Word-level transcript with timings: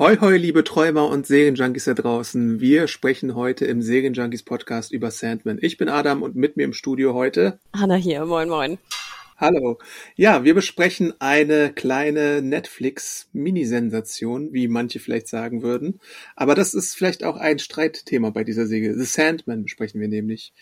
Ahoi, 0.00 0.16
hoi, 0.18 0.36
liebe 0.38 0.64
Träumer 0.64 1.10
und 1.10 1.26
Serienjunkies 1.26 1.84
da 1.84 1.92
draußen. 1.92 2.58
Wir 2.58 2.88
sprechen 2.88 3.34
heute 3.34 3.66
im 3.66 3.82
Serienjunkies 3.82 4.44
Podcast 4.44 4.92
über 4.92 5.10
Sandman. 5.10 5.58
Ich 5.60 5.76
bin 5.76 5.90
Adam 5.90 6.22
und 6.22 6.34
mit 6.34 6.56
mir 6.56 6.64
im 6.64 6.72
Studio 6.72 7.12
heute 7.12 7.58
Hanna 7.76 7.96
hier. 7.96 8.24
Moin, 8.24 8.48
moin. 8.48 8.78
Hallo. 9.36 9.78
Ja, 10.16 10.42
wir 10.42 10.54
besprechen 10.54 11.12
eine 11.18 11.74
kleine 11.74 12.40
Netflix-Minisensation, 12.40 14.54
wie 14.54 14.68
manche 14.68 15.00
vielleicht 15.00 15.28
sagen 15.28 15.62
würden. 15.62 16.00
Aber 16.34 16.54
das 16.54 16.72
ist 16.72 16.94
vielleicht 16.94 17.22
auch 17.22 17.36
ein 17.36 17.58
Streitthema 17.58 18.30
bei 18.30 18.42
dieser 18.42 18.66
Serie. 18.66 18.94
The 18.94 19.04
Sandman 19.04 19.64
besprechen 19.64 20.00
wir 20.00 20.08
nämlich. 20.08 20.54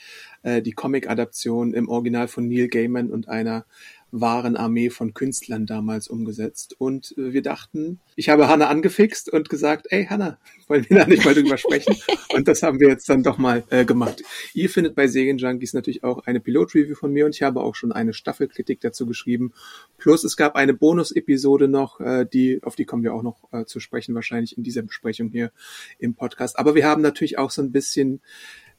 Äh, 0.43 0.62
die 0.62 0.73
Comic-Adaption 0.73 1.74
im 1.74 1.88
Original 1.88 2.29
von 2.29 2.48
Neil 2.48 2.68
Gaiman 2.68 3.10
und 3.10 3.29
einer 3.29 3.66
wahren 4.11 4.57
Armee 4.57 4.91
von 4.91 5.15
Künstlern 5.15 5.67
damals 5.67 6.09
umgesetzt. 6.09 6.75
Und 6.79 7.15
äh, 7.19 7.32
wir 7.32 7.43
dachten, 7.43 8.01
ich 8.16 8.29
habe 8.29 8.49
Hanna 8.49 8.69
angefixt 8.69 9.30
und 9.32 9.49
gesagt, 9.49 9.87
ey 9.91 10.07
Hanna, 10.07 10.38
wollen 10.69 10.87
wir 10.88 10.99
da 10.99 11.07
nicht 11.07 11.24
mal 11.24 11.35
drüber 11.35 11.59
sprechen? 11.59 11.96
Und 12.35 12.47
das 12.47 12.63
haben 12.63 12.79
wir 12.79 12.88
jetzt 12.88 13.09
dann 13.09 13.23
doch 13.23 13.38
mal 13.38 13.65
äh, 13.71 13.85
gemacht. 13.85 14.23
Ihr 14.55 14.69
findet 14.69 14.95
bei 14.95 15.07
Serienjunkies 15.07 15.73
natürlich 15.73 16.05
auch 16.05 16.27
eine 16.27 16.41
Pilot-Review 16.41 16.95
von 16.95 17.13
mir 17.13 17.24
und 17.24 17.35
ich 17.35 17.43
habe 17.43 17.63
auch 17.63 17.74
schon 17.74 17.91
eine 17.91 18.13
Staffelkritik 18.13 18.80
dazu 18.80 19.07
geschrieben. 19.07 19.52
Plus 19.97 20.25
es 20.25 20.37
gab 20.37 20.54
eine 20.54 20.75
Bonus-Episode 20.75 21.69
noch, 21.69 22.01
äh, 22.01 22.27
die, 22.30 22.60
auf 22.63 22.77
die 22.77 22.85
kommen 22.85 23.02
wir 23.02 23.15
auch 23.15 23.23
noch 23.23 23.51
äh, 23.52 23.65
zu 23.65 23.80
sprechen, 23.80 24.15
wahrscheinlich 24.15 24.57
in 24.57 24.63
dieser 24.63 24.82
Besprechung 24.82 25.30
hier 25.30 25.52
im 25.99 26.15
Podcast. 26.15 26.59
Aber 26.59 26.75
wir 26.75 26.87
haben 26.87 27.02
natürlich 27.02 27.38
auch 27.38 27.51
so 27.51 27.63
ein 27.63 27.73
bisschen 27.73 28.21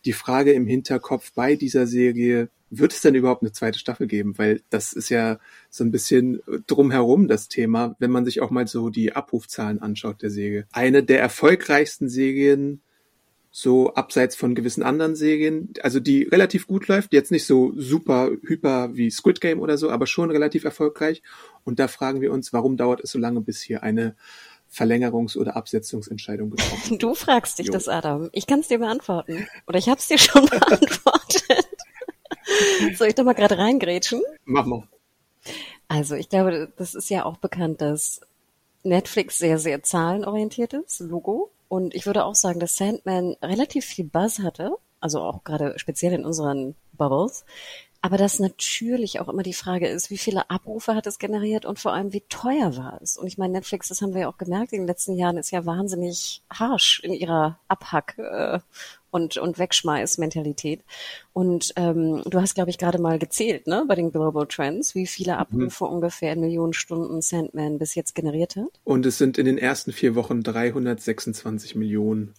die 0.06 0.14
Frage 0.14 0.54
im 0.54 0.66
Hinterkopf 0.68 1.34
bei 1.34 1.56
dieser 1.56 1.88
Serie, 1.88 2.50
wird 2.70 2.94
es 2.94 3.02
denn 3.02 3.16
überhaupt 3.16 3.42
eine 3.42 3.52
zweite 3.52 3.80
Staffel 3.80 4.08
geben? 4.08 4.38
Weil 4.38 4.62
das 4.70 4.94
ist 4.94 5.10
ja 5.10 5.40
so 5.70 5.84
ein 5.84 5.92
bisschen 5.92 6.42
drumherum 6.68 7.28
das 7.28 7.48
Thema, 7.48 7.96
wenn 8.00 8.12
man 8.12 8.26
sich 8.26 8.42
auch 8.42 8.50
mal 8.50 8.68
so 8.68 8.90
die 8.90 9.14
Abrufzahlen 9.14 9.82
anschaut 9.82 10.22
der 10.22 10.30
Serie. 10.30 10.68
Eine 10.72 11.04
der 11.04 11.20
erfolgreichsten 11.20 12.10
Serien, 12.10 12.82
so 13.52 13.94
abseits 13.94 14.36
von 14.36 14.54
gewissen 14.54 14.84
anderen 14.84 15.16
Serien, 15.16 15.74
also 15.82 16.00
die 16.00 16.24
relativ 16.24 16.68
gut 16.68 16.88
läuft, 16.88 17.14
jetzt 17.14 17.32
nicht 17.32 17.46
so 17.46 17.74
super 17.76 18.30
hyper 18.44 18.96
wie 18.96 19.10
Squid 19.10 19.42
Game 19.42 19.60
oder 19.60 19.78
so, 19.78 19.90
aber 19.90 20.06
schon 20.06 20.30
relativ 20.30 20.66
erfolgreich. 20.66 21.24
Und 21.64 21.80
da 21.80 21.88
fragen 21.88 22.22
wir 22.22 22.32
uns, 22.32 22.54
warum 22.54 22.78
dauert 22.78 23.02
es 23.04 23.12
so 23.12 23.20
lange, 23.20 23.42
bis 23.42 23.62
hier 23.62 23.82
eine 23.82 24.16
Verlängerungs- 24.72 25.36
oder 25.36 25.56
Absetzungsentscheidung 25.56 26.52
getroffen. 26.52 27.00
Du 27.00 27.16
fragst 27.16 27.60
dich 27.60 27.68
jo. 27.68 27.74
das, 27.74 27.88
Adam. 27.88 28.30
Ich 28.34 28.46
kann 28.46 28.60
es 28.60 28.68
dir 28.68 28.80
beantworten. 28.80 29.48
Oder 29.68 29.80
ich 29.80 29.90
habe 29.90 30.00
es 30.00 30.08
dir 30.08 30.20
schon 30.20 30.46
beantwortet. 30.50 31.69
Soll 32.96 33.08
ich 33.10 33.16
da 33.16 33.24
mal 33.24 33.34
gerade 33.34 33.58
reingrätschen? 33.58 34.22
Mach 34.46 34.66
mal. 34.66 34.84
Also 35.88 36.16
ich 36.16 36.30
glaube, 36.30 36.72
das 36.78 36.94
ist 36.96 37.10
ja 37.10 37.26
auch 37.26 37.38
bekannt, 37.38 37.82
dass 37.82 38.22
Netflix 38.84 39.38
sehr, 39.38 39.58
sehr 39.58 39.84
zahlenorientiert 39.84 40.74
ist, 40.74 41.00
Logo. 41.00 41.52
Und 41.68 41.94
ich 41.94 42.06
würde 42.06 42.26
auch 42.26 42.36
sagen, 42.36 42.60
dass 42.60 42.76
Sandman 42.76 43.36
relativ 43.42 43.86
viel 43.86 44.06
Buzz 44.06 44.40
hatte, 44.40 44.76
also 45.00 45.22
auch 45.22 45.44
gerade 45.44 45.78
speziell 45.78 46.14
in 46.14 46.26
unseren 46.26 46.76
Bubbles. 46.94 47.46
Aber 48.02 48.18
dass 48.18 48.40
natürlich 48.40 49.20
auch 49.20 49.28
immer 49.28 49.44
die 49.44 49.54
Frage 49.54 49.88
ist, 49.88 50.10
wie 50.10 50.18
viele 50.18 50.50
Abrufe 50.50 50.96
hat 50.96 51.06
es 51.06 51.20
generiert 51.20 51.66
und 51.66 51.80
vor 51.80 51.92
allem, 51.92 52.14
wie 52.14 52.24
teuer 52.30 52.78
war 52.78 53.00
es? 53.02 53.18
Und 53.18 53.28
ich 53.28 53.38
meine, 53.38 53.54
Netflix, 53.54 53.90
das 53.90 54.02
haben 54.02 54.14
wir 54.14 54.22
ja 54.22 54.30
auch 54.30 54.38
gemerkt 54.38 54.72
in 54.72 54.82
den 54.82 54.88
letzten 54.88 55.16
Jahren, 55.16 55.38
ist 55.38 55.52
ja 55.52 55.66
wahnsinnig 55.66 56.42
harsh 56.50 57.02
in 57.04 57.14
ihrer 57.14 57.60
Abhack- 57.68 58.18
äh, 58.18 58.60
und, 59.12 59.38
und 59.38 59.60
Wegschmeiß-Mentalität. 59.60 60.84
Und 61.34 61.74
ähm, 61.76 62.22
du 62.26 62.42
hast, 62.42 62.56
glaube 62.56 62.70
ich, 62.70 62.78
gerade 62.78 63.00
mal 63.00 63.20
gezählt, 63.20 63.68
ne, 63.68 63.86
bei 63.88 63.96
den 63.96 64.12
Global 64.12 64.48
Trends, 64.48 64.96
wie 64.96 65.08
viele 65.08 65.34
mhm. 65.34 65.40
Abrufe 65.40 65.86
mhm. 65.86 65.92
ungefähr 65.92 66.34
in 66.34 66.42
Millionen 66.42 66.74
Stunden 66.74 67.22
Sandman 67.22 67.78
bis 67.78 67.96
jetzt 67.96 68.16
generiert 68.16 68.56
hat. 68.56 68.80
Und 68.84 69.06
es 69.06 69.18
sind 69.18 69.38
in 69.38 69.46
den 69.46 69.58
ersten 69.58 69.92
vier 69.92 70.16
Wochen 70.16 70.44
326 70.44 71.76
Millionen 71.76 72.34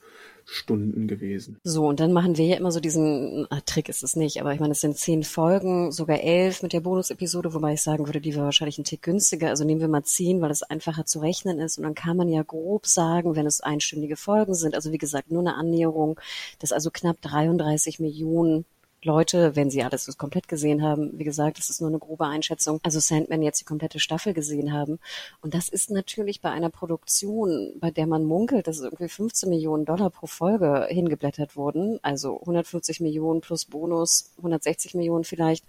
Stunden 0.52 1.06
gewesen. 1.06 1.58
So, 1.62 1.86
und 1.86 2.00
dann 2.00 2.12
machen 2.12 2.36
wir 2.36 2.44
ja 2.44 2.56
immer 2.56 2.72
so 2.72 2.80
diesen, 2.80 3.46
ah, 3.50 3.60
Trick 3.64 3.88
ist 3.88 4.02
es 4.02 4.16
nicht, 4.16 4.40
aber 4.40 4.52
ich 4.52 4.58
meine, 4.58 4.72
es 4.72 4.80
sind 4.80 4.98
zehn 4.98 5.22
Folgen, 5.22 5.92
sogar 5.92 6.20
elf 6.20 6.62
mit 6.62 6.72
der 6.72 6.80
Bonus-Episode, 6.80 7.54
wobei 7.54 7.74
ich 7.74 7.82
sagen 7.82 8.06
würde, 8.06 8.20
die 8.20 8.34
war 8.34 8.44
wahrscheinlich 8.44 8.76
ein 8.76 8.84
Tick 8.84 9.02
günstiger. 9.02 9.48
Also 9.48 9.64
nehmen 9.64 9.80
wir 9.80 9.86
mal 9.86 10.02
zehn, 10.02 10.40
weil 10.40 10.50
es 10.50 10.64
einfacher 10.64 11.06
zu 11.06 11.20
rechnen 11.20 11.60
ist. 11.60 11.78
Und 11.78 11.84
dann 11.84 11.94
kann 11.94 12.16
man 12.16 12.28
ja 12.28 12.42
grob 12.42 12.86
sagen, 12.86 13.36
wenn 13.36 13.46
es 13.46 13.60
einstündige 13.60 14.16
Folgen 14.16 14.54
sind, 14.54 14.74
also 14.74 14.90
wie 14.90 14.98
gesagt, 14.98 15.30
nur 15.30 15.40
eine 15.40 15.54
Annäherung, 15.54 16.18
dass 16.58 16.72
also 16.72 16.90
knapp 16.90 17.20
33 17.22 18.00
Millionen 18.00 18.64
Leute, 19.02 19.56
wenn 19.56 19.70
sie 19.70 19.82
alles 19.82 20.16
komplett 20.18 20.46
gesehen 20.46 20.82
haben, 20.82 21.18
wie 21.18 21.24
gesagt, 21.24 21.58
das 21.58 21.70
ist 21.70 21.80
nur 21.80 21.88
eine 21.88 21.98
grobe 21.98 22.26
Einschätzung, 22.26 22.80
also 22.82 23.00
Sandman 23.00 23.42
jetzt 23.42 23.60
die 23.60 23.64
komplette 23.64 23.98
Staffel 23.98 24.34
gesehen 24.34 24.72
haben. 24.72 24.98
Und 25.40 25.54
das 25.54 25.68
ist 25.70 25.90
natürlich 25.90 26.40
bei 26.40 26.50
einer 26.50 26.68
Produktion, 26.68 27.72
bei 27.80 27.90
der 27.90 28.06
man 28.06 28.24
munkelt, 28.24 28.66
dass 28.66 28.80
irgendwie 28.80 29.08
15 29.08 29.48
Millionen 29.48 29.86
Dollar 29.86 30.10
pro 30.10 30.26
Folge 30.26 30.86
hingeblättert 30.90 31.56
wurden, 31.56 31.98
also 32.02 32.40
150 32.40 33.00
Millionen 33.00 33.40
plus 33.40 33.64
Bonus, 33.64 34.32
160 34.36 34.94
Millionen 34.94 35.24
vielleicht, 35.24 35.64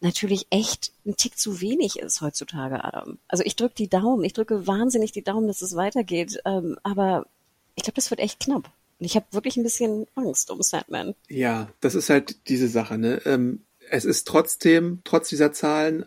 natürlich 0.00 0.46
echt 0.50 0.92
ein 1.04 1.16
Tick 1.16 1.38
zu 1.38 1.60
wenig 1.60 1.98
ist 1.98 2.20
heutzutage, 2.20 2.84
Adam. 2.84 3.18
Also 3.28 3.44
ich 3.44 3.56
drücke 3.56 3.74
die 3.74 3.88
Daumen, 3.88 4.24
ich 4.24 4.32
drücke 4.32 4.66
wahnsinnig 4.66 5.12
die 5.12 5.22
Daumen, 5.22 5.48
dass 5.48 5.60
es 5.60 5.76
weitergeht, 5.76 6.40
ähm, 6.44 6.78
aber 6.82 7.26
ich 7.74 7.82
glaube, 7.82 7.96
das 7.96 8.10
wird 8.10 8.20
echt 8.20 8.40
knapp. 8.40 8.70
Und 9.00 9.06
ich 9.06 9.16
habe 9.16 9.26
wirklich 9.30 9.56
ein 9.56 9.62
bisschen 9.62 10.06
Angst 10.14 10.50
um 10.50 10.62
Sandman. 10.62 11.14
Ja, 11.28 11.72
das 11.80 11.94
ist 11.94 12.10
halt 12.10 12.48
diese 12.48 12.68
Sache, 12.68 12.98
ne? 12.98 13.22
Ähm, 13.24 13.64
es 13.92 14.04
ist 14.04 14.28
trotzdem, 14.28 15.00
trotz 15.02 15.28
dieser 15.28 15.52
Zahlen, 15.52 16.04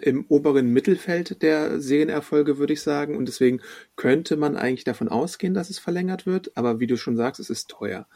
im 0.00 0.24
oberen 0.28 0.68
Mittelfeld 0.72 1.42
der 1.42 1.80
Serienerfolge, 1.80 2.56
würde 2.56 2.72
ich 2.72 2.80
sagen. 2.80 3.14
Und 3.14 3.28
deswegen 3.28 3.60
könnte 3.94 4.36
man 4.36 4.56
eigentlich 4.56 4.84
davon 4.84 5.08
ausgehen, 5.08 5.52
dass 5.52 5.68
es 5.68 5.78
verlängert 5.78 6.24
wird. 6.24 6.56
Aber 6.56 6.80
wie 6.80 6.86
du 6.86 6.96
schon 6.96 7.16
sagst, 7.16 7.38
es 7.38 7.50
ist 7.50 7.68
teuer. 7.68 8.06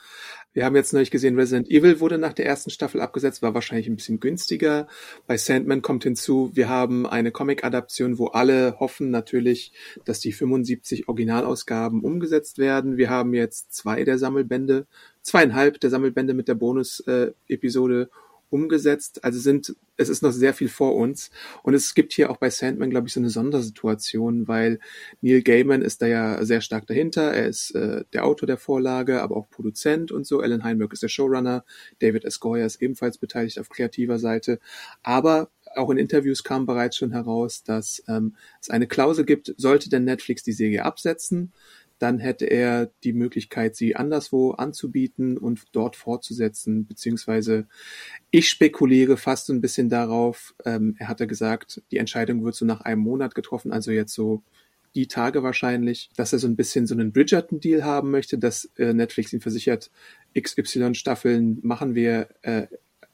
Wir 0.55 0.65
haben 0.65 0.75
jetzt 0.75 0.95
neulich 0.95 1.11
gesehen, 1.11 1.37
Resident 1.39 1.71
Evil 1.71 2.01
wurde 2.01 2.17
nach 2.17 2.33
der 2.33 2.47
ersten 2.47 2.71
Staffel 2.71 3.01
abgesetzt, 3.03 3.43
war 3.43 3.55
wahrscheinlich 3.55 3.89
ein 3.89 3.97
bisschen 3.97 4.21
günstiger. 4.21 4.89
Bei 5.27 5.37
Sandman 5.37 5.83
kommt 5.83 6.05
hinzu, 6.05 6.51
wir 6.55 6.71
haben 6.71 7.07
eine 7.07 7.31
Comic-Adaption, 7.31 8.19
wo 8.19 8.29
alle 8.29 8.81
hoffen 8.81 9.11
natürlich, 9.11 9.73
dass 10.07 10.21
die 10.21 10.33
75 10.33 11.09
Originalausgaben 11.09 12.03
umgesetzt 12.03 12.59
werden. 12.59 12.97
Wir 12.97 13.11
haben 13.11 13.35
jetzt 13.35 13.75
zwei 13.75 14.03
der 14.03 14.19
Sammelbände, 14.19 14.87
zweieinhalb 15.23 15.79
der 15.79 15.91
Sammelbände 15.91 16.33
mit 16.33 16.49
der 16.49 16.55
Bonus-Episode 16.55 18.03
äh, 18.11 18.30
umgesetzt. 18.51 19.25
Also 19.25 19.39
sind, 19.39 19.75
es 19.97 20.09
ist 20.09 20.23
noch 20.23 20.33
sehr 20.33 20.55
viel 20.55 20.69
vor 20.69 20.97
uns. 20.97 21.31
Und 21.63 21.75
es 21.75 21.95
gibt 21.95 22.13
hier 22.13 22.31
auch 22.31 22.37
bei 22.37 22.51
Sandman, 22.51 22.91
glaube 22.91 23.09
ich, 23.09 23.15
so 23.15 23.21
eine 23.21 23.31
Sondersituation, 23.31 24.49
weil 24.49 24.81
Neil 25.21 25.43
Gaiman 25.43 25.83
ist 25.83 26.03
da 26.03 26.07
ja 26.07 26.45
sehr 26.45 26.61
stark 26.61 26.87
dahinter. 26.87 27.33
Er 27.33 27.47
ist 27.47 27.75
äh, 27.75 28.05
der 28.13 28.25
Autor 28.25 28.47
der 28.47 28.59
Vorlage, 28.59 29.23
aber 29.23 29.37
auch 29.37 29.49
Produzent 29.49 30.13
und 30.13 30.27
so. 30.27 30.41
Alan 30.41 30.65
Heinberg 30.65 30.93
ist 30.93 31.03
der 31.03 31.09
Showrunner. 31.09 31.65
David 32.01 32.25
S. 32.25 32.41
Goyer 32.41 32.67
ist 32.67 32.83
ebenfalls 32.83 33.19
beteiligt 33.19 33.59
auf 33.59 33.69
kreativer 33.69 34.19
Seite. 34.19 34.59
Aber 35.03 35.51
auch 35.77 35.91
in 35.91 35.99
Interviews 35.99 36.43
kam 36.43 36.67
bereits 36.67 36.97
schon 36.97 37.13
heraus, 37.13 37.63
dass 37.63 38.03
ähm, 38.09 38.37
es 38.61 38.71
eine 38.71 38.87
Klausel 38.87 39.25
gibt, 39.25 39.55
sollte 39.57 39.89
denn 39.89 40.05
Netflix 40.05 40.43
die 40.43 40.53
Serie 40.53 40.85
absetzen, 40.85 41.53
dann 42.01 42.19
hätte 42.19 42.47
er 42.47 42.91
die 43.05 43.13
Möglichkeit, 43.13 43.77
sie 43.77 43.95
anderswo 43.95 44.53
anzubieten 44.53 45.37
und 45.37 45.65
dort 45.73 45.97
fortzusetzen, 45.97 46.87
beziehungsweise 46.87 47.67
ich 48.31 48.49
spekuliere 48.49 49.17
fast 49.17 49.47
so 49.47 49.53
ein 49.53 49.61
bisschen 49.61 49.91
darauf, 49.91 50.55
ähm, 50.65 50.97
er 50.99 51.09
hatte 51.09 51.27
gesagt, 51.27 51.83
die 51.91 51.99
Entscheidung 51.99 52.43
wird 52.43 52.55
so 52.55 52.65
nach 52.65 52.81
einem 52.81 53.03
Monat 53.03 53.35
getroffen, 53.35 53.71
also 53.71 53.91
jetzt 53.91 54.15
so 54.15 54.43
die 54.95 55.09
Tage 55.09 55.43
wahrscheinlich, 55.43 56.11
dass 56.17 56.33
er 56.33 56.39
so 56.39 56.49
ein 56.49 56.57
bisschen 56.57 56.87
so 56.87 56.95
einen 56.95 57.13
Bridgerton-Deal 57.13 57.85
haben 57.85 58.11
möchte, 58.11 58.39
dass 58.39 58.71
äh, 58.77 58.93
Netflix 58.93 59.33
ihm 59.33 59.41
versichert, 59.41 59.91
XY-Staffeln 60.39 61.59
machen 61.63 61.95
wir 61.95 62.29
äh, 62.43 62.67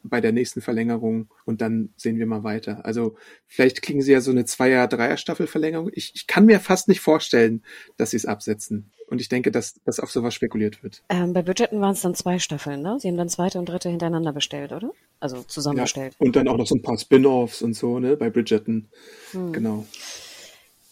bei 0.08 0.20
der 0.20 0.32
nächsten 0.32 0.60
Verlängerung 0.60 1.28
und 1.44 1.60
dann 1.60 1.90
sehen 1.96 2.18
wir 2.18 2.26
mal 2.26 2.44
weiter. 2.44 2.84
Also 2.84 3.16
vielleicht 3.46 3.82
kriegen 3.82 4.02
sie 4.02 4.12
ja 4.12 4.20
so 4.20 4.30
eine 4.30 4.44
Zweier-, 4.44 4.88
Dreier-Staffel-Verlängerung. 4.88 5.90
Ich, 5.92 6.12
ich 6.14 6.26
kann 6.26 6.46
mir 6.46 6.60
fast 6.60 6.88
nicht 6.88 7.00
vorstellen, 7.00 7.62
dass 7.96 8.10
sie 8.10 8.16
es 8.16 8.26
absetzen. 8.26 8.90
Und 9.08 9.20
ich 9.20 9.28
denke, 9.28 9.52
dass, 9.52 9.74
dass 9.84 10.00
auf 10.00 10.10
sowas 10.10 10.34
spekuliert 10.34 10.82
wird. 10.82 11.02
Ähm, 11.08 11.32
bei 11.32 11.42
Bridgerton 11.42 11.80
waren 11.80 11.92
es 11.92 12.00
dann 12.00 12.14
zwei 12.14 12.40
Staffeln, 12.40 12.82
ne? 12.82 12.98
Sie 13.00 13.06
haben 13.06 13.16
dann 13.16 13.28
zweite 13.28 13.58
und 13.58 13.68
dritte 13.68 13.88
hintereinander 13.88 14.32
bestellt, 14.32 14.72
oder? 14.72 14.90
Also 15.20 15.42
zusammen 15.42 15.78
ja. 15.78 16.08
Und 16.18 16.34
dann 16.34 16.48
auch 16.48 16.56
noch 16.56 16.66
so 16.66 16.74
ein 16.74 16.82
paar 16.82 16.98
Spin-offs 16.98 17.62
und 17.62 17.74
so, 17.74 18.00
ne? 18.00 18.16
Bei 18.16 18.30
Bridgerton. 18.30 18.88
Hm. 19.30 19.52
Genau. 19.52 19.86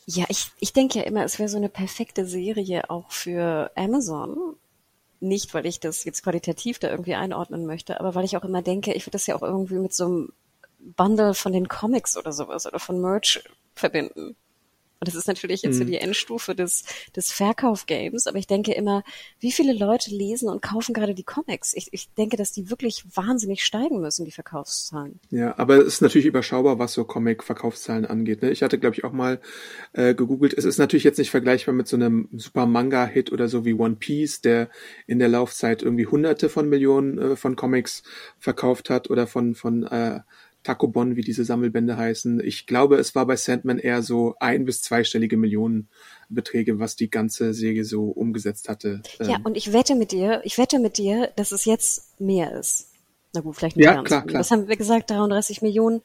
Ja, 0.07 0.27
ich, 0.29 0.53
ich 0.61 0.73
denke 0.73 0.99
ja 0.99 1.05
immer, 1.05 1.25
es 1.25 1.39
wäre 1.39 1.49
so 1.49 1.57
eine 1.57 1.69
perfekte 1.69 2.27
Serie 2.27 2.89
auch 2.91 3.11
für 3.11 3.71
Amazon. 3.75 4.57
Nicht, 5.21 5.55
weil 5.55 5.67
ich 5.67 5.81
das 5.81 6.05
jetzt 6.05 6.23
qualitativ 6.23 6.79
da 6.79 6.91
irgendwie 6.91 7.15
einordnen 7.15 7.67
möchte, 7.67 8.01
aber 8.01 8.15
weil 8.15 8.25
ich 8.25 8.37
auch 8.37 8.45
immer 8.45 8.63
denke, 8.63 8.93
ich 8.93 9.05
würde 9.07 9.13
das 9.13 9.27
ja 9.27 9.37
auch 9.37 9.43
irgendwie 9.43 9.79
mit 9.79 9.95
so 9.95 10.05
einem 10.05 10.33
Bundle 10.79 11.35
von 11.35 11.53
den 11.53 11.69
Comics 11.69 12.17
oder 12.17 12.33
sowas 12.33 12.67
oder 12.67 12.79
von 12.79 13.01
Merch 13.01 13.43
verbinden. 13.75 14.37
Und 15.05 15.09
das 15.09 15.17
ist 15.17 15.29
natürlich 15.29 15.61
jetzt 15.61 15.77
so 15.77 15.85
mhm. 15.85 15.89
die 15.89 15.99
Endstufe 15.99 16.55
des, 16.55 16.83
des 17.15 17.31
Verkaufgames. 17.31 18.27
Aber 18.27 18.39
ich 18.39 18.47
denke 18.47 18.73
immer, 18.73 19.05
wie 19.39 19.53
viele 19.53 19.75
Leute 19.75 20.11
lesen 20.11 20.49
und 20.49 20.63
kaufen 20.63 20.95
gerade 20.95 21.15
die 21.15 21.25
Comics? 21.25 21.75
Ich, 21.75 21.89
ich 21.93 22.09
denke, 22.15 22.39
dass 22.39 22.53
die 22.53 22.71
wirklich 22.71 23.05
wahnsinnig 23.15 23.63
steigen 23.63 24.01
müssen, 24.01 24.25
die 24.25 24.31
Verkaufszahlen. 24.31 25.21
Ja, 25.29 25.59
aber 25.59 25.77
es 25.77 25.89
ist 25.89 26.01
natürlich 26.01 26.25
überschaubar, 26.25 26.79
was 26.79 26.95
so 26.95 27.05
Comic-Verkaufszahlen 27.05 28.07
angeht. 28.07 28.41
Ne? 28.41 28.51
Ich 28.51 28.63
hatte, 28.63 28.79
glaube 28.79 28.97
ich, 28.97 29.05
auch 29.05 29.13
mal 29.13 29.43
äh, 29.93 30.15
gegoogelt. 30.15 30.55
Es 30.55 30.65
ist 30.65 30.79
natürlich 30.79 31.05
jetzt 31.05 31.19
nicht 31.19 31.31
vergleichbar 31.31 31.75
mit 31.75 31.87
so 31.87 31.97
einem 31.97 32.31
super 32.33 32.65
Manga-Hit 32.65 33.31
oder 33.31 33.49
so 33.49 33.67
wie 33.67 33.75
One 33.75 33.97
Piece, 33.97 34.41
der 34.41 34.71
in 35.07 35.19
der 35.19 35.29
Laufzeit 35.29 35.83
irgendwie 35.83 36.07
hunderte 36.07 36.49
von 36.49 36.67
Millionen 36.67 37.19
äh, 37.19 37.37
von 37.37 37.57
Comics 37.57 38.05
verkauft 38.39 38.89
hat 38.89 39.11
oder 39.11 39.27
von, 39.27 39.55
von 39.55 39.83
äh, 39.83 40.21
Takobon, 40.65 41.15
wie 41.15 41.21
diese 41.21 41.45
Sammelbände 41.45 41.97
heißen. 41.97 42.41
Ich 42.43 42.67
glaube, 42.67 42.97
es 42.97 43.15
war 43.15 43.27
bei 43.27 43.37
Sandman 43.37 43.79
eher 43.79 44.03
so 44.03 44.35
ein- 44.41 44.65
bis 44.65 44.83
zweistellige 44.83 45.37
Millionenbeträge, 45.37 46.81
was 46.81 46.97
die 46.97 47.11
ganze 47.11 47.55
Serie 47.55 47.85
so 47.85 48.07
umgesetzt 48.07 48.69
hatte. 48.69 49.03
Ja, 49.21 49.37
ähm, 49.37 49.43
und 49.45 49.57
ich 49.57 49.73
wette 49.73 49.95
mit 49.95 50.11
dir, 50.11 50.41
ich 50.45 50.59
wette 50.59 50.79
mit 50.79 50.99
dir, 50.99 51.31
dass 51.37 51.53
es 51.53 51.65
jetzt 51.67 52.19
mehr 52.21 52.59
ist. 52.59 52.89
Na 53.35 53.41
gut, 53.41 53.57
vielleicht 53.57 53.77
nicht 53.77 53.85
ja, 53.85 53.95
ganz. 53.95 54.09
Klar, 54.09 54.27
klar. 54.27 54.41
Was 54.41 54.51
haben 54.51 54.69
wir 54.69 54.77
gesagt? 54.77 55.11
33 55.11 55.63
Millionen. 55.63 56.03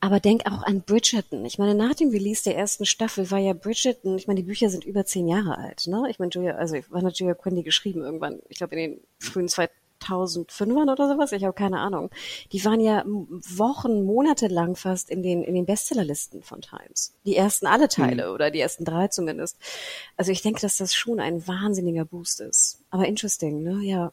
Aber 0.00 0.20
denk 0.20 0.42
auch 0.46 0.62
an 0.62 0.82
Bridgerton. 0.82 1.44
Ich 1.46 1.58
meine, 1.58 1.74
nach 1.74 1.94
dem 1.94 2.10
Release 2.10 2.44
der 2.44 2.56
ersten 2.56 2.84
Staffel 2.84 3.30
war 3.30 3.38
ja 3.38 3.54
Bridgerton, 3.54 4.18
ich 4.18 4.26
meine, 4.26 4.40
die 4.40 4.46
Bücher 4.46 4.68
sind 4.68 4.84
über 4.84 5.06
zehn 5.06 5.26
Jahre 5.26 5.56
alt, 5.56 5.86
ne? 5.86 6.04
Ich 6.10 6.18
meine, 6.18 6.30
Julia, 6.30 6.56
also 6.56 6.76
wann 6.90 7.06
hat 7.06 7.18
Julia 7.18 7.34
Quinn 7.34 7.56
die 7.56 7.62
geschrieben? 7.62 8.02
Irgendwann, 8.02 8.40
ich 8.48 8.58
glaube 8.58 8.74
in 8.76 8.90
den 8.90 9.00
frühen 9.18 9.48
1005ern 10.08 10.90
oder 10.90 11.08
sowas, 11.08 11.32
ich 11.32 11.44
habe 11.44 11.54
keine 11.54 11.80
Ahnung. 11.80 12.10
Die 12.52 12.64
waren 12.64 12.80
ja 12.80 13.04
Wochen, 13.06 14.04
Monate 14.04 14.48
lang 14.48 14.76
fast 14.76 15.10
in 15.10 15.22
den 15.22 15.42
in 15.42 15.54
den 15.54 15.66
Bestsellerlisten 15.66 16.42
von 16.42 16.60
Times. 16.60 17.14
Die 17.24 17.36
ersten 17.36 17.66
alle 17.66 17.88
Teile 17.88 18.28
mhm. 18.28 18.34
oder 18.34 18.50
die 18.50 18.60
ersten 18.60 18.84
drei 18.84 19.08
zumindest. 19.08 19.58
Also 20.16 20.32
ich 20.32 20.42
denke, 20.42 20.60
dass 20.60 20.76
das 20.76 20.94
schon 20.94 21.20
ein 21.20 21.46
wahnsinniger 21.46 22.04
Boost 22.04 22.40
ist. 22.40 22.82
Aber 22.90 23.06
interesting, 23.06 23.62
ne? 23.62 23.80
Ja. 23.82 24.12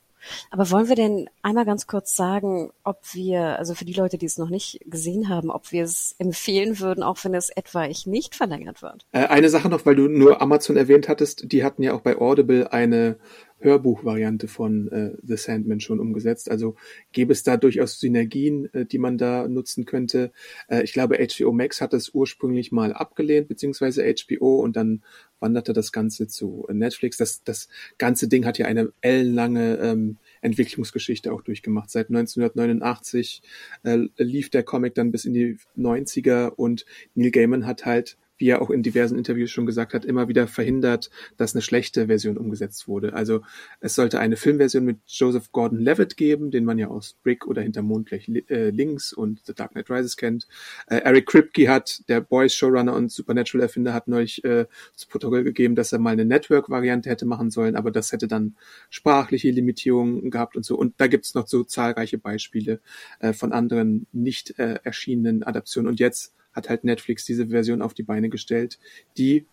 Aber 0.51 0.69
wollen 0.71 0.87
wir 0.87 0.95
denn 0.95 1.29
einmal 1.41 1.65
ganz 1.65 1.87
kurz 1.87 2.15
sagen, 2.15 2.71
ob 2.83 3.01
wir, 3.13 3.59
also 3.59 3.75
für 3.75 3.85
die 3.85 3.93
Leute, 3.93 4.17
die 4.17 4.25
es 4.25 4.37
noch 4.37 4.49
nicht 4.49 4.79
gesehen 4.85 5.29
haben, 5.29 5.49
ob 5.49 5.71
wir 5.71 5.83
es 5.83 6.15
empfehlen 6.17 6.79
würden, 6.79 7.03
auch 7.03 7.17
wenn 7.23 7.33
es 7.33 7.49
etwaig 7.49 8.07
nicht 8.07 8.35
verlängert 8.35 8.81
wird? 8.81 9.05
Äh, 9.11 9.25
eine 9.25 9.49
Sache 9.49 9.69
noch, 9.69 9.85
weil 9.85 9.95
du 9.95 10.07
nur 10.07 10.41
Amazon 10.41 10.77
erwähnt 10.77 11.09
hattest, 11.09 11.51
die 11.51 11.63
hatten 11.63 11.83
ja 11.83 11.93
auch 11.93 12.01
bei 12.01 12.17
Audible 12.17 12.71
eine 12.71 13.17
Hörbuchvariante 13.63 14.47
von 14.47 14.91
äh, 14.91 15.11
The 15.23 15.37
Sandman 15.37 15.79
schon 15.79 15.99
umgesetzt. 15.99 16.51
Also 16.51 16.75
gäbe 17.11 17.31
es 17.31 17.43
da 17.43 17.57
durchaus 17.57 17.99
Synergien, 17.99 18.71
äh, 18.73 18.85
die 18.85 18.97
man 18.97 19.17
da 19.17 19.47
nutzen 19.47 19.85
könnte. 19.85 20.31
Äh, 20.67 20.83
ich 20.83 20.93
glaube, 20.93 21.17
HBO 21.17 21.53
Max 21.53 21.81
hat 21.81 21.93
es 21.93 22.13
ursprünglich 22.13 22.71
mal 22.71 22.93
abgelehnt, 22.93 23.47
beziehungsweise 23.47 24.03
HBO, 24.03 24.59
und 24.59 24.75
dann 24.75 25.01
wanderte 25.39 25.73
das 25.73 25.91
Ganze 25.91 26.27
zu 26.27 26.67
Netflix. 26.71 27.17
Das, 27.17 27.43
das 27.43 27.67
ganze 27.97 28.27
Ding 28.27 28.45
hat 28.45 28.57
ja 28.57 28.65
eine 28.65 28.91
ellenlange 29.01 29.77
ähm, 29.77 30.17
Entwicklungsgeschichte 30.41 31.31
auch 31.31 31.41
durchgemacht. 31.41 31.89
Seit 31.89 32.09
1989 32.09 33.41
äh, 33.83 34.07
lief 34.17 34.49
der 34.49 34.63
Comic 34.63 34.95
dann 34.95 35.11
bis 35.11 35.25
in 35.25 35.33
die 35.33 35.57
90er 35.77 36.49
und 36.49 36.85
Neil 37.15 37.31
Gaiman 37.31 37.65
hat 37.65 37.85
halt 37.85 38.17
wie 38.43 38.49
er 38.49 38.61
auch 38.61 38.69
in 38.69 38.83
diversen 38.83 39.17
Interviews 39.17 39.51
schon 39.51 39.65
gesagt 39.65 39.93
hat, 39.93 40.03
immer 40.03 40.27
wieder 40.27 40.49
verhindert, 40.49 41.09
dass 41.37 41.55
eine 41.55 41.61
schlechte 41.61 42.07
Version 42.07 42.37
umgesetzt 42.37 42.89
wurde. 42.89 43.13
Also 43.13 43.39
es 43.79 43.95
sollte 43.95 44.19
eine 44.19 44.35
Filmversion 44.35 44.83
mit 44.83 44.97
Joseph 45.07 45.53
Gordon-Levitt 45.53 46.17
geben, 46.17 46.51
den 46.51 46.65
man 46.65 46.77
ja 46.77 46.89
aus 46.89 47.15
Brick 47.23 47.47
oder 47.47 47.61
Hinter 47.61 47.83
Mond 47.83 48.09
gleich 48.09 48.27
äh, 48.49 48.69
links 48.69 49.13
und 49.13 49.39
The 49.45 49.53
Dark 49.53 49.71
Knight 49.71 49.89
Rises 49.89 50.17
kennt. 50.17 50.49
Äh, 50.87 50.97
Eric 50.97 51.27
Kripke 51.27 51.69
hat, 51.69 52.01
der 52.09 52.19
Boys 52.19 52.53
Showrunner 52.53 52.93
und 52.93 53.13
Supernatural 53.13 53.63
Erfinder, 53.63 53.93
hat 53.93 54.09
neulich 54.09 54.43
äh, 54.43 54.65
das 54.93 55.05
Protokoll 55.05 55.45
gegeben, 55.45 55.75
dass 55.75 55.93
er 55.93 55.99
mal 55.99 56.09
eine 56.09 56.25
Network-Variante 56.25 57.09
hätte 57.09 57.25
machen 57.25 57.49
sollen, 57.49 57.77
aber 57.77 57.91
das 57.91 58.11
hätte 58.11 58.27
dann 58.27 58.57
sprachliche 58.89 59.51
Limitierungen 59.51 60.31
gehabt 60.31 60.57
und 60.57 60.65
so. 60.65 60.75
Und 60.75 60.95
da 60.97 61.07
gibt's 61.07 61.33
noch 61.33 61.47
so 61.47 61.63
zahlreiche 61.63 62.17
Beispiele 62.17 62.81
äh, 63.19 63.31
von 63.31 63.53
anderen 63.53 64.05
nicht 64.11 64.59
äh, 64.59 64.79
erschienenen 64.83 65.43
Adaptionen. 65.43 65.87
Und 65.87 66.01
jetzt 66.01 66.33
hat 66.53 66.69
halt 66.69 66.83
Netflix 66.83 67.25
diese 67.25 67.47
Version 67.47 67.81
auf 67.81 67.93
die 67.93 68.03
Beine 68.03 68.29
gestellt, 68.29 68.79
die 69.17 69.45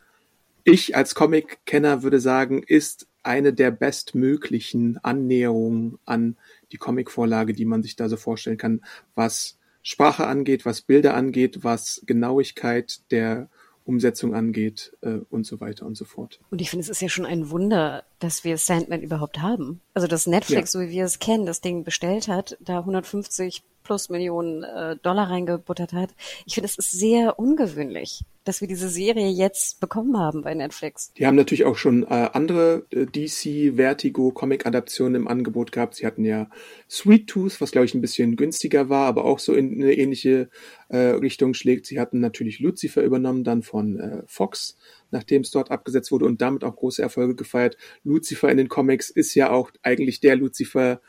ich 0.65 0.97
als 0.97 1.15
Comic-Kenner 1.15 2.03
würde 2.03 2.21
sagen, 2.21 2.63
ist 2.63 3.07
eine 3.23 3.53
der 3.53 3.71
bestmöglichen 3.71 4.99
Annäherungen 5.03 5.99
an 6.05 6.37
die 6.73 6.77
Comic-Vorlage, 6.77 7.53
die 7.53 7.65
man 7.65 7.83
sich 7.83 7.97
da 7.97 8.09
so 8.09 8.17
vorstellen 8.17 8.57
kann, 8.57 8.83
was 9.15 9.59
Sprache 9.83 10.27
angeht, 10.27 10.67
was 10.67 10.83
Bilder 10.83 11.15
angeht, 11.15 11.65
was 11.65 12.03
Genauigkeit 12.07 13.01
der 13.11 13.49
Umsetzung 13.85 14.35
angeht 14.35 14.97
äh, 15.01 15.19
und 15.31 15.47
so 15.47 15.61
weiter 15.61 15.87
und 15.87 15.97
so 15.97 16.05
fort. 16.05 16.39
Und 16.51 16.61
ich 16.61 16.71
finde, 16.71 16.83
es 16.83 16.89
ist 16.89 17.03
ja 17.03 17.09
schon 17.09 17.27
ein 17.27 17.51
Wunder, 17.51 18.05
dass 18.19 18.45
wir 18.45 18.57
Sandman 18.59 19.03
überhaupt 19.03 19.41
haben. 19.41 19.81
Also 19.95 20.07
dass 20.07 20.27
Netflix, 20.27 20.75
ja. 20.75 20.81
so 20.81 20.87
wie 20.87 20.93
wir 20.93 21.05
es 21.05 21.19
kennen, 21.19 21.47
das 21.47 21.61
Ding 21.61 21.83
bestellt 21.83 22.29
hat, 22.29 22.57
da 22.61 22.79
150 22.79 23.63
plus 23.91 24.09
Millionen 24.09 24.63
äh, 24.63 24.97
Dollar 25.03 25.31
reingebuttert 25.31 25.93
hat. 25.93 26.11
Ich 26.47 26.55
finde, 26.55 26.67
es 26.67 26.79
ist 26.79 26.93
sehr 26.93 27.41
ungewöhnlich, 27.41 28.23
dass 28.45 28.61
wir 28.61 28.69
diese 28.69 28.89
Serie 28.89 29.29
jetzt 29.29 29.81
bekommen 29.81 30.17
haben 30.17 30.43
bei 30.43 30.55
Netflix. 30.55 31.13
Die 31.15 31.27
haben 31.27 31.35
natürlich 31.35 31.65
auch 31.65 31.77
schon 31.77 32.05
äh, 32.05 32.31
andere 32.33 32.87
äh, 32.93 33.07
DC 33.07 33.75
Vertigo 33.75 34.31
Comic 34.31 34.65
Adaptionen 34.65 35.17
im 35.23 35.27
Angebot 35.27 35.73
gehabt. 35.73 35.97
Sie 35.97 36.07
hatten 36.07 36.25
ja 36.25 36.49
Sweet 36.89 37.27
Tooth, 37.27 37.61
was 37.61 37.73
glaube 37.73 37.87
ich 37.87 37.95
ein 37.95 38.01
bisschen 38.01 38.37
günstiger 38.37 38.89
war, 38.89 39.09
aber 39.09 39.25
auch 39.25 39.41
so 39.41 39.55
in 39.55 39.83
eine 39.83 39.93
ähnliche 39.93 40.51
äh, 40.89 40.97
Richtung 40.97 41.55
schlägt. 41.55 41.87
Sie 41.87 41.99
hatten 41.99 42.21
natürlich 42.21 42.61
Lucifer 42.61 43.03
übernommen, 43.03 43.43
dann 43.43 43.65
von 43.65 43.99
äh, 43.99 44.23
Fox 44.27 44.77
nachdem 45.13 45.43
es 45.43 45.51
dort 45.51 45.73
abgesetzt 45.73 46.13
wurde 46.13 46.27
und 46.27 46.41
damit 46.41 46.63
auch 46.63 46.77
große 46.77 47.03
Erfolge 47.03 47.35
gefeiert. 47.35 47.77
Lucifer 48.05 48.49
in 48.49 48.59
den 48.59 48.69
Comics 48.69 49.11
ist 49.11 49.35
ja 49.35 49.51
auch 49.51 49.73
eigentlich 49.83 50.21
der 50.21 50.37
Lucifer, 50.37 51.01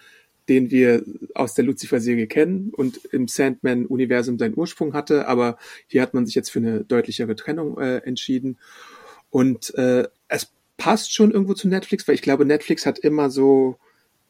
den 0.50 0.72
wir 0.72 1.04
aus 1.36 1.54
der 1.54 1.66
Lucifer-Serie 1.66 2.28
kennen 2.28 2.72
und 2.76 3.06
im 3.12 3.28
Sandman-Universum 3.28 4.38
seinen 4.38 4.58
Ursprung 4.58 4.94
hatte, 4.94 5.28
aber 5.28 5.58
hier 5.88 6.02
hat 6.02 6.14
man 6.14 6.26
sich 6.26 6.36
jetzt 6.36 6.52
für 6.52 6.60
eine 6.60 6.84
deutlichere 6.84 7.36
Trennung 7.36 7.78
äh, 7.80 7.98
entschieden. 7.98 8.58
Und 9.30 9.74
äh, 9.76 10.08
es 10.28 10.52
passt 10.78 11.14
schon 11.14 11.32
irgendwo 11.32 11.54
zu 11.54 11.68
Netflix, 11.68 12.08
weil 12.08 12.16
ich 12.16 12.22
glaube, 12.22 12.46
Netflix 12.46 12.86
hat 12.86 13.00
immer 13.00 13.30
so 13.30 13.78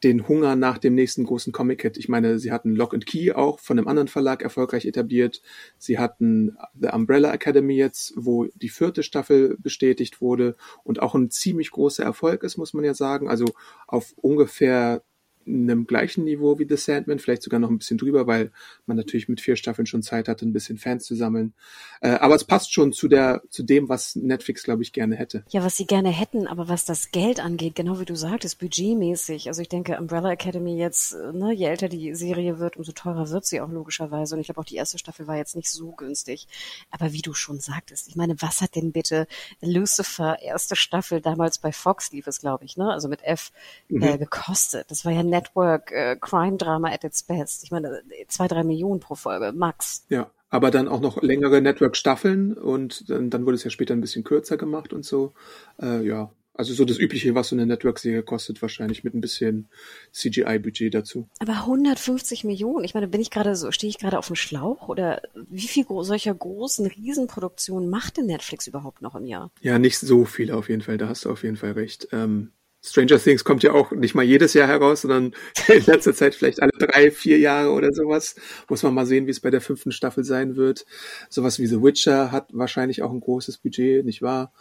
den 0.02 0.26
Hunger 0.26 0.56
nach 0.56 0.78
dem 0.78 0.94
nächsten 0.94 1.24
großen 1.24 1.52
Comic-Hit. 1.52 1.96
Ich 1.96 2.08
meine, 2.08 2.38
sie 2.38 2.50
hatten 2.50 2.74
Lock 2.74 2.92
and 2.92 3.06
Key 3.06 3.32
auch 3.32 3.60
von 3.60 3.78
einem 3.78 3.86
anderen 3.86 4.08
Verlag 4.08 4.42
erfolgreich 4.42 4.84
etabliert. 4.84 5.42
Sie 5.78 5.98
hatten 5.98 6.56
The 6.78 6.88
Umbrella 6.88 7.32
Academy 7.32 7.76
jetzt, 7.76 8.12
wo 8.16 8.46
die 8.54 8.68
vierte 8.68 9.02
Staffel 9.02 9.56
bestätigt 9.60 10.20
wurde 10.20 10.56
und 10.82 11.00
auch 11.00 11.14
ein 11.14 11.30
ziemlich 11.30 11.70
großer 11.70 12.02
Erfolg 12.02 12.42
ist, 12.42 12.56
muss 12.56 12.74
man 12.74 12.84
ja 12.84 12.94
sagen. 12.94 13.28
Also 13.28 13.46
auf 13.86 14.12
ungefähr 14.16 15.02
einem 15.46 15.86
gleichen 15.86 16.24
Niveau 16.24 16.58
wie 16.58 16.66
The 16.68 16.76
Sandman, 16.76 17.18
vielleicht 17.18 17.42
sogar 17.42 17.60
noch 17.60 17.70
ein 17.70 17.78
bisschen 17.78 17.98
drüber, 17.98 18.26
weil 18.26 18.50
man 18.86 18.96
natürlich 18.96 19.28
mit 19.28 19.40
vier 19.40 19.56
Staffeln 19.56 19.86
schon 19.86 20.02
Zeit 20.02 20.28
hatte, 20.28 20.46
ein 20.46 20.52
bisschen 20.52 20.78
Fans 20.78 21.04
zu 21.04 21.14
sammeln. 21.14 21.54
Äh, 22.00 22.10
aber 22.10 22.34
es 22.34 22.44
passt 22.44 22.72
schon 22.72 22.92
zu 22.92 23.08
der, 23.08 23.42
zu 23.50 23.62
dem, 23.62 23.88
was 23.88 24.16
Netflix, 24.16 24.62
glaube 24.62 24.82
ich, 24.82 24.92
gerne 24.92 25.16
hätte. 25.16 25.44
Ja, 25.50 25.64
was 25.64 25.76
sie 25.76 25.86
gerne 25.86 26.10
hätten, 26.10 26.46
aber 26.46 26.68
was 26.68 26.84
das 26.84 27.10
Geld 27.10 27.40
angeht, 27.40 27.74
genau 27.74 28.00
wie 28.00 28.04
du 28.04 28.16
sagtest, 28.16 28.58
budgetmäßig. 28.58 29.48
Also 29.48 29.62
ich 29.62 29.68
denke, 29.68 29.98
Umbrella 29.98 30.32
Academy 30.32 30.76
jetzt, 30.76 31.14
ne, 31.32 31.52
je 31.52 31.66
älter 31.66 31.88
die 31.88 32.14
Serie 32.14 32.58
wird, 32.58 32.76
umso 32.76 32.92
teurer 32.92 33.30
wird 33.30 33.46
sie 33.46 33.60
auch 33.60 33.70
logischerweise. 33.70 34.34
Und 34.34 34.40
ich 34.40 34.46
glaube 34.46 34.60
auch 34.60 34.64
die 34.64 34.76
erste 34.76 34.98
Staffel 34.98 35.26
war 35.26 35.36
jetzt 35.36 35.56
nicht 35.56 35.70
so 35.70 35.92
günstig. 35.92 36.46
Aber 36.90 37.12
wie 37.12 37.22
du 37.22 37.34
schon 37.34 37.60
sagtest, 37.60 38.08
ich 38.08 38.16
meine, 38.16 38.34
was 38.40 38.60
hat 38.60 38.76
denn 38.76 38.92
bitte 38.92 39.26
Lucifer 39.60 40.40
erste 40.42 40.76
Staffel 40.76 41.20
damals 41.20 41.58
bei 41.58 41.72
Fox 41.72 42.12
lief 42.12 42.26
es, 42.26 42.40
glaube 42.40 42.64
ich, 42.64 42.76
ne? 42.76 42.92
Also 42.92 43.08
mit 43.08 43.22
F 43.22 43.52
mhm. 43.88 44.02
äh, 44.02 44.18
gekostet. 44.18 44.90
Das 44.90 45.04
war 45.04 45.12
ja 45.12 45.22
Network 45.32 45.90
äh, 45.90 46.16
Crime 46.20 46.56
Drama 46.58 46.90
at 46.92 47.04
its 47.04 47.22
best. 47.24 47.64
Ich 47.64 47.70
meine, 47.70 48.02
zwei, 48.28 48.46
drei 48.46 48.62
Millionen 48.62 49.00
pro 49.00 49.16
Folge, 49.16 49.52
max. 49.52 50.04
Ja, 50.08 50.30
aber 50.50 50.70
dann 50.70 50.86
auch 50.86 51.00
noch 51.00 51.22
längere 51.22 51.60
Network 51.62 51.96
Staffeln 51.96 52.52
und 52.52 53.08
dann, 53.10 53.30
dann 53.30 53.46
wurde 53.46 53.56
es 53.56 53.64
ja 53.64 53.70
später 53.70 53.94
ein 53.94 54.02
bisschen 54.02 54.22
kürzer 54.22 54.56
gemacht 54.58 54.92
und 54.92 55.04
so. 55.04 55.32
Äh, 55.80 56.06
ja, 56.06 56.30
Also 56.54 56.74
so 56.74 56.84
das 56.84 56.98
Übliche, 56.98 57.34
was 57.34 57.48
so 57.48 57.56
eine 57.56 57.64
Network-Serie 57.64 58.22
kostet, 58.22 58.60
wahrscheinlich 58.60 59.02
mit 59.02 59.14
ein 59.14 59.22
bisschen 59.22 59.68
CGI-Budget 60.12 60.92
dazu. 60.92 61.26
Aber 61.38 61.52
150 61.52 62.44
Millionen, 62.44 62.84
ich 62.84 62.92
meine, 62.92 63.08
bin 63.08 63.22
ich 63.22 63.30
gerade 63.30 63.56
so, 63.56 63.70
stehe 63.72 63.88
ich 63.88 63.98
gerade 63.98 64.18
auf 64.18 64.26
dem 64.26 64.36
Schlauch 64.36 64.88
oder 64.88 65.22
wie 65.48 65.68
viel 65.68 65.86
solcher 65.88 66.34
großen 66.34 66.86
Riesenproduktionen 66.86 67.88
macht 67.88 68.18
denn 68.18 68.26
Netflix 68.26 68.66
überhaupt 68.66 69.00
noch 69.00 69.14
im 69.14 69.24
Jahr? 69.24 69.50
Ja, 69.62 69.78
nicht 69.78 69.98
so 69.98 70.26
viele 70.26 70.54
auf 70.54 70.68
jeden 70.68 70.82
Fall, 70.82 70.98
da 70.98 71.08
hast 71.08 71.24
du 71.24 71.30
auf 71.30 71.42
jeden 71.42 71.56
Fall 71.56 71.72
recht. 71.72 72.08
Ähm, 72.12 72.52
Stranger 72.84 73.18
Things 73.18 73.44
kommt 73.44 73.62
ja 73.62 73.72
auch 73.72 73.92
nicht 73.92 74.14
mal 74.14 74.24
jedes 74.24 74.54
Jahr 74.54 74.66
heraus, 74.66 75.02
sondern 75.02 75.34
in 75.68 75.84
letzter 75.86 76.14
Zeit 76.14 76.34
vielleicht 76.34 76.60
alle 76.60 76.72
drei, 76.78 77.10
vier 77.10 77.38
Jahre 77.38 77.70
oder 77.70 77.92
sowas. 77.92 78.34
Muss 78.68 78.82
man 78.82 78.94
mal 78.94 79.06
sehen, 79.06 79.26
wie 79.26 79.30
es 79.30 79.40
bei 79.40 79.50
der 79.50 79.60
fünften 79.60 79.92
Staffel 79.92 80.24
sein 80.24 80.56
wird. 80.56 80.84
Sowas 81.28 81.58
wie 81.58 81.66
The 81.66 81.82
Witcher 81.82 82.32
hat 82.32 82.48
wahrscheinlich 82.52 83.02
auch 83.02 83.12
ein 83.12 83.20
großes 83.20 83.58
Budget, 83.58 84.04
nicht 84.04 84.22
wahr? 84.22 84.52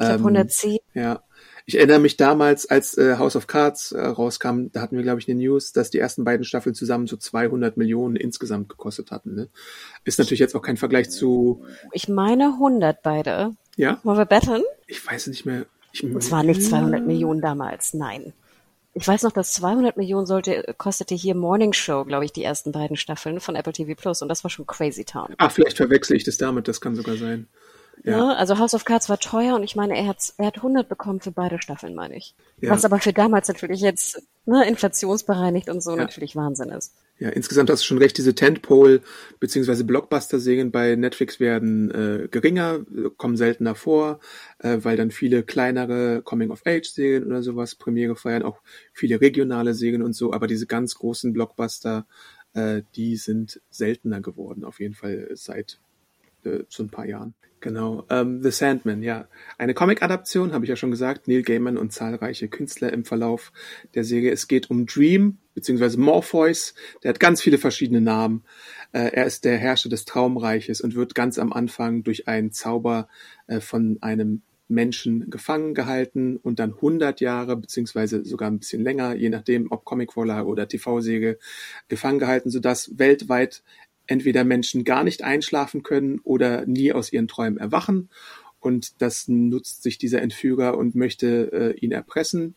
Ich 0.00 0.06
glaube 0.06 0.14
110. 0.14 0.78
Ja. 0.94 1.22
Ich 1.66 1.76
erinnere 1.76 1.98
mich 1.98 2.16
damals, 2.16 2.64
als 2.70 2.96
äh, 2.96 3.16
House 3.18 3.36
of 3.36 3.46
Cards 3.46 3.92
äh, 3.92 4.00
rauskam, 4.00 4.68
da 4.72 4.80
hatten 4.80 4.96
wir, 4.96 5.02
glaube 5.02 5.20
ich, 5.20 5.28
eine 5.28 5.38
News, 5.38 5.72
dass 5.72 5.90
die 5.90 5.98
ersten 5.98 6.24
beiden 6.24 6.44
Staffeln 6.44 6.74
zusammen 6.74 7.06
so 7.06 7.18
200 7.18 7.76
Millionen 7.76 8.16
insgesamt 8.16 8.70
gekostet 8.70 9.10
hatten. 9.10 9.34
Ne? 9.34 9.50
Ist 10.04 10.18
natürlich 10.18 10.40
jetzt 10.40 10.56
auch 10.56 10.62
kein 10.62 10.78
Vergleich 10.78 11.10
zu... 11.10 11.66
Ich 11.92 12.08
meine 12.08 12.54
100 12.54 13.02
beide. 13.02 13.50
Ja? 13.76 14.00
Wollen 14.02 14.16
wir 14.16 14.24
betteln? 14.24 14.62
Ich 14.86 15.06
weiß 15.06 15.26
nicht 15.26 15.44
mehr. 15.44 15.66
Es 15.92 16.30
waren 16.30 16.46
nicht 16.46 16.62
200 16.62 17.06
Millionen 17.06 17.40
damals, 17.40 17.94
nein. 17.94 18.32
Ich 18.94 19.06
weiß 19.06 19.22
noch, 19.22 19.32
dass 19.32 19.52
200 19.52 19.96
Millionen 19.96 20.26
sollte, 20.26 20.74
kostete 20.76 21.14
hier 21.14 21.34
Morning 21.34 21.72
Show, 21.72 22.04
glaube 22.04 22.24
ich, 22.24 22.32
die 22.32 22.42
ersten 22.42 22.72
beiden 22.72 22.96
Staffeln 22.96 23.38
von 23.38 23.54
Apple 23.54 23.72
TV 23.72 23.94
Plus 23.94 24.22
und 24.22 24.28
das 24.28 24.42
war 24.44 24.50
schon 24.50 24.66
Crazy 24.66 25.04
Town. 25.04 25.34
Ah, 25.38 25.48
vielleicht 25.50 25.76
verwechsel 25.76 26.16
ich 26.16 26.24
das 26.24 26.36
damit, 26.36 26.66
das 26.68 26.80
kann 26.80 26.96
sogar 26.96 27.16
sein. 27.16 27.46
Ja. 28.04 28.16
Ne? 28.16 28.36
Also 28.36 28.58
House 28.58 28.74
of 28.74 28.84
Cards 28.84 29.08
war 29.08 29.18
teuer 29.18 29.54
und 29.54 29.62
ich 29.62 29.76
meine, 29.76 29.96
er 29.96 30.06
hat, 30.06 30.32
er 30.36 30.46
hat 30.46 30.56
100 30.56 30.88
bekommen 30.88 31.20
für 31.20 31.32
beide 31.32 31.60
Staffeln, 31.60 31.94
meine 31.94 32.16
ich. 32.16 32.34
Ja. 32.60 32.70
Was 32.70 32.84
aber 32.84 32.98
für 32.98 33.12
damals 33.12 33.48
natürlich 33.48 33.80
jetzt 33.80 34.22
ne, 34.46 34.66
inflationsbereinigt 34.66 35.68
und 35.68 35.82
so 35.82 35.92
Ja. 35.92 35.96
natürlich 35.96 36.36
Wahnsinn 36.36 36.70
ist. 36.70 36.94
Ja, 37.20 37.30
insgesamt 37.30 37.68
hast 37.68 37.82
du 37.82 37.86
schon 37.86 37.98
recht, 37.98 38.16
diese 38.16 38.36
Tentpole 38.36 39.02
bzw. 39.40 39.82
Blockbuster-Serien 39.82 40.70
bei 40.70 40.94
Netflix 40.94 41.40
werden 41.40 41.90
äh, 41.90 42.28
geringer, 42.30 42.86
kommen 43.16 43.36
seltener 43.36 43.74
vor, 43.74 44.20
äh, 44.60 44.78
weil 44.82 44.96
dann 44.96 45.10
viele 45.10 45.42
kleinere 45.42 46.22
Coming-of-Age-Serien 46.22 47.24
oder 47.26 47.42
sowas 47.42 47.74
Premiere 47.74 48.14
feiern, 48.14 48.44
auch 48.44 48.60
viele 48.92 49.20
regionale 49.20 49.74
Serien 49.74 50.02
und 50.02 50.12
so, 50.12 50.32
aber 50.32 50.46
diese 50.46 50.68
ganz 50.68 50.94
großen 50.94 51.32
Blockbuster, 51.32 52.06
äh, 52.54 52.82
die 52.94 53.16
sind 53.16 53.60
seltener 53.68 54.20
geworden, 54.20 54.64
auf 54.64 54.78
jeden 54.78 54.94
Fall 54.94 55.28
seit 55.34 55.80
äh, 56.44 56.60
so 56.68 56.84
ein 56.84 56.90
paar 56.90 57.06
Jahren. 57.06 57.34
Genau. 57.60 58.04
Ähm, 58.08 58.42
The 58.42 58.50
Sandman, 58.50 59.02
ja. 59.02 59.28
Eine 59.56 59.74
Comic-Adaption, 59.74 60.52
habe 60.52 60.64
ich 60.64 60.68
ja 60.68 60.76
schon 60.76 60.92
gesagt. 60.92 61.26
Neil 61.26 61.42
Gaiman 61.42 61.76
und 61.76 61.92
zahlreiche 61.92 62.48
Künstler 62.48 62.92
im 62.92 63.04
Verlauf 63.04 63.52
der 63.94 64.04
Serie. 64.04 64.30
Es 64.30 64.46
geht 64.46 64.70
um 64.70 64.86
Dream, 64.86 65.38
beziehungsweise 65.54 65.98
Morpheus. 65.98 66.74
Der 67.02 67.08
hat 67.10 67.20
ganz 67.20 67.42
viele 67.42 67.58
verschiedene 67.58 68.00
Namen. 68.00 68.44
Äh, 68.92 69.10
er 69.12 69.26
ist 69.26 69.44
der 69.44 69.58
Herrscher 69.58 69.88
des 69.88 70.04
Traumreiches 70.04 70.80
und 70.80 70.94
wird 70.94 71.16
ganz 71.16 71.38
am 71.38 71.52
Anfang 71.52 72.04
durch 72.04 72.28
einen 72.28 72.52
Zauber 72.52 73.08
äh, 73.48 73.60
von 73.60 73.98
einem 74.02 74.42
Menschen 74.68 75.30
gefangen 75.30 75.74
gehalten 75.74 76.36
und 76.36 76.58
dann 76.58 76.74
100 76.74 77.20
Jahre, 77.20 77.56
beziehungsweise 77.56 78.24
sogar 78.24 78.50
ein 78.50 78.58
bisschen 78.58 78.82
länger, 78.82 79.14
je 79.14 79.30
nachdem, 79.30 79.72
ob 79.72 79.84
Comicvorlage 79.84 80.46
oder 80.46 80.68
TV-Serie, 80.68 81.38
gefangen 81.88 82.18
gehalten, 82.18 82.50
sodass 82.50 82.98
weltweit 82.98 83.62
entweder 84.08 84.42
Menschen 84.42 84.82
gar 84.84 85.04
nicht 85.04 85.22
einschlafen 85.22 85.84
können 85.84 86.18
oder 86.24 86.66
nie 86.66 86.92
aus 86.92 87.12
ihren 87.12 87.28
Träumen 87.28 87.58
erwachen. 87.58 88.08
Und 88.58 89.00
das 89.00 89.28
nutzt 89.28 89.84
sich 89.84 89.98
dieser 89.98 90.20
Entführer 90.20 90.76
und 90.76 90.96
möchte 90.96 91.52
äh, 91.52 91.78
ihn 91.78 91.92
erpressen, 91.92 92.56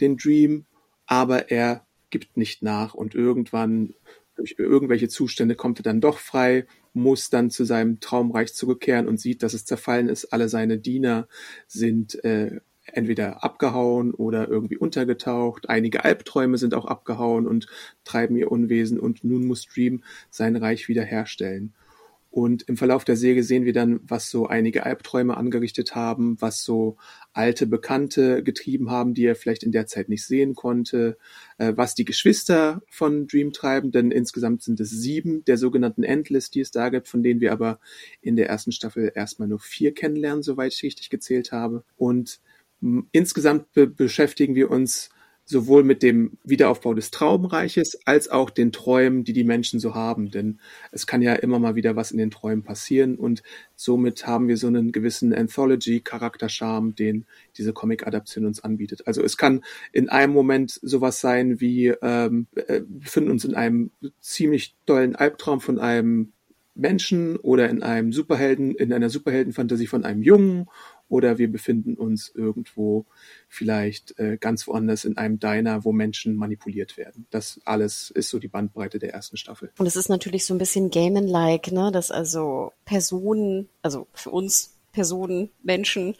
den 0.00 0.16
Dream, 0.16 0.66
aber 1.06 1.50
er 1.50 1.84
gibt 2.10 2.36
nicht 2.36 2.62
nach 2.62 2.94
und 2.94 3.14
irgendwann 3.14 3.94
durch 4.36 4.54
irgendwelche 4.58 5.08
Zustände 5.08 5.54
kommt 5.54 5.80
er 5.80 5.82
dann 5.82 6.00
doch 6.00 6.18
frei, 6.18 6.66
muss 6.94 7.30
dann 7.30 7.50
zu 7.50 7.64
seinem 7.64 8.00
Traumreich 8.00 8.54
zurückkehren 8.54 9.08
und 9.08 9.20
sieht, 9.20 9.42
dass 9.42 9.54
es 9.54 9.64
zerfallen 9.64 10.08
ist. 10.08 10.32
Alle 10.32 10.48
seine 10.48 10.78
Diener 10.78 11.28
sind 11.66 12.22
äh, 12.24 12.60
entweder 12.92 13.42
abgehauen 13.42 14.12
oder 14.12 14.48
irgendwie 14.48 14.76
untergetaucht. 14.76 15.68
Einige 15.68 16.04
Albträume 16.04 16.58
sind 16.58 16.74
auch 16.74 16.84
abgehauen 16.84 17.46
und 17.46 17.66
treiben 18.04 18.36
ihr 18.36 18.52
Unwesen 18.52 19.00
und 19.00 19.24
nun 19.24 19.46
muss 19.46 19.66
Dream 19.66 20.02
sein 20.30 20.56
Reich 20.56 20.88
wiederherstellen. 20.88 21.74
Und 22.32 22.62
im 22.62 22.78
Verlauf 22.78 23.04
der 23.04 23.18
Serie 23.18 23.42
sehen 23.42 23.66
wir 23.66 23.74
dann, 23.74 24.00
was 24.04 24.30
so 24.30 24.46
einige 24.46 24.86
Albträume 24.86 25.36
angerichtet 25.36 25.94
haben, 25.94 26.40
was 26.40 26.62
so 26.62 26.96
alte 27.34 27.66
Bekannte 27.66 28.42
getrieben 28.42 28.90
haben, 28.90 29.12
die 29.12 29.26
er 29.26 29.36
vielleicht 29.36 29.62
in 29.62 29.70
der 29.70 29.86
Zeit 29.86 30.08
nicht 30.08 30.24
sehen 30.24 30.54
konnte, 30.54 31.18
äh, 31.58 31.74
was 31.76 31.94
die 31.94 32.06
Geschwister 32.06 32.80
von 32.88 33.26
Dream 33.26 33.52
treiben, 33.52 33.92
denn 33.92 34.10
insgesamt 34.10 34.62
sind 34.62 34.80
es 34.80 34.88
sieben 34.88 35.44
der 35.44 35.58
sogenannten 35.58 36.04
Endless, 36.04 36.50
die 36.50 36.60
es 36.60 36.70
da 36.70 36.88
gibt, 36.88 37.06
von 37.06 37.22
denen 37.22 37.42
wir 37.42 37.52
aber 37.52 37.80
in 38.22 38.34
der 38.36 38.48
ersten 38.48 38.72
Staffel 38.72 39.12
erstmal 39.14 39.48
nur 39.48 39.60
vier 39.60 39.92
kennenlernen, 39.92 40.42
soweit 40.42 40.72
ich 40.72 40.82
richtig 40.84 41.10
gezählt 41.10 41.52
habe. 41.52 41.84
Und 41.98 42.40
insgesamt 43.12 43.72
be 43.72 43.86
beschäftigen 43.86 44.54
wir 44.54 44.70
uns 44.70 45.10
sowohl 45.44 45.82
mit 45.82 46.02
dem 46.02 46.38
Wiederaufbau 46.44 46.94
des 46.94 47.10
Traumreiches 47.10 47.98
als 48.06 48.28
auch 48.28 48.48
den 48.48 48.70
Träumen, 48.70 49.24
die 49.24 49.32
die 49.32 49.44
Menschen 49.44 49.80
so 49.80 49.94
haben. 49.94 50.30
Denn 50.30 50.60
es 50.92 51.06
kann 51.06 51.20
ja 51.20 51.34
immer 51.34 51.58
mal 51.58 51.74
wieder 51.74 51.96
was 51.96 52.12
in 52.12 52.18
den 52.18 52.30
Träumen 52.30 52.62
passieren 52.62 53.16
und 53.16 53.42
somit 53.74 54.26
haben 54.26 54.48
wir 54.48 54.56
so 54.56 54.68
einen 54.68 54.92
gewissen 54.92 55.34
Anthology-Charakterscharme, 55.34 56.92
den 56.92 57.26
diese 57.56 57.72
Comic-Adaption 57.72 58.46
uns 58.46 58.62
anbietet. 58.62 59.06
Also 59.06 59.22
es 59.22 59.36
kann 59.36 59.64
in 59.92 60.08
einem 60.08 60.32
Moment 60.32 60.78
sowas 60.82 61.20
sein 61.20 61.60
wie, 61.60 61.88
ähm, 61.88 62.46
äh, 62.54 62.80
wir 62.80 63.00
befinden 63.00 63.30
uns 63.30 63.44
in 63.44 63.54
einem 63.54 63.90
ziemlich 64.20 64.76
dollen 64.86 65.16
Albtraum 65.16 65.60
von 65.60 65.78
einem 65.78 66.32
Menschen 66.74 67.36
oder 67.36 67.68
in 67.68 67.82
einem 67.82 68.12
Superhelden, 68.12 68.74
in 68.74 68.92
einer 68.92 69.10
Superheldenfantasie 69.10 69.86
von 69.86 70.04
einem 70.04 70.22
Jungen 70.22 70.68
oder 71.12 71.36
wir 71.36 71.52
befinden 71.52 71.94
uns 71.94 72.32
irgendwo 72.34 73.04
vielleicht 73.46 74.18
äh, 74.18 74.38
ganz 74.38 74.66
woanders 74.66 75.04
in 75.04 75.18
einem 75.18 75.38
Diner, 75.38 75.84
wo 75.84 75.92
Menschen 75.92 76.36
manipuliert 76.36 76.96
werden. 76.96 77.26
Das 77.30 77.60
alles 77.66 78.10
ist 78.10 78.30
so 78.30 78.38
die 78.38 78.48
Bandbreite 78.48 78.98
der 78.98 79.12
ersten 79.12 79.36
Staffel. 79.36 79.70
Und 79.76 79.84
es 79.84 79.94
ist 79.94 80.08
natürlich 80.08 80.46
so 80.46 80.54
ein 80.54 80.58
bisschen 80.58 80.90
Gaiman-like, 80.90 81.70
ne, 81.70 81.92
dass 81.92 82.10
also 82.10 82.72
Personen, 82.86 83.68
also 83.82 84.06
für 84.14 84.30
uns 84.30 84.74
Personen, 84.92 85.50
Menschen, 85.62 86.16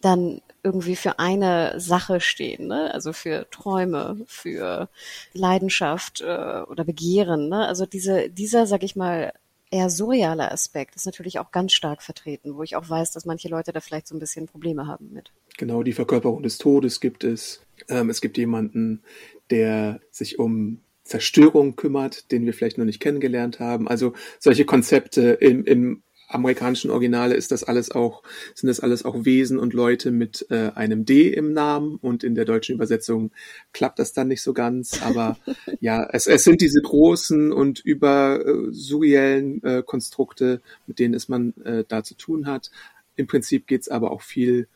dann 0.00 0.40
irgendwie 0.62 0.96
für 0.96 1.18
eine 1.18 1.78
Sache 1.78 2.20
stehen, 2.20 2.68
ne? 2.68 2.92
also 2.94 3.12
für 3.12 3.46
Träume, 3.50 4.22
für 4.26 4.88
Leidenschaft 5.34 6.22
äh, 6.22 6.62
oder 6.62 6.84
Begehren. 6.84 7.50
Ne? 7.50 7.66
Also 7.66 7.84
diese, 7.84 8.30
dieser, 8.30 8.66
sag 8.66 8.82
ich 8.82 8.96
mal, 8.96 9.34
eher 9.74 9.90
surreale 9.90 10.52
Aspekt 10.52 10.94
ist 10.94 11.04
natürlich 11.04 11.40
auch 11.40 11.50
ganz 11.50 11.72
stark 11.72 12.00
vertreten, 12.00 12.54
wo 12.54 12.62
ich 12.62 12.76
auch 12.76 12.88
weiß, 12.88 13.10
dass 13.10 13.24
manche 13.24 13.48
Leute 13.48 13.72
da 13.72 13.80
vielleicht 13.80 14.06
so 14.06 14.14
ein 14.14 14.20
bisschen 14.20 14.46
Probleme 14.46 14.86
haben 14.86 15.12
mit. 15.12 15.32
Genau, 15.58 15.82
die 15.82 15.92
Verkörperung 15.92 16.44
des 16.44 16.58
Todes 16.58 17.00
gibt 17.00 17.24
es. 17.24 17.60
Ähm, 17.88 18.08
es 18.08 18.20
gibt 18.20 18.38
jemanden, 18.38 19.02
der 19.50 20.00
sich 20.12 20.38
um 20.38 20.80
Zerstörung 21.02 21.74
kümmert, 21.74 22.30
den 22.30 22.46
wir 22.46 22.54
vielleicht 22.54 22.78
noch 22.78 22.84
nicht 22.84 23.00
kennengelernt 23.00 23.58
haben. 23.58 23.88
Also 23.88 24.12
solche 24.38 24.64
Konzepte 24.64 25.32
im, 25.32 25.64
im 25.64 26.02
amerikanischen 26.28 26.90
Originale 26.90 27.34
ist 27.34 27.52
das 27.52 27.64
alles 27.64 27.90
auch, 27.90 28.22
sind 28.54 28.68
das 28.68 28.80
alles 28.80 29.04
auch 29.04 29.24
Wesen 29.24 29.58
und 29.58 29.74
Leute 29.74 30.10
mit 30.10 30.46
äh, 30.50 30.70
einem 30.74 31.04
D 31.04 31.28
im 31.28 31.52
Namen 31.52 31.96
und 31.96 32.24
in 32.24 32.34
der 32.34 32.44
deutschen 32.44 32.74
Übersetzung 32.74 33.30
klappt 33.72 33.98
das 33.98 34.12
dann 34.12 34.28
nicht 34.28 34.42
so 34.42 34.52
ganz. 34.52 35.02
Aber 35.02 35.36
ja, 35.80 36.08
es, 36.12 36.26
es 36.26 36.44
sind 36.44 36.60
diese 36.60 36.80
großen 36.80 37.52
und 37.52 37.80
über 37.80 38.40
äh, 38.44 38.70
surreellen 38.70 39.62
äh, 39.62 39.82
Konstrukte, 39.84 40.60
mit 40.86 40.98
denen 40.98 41.14
es 41.14 41.28
man 41.28 41.54
äh, 41.64 41.84
da 41.86 42.02
zu 42.02 42.14
tun 42.14 42.46
hat. 42.46 42.70
Im 43.16 43.26
Prinzip 43.26 43.66
geht's 43.66 43.88
aber 43.88 44.10
auch 44.10 44.22
viel 44.22 44.66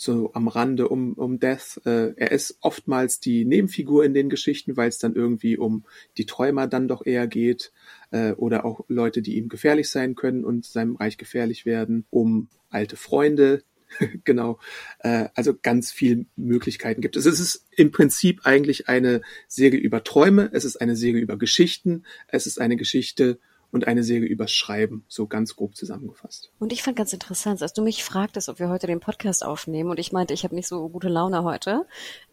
so 0.00 0.32
am 0.32 0.46
Rande 0.46 0.88
um, 0.88 1.14
um 1.14 1.40
Death. 1.40 1.80
Äh, 1.84 2.14
er 2.16 2.30
ist 2.30 2.58
oftmals 2.60 3.18
die 3.18 3.44
Nebenfigur 3.44 4.04
in 4.04 4.14
den 4.14 4.30
Geschichten, 4.30 4.76
weil 4.76 4.88
es 4.88 4.98
dann 4.98 5.16
irgendwie 5.16 5.58
um 5.58 5.84
die 6.16 6.24
Träumer 6.24 6.68
dann 6.68 6.86
doch 6.86 7.04
eher 7.04 7.26
geht 7.26 7.72
äh, 8.12 8.30
oder 8.32 8.64
auch 8.64 8.84
Leute, 8.86 9.22
die 9.22 9.36
ihm 9.36 9.48
gefährlich 9.48 9.90
sein 9.90 10.14
können 10.14 10.44
und 10.44 10.64
seinem 10.64 10.94
Reich 10.94 11.18
gefährlich 11.18 11.66
werden, 11.66 12.06
um 12.10 12.48
alte 12.70 12.96
Freunde. 12.96 13.64
genau. 14.24 14.60
Äh, 15.00 15.30
also 15.34 15.52
ganz 15.60 15.90
viel 15.90 16.26
Möglichkeiten 16.36 17.00
gibt 17.00 17.16
es. 17.16 17.26
Es 17.26 17.40
ist 17.40 17.66
im 17.72 17.90
Prinzip 17.90 18.42
eigentlich 18.44 18.88
eine 18.88 19.20
Serie 19.48 19.80
über 19.80 20.04
Träume, 20.04 20.48
es 20.52 20.64
ist 20.64 20.80
eine 20.80 20.94
Serie 20.94 21.20
über 21.20 21.36
Geschichten, 21.36 22.04
es 22.28 22.46
ist 22.46 22.60
eine 22.60 22.76
Geschichte 22.76 23.40
und 23.70 23.86
eine 23.86 24.02
Serie 24.02 24.28
übers 24.28 24.52
Schreiben, 24.52 25.04
so 25.08 25.26
ganz 25.26 25.54
grob 25.54 25.76
zusammengefasst. 25.76 26.50
Und 26.58 26.72
ich 26.72 26.82
fand 26.82 26.96
ganz 26.96 27.12
interessant, 27.12 27.60
als 27.62 27.74
du 27.74 27.82
mich 27.82 28.02
fragtest, 28.02 28.48
ob 28.48 28.58
wir 28.58 28.70
heute 28.70 28.86
den 28.86 29.00
Podcast 29.00 29.44
aufnehmen 29.44 29.90
und 29.90 29.98
ich 29.98 30.12
meinte, 30.12 30.32
ich 30.32 30.44
habe 30.44 30.54
nicht 30.54 30.68
so 30.68 30.88
gute 30.88 31.08
Laune 31.08 31.44
heute, 31.44 31.86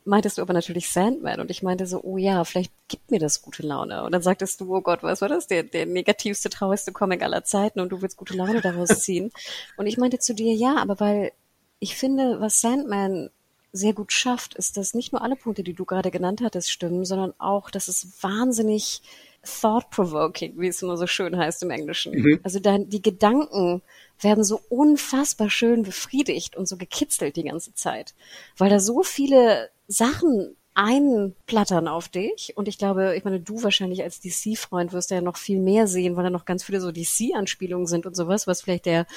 meintest 0.05 0.37
du 0.37 0.41
aber 0.41 0.53
natürlich 0.53 0.89
Sandman 0.89 1.41
und 1.41 1.51
ich 1.51 1.61
meinte 1.61 1.87
so, 1.87 2.01
oh 2.03 2.17
ja, 2.17 2.43
vielleicht 2.45 2.71
gibt 2.87 3.11
mir 3.11 3.19
das 3.19 3.41
gute 3.41 3.63
Laune. 3.63 4.03
Und 4.03 4.13
dann 4.13 4.21
sagtest 4.21 4.61
du, 4.61 4.73
oh 4.73 4.81
Gott, 4.81 5.03
was 5.03 5.21
war 5.21 5.29
das? 5.29 5.47
Der, 5.47 5.63
der 5.63 5.85
negativste, 5.85 6.49
traurigste 6.49 6.93
Comic 6.93 7.21
aller 7.21 7.43
Zeiten 7.43 7.81
und 7.81 7.89
du 7.89 8.01
willst 8.01 8.17
gute 8.17 8.35
Laune 8.35 8.61
daraus 8.61 8.89
ziehen. 9.01 9.31
und 9.77 9.87
ich 9.87 9.97
meinte 9.97 10.19
zu 10.19 10.33
dir, 10.33 10.53
ja, 10.53 10.77
aber 10.77 10.99
weil 10.99 11.31
ich 11.79 11.95
finde, 11.95 12.39
was 12.39 12.61
Sandman 12.61 13.29
sehr 13.73 13.93
gut 13.93 14.13
schafft, 14.13 14.55
ist, 14.55 14.77
dass 14.77 14.93
nicht 14.93 15.11
nur 15.11 15.21
alle 15.21 15.35
Punkte, 15.35 15.61
die 15.61 15.73
du 15.73 15.83
gerade 15.83 16.09
genannt 16.09 16.41
hattest, 16.41 16.71
stimmen, 16.71 17.03
sondern 17.03 17.33
auch, 17.37 17.69
dass 17.69 17.89
es 17.89 18.23
wahnsinnig 18.23 19.01
thought-provoking, 19.45 20.53
wie 20.57 20.67
es 20.67 20.81
immer 20.81 20.97
so 20.97 21.07
schön 21.07 21.37
heißt 21.37 21.63
im 21.63 21.71
Englischen. 21.71 22.13
Mhm. 22.13 22.39
Also 22.43 22.59
dann 22.59 22.89
die 22.89 23.01
Gedanken 23.01 23.81
werden 24.19 24.43
so 24.43 24.61
unfassbar 24.69 25.49
schön 25.49 25.83
befriedigt 25.83 26.55
und 26.55 26.67
so 26.67 26.77
gekitzelt 26.77 27.35
die 27.35 27.43
ganze 27.43 27.73
Zeit, 27.73 28.13
weil 28.57 28.69
da 28.69 28.79
so 28.79 29.03
viele 29.03 29.69
Sachen 29.87 30.55
einplattern 30.75 31.87
auf 31.87 32.09
dich. 32.09 32.53
Und 32.55 32.67
ich 32.67 32.77
glaube, 32.77 33.15
ich 33.15 33.23
meine, 33.23 33.39
du 33.39 33.63
wahrscheinlich 33.63 34.03
als 34.03 34.19
DC-Freund 34.19 34.91
wirst 34.91 35.09
ja 35.09 35.21
noch 35.21 35.37
viel 35.37 35.59
mehr 35.59 35.87
sehen, 35.87 36.15
weil 36.15 36.25
da 36.25 36.29
noch 36.29 36.45
ganz 36.45 36.63
viele 36.63 36.81
so 36.81 36.91
DC-Anspielungen 36.91 37.87
sind 37.87 38.05
und 38.05 38.15
sowas, 38.15 38.45
was 38.45 38.61
vielleicht 38.61 38.85
der 38.85 39.07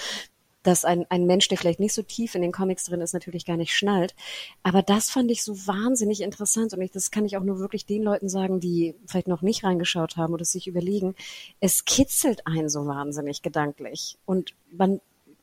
dass 0.63 0.85
ein, 0.85 1.07
ein 1.09 1.27
Mensch, 1.27 1.49
der 1.49 1.59
vielleicht 1.59 1.81
nicht 1.81 1.95
so 1.95 2.03
tief 2.03 2.35
in 2.35 2.43
den 2.43 2.53
Comics 2.53 2.85
drin 2.85 3.01
ist, 3.01 3.13
natürlich 3.13 3.47
gar 3.47 3.57
nicht 3.57 3.75
schnallt. 3.75 4.15
Aber 4.63 4.83
das 4.83 5.11
fand 5.11 5.31
ich 5.31 5.43
so 5.43 5.55
wahnsinnig 5.67 6.21
interessant 6.21 6.75
und 6.75 6.83
ich, 6.83 6.91
das 6.91 7.11
kann 7.11 7.25
ich 7.25 7.37
auch 7.37 7.45
nur 7.45 7.59
wirklich 7.59 7.87
den 7.87 8.03
Leuten 8.03 8.29
sagen, 8.29 8.61
die 8.61 8.95
vielleicht 9.07 9.29
noch 9.29 9.43
nicht 9.43 9.65
reingeschaut 9.65 10.17
haben 10.17 10.35
oder 10.35 10.45
sich 10.45 10.67
überlegen. 10.67 11.15
Es 11.61 11.85
kitzelt 11.85 12.47
einen 12.47 12.69
so 12.69 12.87
wahnsinnig 12.87 13.43
gedanklich 13.43 14.19
und 14.25 14.55
man 14.71 15.01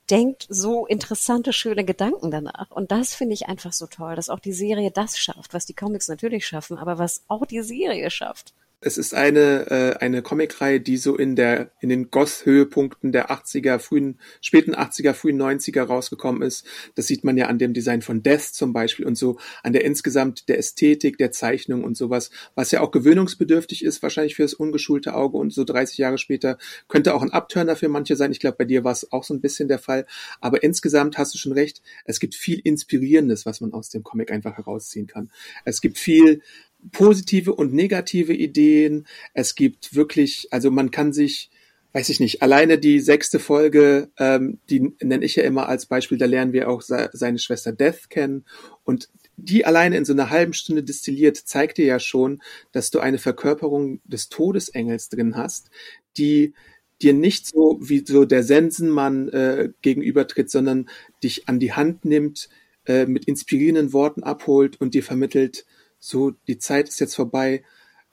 denkt 0.09 0.45
so 0.49 0.85
interessante, 0.85 1.51
schöne 1.51 1.83
Gedanken 1.83 2.29
danach. 2.29 2.69
Und 2.71 2.91
das 2.91 3.15
finde 3.15 3.33
ich 3.33 3.47
einfach 3.47 3.73
so 3.73 3.87
toll, 3.87 4.15
dass 4.15 4.29
auch 4.29 4.39
die 4.39 4.53
Serie 4.53 4.91
das 4.91 5.17
schafft, 5.17 5.53
was 5.53 5.65
die 5.65 5.73
Comics 5.73 6.07
natürlich 6.07 6.45
schaffen, 6.45 6.77
aber 6.77 6.97
was 6.99 7.23
auch 7.27 7.45
die 7.45 7.61
Serie 7.61 8.11
schafft. 8.11 8.53
Es 8.85 8.99
ist 8.99 9.15
eine, 9.15 9.71
äh, 9.71 9.97
eine 9.97 10.21
Comicreihe, 10.21 10.79
die 10.79 10.97
so 10.97 11.17
in 11.17 11.35
der, 11.35 11.71
in 11.79 11.89
den 11.89 12.11
Goth-Höhepunkten 12.11 13.11
der 13.11 13.31
80er, 13.31 13.79
frühen, 13.79 14.19
späten 14.41 14.75
80er, 14.75 15.13
frühen 15.13 15.41
90er 15.41 15.81
rausgekommen 15.81 16.43
ist. 16.43 16.67
Das 16.93 17.07
sieht 17.07 17.23
man 17.23 17.35
ja 17.35 17.47
an 17.47 17.57
dem 17.57 17.73
Design 17.73 18.03
von 18.03 18.21
Death 18.21 18.53
zum 18.53 18.73
Beispiel 18.73 19.07
und 19.07 19.17
so 19.17 19.39
an 19.63 19.73
der 19.73 19.85
insgesamt 19.85 20.49
der 20.49 20.59
Ästhetik, 20.59 21.17
der 21.17 21.31
Zeichnung 21.31 21.83
und 21.83 21.97
sowas, 21.97 22.29
was 22.53 22.69
ja 22.69 22.81
auch 22.81 22.91
gewöhnungsbedürftig 22.91 23.83
ist, 23.83 24.03
wahrscheinlich 24.03 24.35
für 24.35 24.43
das 24.43 24.53
ungeschulte 24.53 25.15
Auge 25.15 25.37
und 25.37 25.51
so 25.51 25.63
30 25.63 25.97
Jahre 25.97 26.19
später 26.19 26.59
könnte 26.87 27.15
auch 27.15 27.23
ein 27.23 27.31
Abturner 27.33 27.75
für 27.75 27.89
manche 27.89 28.15
sein. 28.15 28.31
Ich 28.31 28.39
glaube, 28.39 28.57
bei 28.57 28.65
dir 28.65 28.83
war 28.83 28.91
es 28.91 29.11
auch 29.11 29.23
so 29.23 29.33
ein 29.33 29.41
bisschen 29.41 29.67
der 29.67 29.79
Fall. 29.79 30.05
Aber 30.41 30.61
insgesamt 30.61 31.17
hast 31.17 31.33
du 31.33 31.39
schon 31.39 31.53
recht. 31.53 31.81
Es 32.05 32.19
gibt 32.19 32.35
viel 32.35 32.59
Inspirierendes, 32.63 33.47
was 33.47 33.61
man 33.61 33.73
aus 33.73 33.89
dem 33.89 34.03
Comic 34.03 34.31
einfach 34.31 34.57
herausziehen 34.57 35.07
kann. 35.07 35.31
Es 35.63 35.81
gibt 35.81 35.97
viel, 35.97 36.43
positive 36.91 37.53
und 37.53 37.73
negative 37.73 38.33
Ideen. 38.33 39.07
Es 39.33 39.55
gibt 39.55 39.95
wirklich, 39.95 40.47
also 40.51 40.71
man 40.71 40.91
kann 40.91 41.13
sich, 41.13 41.49
weiß 41.93 42.09
ich 42.09 42.19
nicht, 42.19 42.41
alleine 42.41 42.77
die 42.77 42.99
sechste 42.99 43.39
Folge, 43.39 44.09
ähm, 44.17 44.59
die 44.69 44.93
nenne 45.01 45.25
ich 45.25 45.35
ja 45.35 45.43
immer 45.43 45.69
als 45.69 45.85
Beispiel, 45.85 46.17
da 46.17 46.25
lernen 46.25 46.53
wir 46.53 46.69
auch 46.69 46.81
seine 46.81 47.39
Schwester 47.39 47.71
Death 47.71 48.09
kennen 48.09 48.45
und 48.83 49.09
die 49.37 49.65
alleine 49.65 49.97
in 49.97 50.05
so 50.05 50.13
einer 50.13 50.29
halben 50.29 50.53
Stunde 50.53 50.83
destilliert, 50.83 51.37
zeigt 51.37 51.77
dir 51.77 51.85
ja 51.85 51.99
schon, 51.99 52.41
dass 52.71 52.89
du 52.89 52.99
eine 52.99 53.17
Verkörperung 53.17 53.99
des 54.05 54.29
Todesengels 54.29 55.09
drin 55.09 55.35
hast, 55.35 55.69
die 56.17 56.53
dir 57.01 57.13
nicht 57.13 57.45
so 57.45 57.77
wie 57.81 58.05
so 58.05 58.23
der 58.25 58.43
Sensenmann 58.43 59.27
äh, 59.29 59.69
gegenübertritt, 59.81 60.49
sondern 60.49 60.89
dich 61.23 61.49
an 61.49 61.59
die 61.59 61.73
Hand 61.73 62.05
nimmt, 62.05 62.49
äh, 62.85 63.05
mit 63.05 63.25
inspirierenden 63.25 63.91
Worten 63.91 64.23
abholt 64.23 64.79
und 64.79 64.93
dir 64.93 65.03
vermittelt, 65.03 65.65
so, 66.05 66.31
die 66.47 66.59
Zeit 66.59 66.87
ist 66.87 66.99
jetzt 66.99 67.15
vorbei. 67.15 67.63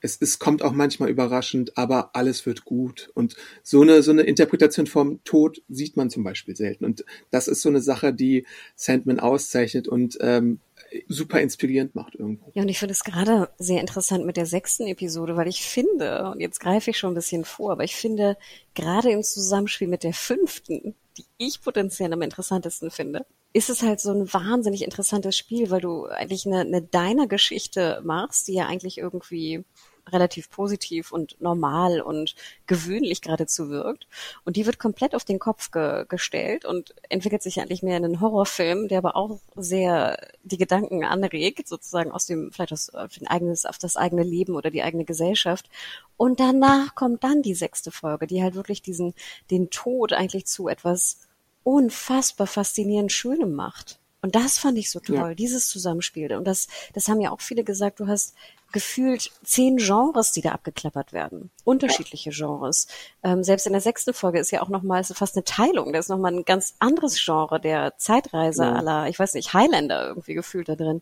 Es, 0.01 0.17
es 0.19 0.39
kommt 0.39 0.63
auch 0.63 0.73
manchmal 0.73 1.09
überraschend, 1.09 1.77
aber 1.77 2.15
alles 2.15 2.45
wird 2.47 2.65
gut. 2.65 3.11
Und 3.13 3.35
so 3.61 3.83
eine, 3.83 4.01
so 4.01 4.11
eine 4.11 4.23
Interpretation 4.23 4.87
vom 4.87 5.23
Tod 5.23 5.61
sieht 5.69 5.95
man 5.95 6.09
zum 6.09 6.23
Beispiel 6.23 6.55
selten. 6.55 6.85
Und 6.85 7.05
das 7.29 7.47
ist 7.47 7.61
so 7.61 7.69
eine 7.69 7.81
Sache, 7.81 8.11
die 8.11 8.47
Sandman 8.75 9.19
auszeichnet 9.19 9.87
und 9.87 10.17
ähm, 10.21 10.59
super 11.07 11.39
inspirierend 11.39 11.93
macht 11.93 12.15
irgendwo. 12.15 12.51
Ja, 12.55 12.63
und 12.63 12.69
ich 12.69 12.79
finde 12.79 12.93
es 12.93 13.03
gerade 13.03 13.49
sehr 13.59 13.79
interessant 13.79 14.25
mit 14.25 14.37
der 14.37 14.47
sechsten 14.47 14.87
Episode, 14.87 15.35
weil 15.35 15.47
ich 15.47 15.61
finde, 15.61 16.31
und 16.31 16.39
jetzt 16.39 16.59
greife 16.59 16.89
ich 16.89 16.97
schon 16.97 17.11
ein 17.11 17.15
bisschen 17.15 17.45
vor, 17.45 17.71
aber 17.71 17.83
ich 17.83 17.95
finde, 17.95 18.37
gerade 18.73 19.11
im 19.11 19.21
Zusammenspiel 19.21 19.87
mit 19.87 20.03
der 20.03 20.13
fünften, 20.13 20.95
die 21.17 21.25
ich 21.37 21.61
potenziell 21.61 22.11
am 22.11 22.23
interessantesten 22.23 22.89
finde, 22.89 23.25
ist 23.53 23.69
es 23.69 23.83
halt 23.83 24.01
so 24.01 24.11
ein 24.11 24.33
wahnsinnig 24.33 24.81
interessantes 24.83 25.37
Spiel, 25.37 25.69
weil 25.69 25.81
du 25.81 26.05
eigentlich 26.05 26.45
eine, 26.45 26.61
eine 26.61 26.81
deiner 26.81 27.27
Geschichte 27.27 28.01
machst, 28.03 28.47
die 28.47 28.53
ja 28.55 28.65
eigentlich 28.65 28.97
irgendwie 28.97 29.63
relativ 30.11 30.49
positiv 30.49 31.11
und 31.11 31.39
normal 31.39 32.01
und 32.01 32.35
gewöhnlich 32.67 33.21
geradezu 33.21 33.69
wirkt. 33.69 34.07
Und 34.43 34.57
die 34.57 34.65
wird 34.65 34.79
komplett 34.79 35.15
auf 35.15 35.23
den 35.23 35.39
Kopf 35.39 35.71
ge 35.71 36.05
gestellt 36.09 36.65
und 36.65 36.93
entwickelt 37.09 37.41
sich 37.41 37.61
eigentlich 37.61 37.83
mehr 37.83 37.97
in 37.97 38.05
einen 38.05 38.21
Horrorfilm, 38.21 38.87
der 38.87 38.97
aber 38.97 39.15
auch 39.15 39.39
sehr 39.55 40.17
die 40.43 40.57
Gedanken 40.57 41.05
anregt, 41.05 41.67
sozusagen 41.67 42.11
aus 42.11 42.25
dem, 42.25 42.51
vielleicht 42.51 42.73
aus, 42.73 42.89
auf, 42.89 43.13
den 43.13 43.27
eigenes, 43.27 43.65
auf 43.65 43.77
das 43.77 43.95
eigene 43.95 44.23
Leben 44.23 44.55
oder 44.55 44.71
die 44.71 44.83
eigene 44.83 45.05
Gesellschaft. 45.05 45.69
Und 46.17 46.39
danach 46.39 46.95
kommt 46.95 47.23
dann 47.23 47.41
die 47.41 47.55
sechste 47.55 47.91
Folge, 47.91 48.27
die 48.27 48.43
halt 48.43 48.55
wirklich 48.55 48.81
diesen, 48.81 49.13
den 49.51 49.69
Tod 49.69 50.11
eigentlich 50.11 50.47
zu 50.47 50.67
etwas 50.67 51.19
unfassbar 51.63 52.47
faszinierend 52.47 53.11
Schönem 53.11 53.53
macht. 53.53 53.99
Und 54.21 54.35
das 54.35 54.57
fand 54.57 54.77
ich 54.77 54.89
so 54.89 55.01
toll, 55.01 55.15
ja. 55.15 55.35
dieses 55.35 55.67
Zusammenspiel. 55.67 56.33
Und 56.33 56.45
das, 56.45 56.67
das 56.93 57.09
haben 57.09 57.19
ja 57.19 57.31
auch 57.31 57.41
viele 57.41 57.65
gesagt, 57.65 57.99
du 57.99 58.07
hast 58.07 58.35
gefühlt 58.73 59.31
zehn 59.43 59.77
Genres, 59.77 60.31
die 60.31 60.41
da 60.41 60.51
abgeklappert 60.51 61.13
werden. 61.13 61.51
Unterschiedliche 61.63 62.31
Genres. 62.31 62.87
Ähm, 63.23 63.43
selbst 63.43 63.65
in 63.65 63.71
der 63.71 63.81
sechsten 63.81 64.13
Folge 64.13 64.39
ist 64.39 64.51
ja 64.51 64.61
auch 64.61 64.69
nochmal 64.69 65.03
fast 65.03 65.37
eine 65.37 65.45
Teilung. 65.45 65.93
Da 65.93 65.99
ist 65.99 66.09
nochmal 66.09 66.33
ein 66.33 66.43
ganz 66.43 66.75
anderes 66.79 67.23
Genre, 67.23 67.61
der 67.61 67.97
Zeitreise 67.97 68.63
ja. 68.63 68.73
aller, 68.73 69.07
ich 69.07 69.17
weiß 69.17 69.35
nicht, 69.35 69.53
Highlander 69.53 70.07
irgendwie 70.07 70.33
gefühlt 70.33 70.67
da 70.67 70.75
drin. 70.75 71.01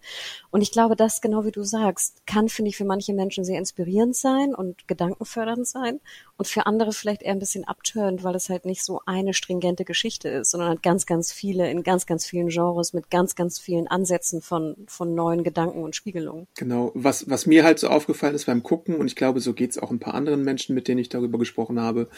Und 0.52 0.62
ich 0.62 0.72
glaube, 0.72 0.96
das, 0.96 1.22
genau 1.22 1.46
wie 1.46 1.52
du 1.52 1.64
sagst, 1.64 2.28
kann, 2.28 2.50
finde 2.50 2.70
ich, 2.70 2.78
für 2.78 2.86
manche 2.86 3.14
Menschen 3.14 3.44
sehr 3.46 3.58
inspirierend 3.58 4.16
sein 4.16 4.54
und 4.54 4.88
gedankenfördernd 4.88 5.66
sein. 5.66 6.00
Und 6.38 6.48
für 6.48 6.66
andere 6.66 6.92
vielleicht 6.92 7.22
eher 7.22 7.32
ein 7.32 7.40
bisschen 7.40 7.68
abtörend, 7.68 8.24
weil 8.24 8.36
es 8.36 8.50
halt 8.50 8.66
nicht 8.66 8.84
so 8.84 9.02
eine 9.06 9.34
stringente 9.34 9.86
Geschichte 9.86 10.28
ist, 10.28 10.52
sondern 10.52 10.70
halt 10.70 10.84
ganz, 10.84 11.06
ganz 11.06 11.32
viele, 11.32 11.70
in 11.70 11.84
ganz, 11.84 12.06
ganz 12.06 12.26
vielen 12.26 12.50
Genres 12.50 12.94
mit 12.94 13.10
ganz, 13.10 13.36
ganz 13.36 13.60
vielen 13.60 13.88
Ansätzen 13.88 14.42
von, 14.42 14.76
von 14.88 15.16
neuen 15.16 15.44
Gedanken 15.44 15.84
und 15.84 15.96
Spiegelungen. 15.96 16.48
Genau. 16.56 16.92
Was, 16.96 17.30
was 17.30 17.46
mir 17.46 17.61
mir 17.62 17.68
halt 17.68 17.80
so 17.80 17.88
aufgefallen 17.88 18.36
ist 18.36 18.46
beim 18.46 18.64
Gucken, 18.64 18.96
und 18.96 19.08
ich 19.08 19.16
glaube, 19.16 19.40
so 19.40 19.54
geht's 19.54 19.78
auch 19.78 19.92
ein 19.92 20.00
paar 20.00 20.14
anderen 20.14 20.44
Menschen, 20.44 20.74
mit 20.76 20.88
denen 20.88 21.00
ich 21.00 21.10
darüber 21.10 21.38
gesprochen 21.38 21.80
habe, 21.80 22.10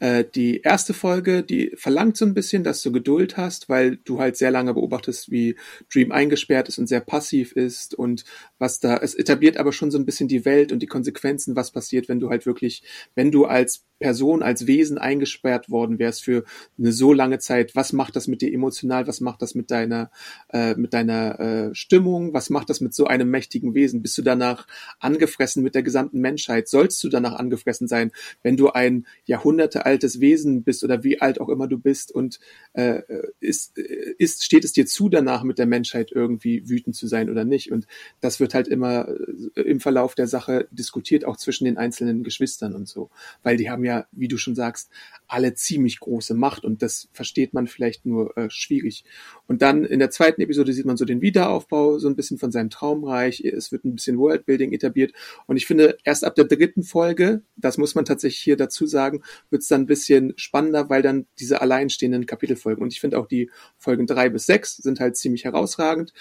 äh, 0.00 0.24
die 0.34 0.60
erste 0.60 0.92
Folge, 0.92 1.42
die 1.42 1.72
verlangt 1.76 2.16
so 2.16 2.24
ein 2.24 2.34
bisschen, 2.34 2.64
dass 2.64 2.82
du 2.82 2.90
Geduld 2.92 3.36
hast, 3.36 3.68
weil 3.68 3.96
du 3.96 4.18
halt 4.18 4.36
sehr 4.36 4.50
lange 4.50 4.74
beobachtest, 4.74 5.30
wie 5.30 5.56
Dream 5.92 6.12
eingesperrt 6.12 6.68
ist 6.68 6.78
und 6.78 6.88
sehr 6.88 7.00
passiv 7.00 7.52
ist 7.52 7.94
und 7.94 8.24
was 8.58 8.80
da, 8.80 8.96
es 8.96 9.14
etabliert 9.14 9.56
aber 9.56 9.72
schon 9.72 9.90
so 9.90 9.98
ein 9.98 10.06
bisschen 10.06 10.28
die 10.28 10.44
Welt 10.44 10.72
und 10.72 10.80
die 10.80 10.86
Konsequenzen, 10.86 11.56
was 11.56 11.70
passiert, 11.70 12.08
wenn 12.08 12.20
du 12.20 12.30
halt 12.30 12.44
wirklich, 12.46 12.82
wenn 13.14 13.30
du 13.30 13.44
als 13.44 13.84
Person, 13.98 14.42
als 14.42 14.66
Wesen 14.66 14.98
eingesperrt 14.98 15.70
worden 15.70 15.98
wärst 15.98 16.24
für 16.24 16.44
eine 16.78 16.92
so 16.92 17.12
lange 17.12 17.38
Zeit, 17.38 17.74
was 17.74 17.92
macht 17.92 18.16
das 18.16 18.28
mit 18.28 18.42
dir 18.42 18.52
emotional, 18.52 19.06
was 19.06 19.20
macht 19.20 19.42
das 19.42 19.54
mit 19.54 19.70
deiner, 19.70 20.10
äh, 20.52 20.74
mit 20.74 20.94
deiner 20.94 21.40
äh, 21.40 21.74
Stimmung, 21.74 22.32
was 22.32 22.50
macht 22.50 22.70
das 22.70 22.80
mit 22.80 22.94
so 22.94 23.06
einem 23.06 23.30
mächtigen 23.30 23.74
Wesen? 23.74 24.02
Bist 24.02 24.16
du 24.16 24.22
danach 24.22 24.66
angefressen 24.98 25.62
mit 25.62 25.74
der 25.74 25.82
gesamten 25.82 26.20
Menschheit? 26.20 26.68
Sollst 26.68 27.02
du 27.02 27.08
danach 27.08 27.34
angefressen 27.34 27.88
sein, 27.88 28.12
wenn 28.42 28.56
du 28.56 28.70
ein 28.70 29.06
jahrhundertealtes 29.24 30.20
Wesen 30.20 30.62
bist 30.62 30.84
oder 30.84 31.04
wie 31.04 31.20
alt 31.20 31.40
auch 31.40 31.48
immer 31.48 31.68
du 31.68 31.78
bist 31.78 32.12
und 32.12 32.40
äh, 32.72 33.02
ist, 33.40 33.78
ist, 33.78 34.44
steht 34.44 34.64
es 34.64 34.72
dir 34.72 34.86
zu, 34.86 35.08
danach 35.08 35.42
mit 35.42 35.58
der 35.58 35.66
Menschheit 35.66 36.10
irgendwie 36.12 36.68
wütend 36.68 36.96
zu 36.96 37.06
sein 37.06 37.30
oder 37.30 37.44
nicht? 37.44 37.72
Und 37.72 37.86
das 38.20 38.40
wird 38.40 38.54
halt 38.54 38.68
immer 38.68 39.08
äh, 39.54 39.60
im 39.62 39.80
Verlauf 39.80 40.14
der 40.14 40.26
Sache 40.26 40.68
diskutiert, 40.70 41.24
auch 41.24 41.36
zwischen 41.36 41.64
den 41.64 41.78
einzelnen 41.78 42.22
Geschwistern 42.22 42.74
und 42.74 42.88
so, 42.88 43.10
weil 43.42 43.56
die 43.56 43.70
haben 43.70 43.84
ja, 43.84 44.06
wie 44.12 44.28
du 44.28 44.36
schon 44.36 44.54
sagst, 44.54 44.90
alle 45.26 45.54
ziemlich 45.54 46.00
große 46.00 46.34
Macht 46.34 46.64
und 46.64 46.82
das 46.82 47.08
versteht 47.12 47.54
man 47.54 47.66
vielleicht 47.66 48.06
nur 48.06 48.36
äh, 48.36 48.48
schwierig. 48.50 49.04
Und 49.46 49.62
dann 49.62 49.84
in 49.84 49.98
der 49.98 50.10
zweiten 50.10 50.40
Episode 50.40 50.72
sieht 50.72 50.86
man 50.86 50.96
so 50.96 51.04
den 51.04 51.20
Wiederaufbau, 51.20 51.98
so 51.98 52.08
ein 52.08 52.16
bisschen 52.16 52.38
von 52.38 52.50
seinem 52.50 52.70
Traumreich. 52.70 53.40
Es 53.44 53.72
wird 53.72 53.84
ein 53.84 53.94
bisschen 53.94 54.18
Worldbuilding 54.18 54.72
etabliert 54.78 55.12
und 55.46 55.56
ich 55.56 55.66
finde, 55.66 55.98
erst 56.04 56.24
ab 56.24 56.34
der 56.34 56.44
dritten 56.44 56.82
Folge, 56.82 57.42
das 57.56 57.78
muss 57.78 57.94
man 57.94 58.04
tatsächlich 58.04 58.40
hier 58.40 58.56
dazu 58.56 58.86
sagen, 58.86 59.22
wird 59.50 59.62
es 59.62 59.68
dann 59.68 59.82
ein 59.82 59.86
bisschen 59.86 60.34
spannender, 60.36 60.88
weil 60.88 61.02
dann 61.02 61.26
diese 61.38 61.60
alleinstehenden 61.60 62.26
Kapitel 62.26 62.56
folgen. 62.56 62.82
Und 62.82 62.92
ich 62.92 63.00
finde 63.00 63.18
auch 63.18 63.26
die 63.26 63.50
Folgen 63.76 64.06
drei 64.06 64.28
bis 64.28 64.46
sechs 64.46 64.76
sind 64.76 65.00
halt 65.00 65.16
ziemlich 65.16 65.44
herausragend. 65.44 66.12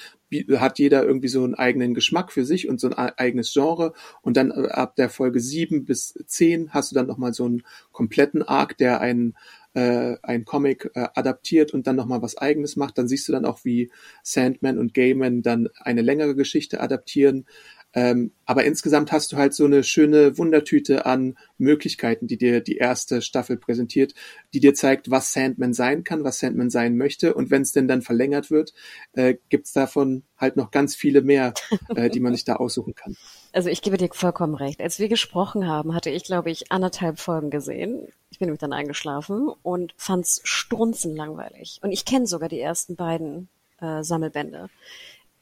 Hat 0.55 0.79
jeder 0.79 1.03
irgendwie 1.03 1.27
so 1.29 1.43
einen 1.43 1.55
eigenen 1.55 1.93
Geschmack 1.93 2.31
für 2.31 2.45
sich 2.45 2.67
und 2.67 2.79
so 2.79 2.89
ein 2.89 2.93
eigenes 2.93 3.53
Genre. 3.53 3.93
Und 4.21 4.37
dann 4.37 4.51
äh, 4.51 4.67
ab 4.69 4.95
der 4.95 5.09
Folge 5.09 5.39
sieben 5.39 5.85
bis 5.85 6.13
zehn 6.25 6.73
hast 6.73 6.91
du 6.91 6.95
dann 6.95 7.07
nochmal 7.07 7.33
so 7.33 7.45
einen 7.45 7.63
kompletten 7.91 8.43
Arc, 8.43 8.77
der 8.77 8.99
einen 8.99 9.35
äh, 9.77 10.17
ein 10.23 10.43
Comic 10.43 10.89
äh, 10.95 11.07
adaptiert 11.13 11.71
und 11.71 11.85
dann 11.85 11.95
nochmal 11.95 12.23
was 12.23 12.35
eigenes 12.35 12.77
macht, 12.77 12.97
dann 12.97 13.07
siehst 13.07 13.27
du 13.27 13.31
dann 13.31 13.45
auch, 13.45 13.63
wie 13.63 13.91
Sandman 14.23 14.79
und 14.79 14.95
Gaiman 14.95 15.43
dann 15.43 15.69
eine 15.79 16.01
längere 16.01 16.35
Geschichte 16.35 16.81
adaptieren. 16.81 17.45
Ähm, 17.93 18.31
aber 18.45 18.65
insgesamt 18.65 19.11
hast 19.11 19.31
du 19.31 19.37
halt 19.37 19.53
so 19.53 19.65
eine 19.65 19.83
schöne 19.83 20.37
Wundertüte 20.37 21.05
an 21.05 21.37
Möglichkeiten, 21.57 22.27
die 22.27 22.37
dir 22.37 22.61
die 22.61 22.77
erste 22.77 23.21
Staffel 23.21 23.57
präsentiert, 23.57 24.13
die 24.53 24.59
dir 24.59 24.73
zeigt, 24.73 25.09
was 25.09 25.33
Sandman 25.33 25.73
sein 25.73 26.03
kann, 26.03 26.23
was 26.23 26.39
Sandman 26.39 26.69
sein 26.69 26.97
möchte. 26.97 27.33
Und 27.33 27.49
wenn 27.49 27.61
es 27.61 27.71
denn 27.71 27.87
dann 27.87 28.01
verlängert 28.01 28.51
wird, 28.51 28.73
äh, 29.13 29.35
gibt's 29.49 29.73
davon 29.73 30.23
halt 30.37 30.57
noch 30.57 30.71
ganz 30.71 30.95
viele 30.95 31.21
mehr, 31.21 31.53
äh, 31.95 32.09
die 32.09 32.19
man 32.19 32.33
sich 32.33 32.43
da 32.43 32.57
aussuchen 32.57 32.93
kann. 32.93 33.15
Also 33.53 33.69
ich 33.69 33.81
gebe 33.81 33.97
dir 33.97 34.09
vollkommen 34.11 34.55
recht. 34.55 34.81
Als 34.81 34.99
wir 34.99 35.07
gesprochen 35.07 35.67
haben, 35.67 35.95
hatte 35.95 36.09
ich, 36.09 36.23
glaube 36.23 36.51
ich, 36.51 36.71
anderthalb 36.71 37.19
Folgen 37.19 37.49
gesehen. 37.49 38.07
Ich 38.29 38.39
bin 38.39 38.47
nämlich 38.47 38.59
dann 38.59 38.73
eingeschlafen 38.73 39.49
und 39.63 39.93
fand's 39.97 40.41
strunzenlangweilig. 40.43 41.79
Und 41.81 41.91
ich 41.91 42.05
kenne 42.05 42.27
sogar 42.27 42.49
die 42.49 42.59
ersten 42.59 42.95
beiden 42.95 43.47
äh, 43.79 44.03
Sammelbände. 44.03 44.69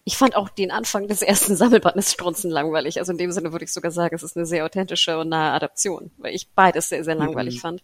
Ich 0.06 0.18
fand 0.18 0.36
auch 0.36 0.50
den 0.50 0.72
Anfang 0.72 1.08
des 1.08 1.22
ersten 1.22 1.56
Sammelbandes 1.56 2.13
strunzenlangweilig. 2.13 3.00
Also 3.00 3.12
in 3.12 3.18
dem 3.18 3.32
Sinne 3.32 3.52
würde 3.52 3.65
ich 3.65 3.74
sogar 3.74 3.91
sagen, 3.91 4.15
es 4.15 4.24
ist 4.24 4.38
eine 4.38 4.46
sehr 4.46 4.63
authentische 4.63 5.18
und 5.18 5.30
nahe 5.30 5.52
Adaption, 5.52 6.12
weil 6.18 6.34
ich 6.36 6.48
beides 6.50 6.89
sehr, 6.89 7.04
sehr 7.04 7.15
langweilig 7.15 7.56
mhm. 7.56 7.60
fand. 7.60 7.84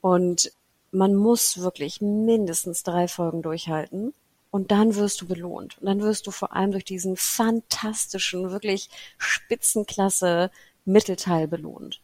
Und 0.00 0.52
man 0.92 1.14
muss 1.14 1.60
wirklich 1.60 2.00
mindestens 2.00 2.82
drei 2.82 3.08
Folgen 3.08 3.42
durchhalten 3.42 4.12
und 4.50 4.70
dann 4.70 4.94
wirst 4.96 5.20
du 5.20 5.26
belohnt. 5.26 5.78
Und 5.78 5.86
dann 5.86 6.00
wirst 6.00 6.26
du 6.26 6.30
vor 6.30 6.54
allem 6.54 6.72
durch 6.72 6.84
diesen 6.84 7.16
fantastischen, 7.16 8.50
wirklich 8.50 8.88
Spitzenklasse 9.18 10.50
Mittelteil 10.84 11.48
belohnt. 11.48 12.00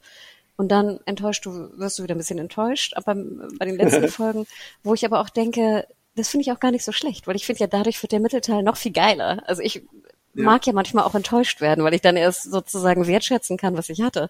Und 0.57 0.69
dann 0.69 1.01
enttäuscht 1.07 1.47
du, 1.47 1.71
wirst 1.79 1.99
du 1.99 2.03
wieder 2.03 2.15
ein 2.15 2.19
bisschen 2.19 2.39
enttäuscht, 2.39 2.95
aber 2.97 3.15
bei 3.59 3.65
den 3.65 3.77
letzten 3.77 4.09
Folgen, 4.09 4.47
wo 4.83 4.95
ich 4.95 5.05
aber 5.05 5.21
auch 5.21 5.31
denke, 5.31 5.87
das 6.17 6.29
finde 6.29 6.43
ich 6.43 6.53
auch 6.53 6.61
gar 6.61 6.71
nicht 6.71 6.85
so 6.85 6.93
schlecht, 6.93 7.27
weil 7.27 7.37
ich 7.37 7.47
finde 7.47 7.61
ja, 7.61 7.67
dadurch 7.67 8.03
wird 8.03 8.13
der 8.13 8.21
Mittelteil 8.21 8.63
noch 8.63 8.77
viel 8.77 8.93
geiler. 8.93 9.43
Also 9.47 9.63
ich 9.63 9.83
ja. 10.35 10.45
mag 10.45 10.67
ja 10.67 10.73
manchmal 10.73 11.05
auch 11.05 11.15
enttäuscht 11.15 11.61
werden, 11.61 11.85
weil 11.85 11.95
ich 11.95 12.01
dann 12.01 12.17
erst 12.17 12.45
sozusagen 12.45 13.07
wertschätzen 13.07 13.57
kann, 13.57 13.77
was 13.77 13.89
ich 13.89 14.03
hatte. 14.03 14.29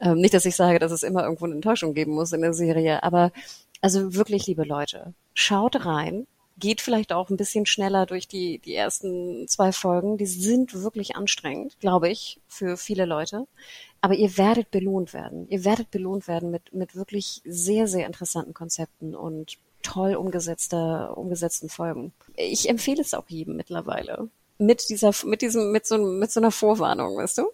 Ähm, 0.00 0.18
nicht, 0.18 0.34
dass 0.34 0.46
ich 0.46 0.56
sage, 0.56 0.78
dass 0.78 0.92
es 0.92 1.02
immer 1.02 1.22
irgendwo 1.24 1.46
eine 1.46 1.54
Enttäuschung 1.54 1.94
geben 1.94 2.12
muss 2.12 2.32
in 2.32 2.42
der 2.42 2.54
Serie, 2.54 3.02
aber 3.02 3.32
also 3.80 4.14
wirklich, 4.14 4.46
liebe 4.46 4.64
Leute, 4.64 5.12
schaut 5.34 5.84
rein, 5.84 6.26
geht 6.56 6.80
vielleicht 6.80 7.12
auch 7.12 7.30
ein 7.30 7.36
bisschen 7.36 7.66
schneller 7.66 8.06
durch 8.06 8.28
die, 8.28 8.58
die 8.60 8.74
ersten 8.74 9.48
zwei 9.48 9.72
Folgen. 9.72 10.16
Die 10.16 10.26
sind 10.26 10.82
wirklich 10.82 11.16
anstrengend, 11.16 11.78
glaube 11.80 12.08
ich, 12.08 12.40
für 12.46 12.76
viele 12.76 13.04
Leute. 13.04 13.46
Aber 14.00 14.14
ihr 14.14 14.38
werdet 14.38 14.70
belohnt 14.70 15.12
werden. 15.12 15.48
Ihr 15.48 15.64
werdet 15.64 15.90
belohnt 15.90 16.28
werden 16.28 16.50
mit, 16.50 16.72
mit 16.72 16.94
wirklich 16.94 17.42
sehr, 17.44 17.88
sehr 17.88 18.06
interessanten 18.06 18.54
Konzepten 18.54 19.14
und 19.14 19.58
toll 19.84 20.16
umgesetzter, 20.16 21.16
umgesetzten 21.16 21.68
Folgen. 21.68 22.12
Ich 22.34 22.68
empfehle 22.68 23.02
es 23.02 23.14
auch 23.14 23.28
jedem 23.28 23.56
mittlerweile. 23.56 24.28
Mit 24.58 24.88
dieser, 24.88 25.12
mit 25.24 25.42
diesem, 25.42 25.70
mit 25.70 25.86
so, 25.86 25.98
mit 25.98 26.32
so 26.32 26.40
einer 26.40 26.50
Vorwarnung, 26.50 27.16
weißt 27.16 27.38
du? 27.38 27.50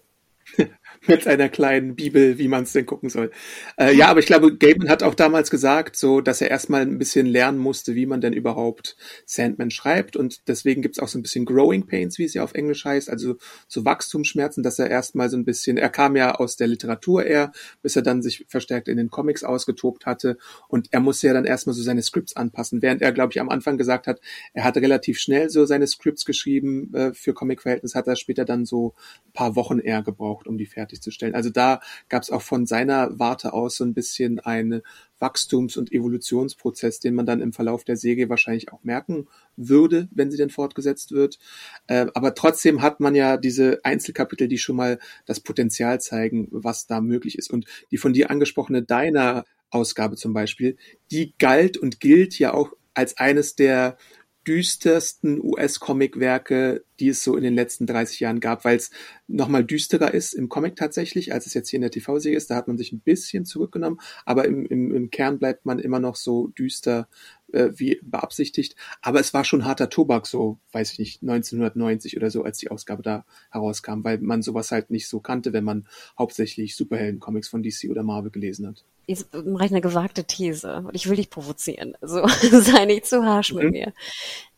mit 1.07 1.27
einer 1.27 1.49
kleinen 1.49 1.95
Bibel, 1.95 2.37
wie 2.37 2.47
man 2.47 2.63
es 2.63 2.73
denn 2.73 2.85
gucken 2.85 3.09
soll. 3.09 3.31
Äh, 3.77 3.95
ja, 3.95 4.07
aber 4.07 4.19
ich 4.19 4.25
glaube, 4.25 4.55
Gaiman 4.55 4.89
hat 4.89 5.03
auch 5.03 5.15
damals 5.15 5.49
gesagt, 5.49 5.95
so, 5.95 6.21
dass 6.21 6.41
er 6.41 6.49
erstmal 6.49 6.81
ein 6.81 6.97
bisschen 6.97 7.25
lernen 7.25 7.57
musste, 7.57 7.95
wie 7.95 8.05
man 8.05 8.21
denn 8.21 8.33
überhaupt 8.33 8.95
Sandman 9.25 9.71
schreibt. 9.71 10.15
Und 10.15 10.47
deswegen 10.47 10.81
gibt's 10.81 10.99
auch 10.99 11.07
so 11.07 11.17
ein 11.17 11.21
bisschen 11.23 11.45
Growing 11.45 11.87
Pains, 11.87 12.17
wie 12.17 12.25
es 12.25 12.33
ja 12.33 12.43
auf 12.43 12.53
Englisch 12.53 12.85
heißt, 12.85 13.09
also 13.09 13.37
so 13.67 13.85
Wachstumsschmerzen, 13.85 14.63
dass 14.63 14.79
er 14.79 14.89
erstmal 14.89 15.29
so 15.29 15.37
ein 15.37 15.45
bisschen, 15.45 15.77
er 15.77 15.89
kam 15.89 16.15
ja 16.15 16.35
aus 16.35 16.55
der 16.55 16.67
Literatur 16.67 17.25
eher, 17.25 17.51
bis 17.81 17.95
er 17.95 18.01
dann 18.01 18.21
sich 18.21 18.45
verstärkt 18.47 18.87
in 18.87 18.97
den 18.97 19.09
Comics 19.09 19.43
ausgetobt 19.43 20.05
hatte. 20.05 20.37
Und 20.67 20.87
er 20.91 20.99
musste 20.99 21.27
ja 21.27 21.33
dann 21.33 21.45
erstmal 21.45 21.73
so 21.73 21.81
seine 21.81 22.03
Scripts 22.03 22.35
anpassen, 22.35 22.81
während 22.81 23.01
er, 23.01 23.11
glaube 23.11 23.33
ich, 23.33 23.41
am 23.41 23.49
Anfang 23.49 23.77
gesagt 23.77 24.07
hat, 24.07 24.19
er 24.53 24.63
hat 24.63 24.77
relativ 24.77 25.19
schnell 25.19 25.49
so 25.49 25.65
seine 25.65 25.87
Scripts 25.87 26.25
geschrieben 26.25 26.93
äh, 26.93 27.13
für 27.13 27.33
Comic-Verhältnis, 27.33 27.95
hat 27.95 28.07
er 28.07 28.15
später 28.15 28.45
dann 28.45 28.65
so 28.65 28.93
ein 29.27 29.33
paar 29.33 29.55
Wochen 29.55 29.79
eher 29.79 30.01
gebraucht, 30.01 30.47
um 30.47 30.57
die 30.57 30.65
fertigzustellen. 30.81 31.35
Also 31.35 31.49
da 31.51 31.79
gab 32.09 32.23
es 32.23 32.31
auch 32.31 32.41
von 32.41 32.65
seiner 32.65 33.19
Warte 33.19 33.53
aus 33.53 33.75
so 33.75 33.83
ein 33.83 33.93
bisschen 33.93 34.39
einen 34.39 34.81
Wachstums- 35.19 35.77
und 35.77 35.91
Evolutionsprozess, 35.91 36.99
den 36.99 37.13
man 37.13 37.27
dann 37.27 37.41
im 37.41 37.53
Verlauf 37.53 37.83
der 37.83 37.95
Serie 37.95 38.29
wahrscheinlich 38.29 38.73
auch 38.73 38.83
merken 38.83 39.27
würde, 39.55 40.09
wenn 40.11 40.31
sie 40.31 40.37
denn 40.37 40.49
fortgesetzt 40.49 41.11
wird. 41.11 41.37
Äh, 41.85 42.07
aber 42.15 42.33
trotzdem 42.33 42.81
hat 42.81 42.99
man 42.99 43.13
ja 43.13 43.37
diese 43.37 43.79
Einzelkapitel, 43.83 44.47
die 44.47 44.57
schon 44.57 44.75
mal 44.75 44.97
das 45.25 45.39
Potenzial 45.39 46.01
zeigen, 46.01 46.47
was 46.51 46.87
da 46.87 46.99
möglich 46.99 47.37
ist. 47.37 47.51
Und 47.51 47.65
die 47.91 47.97
von 47.97 48.13
dir 48.13 48.31
angesprochene 48.31 48.81
Deiner 48.81 49.45
Ausgabe 49.69 50.15
zum 50.15 50.33
Beispiel, 50.33 50.75
die 51.11 51.33
galt 51.37 51.77
und 51.77 51.99
gilt 51.99 52.37
ja 52.39 52.53
auch 52.53 52.71
als 52.93 53.17
eines 53.17 53.55
der 53.55 53.97
düstersten 54.47 55.39
US-Comic-Werke, 55.43 56.83
die 56.99 57.09
es 57.09 57.23
so 57.23 57.35
in 57.35 57.43
den 57.43 57.55
letzten 57.55 57.85
30 57.85 58.19
Jahren 58.19 58.39
gab, 58.39 58.65
weil 58.65 58.77
es 58.77 58.91
nochmal 59.27 59.63
düsterer 59.63 60.13
ist 60.13 60.33
im 60.33 60.49
Comic 60.49 60.75
tatsächlich, 60.75 61.33
als 61.33 61.45
es 61.45 61.53
jetzt 61.53 61.69
hier 61.69 61.77
in 61.77 61.81
der 61.81 61.91
TV-Serie 61.91 62.37
ist. 62.37 62.49
Da 62.49 62.55
hat 62.55 62.67
man 62.67 62.77
sich 62.77 62.91
ein 62.91 63.01
bisschen 63.01 63.45
zurückgenommen, 63.45 63.99
aber 64.25 64.45
im, 64.45 64.65
im, 64.65 64.93
im 64.95 65.09
Kern 65.11 65.39
bleibt 65.39 65.65
man 65.65 65.79
immer 65.79 65.99
noch 65.99 66.15
so 66.15 66.47
düster 66.47 67.07
äh, 67.53 67.71
wie 67.75 67.99
beabsichtigt. 68.03 68.75
Aber 69.01 69.19
es 69.19 69.33
war 69.33 69.43
schon 69.43 69.65
harter 69.65 69.89
Tobak, 69.89 70.27
so, 70.27 70.59
weiß 70.71 70.93
ich 70.93 70.99
nicht, 70.99 71.21
1990 71.21 72.17
oder 72.17 72.29
so, 72.29 72.43
als 72.43 72.57
die 72.57 72.71
Ausgabe 72.71 73.03
da 73.03 73.25
herauskam, 73.51 74.03
weil 74.03 74.19
man 74.19 74.41
sowas 74.41 74.71
halt 74.71 74.91
nicht 74.91 75.07
so 75.07 75.19
kannte, 75.19 75.53
wenn 75.53 75.63
man 75.63 75.87
hauptsächlich 76.17 76.75
Superhelden-Comics 76.75 77.49
von 77.49 77.63
DC 77.63 77.89
oder 77.89 78.03
Marvel 78.03 78.31
gelesen 78.31 78.67
hat. 78.67 78.83
Jetzt 79.07 79.33
mache 79.33 79.65
ich 79.65 79.71
eine 79.71 79.81
gewagte 79.81 80.23
These 80.23 80.83
und 80.87 80.95
ich 80.95 81.09
will 81.09 81.17
dich 81.17 81.29
provozieren. 81.29 81.95
Also 82.01 82.27
sei 82.61 82.85
nicht 82.85 83.05
zu 83.05 83.23
harsch 83.23 83.53
mhm. 83.53 83.59
mit 83.59 83.71
mir. 83.71 83.93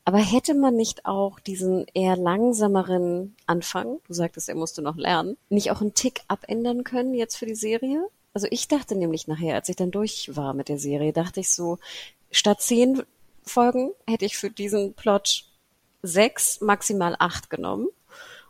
Aber 0.05 0.17
hätte 0.17 0.53
man 0.53 0.75
nicht 0.75 1.05
auch 1.05 1.39
diesen 1.39 1.85
eher 1.93 2.17
langsameren 2.17 3.35
Anfang, 3.45 3.99
du 4.07 4.13
sagtest, 4.13 4.49
er 4.49 4.55
musste 4.55 4.81
noch 4.81 4.97
lernen, 4.97 5.37
nicht 5.49 5.71
auch 5.71 5.81
einen 5.81 5.93
Tick 5.93 6.21
abändern 6.27 6.83
können 6.83 7.13
jetzt 7.13 7.37
für 7.37 7.45
die 7.45 7.55
Serie? 7.55 8.05
Also 8.33 8.47
ich 8.49 8.67
dachte 8.67 8.95
nämlich 8.95 9.27
nachher, 9.27 9.55
als 9.55 9.69
ich 9.69 9.75
dann 9.75 9.91
durch 9.91 10.35
war 10.35 10.53
mit 10.53 10.67
der 10.67 10.79
Serie, 10.79 11.13
dachte 11.13 11.39
ich 11.39 11.49
so, 11.49 11.77
statt 12.33 12.61
zehn 12.61 13.03
Folgen 13.43 13.91
hätte 14.07 14.25
ich 14.25 14.37
für 14.37 14.49
diesen 14.49 14.93
Plot 14.93 15.45
sechs, 16.01 16.59
maximal 16.61 17.15
acht 17.19 17.49
genommen. 17.49 17.87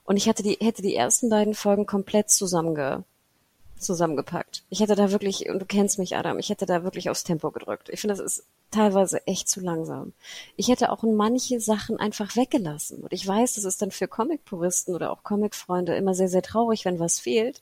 Und 0.03 0.17
ich 0.17 0.27
hatte 0.27 0.43
die, 0.43 0.57
hätte 0.59 0.81
die 0.81 0.95
ersten 0.95 1.29
beiden 1.29 1.53
Folgen 1.53 1.85
komplett 1.85 2.29
zusammenge, 2.29 3.03
zusammengepackt. 3.77 4.63
Ich 4.69 4.79
hätte 4.79 4.95
da 4.95 5.11
wirklich, 5.11 5.49
und 5.49 5.59
du 5.59 5.65
kennst 5.65 5.99
mich, 5.99 6.15
Adam, 6.15 6.39
ich 6.39 6.49
hätte 6.49 6.65
da 6.65 6.83
wirklich 6.83 7.09
aufs 7.09 7.23
Tempo 7.23 7.51
gedrückt. 7.51 7.89
Ich 7.89 8.01
finde, 8.01 8.15
das 8.15 8.25
ist 8.25 8.45
teilweise 8.73 9.25
echt 9.27 9.47
zu 9.47 9.61
langsam. 9.61 10.13
Ich 10.55 10.67
hätte 10.67 10.91
auch 10.91 11.03
manche 11.03 11.59
Sachen 11.59 11.97
einfach 11.97 12.35
weggelassen. 12.35 13.03
Und 13.03 13.13
ich 13.13 13.25
weiß, 13.25 13.55
das 13.55 13.63
ist 13.63 13.81
dann 13.81 13.91
für 13.91 14.07
Comic-Puristen 14.07 14.95
oder 14.95 15.11
auch 15.11 15.23
Comic-Freunde 15.23 15.95
immer 15.95 16.13
sehr, 16.13 16.29
sehr 16.29 16.41
traurig, 16.41 16.85
wenn 16.85 16.99
was 16.99 17.19
fehlt. 17.19 17.61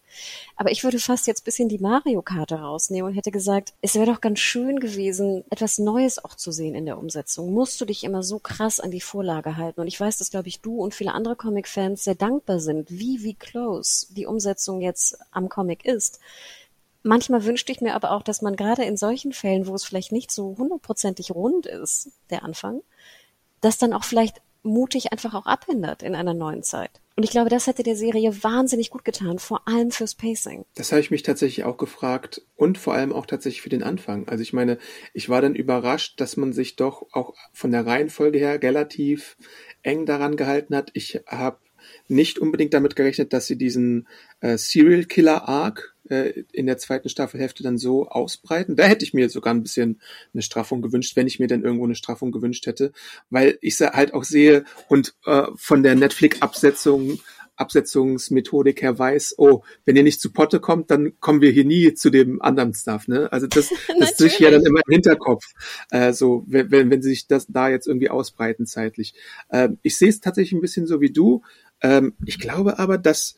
Aber 0.55 0.71
ich 0.71 0.83
würde 0.83 0.99
fast 0.99 1.27
jetzt 1.27 1.45
bisschen 1.45 1.69
die 1.69 1.79
Mario-Karte 1.79 2.55
rausnehmen 2.55 3.11
und 3.11 3.17
hätte 3.17 3.31
gesagt, 3.31 3.73
es 3.81 3.95
wäre 3.95 4.05
doch 4.05 4.21
ganz 4.21 4.39
schön 4.39 4.79
gewesen, 4.79 5.43
etwas 5.49 5.77
Neues 5.77 6.23
auch 6.23 6.35
zu 6.35 6.51
sehen 6.51 6.75
in 6.75 6.85
der 6.85 6.97
Umsetzung. 6.97 7.53
Musst 7.53 7.79
du 7.81 7.85
dich 7.85 8.03
immer 8.03 8.23
so 8.23 8.39
krass 8.39 8.79
an 8.79 8.91
die 8.91 9.01
Vorlage 9.01 9.57
halten. 9.57 9.81
Und 9.81 9.87
ich 9.87 9.99
weiß, 9.99 10.17
dass, 10.17 10.31
glaube 10.31 10.47
ich, 10.47 10.61
du 10.61 10.81
und 10.81 10.95
viele 10.95 11.13
andere 11.13 11.35
Comic-Fans 11.35 12.03
sehr 12.03 12.15
dankbar 12.15 12.59
sind, 12.59 12.89
wie, 12.89 13.23
wie 13.23 13.35
close 13.35 14.07
die 14.13 14.25
Umsetzung 14.25 14.81
jetzt 14.81 15.17
am 15.31 15.49
Comic 15.49 15.85
ist. 15.85 16.19
Manchmal 17.03 17.45
wünschte 17.45 17.71
ich 17.71 17.81
mir 17.81 17.95
aber 17.95 18.11
auch, 18.11 18.23
dass 18.23 18.41
man 18.41 18.55
gerade 18.55 18.83
in 18.83 18.97
solchen 18.97 19.33
Fällen, 19.33 19.67
wo 19.67 19.73
es 19.73 19.83
vielleicht 19.83 20.11
nicht 20.11 20.31
so 20.31 20.55
hundertprozentig 20.57 21.31
rund 21.31 21.65
ist, 21.65 22.11
der 22.29 22.43
Anfang, 22.43 22.81
das 23.61 23.77
dann 23.77 23.93
auch 23.93 24.03
vielleicht 24.03 24.41
mutig 24.63 25.11
einfach 25.11 25.33
auch 25.33 25.45
abändert 25.45 26.03
in 26.03 26.15
einer 26.15 26.33
neuen 26.33 26.63
Zeit. 26.63 27.01
Und 27.15 27.23
ich 27.23 27.31
glaube, 27.31 27.49
das 27.49 27.67
hätte 27.67 27.83
der 27.83 27.95
Serie 27.95 28.43
wahnsinnig 28.43 28.89
gut 28.89 29.03
getan, 29.03 29.37
vor 29.37 29.67
allem 29.67 29.91
fürs 29.91 30.15
Pacing. 30.15 30.65
Das 30.75 30.91
habe 30.91 31.01
ich 31.01 31.11
mich 31.11 31.23
tatsächlich 31.23 31.65
auch 31.65 31.77
gefragt 31.77 32.41
und 32.55 32.77
vor 32.77 32.93
allem 32.93 33.11
auch 33.11 33.25
tatsächlich 33.25 33.61
für 33.61 33.69
den 33.69 33.83
Anfang. 33.83 34.27
Also 34.29 34.41
ich 34.43 34.53
meine, 34.53 34.77
ich 35.13 35.27
war 35.27 35.41
dann 35.41 35.55
überrascht, 35.55 36.19
dass 36.21 36.37
man 36.37 36.53
sich 36.53 36.77
doch 36.77 37.07
auch 37.11 37.33
von 37.51 37.71
der 37.71 37.85
Reihenfolge 37.85 38.39
her 38.39 38.61
relativ 38.61 39.35
eng 39.83 40.05
daran 40.05 40.37
gehalten 40.37 40.75
hat. 40.75 40.91
Ich 40.93 41.19
habe 41.27 41.57
nicht 42.07 42.39
unbedingt 42.39 42.73
damit 42.73 42.95
gerechnet, 42.95 43.33
dass 43.33 43.47
sie 43.47 43.57
diesen 43.57 44.07
äh, 44.39 44.57
Serial 44.57 45.05
Killer 45.05 45.47
Arc 45.47 45.95
äh, 46.09 46.43
in 46.51 46.65
der 46.65 46.77
zweiten 46.77 47.09
Staffelhälfte 47.09 47.63
dann 47.63 47.77
so 47.77 48.07
ausbreiten. 48.07 48.75
Da 48.75 48.83
hätte 48.83 49.05
ich 49.05 49.13
mir 49.13 49.29
sogar 49.29 49.53
ein 49.53 49.63
bisschen 49.63 50.01
eine 50.33 50.41
Straffung 50.41 50.81
gewünscht, 50.81 51.15
wenn 51.15 51.27
ich 51.27 51.39
mir 51.39 51.47
denn 51.47 51.63
irgendwo 51.63 51.85
eine 51.85 51.95
Straffung 51.95 52.31
gewünscht 52.31 52.67
hätte, 52.67 52.91
weil 53.29 53.57
ich 53.61 53.79
halt 53.79 54.13
auch 54.13 54.23
sehe 54.23 54.65
und 54.89 55.15
äh, 55.25 55.47
von 55.55 55.83
der 55.83 55.95
Netflix-Absetzung 55.95 57.19
Absetzungsmethodik 57.61 58.81
her 58.81 58.97
weiß, 58.97 59.35
oh, 59.37 59.61
wenn 59.85 59.95
ihr 59.95 60.03
nicht 60.03 60.19
zu 60.19 60.33
Potte 60.33 60.59
kommt, 60.59 60.89
dann 60.89 61.19
kommen 61.19 61.41
wir 61.41 61.51
hier 61.51 61.65
nie 61.65 61.93
zu 61.93 62.09
dem 62.09 62.41
anderen 62.41 62.73
Stuff, 62.73 63.07
ne? 63.07 63.31
Also 63.31 63.45
das, 63.47 63.69
das 63.99 64.19
ist 64.19 64.39
ja 64.39 64.49
dann 64.49 64.65
immer 64.65 64.81
im 64.87 64.91
Hinterkopf, 64.91 65.45
äh, 65.91 66.11
so, 66.11 66.43
wenn, 66.47 66.89
wenn 66.89 67.01
sie 67.01 67.09
sich 67.09 67.27
das 67.27 67.47
da 67.47 67.69
jetzt 67.69 67.87
irgendwie 67.87 68.09
ausbreiten 68.09 68.65
zeitlich. 68.65 69.13
Ähm, 69.51 69.77
ich 69.83 69.97
sehe 69.97 70.09
es 70.09 70.19
tatsächlich 70.19 70.53
ein 70.53 70.61
bisschen 70.61 70.87
so 70.87 71.01
wie 71.01 71.11
du. 71.11 71.43
Ähm, 71.81 72.13
ich 72.25 72.39
glaube 72.39 72.79
aber, 72.79 72.97
dass 72.97 73.35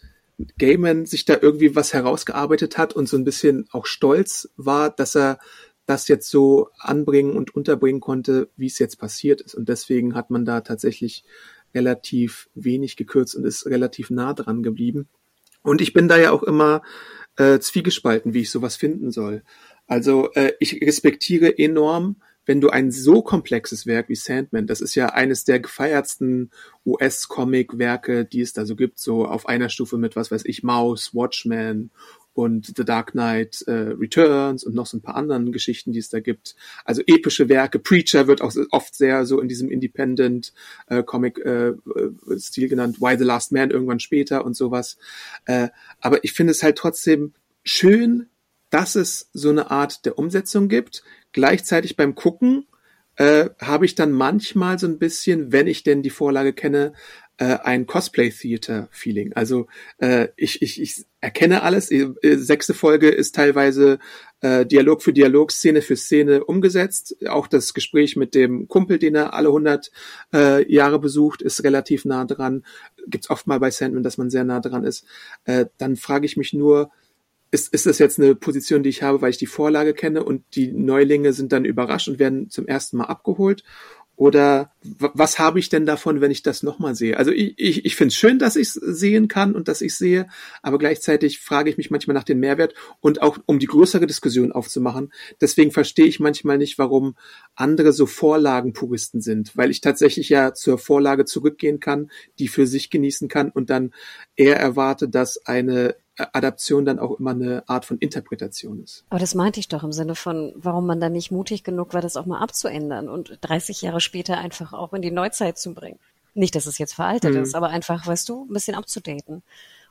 Gaiman 0.57 1.05
sich 1.05 1.25
da 1.25 1.37
irgendwie 1.41 1.75
was 1.75 1.93
herausgearbeitet 1.93 2.77
hat 2.77 2.93
und 2.93 3.07
so 3.07 3.17
ein 3.17 3.23
bisschen 3.23 3.67
auch 3.71 3.85
stolz 3.85 4.49
war, 4.57 4.89
dass 4.89 5.15
er 5.15 5.39
das 5.85 6.07
jetzt 6.07 6.29
so 6.29 6.69
anbringen 6.79 7.35
und 7.35 7.55
unterbringen 7.55 7.99
konnte, 7.99 8.49
wie 8.55 8.67
es 8.67 8.79
jetzt 8.79 8.97
passiert 8.97 9.41
ist. 9.41 9.53
Und 9.53 9.69
deswegen 9.69 10.15
hat 10.15 10.29
man 10.29 10.45
da 10.45 10.61
tatsächlich 10.61 11.23
relativ 11.75 12.49
wenig 12.55 12.95
gekürzt 12.95 13.35
und 13.35 13.45
ist 13.45 13.65
relativ 13.65 14.09
nah 14.09 14.33
dran 14.33 14.63
geblieben. 14.63 15.07
Und 15.61 15.81
ich 15.81 15.93
bin 15.93 16.07
da 16.07 16.17
ja 16.17 16.31
auch 16.31 16.43
immer 16.43 16.81
äh, 17.37 17.59
zwiegespalten, 17.59 18.33
wie 18.33 18.41
ich 18.41 18.51
sowas 18.51 18.75
finden 18.75 19.11
soll. 19.11 19.43
Also 19.87 20.31
äh, 20.33 20.53
ich 20.59 20.81
respektiere 20.81 21.57
enorm, 21.57 22.17
wenn 22.45 22.61
du 22.61 22.69
ein 22.69 22.91
so 22.91 23.21
komplexes 23.21 23.85
Werk 23.87 24.09
wie 24.09 24.15
Sandman, 24.15 24.67
das 24.67 24.81
ist 24.81 24.95
ja 24.95 25.07
eines 25.07 25.45
der 25.45 25.59
gefeiertsten 25.59 26.51
US-Comic-Werke, 26.85 28.25
die 28.25 28.41
es 28.41 28.53
da 28.53 28.65
so 28.65 28.75
gibt, 28.75 28.99
so 28.99 29.25
auf 29.25 29.47
einer 29.47 29.69
Stufe 29.69 29.97
mit, 29.97 30.15
was 30.15 30.31
weiß 30.31 30.43
ich, 30.45 30.63
Maus, 30.63 31.13
Watchmen 31.13 31.91
und 32.33 32.73
The 32.75 32.83
Dark 32.83 33.11
Knight 33.11 33.61
äh, 33.67 33.71
Returns 33.71 34.63
und 34.63 34.73
noch 34.73 34.87
so 34.87 34.97
ein 34.97 35.01
paar 35.01 35.15
anderen 35.15 35.51
Geschichten, 35.51 35.91
die 35.91 35.99
es 35.99 36.09
da 36.09 36.19
gibt. 36.19 36.55
Also 36.83 37.01
epische 37.05 37.47
Werke. 37.47 37.79
Preacher 37.79 38.27
wird 38.27 38.41
auch 38.41 38.53
oft 38.71 38.95
sehr 38.95 39.25
so 39.25 39.39
in 39.39 39.47
diesem 39.47 39.69
Independent 39.69 40.53
äh, 40.87 41.03
Comic 41.03 41.37
äh, 41.39 41.69
äh, 41.69 41.75
Stil 42.37 42.69
genannt. 42.69 42.99
Why 42.99 43.17
the 43.17 43.23
Last 43.23 43.51
Man 43.51 43.71
irgendwann 43.71 43.99
später 43.99 44.45
und 44.45 44.55
sowas. 44.55 44.97
Äh, 45.45 45.69
aber 45.99 46.23
ich 46.23 46.33
finde 46.33 46.51
es 46.51 46.63
halt 46.63 46.77
trotzdem 46.77 47.33
schön, 47.63 48.27
dass 48.73 48.95
es 48.95 49.29
so 49.33 49.49
eine 49.49 49.69
Art 49.69 50.03
der 50.05 50.17
Umsetzung 50.17 50.67
gibt. 50.67 51.03
Gleichzeitig 51.31 51.95
beim 51.95 52.15
Gucken 52.15 52.65
äh, 53.17 53.49
habe 53.61 53.85
ich 53.85 53.93
dann 53.93 54.11
manchmal 54.11 54.79
so 54.79 54.87
ein 54.87 54.97
bisschen, 54.97 55.51
wenn 55.51 55.67
ich 55.67 55.83
denn 55.83 56.01
die 56.01 56.09
Vorlage 56.09 56.53
kenne, 56.53 56.93
äh, 57.37 57.59
ein 57.63 57.85
Cosplay-Theater-Feeling. 57.85 59.33
Also 59.33 59.67
äh, 59.99 60.29
ich, 60.37 60.63
ich, 60.63 60.81
ich 60.81 61.05
erkenne 61.21 61.61
alles. 61.61 61.91
Äh, 61.91 62.13
sechste 62.37 62.73
Folge 62.73 63.09
ist 63.09 63.35
teilweise 63.35 63.99
äh, 64.41 64.65
Dialog 64.65 65.03
für 65.03 65.13
Dialog, 65.13 65.51
Szene 65.51 65.83
für 65.83 65.95
Szene 65.95 66.43
umgesetzt. 66.43 67.15
Auch 67.27 67.45
das 67.45 67.75
Gespräch 67.75 68.15
mit 68.15 68.33
dem 68.33 68.67
Kumpel, 68.67 68.97
den 68.97 69.13
er 69.13 69.35
alle 69.35 69.49
100 69.49 69.91
äh, 70.33 70.73
Jahre 70.73 70.97
besucht, 70.97 71.43
ist 71.43 71.63
relativ 71.63 72.05
nah 72.05 72.25
dran. 72.25 72.65
Gibt's 73.05 73.29
oft 73.29 73.45
mal 73.45 73.59
bei 73.59 73.69
Sandman, 73.69 74.01
dass 74.01 74.17
man 74.17 74.31
sehr 74.31 74.43
nah 74.43 74.61
dran 74.61 74.83
ist. 74.83 75.05
Äh, 75.45 75.67
dann 75.77 75.95
frage 75.95 76.25
ich 76.25 76.37
mich 76.37 76.53
nur, 76.53 76.89
ist, 77.53 77.71
ist 77.71 77.85
das 77.85 77.99
jetzt 77.99 78.19
eine 78.19 78.33
Position, 78.33 78.81
die 78.81 78.89
ich 78.89 79.03
habe, 79.03 79.21
weil 79.21 79.29
ich 79.29 79.37
die 79.37 79.45
Vorlage 79.45 79.93
kenne 79.93 80.23
und 80.23 80.43
die 80.55 80.71
Neulinge 80.71 81.33
sind 81.33 81.51
dann 81.51 81.65
überrascht 81.65 82.07
und 82.07 82.17
werden 82.17 82.49
zum 82.49 82.67
ersten 82.67 82.97
Mal 82.97 83.05
abgeholt? 83.05 83.63
Oder 84.15 84.71
was 84.81 85.39
habe 85.39 85.59
ich 85.59 85.69
denn 85.69 85.87
davon, 85.87 86.21
wenn 86.21 86.29
ich 86.29 86.43
das 86.43 86.61
nochmal 86.61 86.93
sehe? 86.95 87.17
Also 87.17 87.31
ich, 87.31 87.53
ich, 87.57 87.85
ich 87.85 87.95
finde 87.95 88.09
es 88.09 88.15
schön, 88.15 88.37
dass 88.37 88.55
ich 88.55 88.69
es 88.69 88.73
sehen 88.73 89.27
kann 89.27 89.55
und 89.55 89.67
dass 89.67 89.81
ich 89.81 89.95
sehe, 89.95 90.27
aber 90.61 90.77
gleichzeitig 90.77 91.39
frage 91.39 91.69
ich 91.69 91.77
mich 91.77 91.91
manchmal 91.91 92.13
nach 92.15 92.23
dem 92.23 92.39
Mehrwert 92.39 92.73
und 93.01 93.21
auch 93.21 93.39
um 93.45 93.57
die 93.57 93.65
größere 93.65 94.05
Diskussion 94.05 94.51
aufzumachen. 94.51 95.11
Deswegen 95.41 95.71
verstehe 95.71 96.05
ich 96.05 96.19
manchmal 96.19 96.59
nicht, 96.59 96.77
warum 96.77 97.15
andere 97.55 97.91
so 97.91 98.05
Vorlagenpuristen 98.05 99.19
sind, 99.21 99.57
weil 99.57 99.71
ich 99.71 99.81
tatsächlich 99.81 100.29
ja 100.29 100.53
zur 100.53 100.77
Vorlage 100.77 101.25
zurückgehen 101.25 101.79
kann, 101.79 102.09
die 102.37 102.47
für 102.47 102.67
sich 102.67 102.91
genießen 102.91 103.29
kann 103.29 103.49
und 103.49 103.71
dann 103.71 103.93
eher 104.35 104.57
erwarte, 104.57 105.09
dass 105.09 105.45
eine 105.45 105.95
Adaption 106.17 106.85
dann 106.85 106.99
auch 106.99 107.19
immer 107.19 107.31
eine 107.31 107.63
Art 107.67 107.85
von 107.85 107.97
Interpretation 107.97 108.83
ist. 108.83 109.03
Aber 109.09 109.19
das 109.19 109.33
meinte 109.33 109.59
ich 109.59 109.67
doch 109.67 109.83
im 109.83 109.91
Sinne 109.91 110.15
von, 110.15 110.53
warum 110.55 110.85
man 110.85 110.99
dann 110.99 111.13
nicht 111.13 111.31
mutig 111.31 111.63
genug 111.63 111.93
war, 111.93 112.01
das 112.01 112.17
auch 112.17 112.25
mal 112.25 112.39
abzuändern 112.39 113.09
und 113.09 113.39
30 113.41 113.81
Jahre 113.81 113.99
später 113.99 114.37
einfach 114.37 114.73
auch 114.73 114.93
in 114.93 115.01
die 115.01 115.11
Neuzeit 115.11 115.57
zu 115.57 115.73
bringen. 115.73 115.99
Nicht, 116.35 116.55
dass 116.55 116.65
es 116.65 116.77
jetzt 116.77 116.93
veraltet 116.93 117.33
mhm. 117.33 117.41
ist, 117.41 117.55
aber 117.55 117.69
einfach, 117.69 118.05
weißt 118.05 118.29
du, 118.29 118.45
ein 118.45 118.53
bisschen 118.53 118.75
abzudaten. 118.75 119.43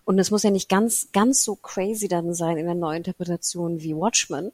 Und 0.05 0.19
es 0.19 0.31
muss 0.31 0.43
ja 0.43 0.51
nicht 0.51 0.69
ganz, 0.69 1.09
ganz 1.13 1.45
so 1.45 1.57
crazy 1.57 2.09
dann 2.09 2.35
sein 2.35 2.57
in 2.57 2.67
der 2.67 2.75
Neuinterpretation 2.75 3.81
wie 3.81 3.95
Watchmen, 3.95 4.53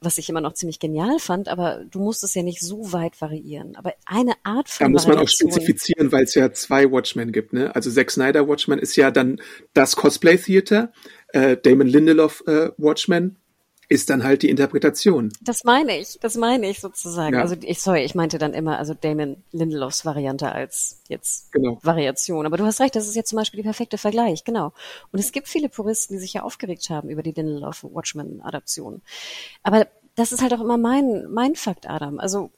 was 0.00 0.18
ich 0.18 0.28
immer 0.28 0.40
noch 0.40 0.52
ziemlich 0.52 0.78
genial 0.78 1.18
fand, 1.18 1.48
aber 1.48 1.84
du 1.90 1.98
musst 2.00 2.22
es 2.22 2.34
ja 2.34 2.42
nicht 2.42 2.60
so 2.60 2.92
weit 2.92 3.20
variieren. 3.20 3.76
Aber 3.76 3.94
eine 4.06 4.34
Art 4.44 4.68
von 4.68 4.84
Da 4.84 4.88
muss 4.88 5.06
man 5.06 5.18
auch 5.18 5.28
spezifizieren, 5.28 6.12
weil 6.12 6.24
es 6.24 6.34
ja 6.34 6.52
zwei 6.52 6.90
Watchmen 6.90 7.32
gibt. 7.32 7.52
Ne? 7.52 7.74
Also 7.74 7.90
Zack 7.90 8.10
Snyder 8.10 8.46
Watchmen 8.46 8.78
ist 8.78 8.96
ja 8.96 9.10
dann 9.10 9.40
das 9.74 9.96
Cosplay 9.96 10.36
Theater, 10.36 10.92
äh, 11.28 11.56
Damon 11.56 11.88
Lindelof 11.88 12.42
äh, 12.46 12.70
Watchmen 12.76 13.38
ist 13.88 14.10
dann 14.10 14.22
halt 14.22 14.42
die 14.42 14.50
Interpretation. 14.50 15.32
Das 15.40 15.64
meine 15.64 15.98
ich, 15.98 16.18
das 16.20 16.36
meine 16.36 16.68
ich 16.68 16.80
sozusagen. 16.80 17.34
Ja. 17.34 17.40
Also 17.40 17.56
ich, 17.60 17.80
sorry, 17.80 18.04
ich 18.04 18.14
meinte 18.14 18.36
dann 18.36 18.52
immer, 18.52 18.78
also 18.78 18.92
Damon 18.92 19.42
Lindelofs 19.50 20.04
Variante 20.04 20.52
als 20.52 21.00
jetzt 21.08 21.50
genau. 21.52 21.78
Variation. 21.82 22.44
Aber 22.44 22.58
du 22.58 22.64
hast 22.64 22.80
recht, 22.80 22.94
das 22.94 23.08
ist 23.08 23.16
jetzt 23.16 23.30
zum 23.30 23.38
Beispiel 23.38 23.58
die 23.58 23.64
perfekte 23.64 23.96
Vergleich, 23.96 24.44
genau. 24.44 24.72
Und 25.10 25.18
es 25.18 25.32
gibt 25.32 25.48
viele 25.48 25.70
Puristen, 25.70 26.16
die 26.16 26.20
sich 26.20 26.34
ja 26.34 26.42
aufgeregt 26.42 26.90
haben 26.90 27.08
über 27.08 27.22
die 27.22 27.32
Lindelof 27.32 27.82
Watchmen 27.82 28.42
Adaption. 28.42 29.00
Aber 29.62 29.86
das 30.16 30.32
ist 30.32 30.42
halt 30.42 30.52
auch 30.52 30.60
immer 30.60 30.76
mein, 30.76 31.26
mein 31.30 31.54
Fakt, 31.54 31.88
Adam. 31.88 32.18
Also 32.18 32.50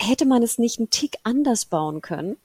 hätte 0.00 0.26
man 0.26 0.42
es 0.42 0.58
nicht 0.58 0.78
einen 0.78 0.90
Tick 0.90 1.16
anders 1.22 1.64
bauen 1.64 2.02
können. 2.02 2.36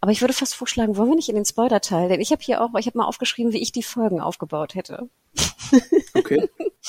Aber 0.00 0.12
ich 0.12 0.20
würde 0.20 0.34
fast 0.34 0.54
vorschlagen, 0.54 0.96
wollen 0.96 1.10
wir 1.10 1.16
nicht 1.16 1.28
in 1.28 1.34
den 1.36 1.44
Spoiler-Teil? 1.44 2.08
Denn 2.08 2.20
ich 2.20 2.32
habe 2.32 2.42
hier 2.42 2.60
auch, 2.60 2.70
ich 2.78 2.86
habe 2.86 2.98
mal 2.98 3.06
aufgeschrieben, 3.06 3.52
wie 3.52 3.62
ich 3.62 3.72
die 3.72 3.82
Folgen 3.82 4.20
aufgebaut 4.20 4.74
hätte. 4.74 5.08
Okay. 6.14 6.48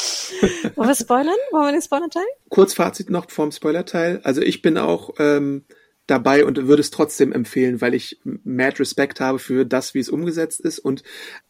wollen 0.76 0.88
wir 0.88 0.96
spoilern? 0.96 1.36
Wollen 1.52 1.66
wir 1.66 1.72
den 1.72 1.82
Spoiler-Teil? 1.82 2.24
Kurzfazit 2.50 3.10
noch 3.10 3.30
vom 3.30 3.52
Spoiler-Teil. 3.52 4.22
Also 4.24 4.42
ich 4.42 4.62
bin 4.62 4.78
auch 4.78 5.16
ähm, 5.18 5.66
dabei 6.06 6.46
und 6.46 6.68
würde 6.68 6.82
es 6.82 6.92
trotzdem 6.92 7.34
empfehlen, 7.34 7.82
weil 7.82 7.94
ich 7.94 8.22
mad 8.24 8.80
Respekt 8.80 9.20
habe 9.20 9.40
für 9.40 9.66
das, 9.66 9.96
wie 9.96 10.00
es 10.00 10.10
umgesetzt 10.10 10.62
ist. 10.62 10.80
Und 10.80 11.04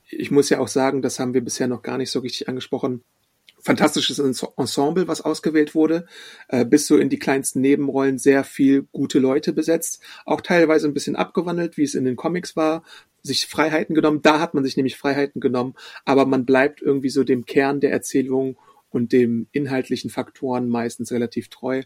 ich 0.10 0.32
muss 0.32 0.50
ja 0.50 0.60
auch 0.60 0.70
sagen, 0.70 1.02
das 1.02 1.20
haben 1.20 1.34
wir 1.34 1.44
bisher 1.44 1.68
noch 1.68 1.84
gar 1.84 1.98
nicht 1.98 2.10
so 2.10 2.20
richtig 2.20 2.50
angesprochen 2.50 3.04
fantastisches 3.68 4.18
Ensemble, 4.18 5.10
was 5.10 5.20
ausgewählt 5.20 5.76
wurde, 5.76 6.08
äh, 6.48 6.64
bis 6.64 6.88
so 6.88 6.96
in 6.96 7.10
die 7.10 7.20
kleinsten 7.20 7.60
Nebenrollen 7.60 8.18
sehr 8.18 8.46
viel 8.46 8.88
gute 8.94 9.20
Leute 9.20 9.52
besetzt, 9.52 10.02
auch 10.26 10.40
teilweise 10.40 10.88
ein 10.88 10.94
bisschen 10.94 11.18
abgewandelt, 11.18 11.76
wie 11.78 11.84
es 11.84 11.94
in 11.94 12.06
den 12.06 12.16
Comics 12.16 12.56
war, 12.56 12.84
sich 13.24 13.46
Freiheiten 13.46 13.94
genommen. 13.94 14.22
Da 14.22 14.40
hat 14.40 14.54
man 14.54 14.64
sich 14.64 14.78
nämlich 14.78 14.96
Freiheiten 14.96 15.42
genommen, 15.42 15.76
aber 16.06 16.26
man 16.26 16.46
bleibt 16.46 16.82
irgendwie 16.82 17.10
so 17.10 17.26
dem 17.26 17.46
Kern 17.46 17.82
der 17.82 17.92
Erzählung 17.92 18.58
und 18.90 19.12
dem 19.12 19.48
inhaltlichen 19.52 20.10
Faktoren 20.10 20.70
meistens 20.70 21.12
relativ 21.12 21.50
treu. 21.50 21.84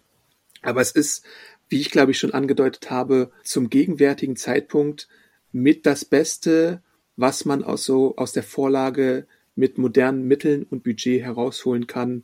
Aber 0.62 0.82
es 0.82 0.92
ist, 0.92 1.26
wie 1.68 1.82
ich 1.82 1.90
glaube 1.90 2.12
ich 2.12 2.20
schon 2.20 2.36
angedeutet 2.36 2.92
habe, 2.92 3.32
zum 3.44 3.72
gegenwärtigen 3.72 4.36
Zeitpunkt 4.36 5.08
mit 5.52 5.88
das 5.88 6.06
Beste, 6.06 6.84
was 7.16 7.44
man 7.46 7.64
aus 7.64 7.86
so 7.86 8.16
aus 8.18 8.34
der 8.34 8.44
Vorlage 8.44 9.26
mit 9.56 9.78
modernen 9.78 10.28
Mitteln 10.28 10.64
und 10.64 10.84
Budget 10.84 11.22
herausholen 11.22 11.88
kann. 11.88 12.24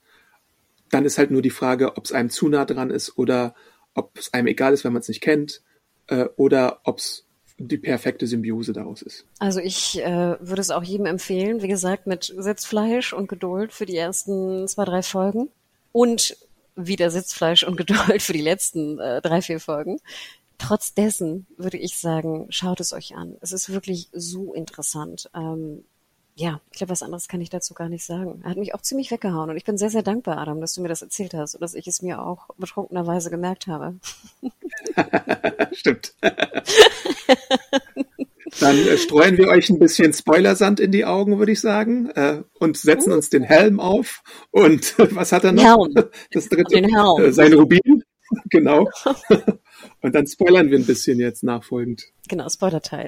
Dann 0.89 1.05
ist 1.05 1.17
halt 1.17 1.31
nur 1.31 1.41
die 1.41 1.49
Frage, 1.49 1.97
ob 1.97 2.05
es 2.05 2.11
einem 2.13 2.29
zu 2.29 2.47
nah 2.47 2.65
dran 2.65 2.89
ist 2.89 3.17
oder 3.17 3.55
ob 3.93 4.17
es 4.17 4.33
einem 4.33 4.47
egal 4.47 4.73
ist, 4.73 4.83
wenn 4.83 4.93
man 4.93 5.01
es 5.01 5.07
nicht 5.07 5.21
kennt, 5.21 5.61
äh, 6.07 6.25
oder 6.37 6.81
ob 6.83 6.99
es 6.99 7.25
die 7.59 7.77
perfekte 7.77 8.27
Symbiose 8.27 8.71
daraus 8.71 9.01
ist. 9.01 9.25
Also 9.39 9.59
ich 9.59 9.99
äh, 9.99 10.37
würde 10.39 10.61
es 10.61 10.69
auch 10.69 10.83
jedem 10.83 11.07
empfehlen, 11.07 11.61
wie 11.61 11.67
gesagt, 11.67 12.05
mit 12.05 12.33
Sitzfleisch 12.37 13.13
und 13.13 13.27
Geduld 13.27 13.73
für 13.73 13.85
die 13.85 13.97
ersten 13.97 14.67
zwei, 14.67 14.85
drei 14.85 15.01
Folgen 15.01 15.49
und 15.91 16.37
wieder 16.75 17.09
Sitzfleisch 17.09 17.63
und 17.63 17.75
Geduld 17.77 18.21
für 18.21 18.33
die 18.33 18.41
letzten 18.41 18.99
äh, 18.99 19.21
drei, 19.21 19.41
vier 19.41 19.59
Folgen. 19.59 19.99
Trotz 20.59 20.93
würde 20.95 21.77
ich 21.77 21.97
sagen, 21.97 22.47
schaut 22.49 22.79
es 22.79 22.93
euch 22.93 23.15
an. 23.15 23.35
Es 23.41 23.51
ist 23.51 23.71
wirklich 23.71 24.09
so 24.11 24.53
interessant. 24.53 25.29
Ähm, 25.35 25.83
ja, 26.39 26.61
ich 26.71 26.77
glaube, 26.77 26.91
was 26.91 27.01
anderes 27.01 27.27
kann 27.27 27.41
ich 27.41 27.49
dazu 27.49 27.73
gar 27.73 27.89
nicht 27.89 28.05
sagen. 28.05 28.41
Er 28.43 28.51
hat 28.51 28.57
mich 28.57 28.75
auch 28.75 28.81
ziemlich 28.81 29.09
weggehauen 29.09 29.49
und 29.49 29.57
ich 29.57 29.65
bin 29.65 29.77
sehr, 29.77 29.89
sehr 29.89 30.03
dankbar, 30.03 30.37
Adam, 30.37 30.61
dass 30.61 30.75
du 30.75 30.81
mir 30.81 30.87
das 30.87 31.01
erzählt 31.01 31.33
hast 31.33 31.55
und 31.55 31.61
dass 31.61 31.73
ich 31.73 31.87
es 31.87 32.03
mir 32.03 32.21
auch 32.21 32.49
betrunkenerweise 32.57 33.31
gemerkt 33.31 33.65
habe. 33.65 33.95
Stimmt. 35.71 36.13
Dann 38.59 38.77
äh, 38.77 38.97
streuen 38.97 39.37
wir 39.39 39.47
euch 39.47 39.69
ein 39.71 39.79
bisschen 39.79 40.13
Spoilersand 40.13 40.79
in 40.79 40.91
die 40.91 41.05
Augen, 41.05 41.39
würde 41.39 41.51
ich 41.51 41.59
sagen, 41.59 42.11
äh, 42.11 42.43
und 42.59 42.77
setzen 42.77 43.11
uns 43.13 43.29
den 43.29 43.43
Helm 43.43 43.79
auf. 43.79 44.21
Und 44.51 44.95
was 45.15 45.31
hat 45.31 45.43
er 45.43 45.53
noch? 45.53 45.63
Helm. 45.63 46.09
Das 46.31 46.49
dritte. 46.49 46.75
Den 46.75 46.85
Helm. 46.85 47.25
Äh, 47.25 47.31
sein 47.31 47.53
Rubin. 47.53 48.03
genau. 48.49 48.87
und 50.01 50.13
dann 50.13 50.27
spoilern 50.27 50.69
wir 50.69 50.77
ein 50.77 50.85
bisschen 50.85 51.19
jetzt 51.19 51.43
nachfolgend. 51.43 52.11
Genau, 52.27 52.47
Spoiler-Teil. 52.47 53.07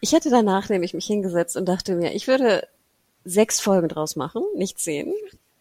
Ich 0.00 0.12
hätte 0.12 0.30
danach 0.30 0.68
nämlich 0.68 0.94
mich 0.94 1.06
hingesetzt 1.06 1.56
und 1.56 1.66
dachte 1.66 1.94
mir, 1.94 2.14
ich 2.14 2.26
würde 2.26 2.66
sechs 3.24 3.60
Folgen 3.60 3.88
draus 3.88 4.16
machen, 4.16 4.42
nicht 4.54 4.78
zehn. 4.78 5.12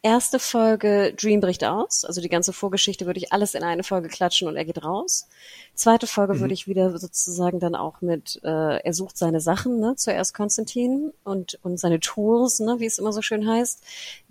erste 0.02 0.38
Folge 0.38 1.14
Dream 1.20 1.42
bricht 1.42 1.64
aus. 1.64 2.06
Also 2.06 2.22
die 2.22 2.30
ganze 2.30 2.54
Vorgeschichte 2.54 3.08
würde 3.08 3.20
ich 3.20 3.34
alles 3.34 3.56
in 3.56 3.64
eine 3.64 3.84
Folge 3.84 4.08
klatschen 4.08 4.48
und 4.48 4.56
er 4.56 4.64
geht 4.64 4.84
raus. 4.84 5.28
Zweite 5.74 6.06
Folge 6.06 6.36
mhm. 6.36 6.40
würde 6.42 6.54
ich 6.54 6.68
wieder 6.68 6.96
sozusagen 6.98 7.60
dann 7.60 7.74
auch 7.76 8.02
mit, 8.02 8.40
äh, 8.44 8.78
er 8.78 8.94
sucht 8.94 9.18
seine 9.18 9.42
Sachen, 9.42 9.80
ne? 9.80 9.96
Zuerst 9.96 10.36
Konstantin 10.36 11.12
und, 11.24 11.58
und 11.64 11.80
seine 11.80 12.00
Tools, 12.00 12.60
ne? 12.60 12.76
wie 12.78 12.86
es 12.86 13.00
immer 13.00 13.14
so 13.14 13.24
schön 13.24 13.48
heißt. 13.48 13.82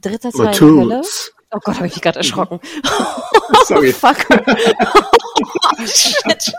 Dritter 0.01 0.31
Teil 0.31 0.61
Hölle. 0.61 1.03
Oh 1.55 1.61
Gott, 1.63 1.77
habe 1.77 1.87
ich 1.87 1.95
mich 1.95 2.03
gerade 2.03 2.19
erschrocken. 2.19 2.61
Sorry. 3.67 3.93
Fuck. 3.93 4.27
oh, 4.31 5.87
shit. 5.87 6.53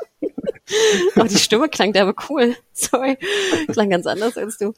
Aber 1.15 1.27
die 1.27 1.37
Stimme 1.37 1.69
klang 1.69 1.93
derbe 1.93 2.15
cool. 2.29 2.55
Sorry. 2.73 3.17
Klang 3.71 3.89
ganz 3.89 4.07
anders 4.07 4.37
als 4.37 4.57
du. 4.57 4.73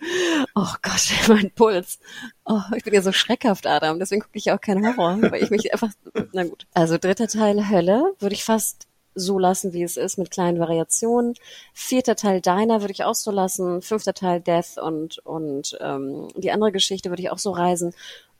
Oh 0.55 0.73
Gott, 0.81 1.09
mein 1.27 1.51
Puls. 1.51 1.99
Oh, 2.45 2.61
ich 2.75 2.83
bin 2.83 2.93
ja 2.93 3.01
so 3.01 3.11
schreckhaft, 3.11 3.65
Adam. 3.67 3.99
Deswegen 3.99 4.21
gucke 4.21 4.37
ich 4.37 4.51
auch 4.51 4.59
keinen 4.61 4.85
Horror, 4.85 5.21
weil 5.31 5.43
ich 5.43 5.49
mich 5.49 5.71
einfach, 5.73 5.89
na 6.33 6.43
gut. 6.43 6.67
Also 6.73 6.97
dritter 6.97 7.27
Teil 7.27 7.69
Hölle 7.69 8.13
würde 8.19 8.35
ich 8.35 8.43
fast 8.43 8.87
so 9.15 9.39
lassen, 9.39 9.73
wie 9.73 9.81
es 9.81 9.97
ist, 9.97 10.17
mit 10.17 10.29
kleinen 10.29 10.59
Variationen. 10.59 11.33
Vierter 11.73 12.15
Teil 12.15 12.41
Deiner 12.41 12.81
würde 12.81 12.93
ich 12.93 13.03
auch 13.03 13.15
so 13.15 13.31
lassen. 13.31 13.81
Fünfter 13.81 14.13
Teil 14.13 14.41
Death 14.41 14.77
und, 14.77 15.19
und 15.19 15.77
ähm, 15.81 16.27
die 16.35 16.51
andere 16.51 16.71
Geschichte 16.71 17.09
würde 17.09 17.23
ich 17.23 17.31
auch 17.31 17.39
so 17.39 17.51
reisen. 17.51 17.93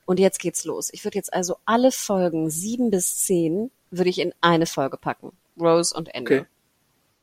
Und 0.06 0.20
jetzt 0.20 0.38
geht's 0.38 0.64
los. 0.64 0.88
Ich 0.92 1.04
würde 1.04 1.16
jetzt 1.16 1.32
also 1.34 1.56
alle 1.64 1.92
Folgen 1.92 2.48
sieben 2.48 2.90
bis 2.90 3.18
zehn 3.24 3.70
würde 3.90 4.10
ich 4.10 4.18
in 4.18 4.32
eine 4.40 4.66
Folge 4.66 4.96
packen. 4.96 5.32
Rose 5.58 5.94
und 5.94 6.14
Ende. 6.14 6.40
Okay. 6.40 6.46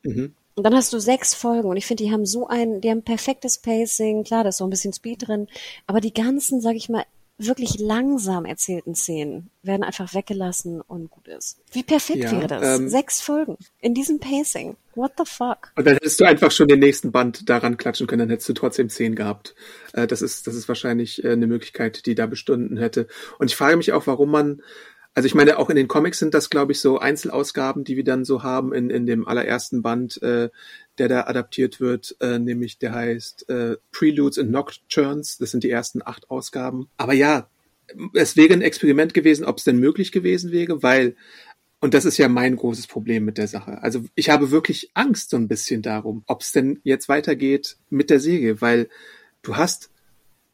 Mhm. 0.06 0.34
Und 0.54 0.64
dann 0.64 0.74
hast 0.74 0.92
du 0.92 0.98
sechs 0.98 1.34
Folgen 1.34 1.68
und 1.68 1.76
ich 1.76 1.84
finde, 1.84 2.04
die 2.04 2.12
haben 2.12 2.24
so 2.24 2.46
ein, 2.46 2.80
die 2.80 2.90
haben 2.90 3.02
perfektes 3.02 3.58
Pacing, 3.58 4.24
klar, 4.24 4.42
da 4.42 4.48
ist 4.48 4.56
so 4.56 4.64
ein 4.64 4.70
bisschen 4.70 4.94
Speed 4.94 5.28
drin, 5.28 5.48
aber 5.86 6.00
die 6.00 6.14
ganzen, 6.14 6.62
sag 6.62 6.76
ich 6.76 6.88
mal, 6.88 7.04
wirklich 7.38 7.78
langsam 7.78 8.46
erzählten 8.46 8.94
Szenen 8.94 9.50
werden 9.62 9.82
einfach 9.82 10.14
weggelassen 10.14 10.80
und 10.80 11.10
gut 11.10 11.28
ist. 11.28 11.60
Wie 11.72 11.82
perfekt 11.82 12.24
ja, 12.24 12.32
wäre 12.32 12.46
das? 12.46 12.78
Ähm, 12.78 12.88
Sechs 12.88 13.20
Folgen 13.20 13.58
in 13.78 13.92
diesem 13.92 14.18
Pacing. 14.18 14.76
What 14.94 15.12
the 15.18 15.24
fuck? 15.26 15.72
Und 15.76 15.86
dann 15.86 15.94
hättest 15.94 16.18
du 16.18 16.24
einfach 16.24 16.50
schon 16.50 16.68
den 16.68 16.78
nächsten 16.78 17.12
Band 17.12 17.48
daran 17.50 17.76
klatschen 17.76 18.06
können, 18.06 18.20
dann 18.20 18.30
hättest 18.30 18.48
du 18.48 18.54
trotzdem 18.54 18.88
zehn 18.88 19.14
gehabt. 19.14 19.54
Äh, 19.92 20.06
das 20.06 20.22
ist, 20.22 20.46
das 20.46 20.54
ist 20.54 20.68
wahrscheinlich 20.68 21.22
äh, 21.24 21.32
eine 21.32 21.46
Möglichkeit, 21.46 22.06
die 22.06 22.14
da 22.14 22.26
bestunden 22.26 22.78
hätte. 22.78 23.06
Und 23.38 23.50
ich 23.50 23.56
frage 23.56 23.76
mich 23.76 23.92
auch, 23.92 24.06
warum 24.06 24.30
man 24.30 24.62
also 25.16 25.26
ich 25.26 25.34
meine, 25.34 25.58
auch 25.58 25.70
in 25.70 25.76
den 25.76 25.88
Comics 25.88 26.18
sind 26.18 26.34
das, 26.34 26.50
glaube 26.50 26.72
ich, 26.72 26.80
so 26.80 26.98
Einzelausgaben, 26.98 27.84
die 27.84 27.96
wir 27.96 28.04
dann 28.04 28.26
so 28.26 28.42
haben 28.42 28.74
in, 28.74 28.90
in 28.90 29.06
dem 29.06 29.26
allerersten 29.26 29.80
Band, 29.80 30.20
äh, 30.22 30.50
der 30.98 31.08
da 31.08 31.22
adaptiert 31.22 31.80
wird, 31.80 32.14
äh, 32.20 32.38
nämlich 32.38 32.78
der 32.78 32.92
heißt 32.92 33.48
äh, 33.48 33.78
Preludes 33.92 34.38
and 34.38 34.50
Nocturnes. 34.50 35.38
Das 35.38 35.52
sind 35.52 35.64
die 35.64 35.70
ersten 35.70 36.02
acht 36.04 36.30
Ausgaben. 36.30 36.90
Aber 36.98 37.14
ja, 37.14 37.48
es 38.12 38.36
wäre 38.36 38.52
ein 38.52 38.60
Experiment 38.60 39.14
gewesen, 39.14 39.46
ob 39.46 39.56
es 39.56 39.64
denn 39.64 39.78
möglich 39.78 40.12
gewesen 40.12 40.52
wäre, 40.52 40.82
weil 40.82 41.16
und 41.80 41.94
das 41.94 42.04
ist 42.04 42.18
ja 42.18 42.28
mein 42.28 42.56
großes 42.56 42.86
Problem 42.86 43.24
mit 43.24 43.38
der 43.38 43.48
Sache. 43.48 43.82
Also 43.82 44.04
ich 44.16 44.28
habe 44.28 44.50
wirklich 44.50 44.90
Angst 44.92 45.30
so 45.30 45.38
ein 45.38 45.48
bisschen 45.48 45.80
darum, 45.80 46.24
ob 46.26 46.42
es 46.42 46.52
denn 46.52 46.80
jetzt 46.84 47.08
weitergeht 47.08 47.78
mit 47.88 48.10
der 48.10 48.20
Serie, 48.20 48.60
weil 48.60 48.90
du 49.40 49.56
hast 49.56 49.88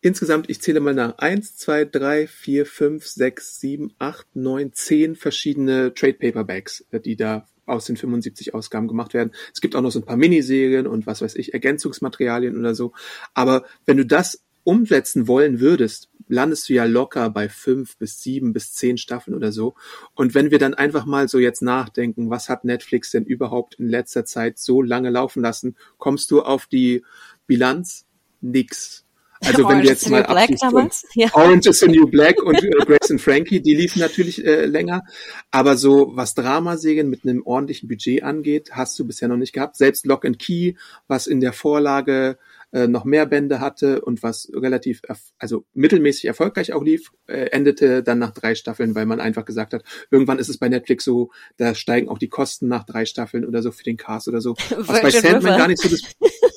insgesamt, 0.03 0.51
ich 0.51 0.61
zähle 0.61 0.81
mal 0.81 0.95
nach, 0.95 1.17
eins, 1.19 1.57
zwei, 1.57 1.87
drei, 1.87 2.27
vier, 2.27 2.67
fünf, 2.67 3.07
sechs, 3.07 3.59
sieben, 3.59 3.95
acht, 3.99 4.27
neun, 4.35 4.73
zehn 4.75 5.17
verschiedene 5.17 5.95
Trade 5.95 6.15
Paperbacks, 6.15 6.85
äh, 6.91 7.01
die 7.01 7.17
da 7.17 7.49
aus 7.65 7.87
den 7.87 7.97
75 7.97 8.55
Ausgaben 8.55 8.88
gemacht 8.88 9.15
werden. 9.15 9.33
Es 9.55 9.61
gibt 9.61 9.77
auch 9.77 9.81
noch 9.81 9.93
so 9.93 10.01
ein 10.01 10.05
paar 10.05 10.17
Miniserien 10.17 10.87
und 10.87 11.07
was 11.07 11.23
weiß 11.23 11.37
ich, 11.37 11.55
Ergänzungsmaterialien 11.55 12.59
oder 12.59 12.75
so. 12.75 12.93
Aber 13.33 13.65
wenn 13.87 13.97
du 13.97 14.05
das 14.05 14.43
umsetzen 14.65 15.29
wollen 15.29 15.61
würdest, 15.61 16.11
landest 16.29 16.69
du 16.69 16.75
ja 16.75 16.85
locker 16.85 17.31
bei 17.31 17.49
fünf 17.49 17.97
bis 17.99 18.21
sieben 18.21 18.53
bis 18.53 18.75
zehn 18.75 18.99
Staffeln 18.99 19.37
oder 19.37 19.53
so. 19.53 19.75
Und 20.15 20.35
wenn 20.35 20.51
wir 20.51 20.59
dann 20.59 20.75
einfach 20.75 21.05
mal 21.05 21.29
so 21.29 21.38
jetzt 21.38 21.62
nachdenken, 21.62 22.31
was 22.31 22.49
hat 22.49 22.65
Netflix 22.65 23.11
denn 23.11 23.25
überhaupt 23.25 23.77
in 23.77 23.88
letzter 23.88 24.25
Zeit 24.25 24.59
so 24.59 24.83
lange 24.83 25.11
laufen 25.11 25.43
lassen, 25.43 25.77
kommst 25.99 26.31
du 26.31 26.43
auf 26.43 26.67
die 26.67 27.05
Bilanz? 27.47 28.07
Nix. 28.41 29.05
Also 29.45 29.69
wenn 29.69 29.83
wir 29.83 29.91
jetzt 29.91 30.09
mal 30.09 30.23
damals? 30.23 31.07
Ja. 31.15 31.29
Orange 31.33 31.69
is 31.69 31.81
the 31.81 31.89
New 31.89 32.07
Black 32.07 32.43
und 32.43 32.63
äh, 32.63 32.71
Grace 32.87 33.11
and 33.11 33.21
Frankie, 33.21 33.61
die 33.61 33.75
liefen 33.75 34.01
natürlich 34.01 34.45
äh, 34.45 34.67
länger. 34.67 35.03
Aber 35.51 35.77
so 35.77 36.13
was 36.15 36.35
Dramaserien 36.35 37.09
mit 37.09 37.25
einem 37.25 37.43
ordentlichen 37.45 37.89
Budget 37.89 38.23
angeht, 38.23 38.71
hast 38.73 38.99
du 38.99 39.07
bisher 39.07 39.29
noch 39.29 39.37
nicht 39.37 39.53
gehabt. 39.53 39.77
Selbst 39.77 40.07
Lock 40.07 40.25
and 40.25 40.39
Key, 40.39 40.75
was 41.09 41.27
in 41.27 41.41
der 41.41 41.53
Vorlage 41.53 42.39
äh, 42.73 42.87
noch 42.87 43.05
mehr 43.05 43.27
Bände 43.27 43.61
hatte 43.61 44.01
und 44.01 44.23
was 44.23 44.51
relativ, 44.55 45.03
also 45.39 45.65
mittelmäßig 45.75 46.25
erfolgreich 46.25 46.73
auch 46.73 46.83
lief, 46.83 47.13
äh, 47.27 47.51
endete 47.51 48.03
dann 48.03 48.19
nach 48.19 48.33
drei 48.33 48.55
Staffeln, 48.55 48.95
weil 48.95 49.07
man 49.07 49.21
einfach 49.21 49.45
gesagt 49.45 49.75
hat, 49.75 49.85
irgendwann 50.11 50.39
ist 50.39 50.49
es 50.49 50.57
bei 50.57 50.69
Netflix 50.69 51.05
so, 51.05 51.31
da 51.59 51.75
steigen 51.75 52.09
auch 52.09 52.19
die 52.19 52.29
Kosten 52.29 52.69
nach 52.69 52.85
drei 52.85 53.05
Staffeln 53.05 53.45
oder 53.45 53.63
so 53.63 53.73
für 53.73 53.85
den 53.85 53.99
Cast 53.99 54.29
oder 54.29 54.41
so. 54.41 54.55
Was 54.71 55.03
bei 55.03 55.11
Sandman 55.11 55.59
gar 55.59 55.69
nicht 55.69 55.83
so 55.83 55.89
das 55.89 56.01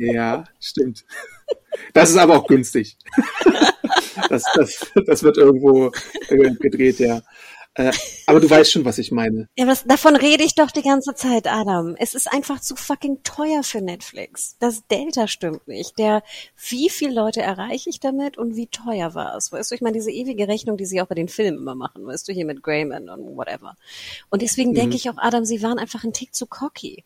Ja, 0.00 0.44
stimmt. 0.58 1.04
Das 1.92 2.08
ist 2.08 2.16
aber 2.16 2.38
auch 2.38 2.46
günstig. 2.46 2.96
Das, 4.28 4.44
das, 4.54 4.86
das 5.06 5.22
wird 5.22 5.38
irgendwo 5.38 5.90
gedreht, 6.28 6.98
ja. 6.98 7.22
Äh, 7.74 7.92
aber 8.26 8.38
du 8.38 8.50
weißt 8.50 8.70
schon, 8.70 8.84
was 8.84 8.98
ich 8.98 9.10
meine. 9.10 9.48
Ja, 9.56 9.66
was, 9.66 9.84
davon 9.84 10.14
rede 10.14 10.44
ich 10.44 10.54
doch 10.54 10.70
die 10.70 10.82
ganze 10.82 11.14
Zeit, 11.14 11.46
Adam. 11.46 11.96
Es 11.98 12.14
ist 12.14 12.30
einfach 12.30 12.60
zu 12.60 12.76
fucking 12.76 13.22
teuer 13.22 13.62
für 13.62 13.80
Netflix. 13.80 14.56
Das 14.60 14.86
Delta 14.88 15.26
stimmt 15.26 15.66
nicht. 15.66 15.98
Der, 15.98 16.22
wie 16.68 16.90
viele 16.90 17.14
Leute 17.14 17.40
erreiche 17.40 17.88
ich 17.90 17.98
damit 17.98 18.36
und 18.36 18.56
wie 18.56 18.66
teuer 18.66 19.14
war 19.14 19.36
es? 19.36 19.50
Weißt 19.50 19.70
du, 19.70 19.74
ich 19.74 19.80
meine, 19.80 19.94
diese 19.94 20.10
ewige 20.10 20.46
Rechnung, 20.46 20.76
die 20.76 20.86
sie 20.86 21.00
auch 21.00 21.06
bei 21.06 21.14
den 21.14 21.28
Filmen 21.28 21.58
immer 21.58 21.74
machen, 21.74 22.06
weißt 22.06 22.28
du, 22.28 22.32
hier 22.32 22.46
mit 22.46 22.62
Grayman 22.62 23.08
und 23.08 23.36
whatever. 23.36 23.76
Und 24.28 24.42
deswegen 24.42 24.70
mhm. 24.70 24.76
denke 24.76 24.96
ich 24.96 25.08
auch, 25.08 25.18
Adam, 25.18 25.44
sie 25.44 25.62
waren 25.62 25.78
einfach 25.78 26.04
ein 26.04 26.12
Tick 26.12 26.34
zu 26.34 26.46
cocky. 26.46 27.04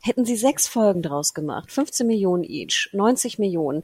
Hätten 0.00 0.24
sie 0.24 0.36
sechs 0.36 0.68
Folgen 0.68 1.02
draus 1.02 1.34
gemacht, 1.34 1.72
15 1.72 2.06
Millionen 2.06 2.44
each, 2.44 2.90
90 2.92 3.38
Millionen, 3.38 3.82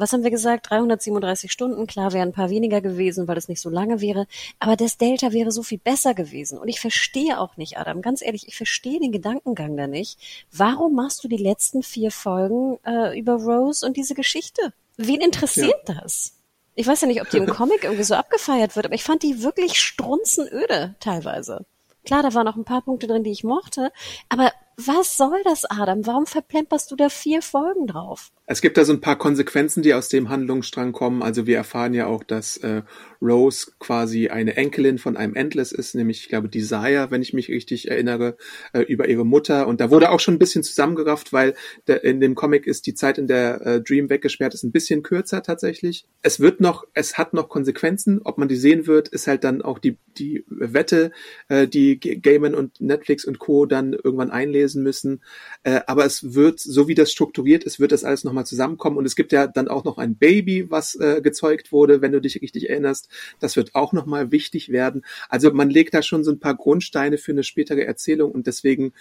was 0.00 0.12
haben 0.12 0.24
wir 0.24 0.30
gesagt? 0.30 0.70
337 0.70 1.52
Stunden. 1.52 1.86
Klar 1.86 2.12
wären 2.12 2.28
ein 2.28 2.32
paar 2.32 2.50
weniger 2.50 2.80
gewesen, 2.80 3.28
weil 3.28 3.36
es 3.36 3.48
nicht 3.48 3.60
so 3.60 3.68
lange 3.68 4.00
wäre. 4.00 4.26
Aber 4.58 4.76
das 4.76 4.96
Delta 4.96 5.32
wäre 5.32 5.52
so 5.52 5.62
viel 5.62 5.78
besser 5.78 6.14
gewesen. 6.14 6.58
Und 6.58 6.68
ich 6.68 6.80
verstehe 6.80 7.38
auch 7.38 7.56
nicht, 7.56 7.76
Adam, 7.76 8.02
ganz 8.02 8.22
ehrlich, 8.22 8.48
ich 8.48 8.56
verstehe 8.56 8.98
den 8.98 9.12
Gedankengang 9.12 9.76
da 9.76 9.86
nicht. 9.86 10.18
Warum 10.52 10.94
machst 10.94 11.22
du 11.22 11.28
die 11.28 11.36
letzten 11.36 11.82
vier 11.82 12.10
Folgen 12.10 12.78
äh, 12.84 13.18
über 13.18 13.34
Rose 13.34 13.84
und 13.84 13.96
diese 13.96 14.14
Geschichte? 14.14 14.72
Wen 14.96 15.20
interessiert 15.20 15.88
ja. 15.88 15.94
das? 16.02 16.34
Ich 16.74 16.86
weiß 16.86 17.02
ja 17.02 17.08
nicht, 17.08 17.20
ob 17.20 17.28
die 17.28 17.38
im 17.38 17.46
Comic 17.54 17.84
irgendwie 17.84 18.04
so 18.04 18.14
abgefeiert 18.14 18.76
wird, 18.76 18.86
aber 18.86 18.94
ich 18.94 19.04
fand 19.04 19.22
die 19.22 19.42
wirklich 19.42 19.78
strunzenöde 19.78 20.94
teilweise. 21.00 21.66
Klar, 22.04 22.22
da 22.22 22.32
waren 22.32 22.48
auch 22.48 22.56
ein 22.56 22.64
paar 22.64 22.80
Punkte 22.80 23.06
drin, 23.06 23.24
die 23.24 23.30
ich 23.30 23.44
mochte, 23.44 23.92
aber 24.30 24.52
was 24.86 25.16
soll 25.16 25.42
das, 25.44 25.64
Adam? 25.64 26.06
Warum 26.06 26.26
verplemperst 26.26 26.90
du 26.90 26.96
da 26.96 27.08
vier 27.08 27.42
Folgen 27.42 27.86
drauf? 27.86 28.32
Es 28.52 28.60
gibt 28.60 28.76
da 28.76 28.84
so 28.84 28.92
ein 28.92 29.00
paar 29.00 29.16
Konsequenzen, 29.16 29.80
die 29.80 29.94
aus 29.94 30.08
dem 30.08 30.28
Handlungsstrang 30.28 30.90
kommen. 30.90 31.22
Also 31.22 31.46
wir 31.46 31.56
erfahren 31.56 31.94
ja 31.94 32.08
auch, 32.08 32.24
dass 32.24 32.56
äh, 32.56 32.82
Rose 33.22 33.70
quasi 33.78 34.28
eine 34.28 34.56
Enkelin 34.56 34.98
von 34.98 35.16
einem 35.16 35.36
Endless 35.36 35.70
ist, 35.70 35.94
nämlich 35.94 36.22
ich 36.22 36.28
glaube 36.28 36.48
Desire, 36.48 37.06
wenn 37.10 37.22
ich 37.22 37.32
mich 37.32 37.48
richtig 37.48 37.88
erinnere, 37.88 38.36
äh, 38.72 38.80
über 38.80 39.08
ihre 39.08 39.24
Mutter. 39.24 39.68
Und 39.68 39.80
da 39.80 39.92
wurde 39.92 40.10
auch 40.10 40.18
schon 40.18 40.34
ein 40.34 40.40
bisschen 40.40 40.64
zusammengerafft, 40.64 41.32
weil 41.32 41.54
der, 41.86 42.02
in 42.02 42.18
dem 42.20 42.34
Comic 42.34 42.66
ist 42.66 42.88
die 42.88 42.94
Zeit, 42.94 43.18
in 43.18 43.28
der 43.28 43.64
äh, 43.64 43.80
Dream 43.82 44.10
weggesperrt 44.10 44.52
ist, 44.52 44.64
ein 44.64 44.72
bisschen 44.72 45.04
kürzer 45.04 45.44
tatsächlich. 45.44 46.06
Es 46.22 46.40
wird 46.40 46.60
noch, 46.60 46.84
es 46.92 47.18
hat 47.18 47.34
noch 47.34 47.48
Konsequenzen. 47.48 48.20
Ob 48.24 48.36
man 48.36 48.48
die 48.48 48.56
sehen 48.56 48.88
wird, 48.88 49.06
ist 49.06 49.28
halt 49.28 49.44
dann 49.44 49.62
auch 49.62 49.78
die 49.78 49.96
die 50.18 50.44
Wette, 50.48 51.12
äh, 51.48 51.66
die 51.66 51.98
Gaiman 51.98 52.54
und 52.54 52.80
Netflix 52.80 53.24
und 53.24 53.38
Co. 53.38 53.66
dann 53.66 53.92
irgendwann 53.92 54.30
einlesen 54.30 54.82
müssen. 54.82 55.22
Äh, 55.62 55.80
aber 55.86 56.04
es 56.04 56.34
wird, 56.34 56.60
so 56.60 56.88
wie 56.88 56.94
das 56.94 57.12
strukturiert 57.12 57.64
ist, 57.64 57.80
wird 57.80 57.92
das 57.92 58.04
alles 58.04 58.24
nochmal 58.24 58.39
nochmal 58.40 58.46
zusammenkommen. 58.46 58.96
Und 58.96 59.04
es 59.04 59.16
gibt 59.16 59.32
ja 59.32 59.46
dann 59.46 59.68
auch 59.68 59.84
noch 59.84 59.98
ein 59.98 60.16
Baby, 60.16 60.70
was 60.70 60.94
äh, 60.94 61.20
gezeugt 61.22 61.72
wurde, 61.72 62.00
wenn 62.00 62.12
du 62.12 62.20
dich 62.20 62.40
richtig 62.40 62.68
erinnerst. 62.68 63.08
Das 63.38 63.56
wird 63.56 63.74
auch 63.74 63.92
nochmal 63.92 64.32
wichtig 64.32 64.70
werden. 64.70 65.04
Also 65.28 65.52
man 65.52 65.70
legt 65.70 65.94
da 65.94 66.02
schon 66.02 66.24
so 66.24 66.30
ein 66.30 66.40
paar 66.40 66.56
Grundsteine 66.56 67.18
für 67.18 67.32
eine 67.32 67.44
spätere 67.44 67.84
Erzählung 67.84 68.32
und 68.32 68.46
deswegen 68.46 68.92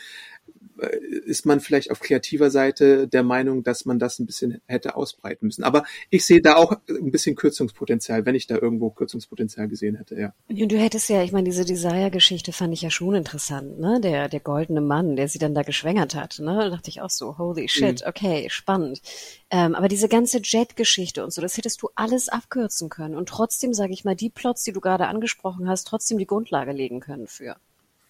ist 1.25 1.45
man 1.45 1.59
vielleicht 1.59 1.91
auf 1.91 1.99
kreativer 1.99 2.49
Seite 2.49 3.07
der 3.07 3.23
Meinung, 3.23 3.63
dass 3.63 3.85
man 3.85 3.99
das 3.99 4.19
ein 4.19 4.25
bisschen 4.25 4.61
hätte 4.65 4.95
ausbreiten 4.95 5.45
müssen. 5.47 5.63
Aber 5.63 5.83
ich 6.09 6.25
sehe 6.25 6.41
da 6.41 6.55
auch 6.55 6.73
ein 6.87 7.11
bisschen 7.11 7.35
Kürzungspotenzial, 7.35 8.25
wenn 8.25 8.35
ich 8.35 8.47
da 8.47 8.55
irgendwo 8.55 8.89
Kürzungspotenzial 8.89 9.67
gesehen 9.67 9.95
hätte, 9.95 10.15
ja. 10.15 10.33
Und 10.47 10.71
du 10.71 10.77
hättest 10.77 11.09
ja, 11.09 11.23
ich 11.23 11.31
meine, 11.31 11.45
diese 11.45 11.65
Desire-Geschichte 11.65 12.53
fand 12.53 12.73
ich 12.73 12.81
ja 12.81 12.89
schon 12.89 13.15
interessant, 13.15 13.79
ne? 13.79 13.99
Der, 14.01 14.29
der 14.29 14.39
goldene 14.39 14.81
Mann, 14.81 15.15
der 15.15 15.27
sie 15.27 15.39
dann 15.39 15.53
da 15.53 15.63
geschwängert 15.63 16.15
hat, 16.15 16.39
ne? 16.39 16.55
Da 16.55 16.69
dachte 16.69 16.89
ich 16.89 17.01
auch 17.01 17.09
so, 17.09 17.37
holy 17.37 17.67
shit, 17.67 18.01
mhm. 18.01 18.07
okay, 18.07 18.47
spannend. 18.49 19.01
Ähm, 19.49 19.75
aber 19.75 19.87
diese 19.87 20.07
ganze 20.07 20.39
Jet-Geschichte 20.43 21.23
und 21.23 21.33
so, 21.33 21.41
das 21.41 21.57
hättest 21.57 21.81
du 21.81 21.89
alles 21.95 22.29
abkürzen 22.29 22.89
können 22.89 23.15
und 23.15 23.29
trotzdem, 23.29 23.73
sage 23.73 23.93
ich 23.93 24.05
mal, 24.05 24.15
die 24.15 24.29
Plots, 24.29 24.63
die 24.63 24.71
du 24.71 24.81
gerade 24.81 25.07
angesprochen 25.07 25.67
hast, 25.67 25.87
trotzdem 25.87 26.17
die 26.17 26.27
Grundlage 26.27 26.71
legen 26.71 26.99
können 26.99 27.27
für. 27.27 27.57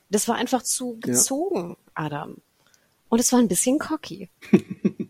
Das 0.09 0.27
war 0.27 0.35
einfach 0.35 0.63
zu 0.63 0.99
gezogen, 0.99 1.69
ja. 1.69 1.91
Adam. 1.93 2.37
Und 3.09 3.19
es 3.19 3.31
war 3.31 3.39
ein 3.39 3.47
bisschen 3.47 3.79
cocky. 3.79 4.29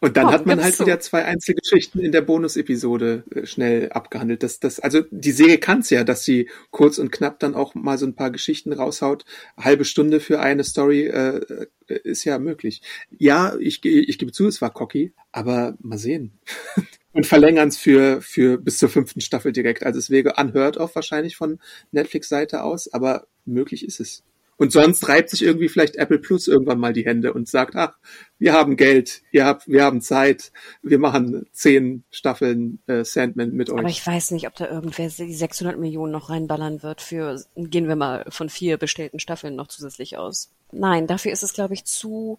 Und 0.00 0.16
dann 0.16 0.26
oh, 0.26 0.32
hat 0.32 0.46
man 0.46 0.62
halt 0.62 0.74
so. 0.74 0.84
wieder 0.84 1.00
zwei 1.00 1.24
Einzelgeschichten 1.24 2.00
in 2.00 2.12
der 2.12 2.20
Bonus-Episode 2.20 3.24
äh, 3.34 3.46
schnell 3.46 3.90
abgehandelt. 3.90 4.42
Das, 4.42 4.60
das, 4.60 4.80
also 4.80 5.02
die 5.10 5.32
Serie 5.32 5.58
kann's 5.58 5.90
ja, 5.90 6.04
dass 6.04 6.24
sie 6.24 6.48
kurz 6.70 6.98
und 6.98 7.12
knapp 7.12 7.40
dann 7.40 7.54
auch 7.54 7.74
mal 7.74 7.98
so 7.98 8.06
ein 8.06 8.14
paar 8.14 8.30
Geschichten 8.30 8.72
raushaut. 8.72 9.24
halbe 9.56 9.84
Stunde 9.84 10.20
für 10.20 10.40
eine 10.40 10.64
Story 10.64 11.06
äh, 11.06 11.40
äh, 11.88 11.98
ist 12.04 12.24
ja 12.24 12.38
möglich. 12.38 12.82
Ja, 13.18 13.56
ich, 13.58 13.84
ich 13.84 14.18
gebe 14.18 14.32
zu, 14.32 14.46
es 14.46 14.60
war 14.60 14.72
cocky, 14.72 15.12
aber 15.32 15.76
mal 15.80 15.98
sehen. 15.98 16.38
und 17.12 17.26
verlängern 17.26 17.68
es 17.68 17.76
für, 17.76 18.20
für 18.20 18.58
bis 18.58 18.78
zur 18.78 18.88
fünften 18.88 19.20
Staffel 19.20 19.52
direkt. 19.52 19.84
Also 19.84 19.98
es 19.98 20.10
wäre 20.10 20.34
unheard 20.36 20.76
of 20.76 20.94
wahrscheinlich 20.94 21.36
von 21.36 21.60
Netflix-Seite 21.92 22.62
aus, 22.62 22.92
aber 22.92 23.26
möglich 23.44 23.84
ist 23.84 24.00
es. 24.00 24.22
Und 24.58 24.72
sonst 24.72 25.06
reibt 25.08 25.30
sich 25.30 25.42
irgendwie 25.42 25.68
vielleicht 25.68 25.96
Apple 25.96 26.18
Plus 26.18 26.48
irgendwann 26.48 26.78
mal 26.78 26.94
die 26.94 27.04
Hände 27.04 27.34
und 27.34 27.46
sagt, 27.46 27.76
ach, 27.76 27.96
wir 28.38 28.54
haben 28.54 28.76
Geld, 28.76 29.22
ihr 29.30 29.44
habt, 29.44 29.68
wir 29.68 29.84
haben 29.84 30.00
Zeit, 30.00 30.50
wir 30.82 30.98
machen 30.98 31.46
zehn 31.52 32.04
Staffeln 32.10 32.80
äh, 32.86 33.04
Sandman 33.04 33.52
mit 33.52 33.68
euch. 33.68 33.78
Aber 33.78 33.88
ich 33.88 34.06
weiß 34.06 34.30
nicht, 34.30 34.46
ob 34.46 34.54
da 34.56 34.66
irgendwer 34.68 35.08
die 35.08 35.34
600 35.34 35.78
Millionen 35.78 36.12
noch 36.12 36.30
reinballern 36.30 36.82
wird 36.82 37.02
für, 37.02 37.44
gehen 37.54 37.86
wir 37.86 37.96
mal 37.96 38.24
von 38.30 38.48
vier 38.48 38.78
bestellten 38.78 39.20
Staffeln 39.20 39.56
noch 39.56 39.68
zusätzlich 39.68 40.16
aus. 40.16 40.50
Nein, 40.72 41.06
dafür 41.06 41.32
ist 41.32 41.42
es, 41.42 41.52
glaube 41.52 41.74
ich, 41.74 41.84
zu, 41.84 42.38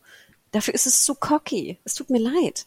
dafür 0.52 0.74
ist 0.74 0.88
es 0.88 1.04
zu 1.04 1.14
cocky. 1.14 1.78
Es 1.84 1.94
tut 1.94 2.10
mir 2.10 2.20
leid. 2.20 2.66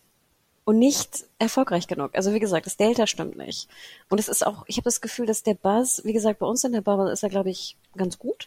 Und 0.64 0.78
nicht 0.78 1.24
erfolgreich 1.40 1.88
genug. 1.88 2.10
Also 2.14 2.32
wie 2.32 2.38
gesagt, 2.38 2.66
das 2.66 2.76
Delta 2.76 3.08
stimmt 3.08 3.36
nicht. 3.36 3.68
Und 4.08 4.20
es 4.20 4.28
ist 4.28 4.46
auch, 4.46 4.62
ich 4.68 4.76
habe 4.76 4.84
das 4.84 5.00
Gefühl, 5.00 5.26
dass 5.26 5.42
der 5.42 5.54
Buzz, 5.54 6.02
wie 6.04 6.12
gesagt, 6.12 6.38
bei 6.38 6.46
uns 6.46 6.62
in 6.62 6.72
der 6.72 6.82
Bubble 6.82 7.10
ist 7.10 7.24
er, 7.24 7.30
glaube 7.30 7.50
ich, 7.50 7.76
ganz 7.96 8.18
gut 8.18 8.46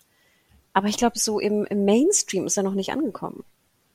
aber 0.74 0.88
ich 0.88 0.98
glaube, 0.98 1.18
so 1.18 1.40
im, 1.40 1.66
im 1.66 1.86
Mainstream 1.86 2.46
ist 2.46 2.58
er 2.58 2.64
noch 2.64 2.74
nicht 2.74 2.92
angekommen. 2.92 3.44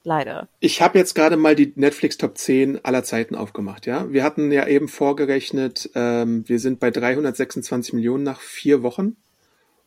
Leider. 0.04 0.48
Ich 0.60 0.80
habe 0.80 0.96
jetzt 0.96 1.14
gerade 1.14 1.36
mal 1.36 1.54
die 1.54 1.72
Netflix 1.74 2.16
Top 2.16 2.38
10 2.38 2.84
aller 2.84 3.02
Zeiten 3.02 3.34
aufgemacht, 3.34 3.86
ja. 3.86 4.10
Wir 4.10 4.22
hatten 4.22 4.50
ja 4.52 4.66
eben 4.66 4.88
vorgerechnet, 4.88 5.90
ähm, 5.94 6.48
wir 6.48 6.60
sind 6.60 6.80
bei 6.80 6.90
326 6.90 7.92
Millionen 7.92 8.22
nach 8.22 8.40
vier 8.40 8.82
Wochen. 8.82 9.16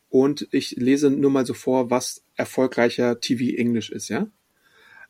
Und 0.10 0.48
ich 0.52 0.72
lese 0.72 1.10
nur 1.10 1.32
mal 1.32 1.46
so 1.46 1.54
vor, 1.54 1.90
was 1.90 2.24
erfolgreicher 2.36 3.22
TV 3.22 3.58
Englisch 3.58 3.90
ist, 3.90 4.10
ja. 4.10 4.28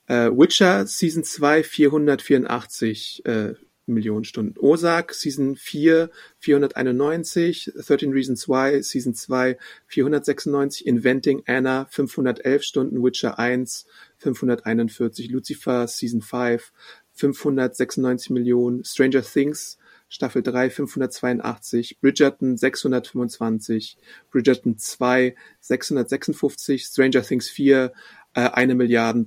Äh, 0.05 0.29
Witcher 0.29 0.85
Season 0.85 1.23
2 1.23 1.63
484 1.63 3.25
äh, 3.25 3.53
Millionen 3.93 4.23
Stunden. 4.23 4.55
Ozark 4.59 5.13
Season 5.13 5.55
4 5.55 6.09
491, 6.39 7.71
13 7.75 8.11
Reasons 8.11 8.47
Why 8.47 8.81
Season 8.81 9.13
2 9.13 9.57
496, 9.87 10.81
Inventing 10.81 11.43
Anna 11.45 11.87
511 11.89 12.63
Stunden, 12.63 13.03
Witcher 13.03 13.37
1 13.37 13.85
541, 14.17 15.29
Lucifer 15.29 15.87
Season 15.87 16.21
5 16.21 16.71
596 17.13 18.29
Millionen, 18.29 18.83
Stranger 18.83 19.21
Things 19.21 19.77
Staffel 20.11 20.43
3 20.43 20.69
582, 20.69 21.99
Bridgerton 22.01 22.57
625, 22.57 23.97
Bridgerton 24.29 24.77
2 24.77 25.35
656, 25.61 26.83
Stranger 26.83 27.23
Things 27.23 27.47
4 27.47 27.93
äh, 28.33 28.49
eine 28.49 28.75
Milliarden 28.75 29.23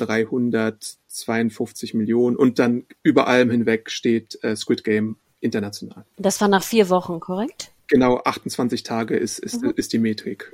352 1.23 1.95
Millionen 1.95 2.37
und 2.37 2.59
dann 2.59 2.85
über 3.03 3.27
allem 3.27 3.51
hinweg 3.51 3.91
steht 3.91 4.43
äh, 4.43 4.57
Squid 4.57 4.85
Game 4.85 5.17
international. 5.41 6.05
Das 6.17 6.41
war 6.41 6.49
nach 6.49 6.63
vier 6.63 6.89
Wochen, 6.89 7.21
korrekt? 7.21 7.71
Genau, 7.89 8.21
28 8.25 8.83
Tage 8.83 9.17
ist, 9.17 9.39
ist, 9.39 9.63
mhm. 9.63 9.73
ist 9.77 9.93
die 9.93 9.99
Metrik. 9.99 10.53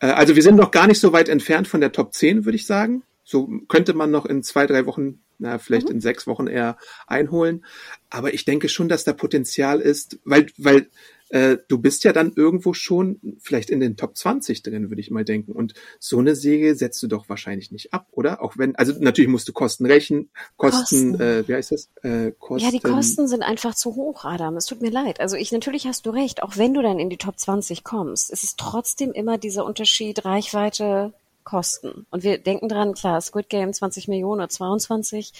Äh, 0.00 0.06
also 0.06 0.34
wir 0.36 0.42
sind 0.42 0.56
noch 0.56 0.70
gar 0.70 0.86
nicht 0.86 1.00
so 1.00 1.12
weit 1.12 1.28
entfernt 1.28 1.68
von 1.68 1.80
der 1.80 1.92
Top 1.92 2.12
10, 2.12 2.44
würde 2.44 2.56
ich 2.56 2.66
sagen. 2.66 3.02
So 3.28 3.46
könnte 3.68 3.92
man 3.92 4.10
noch 4.10 4.24
in 4.24 4.42
zwei, 4.42 4.66
drei 4.66 4.86
Wochen, 4.86 5.20
na, 5.38 5.58
vielleicht 5.58 5.90
mhm. 5.90 5.96
in 5.96 6.00
sechs 6.00 6.26
Wochen 6.26 6.46
eher 6.46 6.78
einholen. 7.06 7.62
Aber 8.08 8.32
ich 8.32 8.46
denke 8.46 8.70
schon, 8.70 8.88
dass 8.88 9.04
da 9.04 9.12
Potenzial 9.12 9.80
ist, 9.80 10.18
weil, 10.24 10.46
weil 10.56 10.88
äh, 11.28 11.58
du 11.68 11.76
bist 11.76 12.04
ja 12.04 12.14
dann 12.14 12.32
irgendwo 12.34 12.72
schon 12.72 13.20
vielleicht 13.38 13.68
in 13.68 13.80
den 13.80 13.98
Top 13.98 14.16
20 14.16 14.62
drin, 14.62 14.88
würde 14.88 15.02
ich 15.02 15.10
mal 15.10 15.26
denken. 15.26 15.52
Und 15.52 15.74
so 16.00 16.18
eine 16.18 16.34
Serie 16.34 16.74
setzt 16.74 17.02
du 17.02 17.06
doch 17.06 17.28
wahrscheinlich 17.28 17.70
nicht 17.70 17.92
ab, 17.92 18.06
oder? 18.12 18.42
Auch 18.42 18.56
wenn, 18.56 18.74
also 18.76 18.94
natürlich 18.98 19.30
musst 19.30 19.46
du 19.46 19.52
Kosten 19.52 19.84
rechnen, 19.84 20.30
Kosten, 20.56 21.10
Kosten. 21.10 21.20
Äh, 21.20 21.46
wie 21.46 21.54
heißt 21.54 21.72
das? 21.72 21.90
Äh, 22.02 22.32
Kosten. 22.38 22.64
Ja, 22.64 22.72
die 22.72 22.80
Kosten 22.80 23.28
sind 23.28 23.42
einfach 23.42 23.74
zu 23.74 23.94
hoch, 23.94 24.24
Adam. 24.24 24.56
Es 24.56 24.64
tut 24.64 24.80
mir 24.80 24.90
leid. 24.90 25.20
Also 25.20 25.36
ich, 25.36 25.52
natürlich 25.52 25.86
hast 25.86 26.06
du 26.06 26.10
recht, 26.10 26.42
auch 26.42 26.56
wenn 26.56 26.72
du 26.72 26.80
dann 26.80 26.98
in 26.98 27.10
die 27.10 27.18
Top 27.18 27.38
20 27.38 27.84
kommst, 27.84 28.32
es 28.32 28.42
ist 28.42 28.56
trotzdem 28.56 29.12
immer 29.12 29.36
dieser 29.36 29.66
Unterschied 29.66 30.24
Reichweite, 30.24 31.12
kosten. 31.48 32.06
Und 32.10 32.24
wir 32.24 32.36
denken 32.36 32.68
dran, 32.68 32.92
klar, 32.92 33.22
Squid 33.22 33.48
Game 33.48 33.72
20 33.72 34.06
Millionen 34.06 34.42
oder 34.42 34.50
22. 34.50 35.32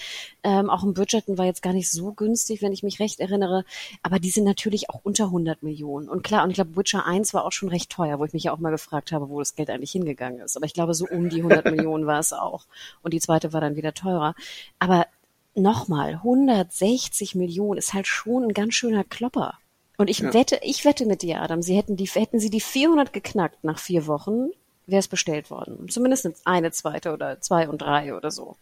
Ähm, 0.43 0.71
auch 0.71 0.83
im 0.83 0.95
Budgeten 0.95 1.37
war 1.37 1.45
jetzt 1.45 1.61
gar 1.61 1.75
nicht 1.75 1.91
so 1.91 2.13
günstig, 2.13 2.63
wenn 2.63 2.73
ich 2.73 2.83
mich 2.83 2.99
recht 2.99 3.21
erinnere. 3.21 3.65
Aber 4.03 4.19
die 4.19 4.31
sind 4.31 4.45
natürlich 4.45 4.89
auch 4.89 5.01
unter 5.03 5.25
100 5.25 5.63
Millionen. 5.63 6.09
Und 6.09 6.23
klar, 6.23 6.45
und 6.45 6.51
ich 6.51 6.55
glaube, 6.55 6.77
Witcher 6.77 7.05
1 7.05 7.35
war 7.35 7.45
auch 7.45 7.53
schon 7.53 7.69
recht 7.69 7.91
teuer, 7.91 8.19
wo 8.19 8.25
ich 8.25 8.33
mich 8.33 8.45
ja 8.45 8.53
auch 8.55 8.59
mal 8.59 8.71
gefragt 8.71 9.13
habe, 9.13 9.29
wo 9.29 9.39
das 9.39 9.55
Geld 9.55 9.69
eigentlich 9.69 9.93
hingegangen 9.93 10.41
ist. 10.41 10.57
Aber 10.57 10.65
ich 10.65 10.73
glaube, 10.73 10.95
so 10.95 11.07
um 11.07 11.29
die 11.29 11.43
100 11.43 11.65
Millionen 11.71 12.07
war 12.07 12.21
es 12.21 12.33
auch. 12.33 12.65
Und 13.03 13.13
die 13.13 13.21
zweite 13.21 13.53
war 13.53 13.61
dann 13.61 13.77
wieder 13.77 13.93
teurer. 13.93 14.35
Aber 14.79 15.07
nochmal, 15.55 16.15
160 16.15 17.35
Millionen 17.35 17.77
ist 17.77 17.93
halt 17.93 18.07
schon 18.07 18.45
ein 18.45 18.55
ganz 18.55 18.73
schöner 18.73 19.05
Klopper. 19.05 19.59
Und 19.99 20.09
ich 20.09 20.21
ja. 20.21 20.33
wette, 20.33 20.59
ich 20.63 20.87
wette 20.87 21.05
mit 21.05 21.21
dir, 21.21 21.43
Adam, 21.43 21.61
sie 21.61 21.77
hätten 21.77 21.97
die, 21.97 22.07
hätten 22.07 22.41
sie 22.41 22.51
die 22.51 22.61
400 22.61 23.13
geknackt 23.13 23.63
nach 23.63 23.79
vier 23.79 24.07
Wochen, 24.07 24.51
wäre 24.89 25.01
es 25.01 25.09
bestellt 25.09 25.51
worden. 25.51 25.89
Zumindest 25.89 26.29
eine 26.45 26.73
zweite 26.73 27.13
oder 27.13 27.41
zwei 27.41 27.69
und 27.69 27.79
drei 27.79 28.15
oder 28.15 28.31
so. 28.31 28.57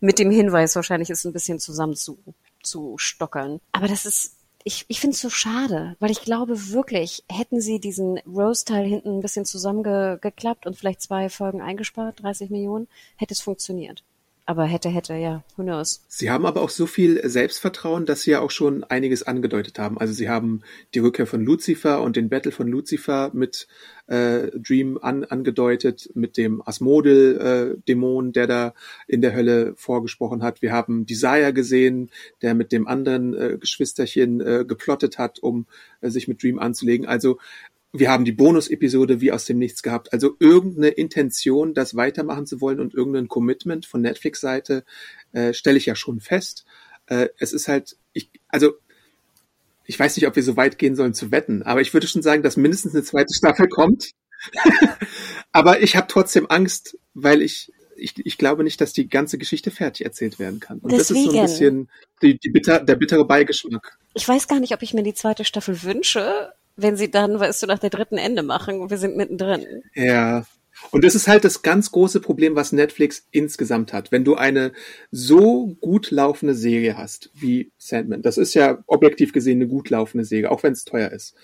Mit 0.00 0.18
dem 0.18 0.30
Hinweis, 0.30 0.76
wahrscheinlich 0.76 1.10
ist 1.10 1.24
ein 1.24 1.32
bisschen 1.32 1.58
zusammen 1.58 1.94
zu, 1.94 2.18
zu 2.62 2.96
stockern. 2.98 3.60
Aber 3.72 3.86
das 3.86 4.06
ist, 4.06 4.36
ich, 4.64 4.84
ich 4.88 5.00
finde 5.00 5.14
es 5.14 5.20
so 5.20 5.30
schade, 5.30 5.96
weil 6.00 6.10
ich 6.10 6.22
glaube 6.22 6.70
wirklich, 6.70 7.24
hätten 7.30 7.60
sie 7.60 7.80
diesen 7.80 8.18
Rose-Teil 8.26 8.84
hinten 8.84 9.18
ein 9.18 9.20
bisschen 9.20 9.44
zusammengeklappt 9.44 10.66
und 10.66 10.76
vielleicht 10.76 11.02
zwei 11.02 11.28
Folgen 11.28 11.62
eingespart, 11.62 12.22
30 12.22 12.50
Millionen, 12.50 12.88
hätte 13.16 13.34
es 13.34 13.40
funktioniert. 13.40 14.02
Aber 14.46 14.64
hätte, 14.64 14.88
hätte, 14.88 15.14
ja, 15.14 15.44
who 15.56 15.62
knows. 15.62 16.02
Sie 16.08 16.30
haben 16.30 16.44
aber 16.44 16.62
auch 16.62 16.70
so 16.70 16.86
viel 16.86 17.20
Selbstvertrauen, 17.28 18.06
dass 18.06 18.22
sie 18.22 18.32
ja 18.32 18.40
auch 18.40 18.50
schon 18.50 18.82
einiges 18.84 19.22
angedeutet 19.22 19.78
haben. 19.78 19.98
Also 19.98 20.12
sie 20.12 20.28
haben 20.28 20.62
die 20.94 20.98
Rückkehr 20.98 21.26
von 21.26 21.44
Lucifer 21.44 22.02
und 22.02 22.16
den 22.16 22.28
Battle 22.28 22.50
von 22.50 22.66
Lucifer 22.66 23.30
mit 23.32 23.68
äh, 24.08 24.50
Dream 24.58 24.98
an, 25.00 25.24
angedeutet, 25.24 26.10
mit 26.14 26.36
dem 26.36 26.62
Asmodel-Dämon, 26.66 28.28
äh, 28.30 28.32
der 28.32 28.46
da 28.48 28.74
in 29.06 29.22
der 29.22 29.34
Hölle 29.34 29.74
vorgesprochen 29.76 30.42
hat. 30.42 30.62
Wir 30.62 30.72
haben 30.72 31.06
Desire 31.06 31.52
gesehen, 31.52 32.10
der 32.42 32.54
mit 32.54 32.72
dem 32.72 32.88
anderen 32.88 33.34
äh, 33.34 33.56
Geschwisterchen 33.58 34.40
äh, 34.40 34.64
geplottet 34.66 35.18
hat, 35.18 35.38
um 35.38 35.66
äh, 36.00 36.10
sich 36.10 36.26
mit 36.26 36.42
Dream 36.42 36.58
anzulegen. 36.58 37.06
Also 37.06 37.38
wir 37.92 38.10
haben 38.10 38.24
die 38.24 38.32
Bonus-Episode 38.32 39.20
wie 39.20 39.32
aus 39.32 39.46
dem 39.46 39.58
Nichts 39.58 39.82
gehabt. 39.82 40.12
Also 40.12 40.36
irgendeine 40.38 40.88
Intention, 40.88 41.74
das 41.74 41.96
weitermachen 41.96 42.46
zu 42.46 42.60
wollen 42.60 42.80
und 42.80 42.94
irgendein 42.94 43.28
Commitment 43.28 43.84
von 43.86 44.00
Netflix-Seite 44.00 44.84
äh, 45.32 45.52
stelle 45.52 45.78
ich 45.78 45.86
ja 45.86 45.96
schon 45.96 46.20
fest. 46.20 46.64
Äh, 47.06 47.28
es 47.38 47.52
ist 47.52 47.66
halt, 47.66 47.96
ich, 48.12 48.30
also 48.48 48.74
ich 49.86 49.98
weiß 49.98 50.16
nicht, 50.16 50.28
ob 50.28 50.36
wir 50.36 50.42
so 50.44 50.56
weit 50.56 50.78
gehen 50.78 50.94
sollen 50.94 51.14
zu 51.14 51.32
wetten, 51.32 51.64
aber 51.64 51.80
ich 51.80 51.92
würde 51.92 52.06
schon 52.06 52.22
sagen, 52.22 52.44
dass 52.44 52.56
mindestens 52.56 52.94
eine 52.94 53.02
zweite 53.02 53.34
Staffel 53.34 53.68
kommt. 53.68 54.12
aber 55.52 55.82
ich 55.82 55.96
habe 55.96 56.06
trotzdem 56.06 56.46
Angst, 56.48 56.96
weil 57.14 57.42
ich, 57.42 57.72
ich, 57.96 58.14
ich 58.24 58.38
glaube 58.38 58.62
nicht, 58.62 58.80
dass 58.80 58.92
die 58.92 59.08
ganze 59.08 59.36
Geschichte 59.36 59.72
fertig 59.72 60.06
erzählt 60.06 60.38
werden 60.38 60.60
kann. 60.60 60.78
Und 60.78 60.92
Deswegen. 60.92 61.24
das 61.26 61.26
ist 61.26 61.32
so 61.32 61.38
ein 61.38 61.42
bisschen 61.42 61.90
die, 62.22 62.38
die 62.38 62.50
bitter, 62.50 62.78
der 62.78 62.94
bittere 62.94 63.26
Beigeschmack. 63.26 63.98
Ich 64.14 64.26
weiß 64.28 64.46
gar 64.46 64.60
nicht, 64.60 64.72
ob 64.72 64.82
ich 64.82 64.94
mir 64.94 65.02
die 65.02 65.14
zweite 65.14 65.44
Staffel 65.44 65.82
wünsche, 65.82 66.52
wenn 66.82 66.96
sie 66.96 67.10
dann, 67.10 67.38
weißt 67.38 67.62
du, 67.62 67.66
nach 67.66 67.78
der 67.78 67.90
dritten 67.90 68.18
Ende 68.18 68.42
machen 68.42 68.80
und 68.80 68.90
wir 68.90 68.98
sind 68.98 69.16
mittendrin. 69.16 69.82
Ja. 69.94 70.44
Und 70.90 71.04
das 71.04 71.14
ist 71.14 71.28
halt 71.28 71.44
das 71.44 71.62
ganz 71.62 71.92
große 71.92 72.20
Problem, 72.20 72.56
was 72.56 72.72
Netflix 72.72 73.26
insgesamt 73.30 73.92
hat. 73.92 74.12
Wenn 74.12 74.24
du 74.24 74.36
eine 74.36 74.72
so 75.10 75.76
gut 75.80 76.10
laufende 76.10 76.54
Serie 76.54 76.96
hast 76.96 77.30
wie 77.34 77.70
Sandman, 77.76 78.22
das 78.22 78.38
ist 78.38 78.54
ja 78.54 78.82
objektiv 78.86 79.32
gesehen 79.32 79.58
eine 79.58 79.68
gut 79.68 79.90
laufende 79.90 80.24
Serie, 80.24 80.50
auch 80.50 80.62
wenn 80.62 80.72
es 80.72 80.84
teuer 80.84 81.10
ist 81.10 81.34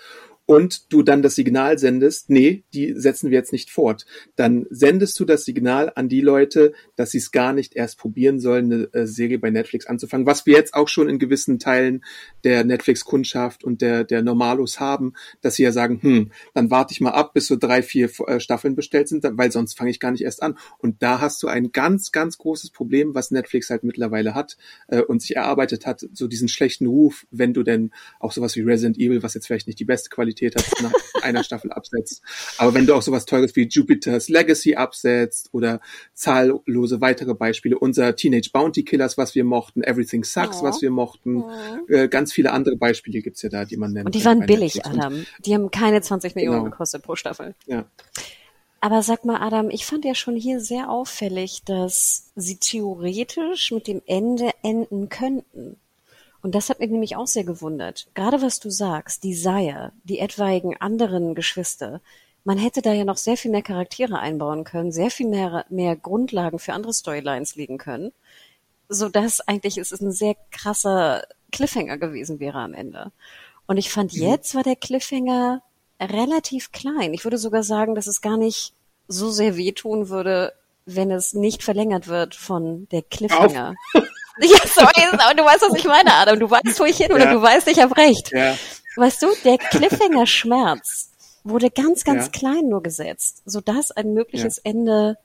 und 0.46 0.92
du 0.92 1.02
dann 1.02 1.22
das 1.22 1.34
Signal 1.34 1.78
sendest, 1.78 2.30
nee, 2.30 2.64
die 2.72 2.94
setzen 2.96 3.30
wir 3.30 3.38
jetzt 3.38 3.52
nicht 3.52 3.70
fort, 3.70 4.06
dann 4.36 4.66
sendest 4.70 5.18
du 5.18 5.24
das 5.24 5.44
Signal 5.44 5.92
an 5.94 6.08
die 6.08 6.20
Leute, 6.20 6.72
dass 6.94 7.10
sie 7.10 7.18
es 7.18 7.32
gar 7.32 7.52
nicht 7.52 7.74
erst 7.74 7.98
probieren 7.98 8.38
sollen, 8.38 8.72
eine 8.72 8.94
äh, 8.94 9.06
Serie 9.06 9.40
bei 9.40 9.50
Netflix 9.50 9.86
anzufangen, 9.86 10.26
was 10.26 10.46
wir 10.46 10.54
jetzt 10.54 10.74
auch 10.74 10.88
schon 10.88 11.08
in 11.08 11.18
gewissen 11.18 11.58
Teilen 11.58 12.04
der 12.44 12.64
Netflix-Kundschaft 12.64 13.64
und 13.64 13.82
der, 13.82 14.04
der 14.04 14.22
Normalos 14.22 14.78
haben, 14.78 15.14
dass 15.40 15.56
sie 15.56 15.64
ja 15.64 15.72
sagen, 15.72 16.00
hm, 16.00 16.32
dann 16.54 16.70
warte 16.70 16.92
ich 16.92 17.00
mal 17.00 17.10
ab, 17.10 17.34
bis 17.34 17.48
so 17.48 17.56
drei, 17.56 17.82
vier 17.82 18.08
äh, 18.26 18.38
Staffeln 18.38 18.76
bestellt 18.76 19.08
sind, 19.08 19.24
weil 19.28 19.50
sonst 19.50 19.76
fange 19.76 19.90
ich 19.90 19.98
gar 19.98 20.12
nicht 20.12 20.22
erst 20.22 20.42
an. 20.42 20.56
Und 20.78 21.02
da 21.02 21.20
hast 21.20 21.42
du 21.42 21.48
ein 21.48 21.72
ganz, 21.72 22.12
ganz 22.12 22.38
großes 22.38 22.70
Problem, 22.70 23.14
was 23.14 23.32
Netflix 23.32 23.68
halt 23.68 23.82
mittlerweile 23.82 24.34
hat 24.34 24.56
äh, 24.86 25.02
und 25.02 25.22
sich 25.22 25.34
erarbeitet 25.34 25.86
hat, 25.86 26.06
so 26.12 26.28
diesen 26.28 26.48
schlechten 26.48 26.86
Ruf, 26.86 27.26
wenn 27.32 27.52
du 27.52 27.64
denn 27.64 27.90
auch 28.20 28.30
sowas 28.30 28.54
wie 28.54 28.60
Resident 28.60 28.96
Evil, 28.96 29.24
was 29.24 29.34
jetzt 29.34 29.48
vielleicht 29.48 29.66
nicht 29.66 29.80
die 29.80 29.84
beste 29.84 30.08
Qualität 30.08 30.35
Qualität 30.36 30.56
hat, 30.56 30.82
nach 30.82 30.92
einer 31.22 31.42
Staffel 31.42 31.72
absetzt. 31.72 32.22
Aber 32.58 32.74
wenn 32.74 32.86
du 32.86 32.94
auch 32.94 33.02
sowas 33.02 33.26
Teures 33.26 33.56
wie 33.56 33.66
Jupiter's 33.68 34.28
Legacy 34.28 34.76
absetzt 34.76 35.48
oder 35.52 35.80
zahllose 36.14 37.00
weitere 37.00 37.34
Beispiele, 37.34 37.78
unser 37.78 38.16
Teenage 38.16 38.50
Bounty 38.52 38.84
Killers, 38.84 39.18
was 39.18 39.34
wir 39.34 39.44
mochten, 39.44 39.82
Everything 39.82 40.24
Sucks, 40.24 40.58
oh. 40.60 40.64
was 40.64 40.82
wir 40.82 40.90
mochten, 40.90 41.42
oh. 41.42 41.50
äh, 41.88 42.08
ganz 42.08 42.32
viele 42.32 42.52
andere 42.52 42.76
Beispiele 42.76 43.20
gibt's 43.20 43.42
ja 43.42 43.48
da, 43.48 43.64
die 43.64 43.76
man 43.76 43.92
nennt. 43.92 44.06
Und 44.06 44.14
die 44.14 44.24
waren 44.24 44.46
billig, 44.46 44.84
Adam. 44.84 45.26
Die 45.44 45.54
haben 45.54 45.70
keine 45.70 46.00
20 46.00 46.34
Millionen 46.34 46.58
genau. 46.58 46.70
gekostet 46.70 47.02
pro 47.02 47.16
Staffel. 47.16 47.54
Ja. 47.66 47.86
Aber 48.80 49.02
sag 49.02 49.24
mal, 49.24 49.40
Adam, 49.40 49.70
ich 49.70 49.86
fand 49.86 50.04
ja 50.04 50.14
schon 50.14 50.36
hier 50.36 50.60
sehr 50.60 50.90
auffällig, 50.90 51.62
dass 51.64 52.30
sie 52.36 52.58
theoretisch 52.58 53.72
mit 53.72 53.88
dem 53.88 54.02
Ende 54.06 54.50
enden 54.62 55.08
könnten. 55.08 55.78
Und 56.46 56.54
das 56.54 56.70
hat 56.70 56.78
mich 56.78 56.90
nämlich 56.90 57.16
auch 57.16 57.26
sehr 57.26 57.42
gewundert. 57.42 58.06
Gerade 58.14 58.40
was 58.40 58.60
du 58.60 58.70
sagst, 58.70 59.24
die 59.24 59.34
Sire, 59.34 59.90
die 60.04 60.20
etwaigen 60.20 60.80
anderen 60.80 61.34
Geschwister, 61.34 62.00
man 62.44 62.56
hätte 62.56 62.82
da 62.82 62.92
ja 62.92 63.04
noch 63.04 63.16
sehr 63.16 63.36
viel 63.36 63.50
mehr 63.50 63.62
Charaktere 63.62 64.20
einbauen 64.20 64.62
können, 64.62 64.92
sehr 64.92 65.10
viel 65.10 65.26
mehr, 65.26 65.64
mehr 65.70 65.96
Grundlagen 65.96 66.60
für 66.60 66.72
andere 66.72 66.94
Storylines 66.94 67.56
liegen 67.56 67.78
können, 67.78 68.12
so 68.88 69.08
dass 69.08 69.40
eigentlich 69.40 69.76
es 69.76 69.90
ein 69.90 70.12
sehr 70.12 70.36
krasser 70.52 71.26
Cliffhanger 71.50 71.98
gewesen 71.98 72.38
wäre 72.38 72.60
am 72.60 72.74
Ende. 72.74 73.10
Und 73.66 73.76
ich 73.76 73.90
fand, 73.90 74.14
mhm. 74.14 74.22
jetzt 74.22 74.54
war 74.54 74.62
der 74.62 74.76
Cliffhanger 74.76 75.62
relativ 76.00 76.70
klein. 76.70 77.12
Ich 77.12 77.24
würde 77.24 77.38
sogar 77.38 77.64
sagen, 77.64 77.96
dass 77.96 78.06
es 78.06 78.20
gar 78.20 78.36
nicht 78.36 78.72
so 79.08 79.30
sehr 79.30 79.56
wehtun 79.56 80.10
würde, 80.10 80.52
wenn 80.84 81.10
es 81.10 81.34
nicht 81.34 81.64
verlängert 81.64 82.06
wird 82.06 82.36
von 82.36 82.86
der 82.92 83.02
Cliffhanger. 83.02 83.74
ja, 84.40 84.58
sorry, 84.66 85.02
aber 85.12 85.34
du 85.34 85.44
weißt, 85.44 85.62
was 85.62 85.78
ich 85.78 85.84
meine, 85.84 86.12
Adam. 86.12 86.38
Du 86.38 86.50
weißt, 86.50 86.78
wo 86.78 86.84
ich 86.84 86.96
hin 86.96 87.08
ja. 87.10 87.16
oder 87.16 87.26
du 87.26 87.40
weißt, 87.40 87.68
ich 87.68 87.80
habe 87.80 87.96
recht. 87.96 88.32
Ja. 88.32 88.56
Weißt 88.96 89.22
du, 89.22 89.28
der 89.44 89.58
Cliffhanger-Schmerz 89.58 91.10
wurde 91.44 91.70
ganz, 91.70 92.04
ganz 92.04 92.26
ja. 92.26 92.32
klein 92.32 92.68
nur 92.68 92.82
gesetzt, 92.82 93.42
sodass 93.44 93.90
ein 93.92 94.12
mögliches 94.12 94.58
Ende 94.58 95.16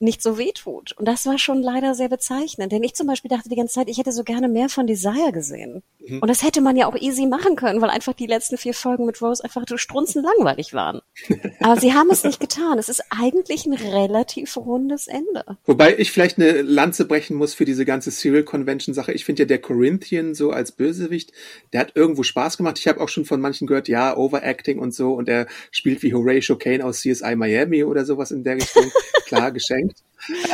nicht 0.00 0.22
so 0.22 0.38
wehtut. 0.38 0.92
Und 0.92 1.06
das 1.06 1.26
war 1.26 1.38
schon 1.38 1.62
leider 1.62 1.94
sehr 1.94 2.08
bezeichnend. 2.08 2.72
Denn 2.72 2.82
ich 2.82 2.94
zum 2.94 3.06
Beispiel 3.06 3.28
dachte 3.28 3.48
die 3.48 3.56
ganze 3.56 3.74
Zeit, 3.74 3.88
ich 3.88 3.98
hätte 3.98 4.12
so 4.12 4.24
gerne 4.24 4.48
mehr 4.48 4.68
von 4.68 4.86
Desire 4.86 5.32
gesehen. 5.32 5.82
Mhm. 6.06 6.20
Und 6.20 6.28
das 6.28 6.42
hätte 6.42 6.60
man 6.60 6.76
ja 6.76 6.86
auch 6.86 6.96
easy 6.96 7.26
machen 7.26 7.56
können, 7.56 7.80
weil 7.80 7.90
einfach 7.90 8.12
die 8.12 8.26
letzten 8.26 8.56
vier 8.56 8.74
Folgen 8.74 9.06
mit 9.06 9.20
Rose 9.22 9.42
einfach 9.42 9.64
so 9.68 9.76
strunzenlangweilig 9.76 10.74
waren. 10.74 11.00
Aber 11.60 11.80
sie 11.80 11.94
haben 11.94 12.10
es 12.10 12.24
nicht 12.24 12.40
getan. 12.40 12.78
Es 12.78 12.88
ist 12.88 13.02
eigentlich 13.10 13.66
ein 13.66 13.74
relativ 13.74 14.56
rundes 14.56 15.06
Ende. 15.06 15.44
Wobei 15.64 15.96
ich 15.98 16.10
vielleicht 16.10 16.38
eine 16.38 16.62
Lanze 16.62 17.06
brechen 17.06 17.36
muss 17.36 17.54
für 17.54 17.64
diese 17.64 17.84
ganze 17.84 18.10
Serial 18.10 18.44
Convention 18.44 18.94
Sache. 18.94 19.12
Ich 19.12 19.24
finde 19.24 19.42
ja 19.42 19.46
der 19.46 19.60
Corinthian 19.60 20.34
so 20.34 20.50
als 20.50 20.72
Bösewicht, 20.72 21.32
der 21.72 21.80
hat 21.80 21.92
irgendwo 21.94 22.22
Spaß 22.22 22.56
gemacht. 22.56 22.78
Ich 22.78 22.88
habe 22.88 23.00
auch 23.00 23.08
schon 23.08 23.24
von 23.24 23.40
manchen 23.40 23.66
gehört, 23.66 23.88
ja, 23.88 24.16
Overacting 24.16 24.78
und 24.78 24.94
so 24.94 25.14
und 25.14 25.28
er 25.28 25.46
spielt 25.70 26.02
wie 26.02 26.12
Horatio 26.14 26.56
Kane 26.56 26.84
aus 26.84 27.00
CSI 27.00 27.36
Miami 27.36 27.84
oder 27.84 28.04
sowas 28.04 28.30
in 28.30 28.44
der 28.44 28.56
Richtung. 28.56 28.90
Klar, 29.26 29.52
geschenkt. 29.52 29.83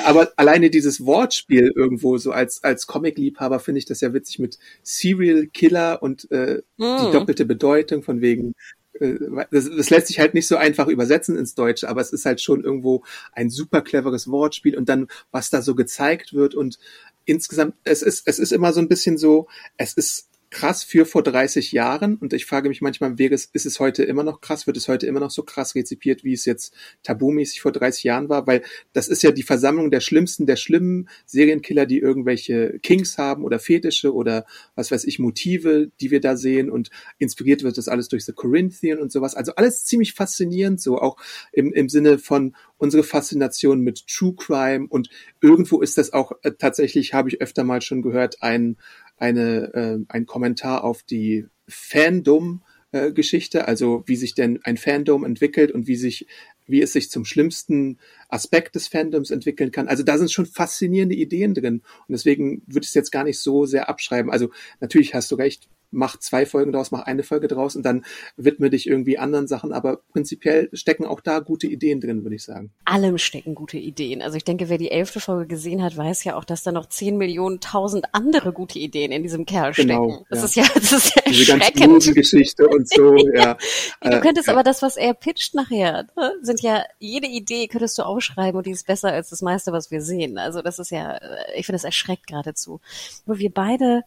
Aber 0.04 0.32
alleine 0.36 0.70
dieses 0.70 1.04
Wortspiel 1.06 1.72
irgendwo 1.74 2.18
so 2.18 2.32
als 2.32 2.62
als 2.64 2.86
Comic-Liebhaber 2.86 3.60
finde 3.60 3.78
ich 3.78 3.84
das 3.84 4.00
ja 4.00 4.12
witzig 4.12 4.38
mit 4.38 4.58
Serial 4.82 5.46
Killer 5.46 6.02
und 6.02 6.30
äh, 6.30 6.62
mm. 6.76 7.06
die 7.06 7.12
doppelte 7.12 7.44
Bedeutung 7.44 8.02
von 8.02 8.20
wegen 8.20 8.54
äh, 8.98 9.14
das, 9.50 9.70
das 9.70 9.90
lässt 9.90 10.08
sich 10.08 10.18
halt 10.18 10.34
nicht 10.34 10.48
so 10.48 10.56
einfach 10.56 10.88
übersetzen 10.88 11.36
ins 11.36 11.54
Deutsche, 11.54 11.88
aber 11.88 12.00
es 12.00 12.12
ist 12.12 12.26
halt 12.26 12.40
schon 12.40 12.64
irgendwo 12.64 13.04
ein 13.32 13.50
super 13.50 13.82
cleveres 13.82 14.28
Wortspiel 14.28 14.76
und 14.76 14.88
dann 14.88 15.06
was 15.30 15.50
da 15.50 15.62
so 15.62 15.74
gezeigt 15.74 16.34
wird 16.34 16.54
und 16.54 16.78
insgesamt 17.24 17.74
es 17.84 18.02
ist 18.02 18.26
es 18.26 18.38
ist 18.38 18.52
immer 18.52 18.72
so 18.72 18.80
ein 18.80 18.88
bisschen 18.88 19.18
so 19.18 19.46
es 19.76 19.92
ist 19.94 20.29
krass 20.50 20.82
für 20.82 21.06
vor 21.06 21.22
30 21.22 21.72
Jahren. 21.72 22.16
Und 22.16 22.32
ich 22.32 22.44
frage 22.44 22.68
mich 22.68 22.82
manchmal, 22.82 23.18
wäre 23.18 23.34
es, 23.34 23.46
ist 23.46 23.66
es 23.66 23.78
heute 23.78 24.02
immer 24.02 24.24
noch 24.24 24.40
krass? 24.40 24.66
Wird 24.66 24.76
es 24.76 24.88
heute 24.88 25.06
immer 25.06 25.20
noch 25.20 25.30
so 25.30 25.44
krass 25.44 25.74
rezipiert, 25.76 26.24
wie 26.24 26.32
es 26.32 26.44
jetzt 26.44 26.74
tabumäßig 27.04 27.60
vor 27.60 27.72
30 27.72 28.04
Jahren 28.04 28.28
war? 28.28 28.46
Weil 28.46 28.62
das 28.92 29.08
ist 29.08 29.22
ja 29.22 29.30
die 29.30 29.44
Versammlung 29.44 29.90
der 29.90 30.00
Schlimmsten, 30.00 30.46
der 30.46 30.56
schlimmen 30.56 31.08
Serienkiller, 31.24 31.86
die 31.86 31.98
irgendwelche 31.98 32.80
Kings 32.80 33.16
haben 33.16 33.44
oder 33.44 33.60
Fetische 33.60 34.12
oder 34.12 34.44
was 34.74 34.90
weiß 34.90 35.04
ich, 35.04 35.20
Motive, 35.20 35.92
die 36.00 36.10
wir 36.10 36.20
da 36.20 36.36
sehen. 36.36 36.68
Und 36.68 36.90
inspiriert 37.18 37.62
wird 37.62 37.78
das 37.78 37.88
alles 37.88 38.08
durch 38.08 38.24
The 38.24 38.32
Corinthian 38.32 38.98
und 38.98 39.12
sowas. 39.12 39.36
Also 39.36 39.54
alles 39.54 39.84
ziemlich 39.84 40.14
faszinierend, 40.14 40.80
so 40.80 40.98
auch 40.98 41.16
im, 41.52 41.72
im 41.72 41.88
Sinne 41.88 42.18
von 42.18 42.56
unsere 42.76 43.04
Faszination 43.04 43.80
mit 43.80 44.06
True 44.08 44.34
Crime. 44.36 44.86
Und 44.88 45.10
irgendwo 45.40 45.80
ist 45.80 45.96
das 45.96 46.12
auch 46.12 46.32
äh, 46.42 46.52
tatsächlich, 46.58 47.14
habe 47.14 47.28
ich 47.28 47.40
öfter 47.40 47.62
mal 47.62 47.82
schon 47.82 48.02
gehört, 48.02 48.42
ein 48.42 48.76
eine, 49.20 49.72
äh, 49.74 49.98
ein 50.08 50.26
Kommentar 50.26 50.82
auf 50.82 51.04
die 51.04 51.46
Fandom 51.68 52.62
Geschichte, 52.92 53.68
also 53.68 54.02
wie 54.06 54.16
sich 54.16 54.34
denn 54.34 54.58
ein 54.64 54.76
Fandom 54.76 55.24
entwickelt 55.24 55.70
und 55.70 55.86
wie 55.86 55.94
sich, 55.94 56.26
wie 56.66 56.82
es 56.82 56.92
sich 56.92 57.08
zum 57.08 57.24
schlimmsten 57.24 57.98
Aspekt 58.28 58.74
des 58.74 58.88
Fandoms 58.88 59.30
entwickeln 59.30 59.70
kann. 59.70 59.86
Also 59.86 60.02
da 60.02 60.18
sind 60.18 60.32
schon 60.32 60.46
faszinierende 60.46 61.14
Ideen 61.14 61.54
drin 61.54 61.82
und 62.08 62.12
deswegen 62.12 62.62
würde 62.66 62.82
ich 62.82 62.88
es 62.88 62.94
jetzt 62.94 63.12
gar 63.12 63.22
nicht 63.22 63.38
so 63.38 63.64
sehr 63.64 63.88
abschreiben. 63.88 64.32
Also 64.32 64.50
natürlich 64.80 65.14
hast 65.14 65.30
du 65.30 65.36
recht, 65.36 65.68
mach 65.90 66.18
zwei 66.18 66.46
Folgen 66.46 66.72
draus, 66.72 66.90
mach 66.90 67.02
eine 67.02 67.22
Folge 67.22 67.48
draus 67.48 67.76
und 67.76 67.84
dann 67.84 68.04
widme 68.36 68.70
dich 68.70 68.86
irgendwie 68.86 69.18
anderen 69.18 69.46
Sachen. 69.46 69.72
Aber 69.72 69.98
prinzipiell 70.12 70.68
stecken 70.72 71.04
auch 71.04 71.20
da 71.20 71.40
gute 71.40 71.66
Ideen 71.66 72.00
drin, 72.00 72.22
würde 72.22 72.36
ich 72.36 72.44
sagen. 72.44 72.70
Allem 72.84 73.18
stecken 73.18 73.54
gute 73.54 73.78
Ideen. 73.78 74.22
Also 74.22 74.36
ich 74.36 74.44
denke, 74.44 74.68
wer 74.68 74.78
die 74.78 74.90
elfte 74.90 75.20
Folge 75.20 75.46
gesehen 75.46 75.82
hat, 75.82 75.96
weiß 75.96 76.24
ja 76.24 76.36
auch, 76.36 76.44
dass 76.44 76.62
da 76.62 76.72
noch 76.72 76.86
zehn 76.86 77.16
Millionen 77.16 77.60
tausend 77.60 78.06
andere 78.12 78.52
gute 78.52 78.78
Ideen 78.78 79.12
in 79.12 79.22
diesem 79.22 79.46
Kerl 79.46 79.72
genau, 79.72 80.08
stecken. 80.08 80.26
Das 80.30 80.56
ja. 80.56 80.62
ist 80.64 80.68
ja, 80.68 80.80
das 80.80 80.92
ist 80.92 81.16
ja 81.16 81.22
Diese 81.26 81.58
ganze 81.58 82.14
Geschichte 82.14 82.68
und 82.68 82.88
so, 82.88 83.16
ja. 83.34 83.56
Du 84.02 84.10
äh, 84.10 84.20
könntest 84.20 84.48
ja. 84.48 84.54
aber 84.54 84.62
das, 84.62 84.82
was 84.82 84.96
er 84.96 85.14
pitcht 85.14 85.54
nachher, 85.54 86.06
ne, 86.16 86.32
sind 86.42 86.60
ja, 86.62 86.84
jede 86.98 87.26
Idee 87.26 87.68
könntest 87.68 87.98
du 87.98 88.02
aufschreiben 88.02 88.56
und 88.56 88.66
die 88.66 88.72
ist 88.72 88.86
besser 88.86 89.12
als 89.12 89.30
das 89.30 89.42
meiste, 89.42 89.72
was 89.72 89.90
wir 89.90 90.02
sehen. 90.02 90.38
Also 90.38 90.62
das 90.62 90.78
ist 90.78 90.90
ja, 90.90 91.18
ich 91.56 91.66
finde, 91.66 91.76
das 91.76 91.84
erschreckt 91.84 92.26
geradezu. 92.26 92.80
Aber 93.26 93.38
wir 93.38 93.50
beide 93.50 94.02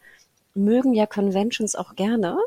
mögen 0.55 0.93
ja 0.93 1.05
Conventions 1.05 1.75
auch 1.75 1.95
gerne. 1.95 2.37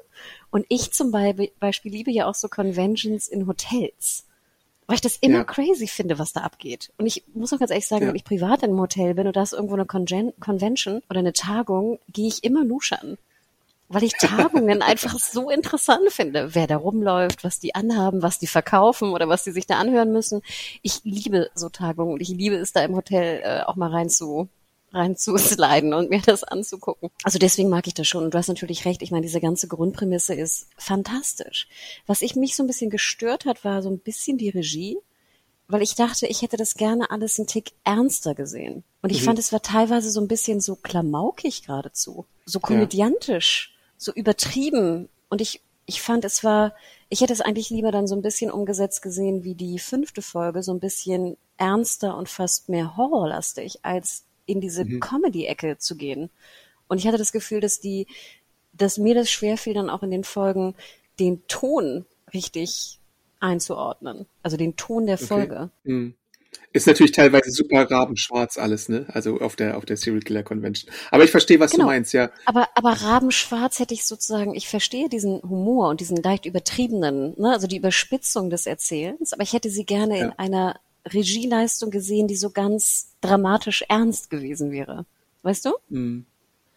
Und 0.51 0.67
ich 0.69 0.93
zum 0.93 1.11
Beispiel 1.11 1.93
liebe 1.93 2.11
ja 2.11 2.27
auch 2.27 2.35
so 2.35 2.49
Conventions 2.49 3.29
in 3.29 3.47
Hotels. 3.47 4.25
Weil 4.87 4.97
ich 4.97 5.01
das 5.01 5.17
immer 5.17 5.39
ja. 5.39 5.45
crazy 5.45 5.89
finde, 5.89 6.19
was 6.21 6.33
da 6.33 6.43
abgeht. 6.43 6.93
Und 6.97 7.07
ich 7.07 7.25
muss 7.35 7.53
auch 7.53 7.59
ganz 7.59 7.73
ehrlich 7.73 7.89
sagen, 7.89 8.03
ja. 8.03 8.09
wenn 8.09 8.17
ich 8.17 8.25
privat 8.25 8.63
in 8.63 8.71
einem 8.71 8.81
Hotel 8.81 9.15
bin 9.15 9.27
und 9.27 9.35
da 9.35 9.43
ist 9.43 9.53
irgendwo 9.53 9.75
eine 9.75 9.85
Congen 9.85 10.33
Convention 10.39 11.03
oder 11.11 11.19
eine 11.19 11.33
Tagung, 11.33 11.99
gehe 12.13 12.29
ich 12.29 12.45
immer 12.45 12.65
luschern. 12.65 13.19
Weil 13.89 14.05
ich 14.05 14.15
Tagungen 14.15 14.83
einfach 14.83 15.19
so 15.19 15.51
interessant 15.51 16.11
finde, 16.11 16.55
wer 16.55 16.69
da 16.69 16.77
rumläuft, 16.77 17.43
was 17.43 17.59
die 17.59 17.75
anhaben, 17.75 18.23
was 18.23 18.39
die 18.39 18.47
verkaufen 18.47 19.11
oder 19.11 19.29
was 19.29 19.43
die 19.43 19.51
sich 19.51 19.67
da 19.67 19.79
anhören 19.79 20.13
müssen. 20.13 20.41
Ich 20.83 21.01
liebe 21.03 21.51
so 21.55 21.69
Tagungen 21.69 22.15
und 22.15 22.21
ich 22.21 22.29
liebe 22.29 22.55
es 22.55 22.73
da 22.73 22.85
im 22.85 22.95
Hotel 22.95 23.41
äh, 23.43 23.63
auch 23.65 23.75
mal 23.75 23.91
rein 23.91 24.09
zu 24.09 24.49
reinzusliden 24.97 25.95
und 25.95 26.11
mir 26.11 26.21
das 26.21 26.43
anzugucken. 26.43 27.11
Also 27.23 27.39
deswegen 27.39 27.69
mag 27.69 27.87
ich 27.87 27.95
das 27.95 28.09
schon. 28.09 28.25
Und 28.25 28.35
du 28.35 28.39
hast 28.39 28.49
natürlich 28.49 28.85
recht. 28.85 29.03
Ich 29.03 29.11
meine, 29.11 29.23
diese 29.23 29.41
ganze 29.41 29.69
Grundprämisse 29.69 30.35
ist 30.35 30.69
fantastisch. 30.77 31.69
Was 32.07 32.23
ich 32.23 32.37
mich 32.37 32.57
so 32.57 32.63
ein 32.63 32.67
bisschen 32.67 32.91
gestört 32.91 33.45
hat, 33.45 33.65
war 33.65 33.83
so 33.83 33.91
ein 33.91 33.99
bisschen 33.99 34.39
die 34.39 34.49
Regie, 34.49 34.99
weil 35.69 35.83
ich 35.83 35.95
dachte, 35.95 36.27
ich 36.27 36.43
hätte 36.43 36.57
das 36.57 36.75
gerne 36.75 37.11
alles 37.11 37.39
einen 37.39 37.49
Tick 37.49 37.73
ernster 37.85 38.35
gesehen. 38.35 38.85
Und 39.03 39.11
ich 39.11 39.21
mhm. 39.21 39.27
fand, 39.27 39.39
es 39.39 39.53
war 39.53 39.63
teilweise 39.63 40.11
so 40.11 40.21
ein 40.21 40.29
bisschen 40.29 40.61
so 40.61 40.77
klamaukig 40.77 41.67
geradezu, 41.67 42.27
so 42.45 42.61
komödiantisch, 42.61 43.73
ja. 43.73 43.95
so 43.99 44.13
übertrieben. 44.13 45.09
Und 45.29 45.41
ich, 45.41 45.61
ich 45.87 46.03
fand, 46.03 46.25
es 46.25 46.45
war, 46.45 46.75
ich 47.09 47.21
hätte 47.21 47.33
es 47.33 47.41
eigentlich 47.41 47.71
lieber 47.71 47.91
dann 47.91 48.07
so 48.07 48.15
ein 48.15 48.23
bisschen 48.23 48.51
umgesetzt 48.51 49.03
gesehen 49.03 49.45
wie 49.45 49.55
die 49.55 49.79
fünfte 49.79 50.23
Folge, 50.23 50.63
so 50.63 50.73
ein 50.73 50.81
bisschen 50.81 51.37
ernster 51.57 52.17
und 52.17 52.29
fast 52.29 52.69
mehr 52.69 52.97
horrorlastig 52.97 53.81
als 53.83 54.26
in 54.47 54.61
diese 54.61 54.85
mhm. 54.85 55.01
Comedy-Ecke 55.01 55.79
zu 55.79 55.97
gehen. 55.97 56.31
Und 56.89 56.99
ich 56.99 57.07
hatte 57.07 57.19
das 57.19 57.33
Gefühl, 57.33 57.61
dass 57.61 57.81
die, 57.81 58.07
dass 58.73 58.99
mir 58.99 59.15
das 59.15 59.31
schwerfiel, 59.31 59.75
dann 59.75 59.91
auch 59.91 60.03
in 60.03 60.11
den 60.11 60.25
Folgen 60.25 60.75
den 61.19 61.47
Ton 61.49 62.07
richtig 62.33 63.01
einzuordnen. 63.41 64.27
Also 64.43 64.57
den 64.57 64.77
Ton 64.77 65.07
der 65.07 65.19
Folge. 65.19 65.71
Okay. 65.85 65.93
Mhm. 65.93 66.15
Ist 66.73 66.87
natürlich 66.87 67.13
teilweise 67.13 67.51
super 67.51 67.91
rabenschwarz 67.91 68.59
alles, 68.59 68.89
ne? 68.89 69.07
Also 69.09 69.41
auf 69.41 69.57
der 69.57 69.77
auf 69.79 69.85
der 69.85 69.97
Serial 69.97 70.21
Killer 70.21 70.43
Convention. 70.43 70.93
Aber 71.11 71.25
ich 71.25 71.31
verstehe, 71.31 71.59
was 71.59 71.71
genau. 71.71 71.85
du 71.85 71.91
meinst, 71.91 72.13
ja. 72.13 72.31
Aber 72.45 72.69
aber 72.75 72.91
rabenschwarz 72.91 73.79
hätte 73.79 73.95
ich 73.95 74.05
sozusagen, 74.05 74.55
ich 74.55 74.69
verstehe 74.69 75.09
diesen 75.09 75.43
Humor 75.43 75.89
und 75.89 76.01
diesen 76.01 76.17
leicht 76.17 76.45
übertriebenen, 76.45 77.35
ne, 77.39 77.53
also 77.53 77.67
die 77.67 77.79
Überspitzung 77.79 78.51
des 78.51 78.67
Erzählens, 78.67 79.33
aber 79.33 79.43
ich 79.43 79.55
hätte 79.55 79.71
sie 79.71 79.85
gerne 79.85 80.19
ja. 80.19 80.25
in 80.27 80.33
einer 80.33 80.79
Regieleistung 81.07 81.91
gesehen, 81.91 82.29
die 82.29 82.37
so 82.37 82.51
ganz 82.51 83.13
dramatisch 83.21 83.85
ernst 83.89 84.31
gewesen 84.31 84.71
wäre. 84.71 85.07
Weißt 85.43 85.65
du? 85.65 85.73
Mm. 85.89 86.27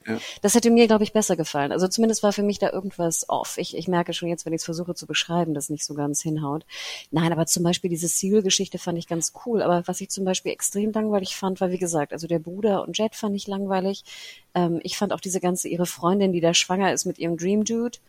Ja. 0.07 0.17
Das 0.41 0.55
hätte 0.55 0.71
mir, 0.71 0.87
glaube 0.87 1.03
ich, 1.03 1.11
besser 1.11 1.35
gefallen. 1.35 1.71
Also 1.71 1.87
zumindest 1.87 2.23
war 2.23 2.31
für 2.31 2.41
mich 2.41 2.57
da 2.57 2.71
irgendwas 2.71 3.27
off. 3.27 3.57
Ich, 3.57 3.75
ich 3.75 3.87
merke 3.87 4.13
schon 4.13 4.29
jetzt, 4.29 4.45
wenn 4.45 4.53
ich 4.53 4.59
es 4.59 4.65
versuche 4.65 4.95
zu 4.95 5.05
beschreiben, 5.05 5.53
dass 5.53 5.69
nicht 5.69 5.85
so 5.85 5.93
ganz 5.93 6.21
hinhaut. 6.21 6.65
Nein, 7.11 7.31
aber 7.31 7.45
zum 7.45 7.63
Beispiel 7.63 7.89
diese 7.89 8.07
Seal-Geschichte 8.07 8.79
fand 8.79 8.97
ich 8.97 9.07
ganz 9.07 9.33
cool. 9.45 9.61
Aber 9.61 9.87
was 9.87 9.99
ich 10.01 10.09
zum 10.09 10.23
Beispiel 10.23 10.51
extrem 10.51 10.91
langweilig 10.93 11.35
fand, 11.35 11.59
war 11.59 11.71
wie 11.71 11.77
gesagt, 11.77 12.13
also 12.13 12.27
der 12.27 12.39
Bruder 12.39 12.83
und 12.83 12.97
Jet 12.97 13.15
fand 13.15 13.35
ich 13.35 13.47
langweilig. 13.47 14.03
Ähm, 14.55 14.79
ich 14.83 14.97
fand 14.97 15.11
auch 15.11 15.19
diese 15.19 15.41
ganze 15.41 15.67
ihre 15.67 15.85
Freundin, 15.85 16.31
die 16.31 16.41
da 16.41 16.53
schwanger 16.53 16.93
ist 16.93 17.05
mit 17.05 17.19
ihrem 17.19 17.37
Dream 17.37 17.65
Dude, 17.65 17.99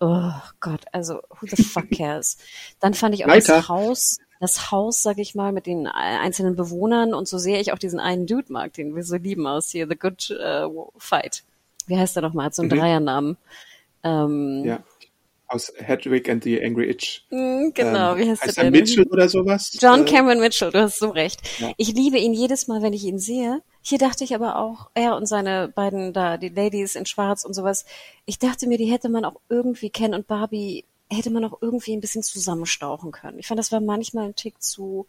oh 0.00 0.32
Gott, 0.60 0.84
also 0.92 1.20
who 1.40 1.46
the 1.48 1.62
fuck 1.62 1.90
cares? 1.90 2.36
Dann 2.80 2.94
fand 2.94 3.14
ich 3.14 3.24
auch 3.24 3.30
Weiter. 3.30 3.56
das 3.56 3.68
Haus, 3.68 4.18
das 4.40 4.70
Haus, 4.70 5.02
sag 5.02 5.18
ich 5.18 5.34
mal, 5.34 5.52
mit 5.52 5.66
den 5.66 5.86
einzelnen 5.86 6.54
Bewohnern 6.56 7.14
und 7.14 7.26
so 7.28 7.38
sehr 7.38 7.60
ich 7.60 7.72
auch 7.72 7.78
diesen 7.78 8.00
einen 8.00 8.26
Dude 8.26 8.52
mag, 8.52 8.72
den 8.72 8.94
wir 8.94 9.02
so 9.02 9.16
lieben 9.16 9.46
aus 9.46 9.70
hier, 9.70 9.86
The 9.88 9.96
Good 9.96 10.30
äh, 10.30 10.66
Fight. 10.96 11.42
Wie 11.86 11.96
heißt 11.98 12.16
er 12.16 12.22
nochmal? 12.22 12.46
Hat 12.46 12.54
so 12.54 12.62
einen 12.62 12.70
Mhm. 12.70 12.76
Dreiernamen. 12.78 13.36
Ähm, 14.04 14.62
Ja. 14.64 14.82
Aus 15.50 15.72
Hedwig 15.78 16.28
and 16.28 16.44
the 16.44 16.62
Angry 16.62 16.90
Itch. 16.90 17.24
mh, 17.30 17.70
Genau, 17.72 18.12
Ähm, 18.12 18.18
wie 18.18 18.30
heißt, 18.30 18.42
heißt 18.42 18.58
er 18.58 18.64
denn? 18.64 18.72
Mitchell 18.74 19.06
oder 19.06 19.30
sowas? 19.30 19.74
John 19.80 20.02
Äh, 20.02 20.04
Cameron 20.04 20.40
Mitchell, 20.40 20.70
du 20.70 20.78
hast 20.82 20.98
so 20.98 21.08
recht. 21.08 21.40
Ja. 21.58 21.72
Ich 21.78 21.94
liebe 21.94 22.18
ihn 22.18 22.34
jedes 22.34 22.68
Mal, 22.68 22.82
wenn 22.82 22.92
ich 22.92 23.04
ihn 23.04 23.18
sehe. 23.18 23.62
Hier 23.80 23.96
dachte 23.96 24.24
ich 24.24 24.34
aber 24.34 24.56
auch, 24.56 24.90
er 24.92 25.16
und 25.16 25.24
seine 25.24 25.68
beiden 25.74 26.12
da, 26.12 26.36
die 26.36 26.50
Ladies 26.50 26.96
in 26.96 27.06
Schwarz 27.06 27.44
und 27.46 27.54
sowas, 27.54 27.86
ich 28.26 28.38
dachte 28.38 28.66
mir, 28.66 28.76
die 28.76 28.92
hätte 28.92 29.08
man 29.08 29.24
auch 29.24 29.40
irgendwie, 29.48 29.88
Ken 29.88 30.12
und 30.12 30.26
Barbie, 30.26 30.84
hätte 31.10 31.30
man 31.30 31.44
auch 31.44 31.58
irgendwie 31.60 31.94
ein 31.94 32.00
bisschen 32.00 32.22
zusammenstauchen 32.22 33.12
können. 33.12 33.38
Ich 33.38 33.46
fand, 33.46 33.58
das 33.58 33.72
war 33.72 33.80
manchmal 33.80 34.26
ein 34.26 34.34
Tick 34.34 34.62
zu, 34.62 35.06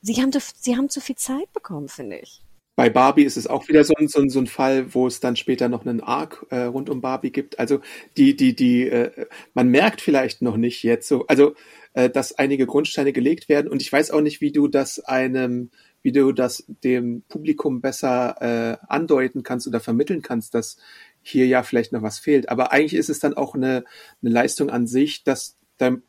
sie 0.00 0.20
haben, 0.20 0.32
zu- 0.32 0.40
sie 0.60 0.76
haben 0.76 0.88
zu 0.88 1.00
viel 1.00 1.16
Zeit 1.16 1.52
bekommen, 1.52 1.88
finde 1.88 2.18
ich. 2.18 2.42
Bei 2.74 2.88
Barbie 2.88 3.24
ist 3.24 3.36
es 3.36 3.46
auch 3.46 3.68
wieder 3.68 3.84
so 3.84 3.92
ein, 3.98 4.08
so 4.08 4.20
ein, 4.20 4.30
so 4.30 4.38
ein 4.38 4.46
Fall, 4.46 4.94
wo 4.94 5.06
es 5.06 5.20
dann 5.20 5.36
später 5.36 5.68
noch 5.68 5.84
einen 5.84 6.00
Arc 6.00 6.46
äh, 6.48 6.62
rund 6.62 6.88
um 6.88 7.02
Barbie 7.02 7.30
gibt. 7.30 7.58
Also 7.58 7.80
die, 8.16 8.34
die, 8.34 8.56
die, 8.56 8.88
äh, 8.88 9.26
man 9.52 9.68
merkt 9.68 10.00
vielleicht 10.00 10.40
noch 10.40 10.56
nicht 10.56 10.82
jetzt 10.82 11.06
so, 11.06 11.26
also 11.26 11.54
äh, 11.92 12.08
dass 12.08 12.38
einige 12.38 12.66
Grundsteine 12.66 13.12
gelegt 13.12 13.50
werden 13.50 13.70
und 13.70 13.82
ich 13.82 13.92
weiß 13.92 14.10
auch 14.10 14.22
nicht, 14.22 14.40
wie 14.40 14.52
du 14.52 14.68
das 14.68 15.00
einem, 15.00 15.70
wie 16.00 16.12
du 16.12 16.32
das 16.32 16.64
dem 16.82 17.22
Publikum 17.28 17.82
besser 17.82 18.36
äh, 18.40 18.86
andeuten 18.88 19.42
kannst 19.42 19.66
oder 19.66 19.78
vermitteln 19.78 20.22
kannst, 20.22 20.54
dass 20.54 20.78
hier 21.22 21.46
ja 21.46 21.62
vielleicht 21.62 21.92
noch 21.92 22.02
was 22.02 22.18
fehlt. 22.18 22.48
Aber 22.48 22.72
eigentlich 22.72 22.94
ist 22.94 23.10
es 23.10 23.20
dann 23.20 23.34
auch 23.34 23.54
eine, 23.54 23.84
eine 24.22 24.32
Leistung 24.32 24.70
an 24.70 24.86
sich, 24.86 25.24
dass 25.24 25.58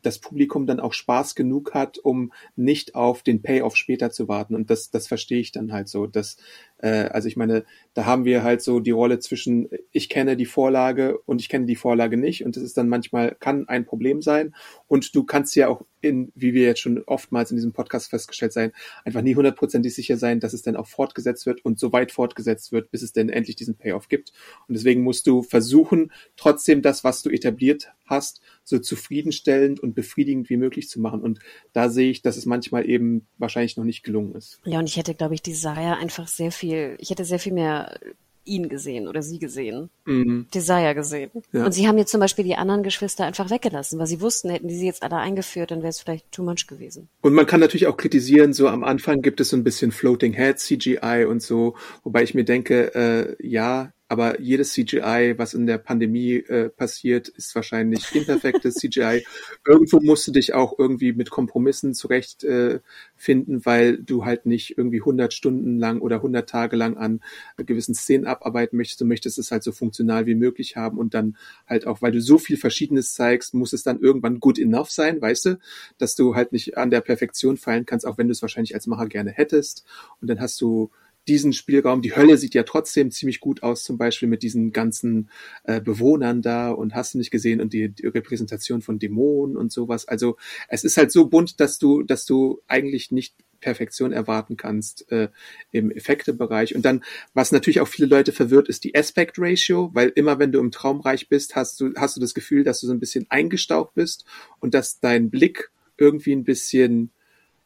das 0.02 0.20
Publikum 0.20 0.66
dann 0.66 0.78
auch 0.78 0.92
Spaß 0.92 1.34
genug 1.34 1.74
hat, 1.74 1.98
um 1.98 2.32
nicht 2.54 2.94
auf 2.94 3.22
den 3.22 3.42
Payoff 3.42 3.76
später 3.76 4.10
zu 4.10 4.28
warten. 4.28 4.54
Und 4.54 4.70
das, 4.70 4.90
das 4.90 5.08
verstehe 5.08 5.40
ich 5.40 5.50
dann 5.50 5.72
halt 5.72 5.88
so. 5.88 6.06
Dass, 6.06 6.36
äh, 6.84 7.08
also 7.08 7.28
ich 7.28 7.36
meine, 7.36 7.64
da 7.94 8.04
haben 8.04 8.26
wir 8.26 8.42
halt 8.42 8.60
so 8.60 8.78
die 8.78 8.90
Rolle 8.90 9.18
zwischen, 9.18 9.68
ich 9.90 10.10
kenne 10.10 10.36
die 10.36 10.44
Vorlage 10.44 11.18
und 11.24 11.40
ich 11.40 11.48
kenne 11.48 11.64
die 11.64 11.76
Vorlage 11.76 12.18
nicht. 12.18 12.44
Und 12.44 12.56
das 12.56 12.62
ist 12.62 12.76
dann 12.76 12.90
manchmal, 12.90 13.34
kann 13.40 13.66
ein 13.68 13.86
Problem 13.86 14.20
sein. 14.20 14.54
Und 14.86 15.14
du 15.16 15.24
kannst 15.24 15.56
ja 15.56 15.68
auch 15.68 15.86
in, 16.02 16.30
wie 16.34 16.52
wir 16.52 16.64
jetzt 16.64 16.80
schon 16.80 17.02
oftmals 17.04 17.50
in 17.50 17.56
diesem 17.56 17.72
Podcast 17.72 18.10
festgestellt 18.10 18.52
sein, 18.52 18.72
einfach 19.04 19.22
nie 19.22 19.34
hundertprozentig 19.34 19.94
sicher 19.94 20.18
sein, 20.18 20.40
dass 20.40 20.52
es 20.52 20.60
dann 20.60 20.76
auch 20.76 20.86
fortgesetzt 20.86 21.46
wird 21.46 21.64
und 21.64 21.78
so 21.78 21.92
weit 21.92 22.12
fortgesetzt 22.12 22.72
wird, 22.72 22.90
bis 22.90 23.00
es 23.00 23.12
denn 23.12 23.30
endlich 23.30 23.56
diesen 23.56 23.76
Payoff 23.76 24.08
gibt. 24.08 24.32
Und 24.68 24.74
deswegen 24.74 25.02
musst 25.02 25.26
du 25.26 25.42
versuchen, 25.42 26.12
trotzdem 26.36 26.82
das, 26.82 27.02
was 27.04 27.22
du 27.22 27.30
etabliert 27.30 27.92
hast, 28.06 28.42
so 28.64 28.78
zufriedenstellend 28.78 29.80
und 29.80 29.94
befriedigend 29.94 30.50
wie 30.50 30.56
möglich 30.56 30.88
zu 30.88 31.00
machen. 31.00 31.20
Und 31.20 31.38
da 31.72 31.88
sehe 31.88 32.10
ich, 32.10 32.22
dass 32.22 32.36
es 32.36 32.44
manchmal 32.44 32.88
eben 32.88 33.26
wahrscheinlich 33.38 33.76
noch 33.76 33.84
nicht 33.84 34.02
gelungen 34.02 34.34
ist. 34.34 34.60
Ja, 34.64 34.78
und 34.78 34.88
ich 34.88 34.96
hätte, 34.96 35.14
glaube 35.14 35.34
ich, 35.34 35.42
Desire 35.42 35.96
einfach 35.96 36.28
sehr 36.28 36.52
viel, 36.52 36.73
ich 36.98 37.10
hätte 37.10 37.24
sehr 37.24 37.38
viel 37.38 37.52
mehr 37.52 37.98
ihn 38.44 38.68
gesehen 38.68 39.08
oder 39.08 39.22
sie 39.22 39.38
gesehen. 39.38 39.90
Mhm. 40.04 40.46
Desire 40.54 40.94
gesehen. 40.94 41.30
Ja. 41.52 41.64
Und 41.64 41.72
sie 41.72 41.88
haben 41.88 41.98
jetzt 41.98 42.10
zum 42.10 42.20
Beispiel 42.20 42.44
die 42.44 42.56
anderen 42.56 42.82
Geschwister 42.82 43.24
einfach 43.24 43.50
weggelassen, 43.50 43.98
weil 43.98 44.06
sie 44.06 44.20
wussten, 44.20 44.50
hätten 44.50 44.68
die 44.68 44.76
sie 44.76 44.86
jetzt 44.86 45.02
alle 45.02 45.16
eingeführt, 45.16 45.70
dann 45.70 45.80
wäre 45.80 45.90
es 45.90 46.00
vielleicht 46.00 46.30
too 46.30 46.42
much 46.42 46.66
gewesen. 46.66 47.08
Und 47.22 47.34
man 47.34 47.46
kann 47.46 47.60
natürlich 47.60 47.86
auch 47.86 47.96
kritisieren, 47.96 48.52
so 48.52 48.68
am 48.68 48.84
Anfang 48.84 49.22
gibt 49.22 49.40
es 49.40 49.50
so 49.50 49.56
ein 49.56 49.64
bisschen 49.64 49.92
Floating 49.92 50.34
Head 50.34 50.58
CGI 50.58 51.26
und 51.28 51.42
so, 51.42 51.74
wobei 52.02 52.22
ich 52.22 52.34
mir 52.34 52.44
denke, 52.44 52.94
äh, 52.94 53.36
ja, 53.46 53.92
aber 54.14 54.40
jedes 54.40 54.74
CGI, 54.74 55.34
was 55.38 55.54
in 55.54 55.66
der 55.66 55.78
Pandemie 55.78 56.34
äh, 56.34 56.68
passiert, 56.68 57.26
ist 57.26 57.52
wahrscheinlich 57.56 58.14
imperfektes 58.14 58.76
CGI. 58.76 59.26
Irgendwo 59.66 59.98
musst 59.98 60.28
du 60.28 60.30
dich 60.30 60.54
auch 60.54 60.78
irgendwie 60.78 61.12
mit 61.12 61.30
Kompromissen 61.30 61.94
zurecht 61.94 62.44
äh, 62.44 62.78
finden, 63.16 63.66
weil 63.66 63.98
du 63.98 64.24
halt 64.24 64.46
nicht 64.46 64.78
irgendwie 64.78 65.00
100 65.00 65.34
Stunden 65.34 65.80
lang 65.80 66.00
oder 66.00 66.16
100 66.18 66.48
Tage 66.48 66.76
lang 66.76 66.96
an 66.96 67.22
gewissen 67.56 67.96
Szenen 67.96 68.24
abarbeiten 68.24 68.76
möchtest. 68.76 69.00
Du 69.00 69.04
möchtest 69.04 69.36
es 69.36 69.50
halt 69.50 69.64
so 69.64 69.72
funktional 69.72 70.26
wie 70.26 70.36
möglich 70.36 70.76
haben 70.76 70.96
und 70.96 71.12
dann 71.12 71.36
halt 71.66 71.84
auch, 71.84 72.00
weil 72.00 72.12
du 72.12 72.20
so 72.20 72.38
viel 72.38 72.56
Verschiedenes 72.56 73.14
zeigst, 73.14 73.52
muss 73.52 73.72
es 73.72 73.82
dann 73.82 73.98
irgendwann 73.98 74.38
good 74.38 74.60
enough 74.60 74.92
sein, 74.92 75.20
weißt 75.20 75.46
du, 75.46 75.58
dass 75.98 76.14
du 76.14 76.36
halt 76.36 76.52
nicht 76.52 76.78
an 76.78 76.90
der 76.90 77.00
Perfektion 77.00 77.56
feilen 77.56 77.84
kannst, 77.84 78.06
auch 78.06 78.16
wenn 78.16 78.28
du 78.28 78.32
es 78.32 78.42
wahrscheinlich 78.42 78.76
als 78.76 78.86
Macher 78.86 79.08
gerne 79.08 79.32
hättest. 79.32 79.84
Und 80.20 80.30
dann 80.30 80.38
hast 80.38 80.60
du 80.60 80.92
diesen 81.28 81.52
Spielraum. 81.52 82.02
Die 82.02 82.14
Hölle 82.14 82.36
sieht 82.36 82.54
ja 82.54 82.64
trotzdem 82.64 83.10
ziemlich 83.10 83.40
gut 83.40 83.62
aus, 83.62 83.84
zum 83.84 83.98
Beispiel 83.98 84.28
mit 84.28 84.42
diesen 84.42 84.72
ganzen 84.72 85.30
äh, 85.64 85.80
Bewohnern 85.80 86.42
da 86.42 86.70
und 86.70 86.94
hast 86.94 87.14
du 87.14 87.18
nicht 87.18 87.30
gesehen 87.30 87.60
und 87.60 87.72
die, 87.72 87.88
die 87.88 88.06
Repräsentation 88.06 88.82
von 88.82 88.98
Dämonen 88.98 89.56
und 89.56 89.72
sowas. 89.72 90.06
Also 90.06 90.36
es 90.68 90.84
ist 90.84 90.96
halt 90.96 91.12
so 91.12 91.26
bunt, 91.26 91.60
dass 91.60 91.78
du, 91.78 92.02
dass 92.02 92.26
du 92.26 92.60
eigentlich 92.68 93.10
nicht 93.10 93.34
Perfektion 93.64 94.12
erwarten 94.12 94.58
kannst 94.58 95.10
äh, 95.10 95.30
im 95.72 95.90
Effektebereich. 95.90 96.76
Und 96.76 96.84
dann, 96.84 97.02
was 97.32 97.50
natürlich 97.50 97.80
auch 97.80 97.88
viele 97.88 98.08
Leute 98.08 98.32
verwirrt, 98.32 98.68
ist 98.68 98.84
die 98.84 98.94
Aspect 98.94 99.36
Ratio, 99.38 99.90
weil 99.94 100.12
immer 100.14 100.38
wenn 100.38 100.52
du 100.52 100.60
im 100.60 100.70
Traumreich 100.70 101.30
bist, 101.30 101.56
hast 101.56 101.80
du, 101.80 101.94
hast 101.96 102.14
du 102.14 102.20
das 102.20 102.34
Gefühl, 102.34 102.62
dass 102.62 102.80
du 102.80 102.86
so 102.86 102.92
ein 102.92 103.00
bisschen 103.00 103.24
eingestaucht 103.30 103.94
bist 103.94 104.26
und 104.60 104.74
dass 104.74 105.00
dein 105.00 105.30
Blick 105.30 105.70
irgendwie 105.96 106.32
ein 106.32 106.44
bisschen 106.44 107.10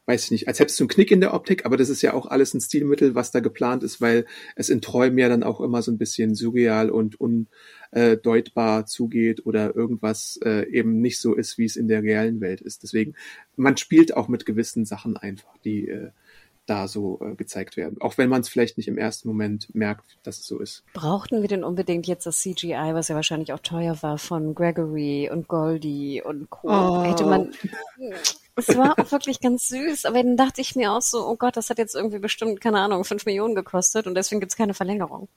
weiß 0.09 0.25
ich 0.25 0.31
nicht, 0.31 0.47
als 0.47 0.59
hättest 0.59 0.79
du 0.79 0.85
einen 0.85 0.89
Knick 0.89 1.11
in 1.11 1.21
der 1.21 1.35
Optik, 1.35 1.67
aber 1.67 1.77
das 1.77 1.89
ist 1.89 2.01
ja 2.01 2.15
auch 2.15 2.25
alles 2.25 2.55
ein 2.55 2.61
Stilmittel, 2.61 3.13
was 3.13 3.29
da 3.29 3.41
geplant 3.41 3.83
ist, 3.83 4.01
weil 4.01 4.25
es 4.55 4.69
in 4.69 4.81
Träumen 4.81 5.19
ja 5.19 5.29
dann 5.29 5.43
auch 5.43 5.61
immer 5.61 5.83
so 5.83 5.91
ein 5.91 5.99
bisschen 5.99 6.33
surreal 6.33 6.89
und 6.89 7.17
undeutbar 7.21 8.87
zugeht 8.87 9.45
oder 9.45 9.75
irgendwas 9.75 10.39
äh, 10.43 10.67
eben 10.71 10.99
nicht 10.99 11.19
so 11.19 11.35
ist, 11.35 11.59
wie 11.59 11.65
es 11.65 11.75
in 11.75 11.87
der 11.87 12.01
realen 12.01 12.41
Welt 12.41 12.59
ist. 12.59 12.81
Deswegen, 12.81 13.13
man 13.55 13.77
spielt 13.77 14.17
auch 14.17 14.29
mit 14.29 14.47
gewissen 14.47 14.83
Sachen 14.83 15.15
einfach, 15.15 15.55
die 15.63 15.87
äh, 15.87 16.09
da 16.69 16.87
so 16.87 17.19
äh, 17.21 17.35
gezeigt 17.35 17.77
werden. 17.77 17.99
Auch 18.01 18.17
wenn 18.17 18.29
man 18.29 18.41
es 18.41 18.49
vielleicht 18.49 18.77
nicht 18.77 18.87
im 18.87 18.97
ersten 18.97 19.27
Moment 19.27 19.73
merkt, 19.73 20.17
dass 20.23 20.39
es 20.39 20.45
so 20.45 20.59
ist. 20.59 20.83
Brauchten 20.93 21.41
wir 21.41 21.47
denn 21.47 21.63
unbedingt 21.63 22.07
jetzt 22.07 22.25
das 22.25 22.39
CGI, 22.39 22.91
was 22.93 23.07
ja 23.07 23.15
wahrscheinlich 23.15 23.53
auch 23.53 23.59
teuer 23.59 23.97
war, 24.01 24.17
von 24.17 24.55
Gregory 24.55 25.29
und 25.31 25.47
Goldie 25.47 26.21
und 26.21 26.49
Co. 26.49 26.67
Oh. 26.69 27.03
Hätte 27.03 27.25
man, 27.25 27.51
es 28.55 28.77
war 28.77 28.97
auch 28.99 29.11
wirklich 29.11 29.39
ganz 29.39 29.67
süß, 29.67 30.05
aber 30.05 30.21
dann 30.21 30.37
dachte 30.37 30.61
ich 30.61 30.75
mir 30.75 30.91
auch 30.91 31.01
so, 31.01 31.25
oh 31.25 31.35
Gott, 31.35 31.57
das 31.57 31.69
hat 31.69 31.77
jetzt 31.77 31.95
irgendwie 31.95 32.19
bestimmt, 32.19 32.61
keine 32.61 32.79
Ahnung, 32.79 33.03
fünf 33.03 33.25
Millionen 33.25 33.55
gekostet 33.55 34.07
und 34.07 34.15
deswegen 34.15 34.39
gibt's 34.39 34.55
keine 34.55 34.73
Verlängerung. 34.73 35.27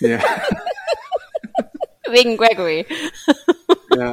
Ja, 0.00 0.18
Wegen 2.10 2.36
Gregory. 2.36 2.86
ja. 3.96 4.12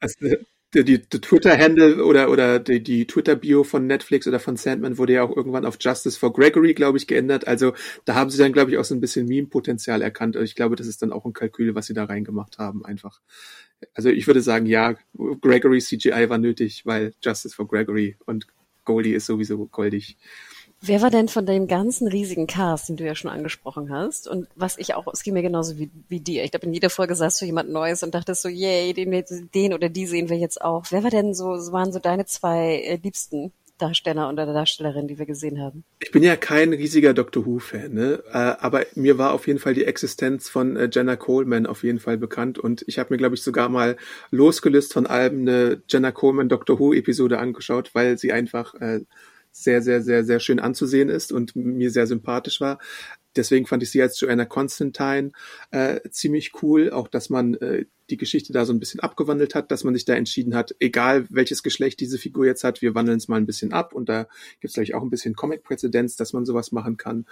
Also, 0.00 0.36
die, 0.74 0.84
die, 0.84 1.02
die 1.02 1.20
Twitter-Handle 1.20 2.04
oder, 2.04 2.30
oder 2.30 2.58
die, 2.58 2.82
die 2.82 3.06
Twitter-Bio 3.06 3.64
von 3.64 3.86
Netflix 3.86 4.26
oder 4.26 4.38
von 4.38 4.56
Sandman 4.56 4.98
wurde 4.98 5.14
ja 5.14 5.22
auch 5.22 5.36
irgendwann 5.36 5.66
auf 5.66 5.78
Justice 5.80 6.18
for 6.18 6.32
Gregory, 6.32 6.74
glaube 6.74 6.98
ich, 6.98 7.06
geändert. 7.06 7.46
Also 7.48 7.72
da 8.04 8.14
haben 8.14 8.30
sie 8.30 8.38
dann, 8.38 8.52
glaube 8.52 8.70
ich, 8.70 8.78
auch 8.78 8.84
so 8.84 8.94
ein 8.94 9.00
bisschen 9.00 9.26
Meme-Potenzial 9.26 10.02
erkannt. 10.02 10.36
Also 10.36 10.44
ich 10.44 10.54
glaube, 10.54 10.76
das 10.76 10.86
ist 10.86 11.02
dann 11.02 11.12
auch 11.12 11.24
ein 11.24 11.32
Kalkül, 11.32 11.74
was 11.74 11.86
sie 11.86 11.94
da 11.94 12.04
reingemacht 12.04 12.58
haben, 12.58 12.84
einfach. 12.84 13.20
Also 13.94 14.10
ich 14.10 14.26
würde 14.26 14.42
sagen, 14.42 14.66
ja, 14.66 14.94
Gregory 15.40 15.80
CGI 15.80 16.28
war 16.28 16.38
nötig, 16.38 16.86
weil 16.86 17.14
Justice 17.22 17.54
for 17.54 17.66
Gregory 17.66 18.16
und 18.26 18.46
Goldie 18.84 19.14
ist 19.14 19.26
sowieso 19.26 19.66
goldig. 19.66 20.18
Wer 20.82 21.02
war 21.02 21.10
denn 21.10 21.28
von 21.28 21.44
dem 21.44 21.68
ganzen 21.68 22.08
riesigen 22.08 22.46
Cast, 22.46 22.88
den 22.88 22.96
du 22.96 23.04
ja 23.04 23.14
schon 23.14 23.30
angesprochen 23.30 23.90
hast? 23.90 24.26
Und 24.26 24.48
was 24.56 24.78
ich 24.78 24.94
auch, 24.94 25.06
es 25.12 25.22
ging 25.22 25.34
mir 25.34 25.42
genauso 25.42 25.78
wie, 25.78 25.90
wie 26.08 26.20
dir. 26.20 26.42
Ich 26.42 26.52
glaube, 26.52 26.66
in 26.66 26.72
jeder 26.72 26.88
Folge 26.88 27.14
sahst 27.14 27.40
du 27.40 27.44
jemand 27.44 27.70
Neues 27.70 28.02
und 28.02 28.14
dachtest 28.14 28.40
so, 28.40 28.48
yay, 28.48 28.94
den, 28.94 29.24
den 29.54 29.74
oder 29.74 29.90
die 29.90 30.06
sehen 30.06 30.30
wir 30.30 30.38
jetzt 30.38 30.62
auch. 30.62 30.84
Wer 30.90 31.02
war 31.02 31.10
denn 31.10 31.34
so, 31.34 31.48
waren 31.72 31.92
so 31.92 31.98
deine 31.98 32.24
zwei 32.24 32.76
äh, 32.76 32.98
liebsten 33.02 33.52
Darsteller 33.76 34.30
oder 34.30 34.46
Darstellerin, 34.46 35.06
die 35.06 35.18
wir 35.18 35.26
gesehen 35.26 35.60
haben? 35.60 35.84
Ich 36.00 36.12
bin 36.12 36.22
ja 36.22 36.36
kein 36.36 36.72
riesiger 36.72 37.14
Doctor 37.14 37.44
Who-Fan, 37.44 37.92
ne? 37.92 38.22
Äh, 38.30 38.38
aber 38.38 38.86
mir 38.94 39.18
war 39.18 39.32
auf 39.32 39.46
jeden 39.46 39.58
Fall 39.58 39.74
die 39.74 39.84
Existenz 39.84 40.48
von 40.48 40.76
äh, 40.76 40.88
Jenna 40.92 41.16
Coleman 41.16 41.66
auf 41.66 41.82
jeden 41.82 41.98
Fall 41.98 42.16
bekannt 42.16 42.58
und 42.58 42.84
ich 42.86 42.98
habe 42.98 43.12
mir, 43.12 43.18
glaube 43.18 43.34
ich, 43.34 43.42
sogar 43.42 43.68
mal 43.68 43.96
losgelöst 44.30 44.92
von 44.92 45.06
Alben 45.06 45.48
eine 45.48 45.82
Jenna 45.88 46.12
Coleman 46.12 46.48
Doctor 46.48 46.78
Who-Episode 46.78 47.38
angeschaut, 47.38 47.90
weil 47.94 48.18
sie 48.18 48.32
einfach 48.32 48.74
äh, 48.74 49.00
sehr, 49.52 49.82
sehr, 49.82 50.02
sehr, 50.02 50.24
sehr 50.24 50.40
schön 50.40 50.60
anzusehen 50.60 51.08
ist 51.08 51.32
und 51.32 51.56
mir 51.56 51.90
sehr 51.90 52.06
sympathisch 52.06 52.60
war. 52.60 52.78
Deswegen 53.36 53.66
fand 53.66 53.82
ich 53.82 53.90
sie 53.90 54.02
als 54.02 54.18
Joanna 54.20 54.44
Constantine 54.44 55.30
äh, 55.70 56.00
ziemlich 56.10 56.62
cool, 56.62 56.90
auch 56.90 57.06
dass 57.06 57.30
man 57.30 57.54
äh, 57.54 57.84
die 58.10 58.16
Geschichte 58.16 58.52
da 58.52 58.64
so 58.64 58.72
ein 58.72 58.80
bisschen 58.80 58.98
abgewandelt 59.00 59.54
hat, 59.54 59.70
dass 59.70 59.84
man 59.84 59.94
sich 59.94 60.04
da 60.04 60.14
entschieden 60.14 60.56
hat, 60.56 60.74
egal 60.80 61.26
welches 61.30 61.62
Geschlecht 61.62 62.00
diese 62.00 62.18
Figur 62.18 62.44
jetzt 62.44 62.64
hat, 62.64 62.82
wir 62.82 62.96
wandeln 62.96 63.18
es 63.18 63.28
mal 63.28 63.36
ein 63.36 63.46
bisschen 63.46 63.72
ab 63.72 63.94
und 63.94 64.08
da 64.08 64.24
gibt 64.60 64.70
es 64.70 64.74
vielleicht 64.74 64.94
auch 64.94 65.02
ein 65.02 65.10
bisschen 65.10 65.34
Comic-Präzedenz, 65.34 66.16
dass 66.16 66.32
man 66.32 66.44
sowas 66.44 66.72
machen 66.72 66.96
kann. 66.96 67.26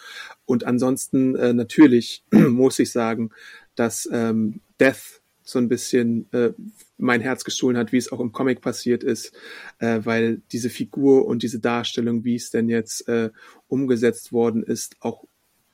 Und 0.45 0.64
ansonsten 0.64 1.35
äh, 1.35 1.53
natürlich 1.53 2.25
muss 2.33 2.79
ich 2.79 2.93
sagen, 2.93 3.31
dass 3.75 4.09
ähm, 4.12 4.61
Death 4.81 5.18
so 5.49 5.59
ein 5.59 5.69
bisschen 5.69 6.31
äh, 6.35 6.53
mein 6.99 7.23
Herz 7.23 7.43
gestohlen 7.43 7.79
hat, 7.79 7.91
wie 7.91 7.97
es 7.97 8.13
auch 8.13 8.21
im 8.21 8.33
Comic 8.33 8.61
passiert 8.61 9.03
ist, 9.03 9.33
äh, 9.79 10.01
weil 10.05 10.43
diese 10.53 10.69
Figur 10.69 11.27
und 11.27 11.43
diese 11.43 11.59
Darstellung, 11.59 12.23
wie 12.23 12.35
es 12.35 12.51
denn 12.51 12.69
jetzt 12.69 13.09
äh, 13.09 13.31
umgesetzt 13.67 14.31
worden 14.31 14.63
ist, 14.63 14.97
auch 15.01 15.25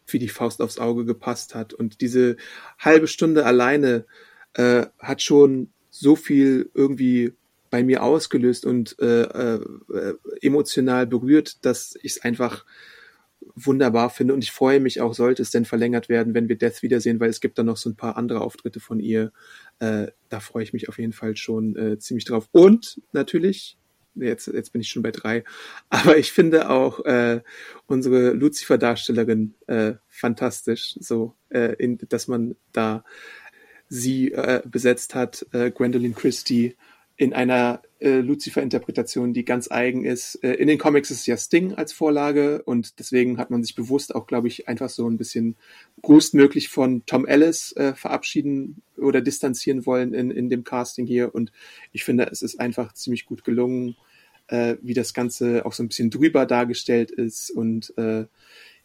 wie 0.07 0.21
die 0.21 0.29
Faust 0.29 0.63
aufs 0.63 0.79
Auge 0.79 1.05
gepasst 1.05 1.57
hat. 1.57 1.75
Und 1.75 2.03
diese 2.03 2.37
halbe 2.79 3.09
Stunde 3.09 3.47
alleine 3.47 4.05
äh, 4.53 4.87
hat 5.01 5.23
schon 5.23 5.73
so 5.91 6.15
viel 6.15 6.71
irgendwie 6.75 7.33
bei 7.69 7.83
mir 7.83 8.05
ausgelöst 8.05 8.67
und 8.67 8.97
äh, 9.01 9.23
äh, 9.23 9.61
emotional 10.41 11.09
berührt, 11.09 11.65
dass 11.65 11.99
ich 12.01 12.13
es 12.13 12.23
einfach 12.23 12.65
wunderbar 13.57 14.11
finde 14.11 14.35
und 14.35 14.43
ich 14.43 14.53
freue 14.53 14.81
mich 14.81 15.01
auch, 15.01 15.15
sollte 15.15 15.43
es 15.43 15.51
denn 15.51 15.65
verlängert 15.65 16.09
werden, 16.09 16.35
wenn 16.35 16.49
wir 16.49 16.57
Death 16.57 16.83
wiedersehen, 16.83 17.21
weil 17.21 17.31
es 17.31 17.41
gibt 17.41 17.59
dann 17.59 17.67
noch 17.67 17.77
so 17.77 17.89
ein 17.89 17.97
paar 17.97 18.17
andere 18.17 18.41
Auftritte 18.41 18.81
von 18.81 19.01
ihr. 19.01 19.33
Äh, 19.79 20.09
da 20.29 20.41
freue 20.41 20.65
ich 20.65 20.73
mich 20.73 20.89
auf 20.89 20.99
jeden 20.99 21.13
Fall 21.13 21.37
schon 21.37 21.77
äh, 21.77 21.99
ziemlich 21.99 22.25
drauf. 22.25 22.49
Und 22.53 23.01
natürlich, 23.13 23.77
jetzt, 24.15 24.49
jetzt 24.49 24.73
bin 24.73 24.81
ich 24.81 24.89
schon 24.89 25.03
bei 25.03 25.13
drei, 25.13 25.45
aber 25.89 26.19
ich 26.19 26.33
finde 26.33 26.71
auch 26.71 27.05
äh, 27.05 27.43
unsere 27.87 28.33
Lucifer-Darstellerin 28.33 29.55
äh, 29.67 29.95
fantastisch, 30.09 30.97
so, 31.01 31.35
äh, 31.51 31.75
in, 31.75 31.99
dass 32.09 32.29
man 32.29 32.57
da 32.73 33.05
sie 33.89 34.33
äh, 34.33 34.63
besetzt 34.65 35.15
hat, 35.15 35.47
äh, 35.53 35.71
Gwendolyn 35.71 36.15
Christie 36.15 36.77
in 37.17 37.33
einer 37.33 37.83
äh, 38.01 38.19
Lucifer-Interpretation, 38.19 39.33
die 39.33 39.45
ganz 39.45 39.71
eigen 39.71 40.05
ist. 40.05 40.35
Äh, 40.43 40.55
in 40.55 40.67
den 40.67 40.79
Comics 40.79 41.11
ist 41.13 41.27
ja 41.27 41.37
Sting 41.37 41.75
als 41.75 41.93
Vorlage 41.93 42.63
und 42.63 42.99
deswegen 42.99 43.39
hat 43.39 43.51
man 43.51 43.63
sich 43.63 43.77
bewusst 43.77 44.15
auch, 44.15 44.27
glaube 44.27 44.49
ich, 44.49 44.67
einfach 44.67 44.89
so 44.89 45.09
ein 45.09 45.17
bisschen 45.17 45.57
größtmöglich 46.03 46.69
von 46.69 47.07
Tom 47.07 47.25
Ellis 47.25 47.73
äh, 47.77 47.95
verabschieden 47.95 48.83
oder 48.97 49.21
distanzieren 49.21 49.87
wollen 49.87 50.13
in, 50.13 50.33
in 50.33 50.49
dem 50.49 50.65
Casting 50.65 51.07
hier. 51.07 51.35
Und 51.35 51.53
ich 51.93 52.03
finde, 52.03 52.29
es 52.33 52.43
ist 52.43 52.59
einfach 52.59 52.93
ziemlich 52.95 53.27
gut 53.27 53.45
gelungen, 53.45 53.97
äh, 54.49 54.77
wie 54.83 54.95
das 54.95 55.15
Ganze 55.15 55.65
auch 55.65 55.73
so 55.73 55.85
ein 55.85 55.89
bisschen 55.89 56.11
drüber 56.11 56.47
dargestellt 56.47 57.13
ist. 57.13 57.51
Und 57.51 57.97
äh, 57.97 58.27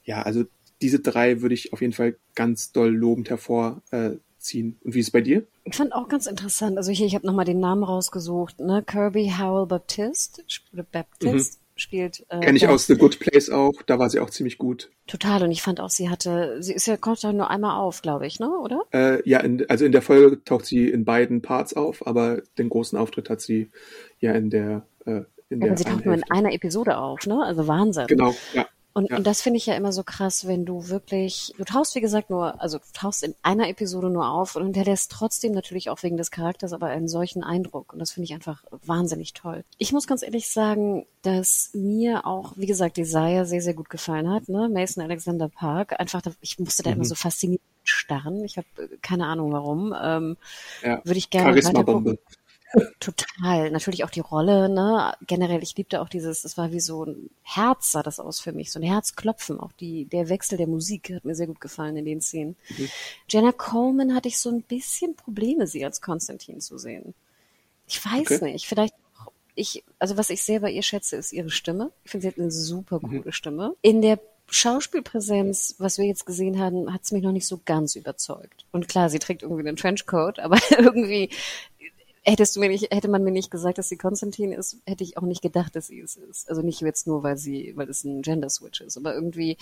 ja, 0.04 0.22
also 0.22 0.46
diese 0.84 1.00
drei 1.00 1.42
würde 1.42 1.56
ich 1.56 1.74
auf 1.74 1.82
jeden 1.82 1.94
Fall 1.94 2.16
ganz 2.36 2.72
doll 2.72 2.96
lobend 2.96 3.30
hervor 3.30 3.82
äh, 3.90 4.12
ziehen. 4.40 4.80
Und 4.84 4.94
wie 4.94 5.00
ist 5.00 5.08
es 5.08 5.12
bei 5.12 5.22
dir? 5.22 5.46
Ich 5.64 5.76
fand 5.76 5.94
auch 5.94 6.08
ganz 6.08 6.26
interessant, 6.26 6.78
also 6.78 6.92
hier, 6.92 7.06
ich 7.06 7.16
habe 7.16 7.28
nochmal 7.28 7.46
den 7.46 7.60
Namen 7.60 7.84
rausgesucht, 7.84 8.60
ne? 8.60 8.84
Kirby 8.86 9.34
Howell 9.40 9.68
Baptist, 9.68 10.44
Baptist 10.92 11.60
mhm. 11.60 11.80
spielt. 11.80 12.26
Äh, 12.30 12.40
Kenne 12.40 12.58
ich 12.58 12.68
aus 12.68 12.88
The 12.88 12.96
Good 12.96 13.20
Place 13.20 13.50
auch, 13.50 13.82
da 13.86 14.00
war 14.00 14.10
sie 14.10 14.20
auch 14.20 14.30
ziemlich 14.30 14.58
gut. 14.58 14.90
Total, 15.08 15.44
und 15.44 15.52
ich 15.52 15.62
fand 15.62 15.80
auch, 15.80 15.90
sie 15.90 16.10
hatte, 16.10 16.62
sie 16.62 16.74
ist 16.74 16.88
ja 16.88 16.98
kommt 16.98 17.22
nur 17.24 17.50
einmal 17.50 17.80
auf, 17.80 18.02
glaube 18.02 18.28
ich, 18.28 18.40
ne, 18.40 18.50
oder? 18.50 18.84
Äh, 18.94 19.28
ja, 19.30 19.40
in, 19.40 19.70
also 19.70 19.86
in 19.86 19.92
der 19.92 20.02
Folge 20.02 20.44
taucht 20.44 20.66
sie 20.66 20.90
in 20.90 21.06
beiden 21.06 21.42
Parts 21.42 21.74
auf, 21.76 22.06
aber 22.08 22.42
den 22.58 22.70
großen 22.70 22.98
Auftritt 22.98 23.30
hat 23.30 23.42
sie 23.42 23.70
ja 24.20 24.34
in 24.34 24.50
der 24.50 24.86
äh, 25.06 25.22
in 25.50 25.62
ja, 25.62 25.68
der 25.68 25.78
sie 25.78 25.84
taucht 25.84 26.06
nur 26.06 26.14
in 26.14 26.24
einer 26.30 26.54
Episode 26.54 26.98
auf, 26.98 27.26
ne? 27.26 27.44
Also 27.44 27.68
Wahnsinn. 27.68 28.08
Genau, 28.08 28.36
ja. 28.54 28.68
Und, 28.94 29.10
ja. 29.12 29.18
und 29.18 29.28
das 29.28 29.42
finde 29.42 29.58
ich 29.58 29.66
ja 29.66 29.76
immer 29.76 29.92
so 29.92 30.04
krass, 30.04 30.48
wenn 30.48 30.66
du 30.66 30.90
wirklich, 30.90 31.54
du 31.58 31.64
tauchst 31.64 31.96
wie 31.96 32.02
gesagt 32.02 32.30
nur, 32.30 32.60
also 32.62 32.80
du 32.80 32.84
tauchst 32.94 33.24
in 33.24 33.36
einer 33.44 33.70
Episode 33.70 34.10
nur 34.10 34.30
auf 34.30 34.56
und 34.56 34.64
hinterlässt 34.64 35.12
trotzdem 35.12 35.54
natürlich 35.54 35.90
auch 35.90 36.02
wegen 36.02 36.18
des 36.18 36.32
Charakters 36.32 36.74
aber 36.74 36.88
einen 36.88 37.08
solchen 37.08 37.44
Eindruck. 37.44 37.94
Und 37.94 38.00
das 38.00 38.12
finde 38.12 38.26
ich 38.26 38.34
einfach 38.34 38.64
wahnsinnig 38.86 39.34
toll. 39.34 39.64
Ich 39.78 39.92
muss 39.92 40.08
ganz 40.08 40.24
ehrlich 40.24 40.50
sagen, 40.50 41.06
dass 41.22 41.70
mir 41.74 42.26
auch, 42.26 42.54
wie 42.56 42.66
gesagt, 42.66 42.98
Desire 42.98 43.46
sehr, 43.46 43.62
sehr 43.62 43.74
gut 43.74 43.90
gefallen 43.90 44.30
hat, 44.30 44.50
ne? 44.50 44.70
Mason 44.70 45.04
Alexander 45.04 45.50
Park. 45.50 46.00
Einfach, 46.00 46.22
ich 46.42 46.60
musste 46.60 46.84
da 46.84 46.90
mhm. 46.90 46.98
immer 46.98 47.06
so 47.06 47.16
fasziniert 47.16 47.62
starren. 47.84 48.44
Ich 48.44 48.58
habe 48.58 48.68
keine 49.02 49.26
Ahnung 49.26 49.52
warum. 49.52 49.94
Ähm, 50.02 50.38
ja. 50.84 51.02
Würde 51.04 51.18
ich 51.18 51.30
gerne 51.30 51.50
Charisma-Bombe. 51.50 52.20
Total. 53.00 53.72
Natürlich 53.72 54.04
auch 54.04 54.10
die 54.10 54.20
Rolle, 54.20 54.70
ne? 54.70 55.14
Generell, 55.26 55.64
ich 55.64 55.76
liebte 55.76 56.02
auch 56.02 56.10
dieses, 56.10 56.44
es 56.44 56.58
war 56.58 56.72
wie 56.72 56.80
so 56.80 57.06
ein 57.06 57.30
Herz 57.42 57.92
sah 57.92 58.04
das 58.04 58.20
aus 58.20 58.40
für 58.40 58.52
mich, 58.52 58.72
so 58.72 58.80
ein 58.80 58.84
Herzklopfen. 58.84 59.60
Auch 59.60 59.72
die, 59.74 60.06
der 60.06 60.30
Wechsel 60.30 60.58
der 60.58 60.68
Musik 60.68 61.12
hat 61.14 61.26
mir 61.26 61.36
sehr 61.36 61.48
gut 61.48 61.62
gefallen 61.62 61.98
in 61.98 62.06
den 62.06 62.22
Szenen. 62.22 62.56
Mhm. 62.78 62.90
Jenna 63.28 63.52
Coleman 63.52 64.14
hatte 64.14 64.28
ich 64.28 64.38
so 64.38 64.50
ein 64.50 64.62
bisschen 64.62 65.16
Probleme, 65.16 65.66
sie 65.66 65.84
als 65.84 66.02
Konstantin 66.02 66.62
zu 66.62 66.78
sehen. 66.78 67.16
Ich 67.88 68.04
weiß 68.06 68.32
okay. 68.32 68.52
nicht, 68.52 68.68
vielleicht 68.68 68.94
ich, 69.56 69.84
also 70.00 70.16
was 70.16 70.30
ich 70.30 70.42
sehr 70.42 70.62
bei 70.62 70.72
ihr 70.72 70.84
schätze, 70.84 71.18
ist 71.18 71.34
ihre 71.34 71.50
Stimme. 71.50 71.92
Ich 72.06 72.12
finde, 72.12 72.22
sie 72.24 72.28
hat 72.30 72.40
eine 72.40 72.52
super 72.52 73.00
mhm. 73.02 73.08
coole 73.08 73.24
mhm. 73.26 73.32
Stimme. 73.32 73.76
In 73.82 74.02
der 74.02 74.20
Schauspielpräsenz, 74.52 75.76
was 75.78 75.98
wir 75.98 76.06
jetzt 76.06 76.26
gesehen 76.26 76.60
haben, 76.60 76.92
hat 76.94 77.04
es 77.04 77.12
mich 77.12 77.24
noch 77.24 77.32
nicht 77.32 77.46
so 77.46 77.60
ganz 77.66 77.96
überzeugt. 77.96 78.66
Und 78.72 78.88
klar, 78.88 79.10
sie 79.10 79.20
trägt 79.20 79.44
irgendwie 79.44 79.68
einen 79.68 79.78
Trenchcoat, 79.78 80.40
aber 80.40 80.58
irgendwie 80.78 81.30
hättest 82.30 82.56
du 82.56 82.60
mir 82.60 82.70
nicht, 82.70 82.94
hätte 82.94 83.08
man 83.08 83.24
mir 83.24 83.32
nicht 83.32 83.52
gesagt, 83.52 83.78
dass 83.78 83.90
sie 83.90 83.98
Konstantin 83.98 84.52
ist, 84.52 84.82
hätte 84.86 85.04
ich 85.04 85.18
auch 85.18 85.24
nicht 85.24 85.42
gedacht, 85.42 85.76
dass 85.76 85.88
sie 85.88 86.00
es 86.00 86.16
ist. 86.16 86.50
Also 86.50 86.62
nicht 86.62 86.82
jetzt 86.82 87.08
nur, 87.08 87.24
weil 87.24 87.38
sie, 87.38 87.74
weil 87.76 87.90
es 87.90 88.04
ein 88.04 88.22
Gender 88.22 88.50
Switch 88.50 88.82
ist, 88.82 88.98
aber 88.98 89.14
irgendwie, 89.14 89.58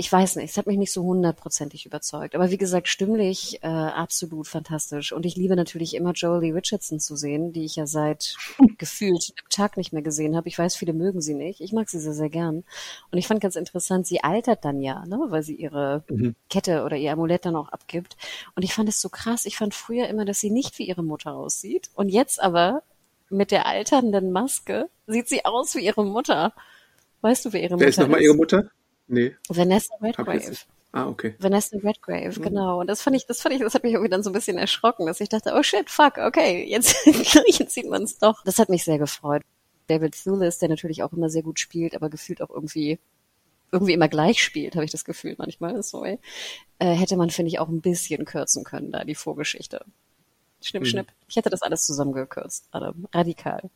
ich 0.00 0.10
weiß 0.10 0.36
nicht, 0.36 0.48
es 0.48 0.56
hat 0.56 0.66
mich 0.66 0.78
nicht 0.78 0.92
so 0.92 1.02
hundertprozentig 1.02 1.84
überzeugt. 1.84 2.34
Aber 2.34 2.50
wie 2.50 2.56
gesagt, 2.56 2.88
stimmlich 2.88 3.62
äh, 3.62 3.66
absolut 3.66 4.48
fantastisch. 4.48 5.12
Und 5.12 5.26
ich 5.26 5.36
liebe 5.36 5.56
natürlich 5.56 5.94
immer 5.94 6.12
Jolie 6.12 6.54
Richardson 6.54 7.00
zu 7.00 7.16
sehen, 7.16 7.52
die 7.52 7.66
ich 7.66 7.76
ja 7.76 7.86
seit 7.86 8.34
gefühlt 8.78 9.34
einem 9.36 9.50
Tag 9.50 9.76
nicht 9.76 9.92
mehr 9.92 10.00
gesehen 10.00 10.36
habe. 10.36 10.48
Ich 10.48 10.58
weiß, 10.58 10.74
viele 10.74 10.94
mögen 10.94 11.20
sie 11.20 11.34
nicht. 11.34 11.60
Ich 11.60 11.74
mag 11.74 11.90
sie 11.90 12.00
sehr, 12.00 12.14
sehr 12.14 12.30
gern. 12.30 12.64
Und 13.10 13.18
ich 13.18 13.26
fand 13.26 13.42
ganz 13.42 13.56
interessant, 13.56 14.06
sie 14.06 14.24
altert 14.24 14.64
dann 14.64 14.80
ja, 14.80 15.04
ne, 15.04 15.18
weil 15.28 15.42
sie 15.42 15.56
ihre 15.56 16.02
mhm. 16.08 16.34
Kette 16.48 16.84
oder 16.84 16.96
ihr 16.96 17.12
Amulett 17.12 17.44
dann 17.44 17.56
auch 17.56 17.68
abgibt. 17.68 18.16
Und 18.56 18.62
ich 18.62 18.72
fand 18.72 18.88
es 18.88 19.02
so 19.02 19.10
krass. 19.10 19.44
Ich 19.44 19.58
fand 19.58 19.74
früher 19.74 20.08
immer, 20.08 20.24
dass 20.24 20.40
sie 20.40 20.50
nicht 20.50 20.78
wie 20.78 20.88
ihre 20.88 21.02
Mutter 21.02 21.34
aussieht. 21.34 21.90
Und 21.92 22.08
jetzt 22.08 22.40
aber 22.40 22.84
mit 23.28 23.50
der 23.50 23.66
alternden 23.66 24.32
Maske 24.32 24.88
sieht 25.06 25.28
sie 25.28 25.44
aus 25.44 25.74
wie 25.74 25.84
ihre 25.84 26.06
Mutter. 26.06 26.54
Weißt 27.20 27.44
du, 27.44 27.52
wer 27.52 27.60
ihre 27.60 27.78
Wer 27.78 27.88
Mutter 27.88 27.88
ist? 27.88 27.98
nochmal 27.98 28.22
ihre 28.22 28.34
Mutter? 28.34 28.70
Nee. 29.10 29.36
Vanessa 29.48 29.94
Redgrave. 30.00 30.56
Ah, 30.92 31.08
okay. 31.08 31.34
Vanessa 31.38 31.76
Redgrave, 31.76 32.38
mhm. 32.38 32.42
genau. 32.42 32.80
Und 32.80 32.86
das 32.86 33.02
fand 33.02 33.16
ich, 33.16 33.26
das 33.26 33.40
fand 33.40 33.54
ich, 33.54 33.60
das 33.60 33.74
hat 33.74 33.82
mich 33.82 33.92
irgendwie 33.92 34.10
dann 34.10 34.22
so 34.22 34.30
ein 34.30 34.32
bisschen 34.32 34.56
erschrocken, 34.56 35.06
dass 35.06 35.20
ich 35.20 35.28
dachte, 35.28 35.52
oh 35.54 35.62
shit, 35.62 35.90
fuck, 35.90 36.18
okay, 36.18 36.64
jetzt, 36.68 36.96
jetzt 37.06 37.74
sieht 37.74 37.88
man 37.88 38.04
es 38.04 38.18
doch. 38.18 38.42
Das 38.44 38.58
hat 38.58 38.68
mich 38.68 38.84
sehr 38.84 38.98
gefreut. 38.98 39.42
David 39.88 40.14
Thewlis, 40.14 40.58
der 40.58 40.68
natürlich 40.68 41.02
auch 41.02 41.12
immer 41.12 41.28
sehr 41.28 41.42
gut 41.42 41.58
spielt, 41.58 41.94
aber 41.94 42.08
gefühlt 42.08 42.40
auch 42.40 42.50
irgendwie 42.50 42.98
irgendwie 43.72 43.92
immer 43.92 44.08
gleich 44.08 44.42
spielt, 44.42 44.74
habe 44.74 44.84
ich 44.84 44.90
das 44.90 45.04
Gefühl 45.04 45.36
manchmal. 45.38 45.80
Sorry. 45.82 46.18
Äh, 46.78 46.94
hätte 46.94 47.16
man, 47.16 47.30
finde 47.30 47.50
ich, 47.50 47.58
auch 47.58 47.68
ein 47.68 47.80
bisschen 47.80 48.24
kürzen 48.24 48.64
können, 48.64 48.90
da 48.90 49.04
die 49.04 49.14
Vorgeschichte. 49.14 49.84
Schnipp, 50.62 50.82
mhm. 50.82 50.86
schnipp. 50.86 51.06
Ich 51.28 51.36
hätte 51.36 51.50
das 51.50 51.62
alles 51.62 51.86
zusammengekürzt. 51.86 52.68
Adam. 52.72 53.06
Radikal. 53.12 53.70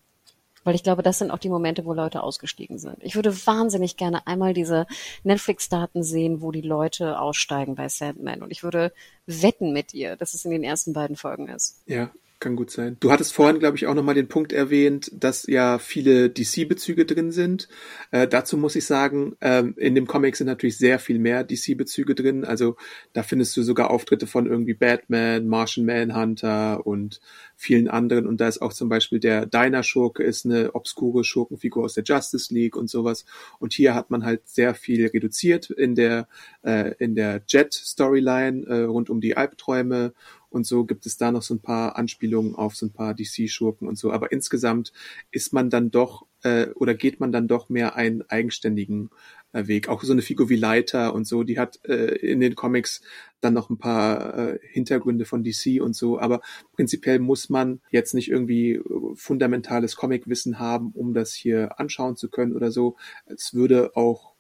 Weil 0.65 0.75
ich 0.75 0.83
glaube, 0.83 1.03
das 1.03 1.19
sind 1.19 1.31
auch 1.31 1.39
die 1.39 1.49
Momente, 1.49 1.85
wo 1.85 1.93
Leute 1.93 2.23
ausgestiegen 2.23 2.79
sind. 2.79 2.97
Ich 3.01 3.15
würde 3.15 3.35
wahnsinnig 3.47 3.97
gerne 3.97 4.27
einmal 4.27 4.55
diese 4.55 4.87
Netflix-Daten 5.23 6.03
sehen, 6.03 6.41
wo 6.41 6.51
die 6.51 6.63
Leute 6.63 7.19
aussteigen 7.21 7.75
bei 7.75 7.89
Sandman. 7.89 8.43
Und 8.43 8.51
ich 8.51 8.63
würde 8.63 8.93
wetten 9.27 9.73
mit 9.73 9.95
ihr, 9.95 10.17
dass 10.17 10.35
es 10.35 10.45
in 10.45 10.51
den 10.51 10.65
ersten 10.65 10.93
beiden 10.93 11.17
Folgen 11.17 11.49
ist. 11.49 11.83
Ja, 11.87 12.11
kann 12.45 12.57
gut 12.57 12.71
sein. 12.71 12.99
Du 13.01 13.11
hattest 13.11 13.33
vorhin, 13.33 13.59
glaube 13.59 13.79
ich, 13.79 13.87
auch 13.87 13.95
nochmal 13.95 14.15
den 14.15 14.29
Punkt 14.29 14.53
erwähnt, 14.53 15.11
dass 15.15 15.47
ja 15.47 15.79
viele 15.79 16.29
DC-Bezüge 16.29 17.07
drin 17.07 17.33
sind. 17.33 17.69
Äh, 18.11 18.29
dazu 18.29 18.59
muss 18.59 18.77
ich 18.77 18.85
sagen, 18.85 19.35
ähm, 19.41 19.75
in 19.79 19.95
dem 19.95 20.07
Comic 20.07 20.37
sind 20.37 20.47
natürlich 20.47 20.77
sehr 20.77 20.99
viel 20.99 21.19
mehr 21.19 21.43
DC-Bezüge 21.43 22.15
drin. 22.15 22.45
Also 22.45 22.77
da 23.15 23.23
findest 23.23 23.57
du 23.57 23.63
sogar 23.63 23.91
Auftritte 23.91 24.27
von 24.27 24.47
irgendwie 24.47 24.75
Batman, 24.75 25.49
Martian 25.49 25.87
Manhunter 25.87 26.87
und 26.87 27.21
vielen 27.57 27.89
anderen. 27.89 28.27
Und 28.27 28.43
da 28.43 28.47
ist 28.47 28.61
auch 28.61 28.75
zum 28.75 28.91
Beispiel 28.91 29.21
der 29.21 29.47
Diner-Schurke 29.47 30.23
ist 30.23 30.45
eine 30.45 30.75
obskure 30.75 31.25
Schurkenfigur 31.25 31.85
aus 31.85 31.95
der 31.95 32.05
Justice 32.05 32.53
League 32.53 32.77
und 32.77 32.91
sowas. 32.91 33.25
Und 33.59 33.73
hier 33.73 33.95
hat 33.95 34.11
man 34.11 34.25
halt 34.25 34.47
sehr 34.49 34.75
viel 34.75 35.07
reduziert 35.07 35.71
in 35.71 35.95
der, 35.95 36.29
äh, 36.63 36.95
in 36.99 37.15
der 37.15 37.41
Jet-Storyline 37.49 38.67
äh, 38.67 38.83
rund 38.83 39.09
um 39.09 39.23
die 39.23 39.35
Albträume 39.35 40.13
und 40.55 40.67
so 40.67 40.85
gibt 40.85 41.05
es 41.07 41.17
da 41.17 41.33
noch 41.33 41.43
so 41.43 41.55
ein 41.55 41.61
paar 41.61 41.97
Anspielungen 41.97 42.55
auf 42.55 42.77
so 42.77 42.87
ein 42.87 42.93
paar 42.93 43.15
DC-Schurken 43.15 43.89
und 43.89 43.99
so. 43.99 44.13
Aber 44.13 44.31
insgesamt 44.33 44.93
ist 45.31 45.53
man 45.53 45.69
dann 45.69 45.91
doch 45.91 46.27
äh, 46.43 46.69
oder 46.77 46.95
geht 46.95 47.19
man 47.19 47.33
dann 47.33 47.49
doch 47.49 47.69
mehr 47.69 47.97
einen 47.97 48.23
eigenständigen 48.23 49.11
äh, 49.53 49.67
Weg. 49.67 49.89
Auch 49.89 50.05
so 50.05 50.13
eine 50.13 50.23
Figur 50.23 50.49
wie 50.49 50.57
Leiter 50.57 51.13
und 51.13 51.27
so, 51.27 51.43
die 51.43 51.59
hat 51.59 51.81
äh, 51.85 52.15
in 52.17 52.41
den 52.41 52.55
Comics 52.55 53.03
dann 53.41 53.55
noch 53.55 53.69
ein 53.69 53.79
paar 53.79 54.39
äh, 54.39 54.59
Hintergründe 54.63 55.25
von 55.25 55.43
DC 55.43 55.83
und 55.83 55.97
so. 55.97 56.21
Aber 56.21 56.41
prinzipiell 56.73 57.19
muss 57.19 57.49
man 57.49 57.81
jetzt 57.91 58.15
nicht 58.15 58.31
irgendwie 58.31 58.81
fundamentales 59.15 59.97
Comicwissen 59.97 60.59
haben, 60.59 60.93
um 60.93 61.15
das 61.15 61.35
hier 61.35 61.81
anschauen 61.81 62.17
zu 62.17 62.31
können 62.31 62.55
oder 62.55 62.71
so. 62.71 62.97
Es 63.27 63.55
würde 63.55 63.97
auch 63.97 64.34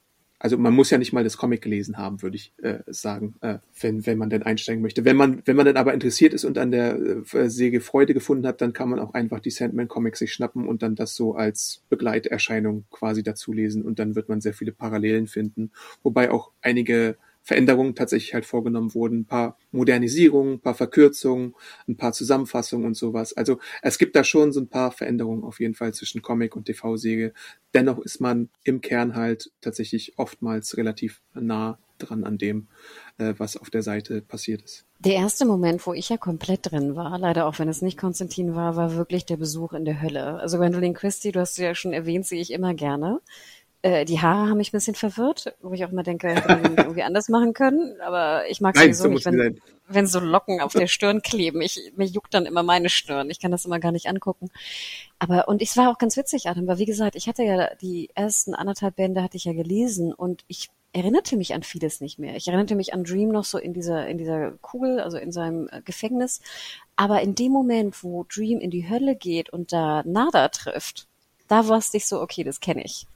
also 0.44 0.58
man 0.58 0.74
muss 0.74 0.90
ja 0.90 0.98
nicht 0.98 1.14
mal 1.14 1.24
das 1.24 1.38
Comic 1.38 1.62
gelesen 1.62 1.96
haben, 1.96 2.20
würde 2.20 2.36
ich 2.36 2.52
äh, 2.62 2.80
sagen, 2.88 3.34
äh, 3.40 3.60
wenn, 3.80 4.04
wenn 4.04 4.18
man 4.18 4.28
denn 4.28 4.42
einsteigen 4.42 4.82
möchte. 4.82 5.06
Wenn 5.06 5.16
man, 5.16 5.40
wenn 5.46 5.56
man 5.56 5.64
dann 5.64 5.78
aber 5.78 5.94
interessiert 5.94 6.34
ist 6.34 6.44
und 6.44 6.58
an 6.58 6.70
der 6.70 6.98
äh, 7.32 7.48
Säge 7.48 7.80
Freude 7.80 8.12
gefunden 8.12 8.46
hat, 8.46 8.60
dann 8.60 8.74
kann 8.74 8.90
man 8.90 8.98
auch 8.98 9.14
einfach 9.14 9.40
die 9.40 9.50
Sandman 9.50 9.88
Comics 9.88 10.18
sich 10.18 10.34
schnappen 10.34 10.68
und 10.68 10.82
dann 10.82 10.96
das 10.96 11.14
so 11.14 11.34
als 11.34 11.82
Begleiterscheinung 11.88 12.84
quasi 12.90 13.22
dazu 13.22 13.54
lesen 13.54 13.86
und 13.86 13.98
dann 13.98 14.16
wird 14.16 14.28
man 14.28 14.42
sehr 14.42 14.52
viele 14.52 14.72
Parallelen 14.72 15.28
finden. 15.28 15.70
Wobei 16.02 16.30
auch 16.30 16.50
einige 16.60 17.16
Veränderungen 17.44 17.94
tatsächlich 17.94 18.32
halt 18.34 18.46
vorgenommen 18.46 18.94
wurden. 18.94 19.20
Ein 19.20 19.26
paar 19.26 19.58
Modernisierungen, 19.70 20.54
ein 20.54 20.60
paar 20.60 20.74
Verkürzungen, 20.74 21.54
ein 21.86 21.96
paar 21.96 22.12
Zusammenfassungen 22.12 22.86
und 22.86 22.96
sowas. 22.96 23.34
Also 23.34 23.58
es 23.82 23.98
gibt 23.98 24.16
da 24.16 24.24
schon 24.24 24.52
so 24.52 24.60
ein 24.60 24.68
paar 24.68 24.90
Veränderungen 24.90 25.44
auf 25.44 25.60
jeden 25.60 25.74
Fall 25.74 25.92
zwischen 25.92 26.22
Comic 26.22 26.56
und 26.56 26.64
TV-Serie. 26.64 27.34
Dennoch 27.74 27.98
ist 27.98 28.20
man 28.20 28.48
im 28.64 28.80
Kern 28.80 29.14
halt 29.14 29.52
tatsächlich 29.60 30.14
oftmals 30.16 30.76
relativ 30.78 31.20
nah 31.34 31.78
dran 31.98 32.24
an 32.24 32.38
dem, 32.38 32.68
äh, 33.18 33.34
was 33.36 33.56
auf 33.56 33.70
der 33.70 33.82
Seite 33.82 34.22
passiert 34.22 34.62
ist. 34.62 34.86
Der 34.98 35.14
erste 35.14 35.44
Moment, 35.44 35.86
wo 35.86 35.92
ich 35.92 36.08
ja 36.08 36.16
komplett 36.16 36.70
drin 36.70 36.96
war, 36.96 37.18
leider 37.18 37.46
auch 37.46 37.58
wenn 37.58 37.68
es 37.68 37.82
nicht 37.82 37.98
Konstantin 37.98 38.54
war, 38.54 38.76
war 38.76 38.96
wirklich 38.96 39.26
der 39.26 39.36
Besuch 39.36 39.74
in 39.74 39.84
der 39.84 40.00
Hölle. 40.00 40.40
Also 40.40 40.58
Gwendolyn 40.58 40.94
Christie, 40.94 41.30
du 41.30 41.40
hast 41.40 41.58
ja 41.58 41.74
schon 41.74 41.92
erwähnt, 41.92 42.26
sehe 42.26 42.40
ich 42.40 42.52
immer 42.52 42.74
gerne. 42.74 43.20
Äh, 43.84 44.06
die 44.06 44.18
Haare 44.18 44.48
haben 44.48 44.56
mich 44.56 44.70
ein 44.70 44.78
bisschen 44.78 44.94
verwirrt, 44.94 45.54
wo 45.60 45.74
ich 45.74 45.84
auch 45.84 45.90
immer 45.90 46.02
denke, 46.02 46.28
hätte 46.28 46.48
man 46.48 46.74
irgendwie 46.78 47.02
anders 47.02 47.28
machen 47.28 47.52
können. 47.52 48.00
Aber 48.00 48.48
ich 48.48 48.62
mag 48.62 48.74
Nein, 48.76 48.94
sowieso 48.94 49.02
so 49.02 49.08
nicht, 49.10 49.26
wenn, 49.26 49.60
wenn 49.88 50.06
so 50.06 50.20
Locken 50.20 50.62
auf 50.62 50.72
der 50.72 50.86
Stirn 50.86 51.20
kleben. 51.20 51.60
Ich, 51.60 51.92
mir 51.94 52.06
juckt 52.06 52.32
dann 52.32 52.46
immer 52.46 52.62
meine 52.62 52.88
Stirn. 52.88 53.28
Ich 53.28 53.40
kann 53.40 53.50
das 53.50 53.66
immer 53.66 53.80
gar 53.80 53.92
nicht 53.92 54.06
angucken. 54.06 54.48
Aber, 55.18 55.48
und 55.48 55.60
es 55.60 55.76
war 55.76 55.90
auch 55.90 55.98
ganz 55.98 56.16
witzig, 56.16 56.48
Adam, 56.48 56.66
weil 56.66 56.78
wie 56.78 56.86
gesagt, 56.86 57.14
ich 57.14 57.28
hatte 57.28 57.42
ja 57.42 57.74
die 57.74 58.08
ersten 58.14 58.54
anderthalb 58.54 58.96
Bände 58.96 59.22
hatte 59.22 59.36
ich 59.36 59.44
ja 59.44 59.52
gelesen 59.52 60.14
und 60.14 60.44
ich 60.48 60.70
erinnerte 60.94 61.36
mich 61.36 61.52
an 61.52 61.62
vieles 61.62 62.00
nicht 62.00 62.18
mehr. 62.18 62.36
Ich 62.36 62.48
erinnerte 62.48 62.76
mich 62.76 62.94
an 62.94 63.04
Dream 63.04 63.28
noch 63.28 63.44
so 63.44 63.58
in 63.58 63.74
dieser, 63.74 64.06
in 64.06 64.16
dieser 64.16 64.52
Kugel, 64.62 64.98
also 64.98 65.18
in 65.18 65.30
seinem 65.30 65.68
äh, 65.70 65.82
Gefängnis. 65.82 66.40
Aber 66.96 67.20
in 67.20 67.34
dem 67.34 67.52
Moment, 67.52 68.02
wo 68.02 68.24
Dream 68.34 68.60
in 68.60 68.70
die 68.70 68.88
Hölle 68.88 69.14
geht 69.14 69.50
und 69.50 69.74
da 69.74 70.02
Nada 70.06 70.48
trifft, 70.48 71.06
da 71.48 71.68
wusste 71.68 71.98
ich 71.98 72.06
so, 72.06 72.22
okay, 72.22 72.44
das 72.44 72.60
kenne 72.60 72.82
ich. 72.82 73.06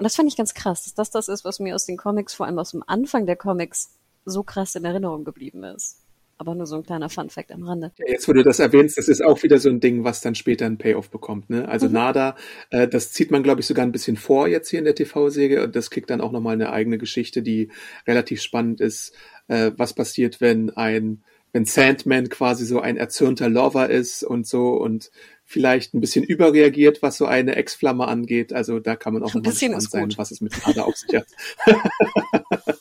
Und 0.00 0.04
das 0.04 0.16
fand 0.16 0.30
ich 0.30 0.36
ganz 0.38 0.54
krass, 0.54 0.94
dass 0.94 1.10
das 1.10 1.10
das 1.10 1.28
ist, 1.28 1.44
was 1.44 1.60
mir 1.60 1.74
aus 1.74 1.84
den 1.84 1.98
Comics, 1.98 2.32
vor 2.32 2.46
allem 2.46 2.58
aus 2.58 2.70
dem 2.70 2.82
Anfang 2.86 3.26
der 3.26 3.36
Comics, 3.36 3.90
so 4.24 4.42
krass 4.42 4.74
in 4.74 4.86
Erinnerung 4.86 5.24
geblieben 5.24 5.62
ist. 5.62 5.98
Aber 6.38 6.54
nur 6.54 6.66
so 6.66 6.76
ein 6.76 6.84
kleiner 6.84 7.10
Fun-Fact 7.10 7.52
am 7.52 7.64
Rande. 7.64 7.92
Ja, 7.98 8.06
jetzt, 8.08 8.26
wo 8.26 8.32
du 8.32 8.42
das 8.42 8.60
erwähnst, 8.60 8.96
das 8.96 9.08
ist 9.08 9.22
auch 9.22 9.42
wieder 9.42 9.58
so 9.58 9.68
ein 9.68 9.80
Ding, 9.80 10.02
was 10.02 10.22
dann 10.22 10.34
später 10.34 10.64
ein 10.64 10.78
Payoff 10.78 11.10
bekommt. 11.10 11.50
Ne? 11.50 11.68
Also 11.68 11.86
mhm. 11.86 11.92
Nada, 11.92 12.36
äh, 12.70 12.88
das 12.88 13.12
zieht 13.12 13.30
man, 13.30 13.42
glaube 13.42 13.60
ich, 13.60 13.66
sogar 13.66 13.84
ein 13.84 13.92
bisschen 13.92 14.16
vor 14.16 14.48
jetzt 14.48 14.70
hier 14.70 14.78
in 14.78 14.86
der 14.86 14.94
TV-Serie. 14.94 15.62
Und 15.62 15.76
das 15.76 15.90
kriegt 15.90 16.08
dann 16.08 16.22
auch 16.22 16.32
nochmal 16.32 16.54
eine 16.54 16.72
eigene 16.72 16.96
Geschichte, 16.96 17.42
die 17.42 17.68
relativ 18.06 18.40
spannend 18.40 18.80
ist. 18.80 19.12
Äh, 19.48 19.72
was 19.76 19.92
passiert, 19.92 20.40
wenn 20.40 20.70
ein 20.70 21.22
wenn 21.52 21.64
Sandman 21.64 22.28
quasi 22.28 22.64
so 22.64 22.80
ein 22.80 22.96
erzürnter 22.96 23.48
Lover 23.48 23.90
ist 23.90 24.22
und 24.22 24.46
so 24.46 24.74
und 24.74 25.10
vielleicht 25.44 25.94
ein 25.94 26.00
bisschen 26.00 26.24
überreagiert, 26.24 27.02
was 27.02 27.16
so 27.16 27.26
eine 27.26 27.56
Ex-Flamme 27.56 28.06
angeht. 28.06 28.52
Also 28.52 28.78
da 28.78 28.94
kann 28.94 29.14
man 29.14 29.24
auch 29.24 29.34
ein 29.34 29.42
bisschen 29.42 29.78
sein, 29.80 30.12
was 30.16 30.30
es 30.30 30.40
mit 30.40 30.52
Ada 30.66 30.84
auf 30.84 30.96
sich 30.96 31.12
hat. 31.14 31.26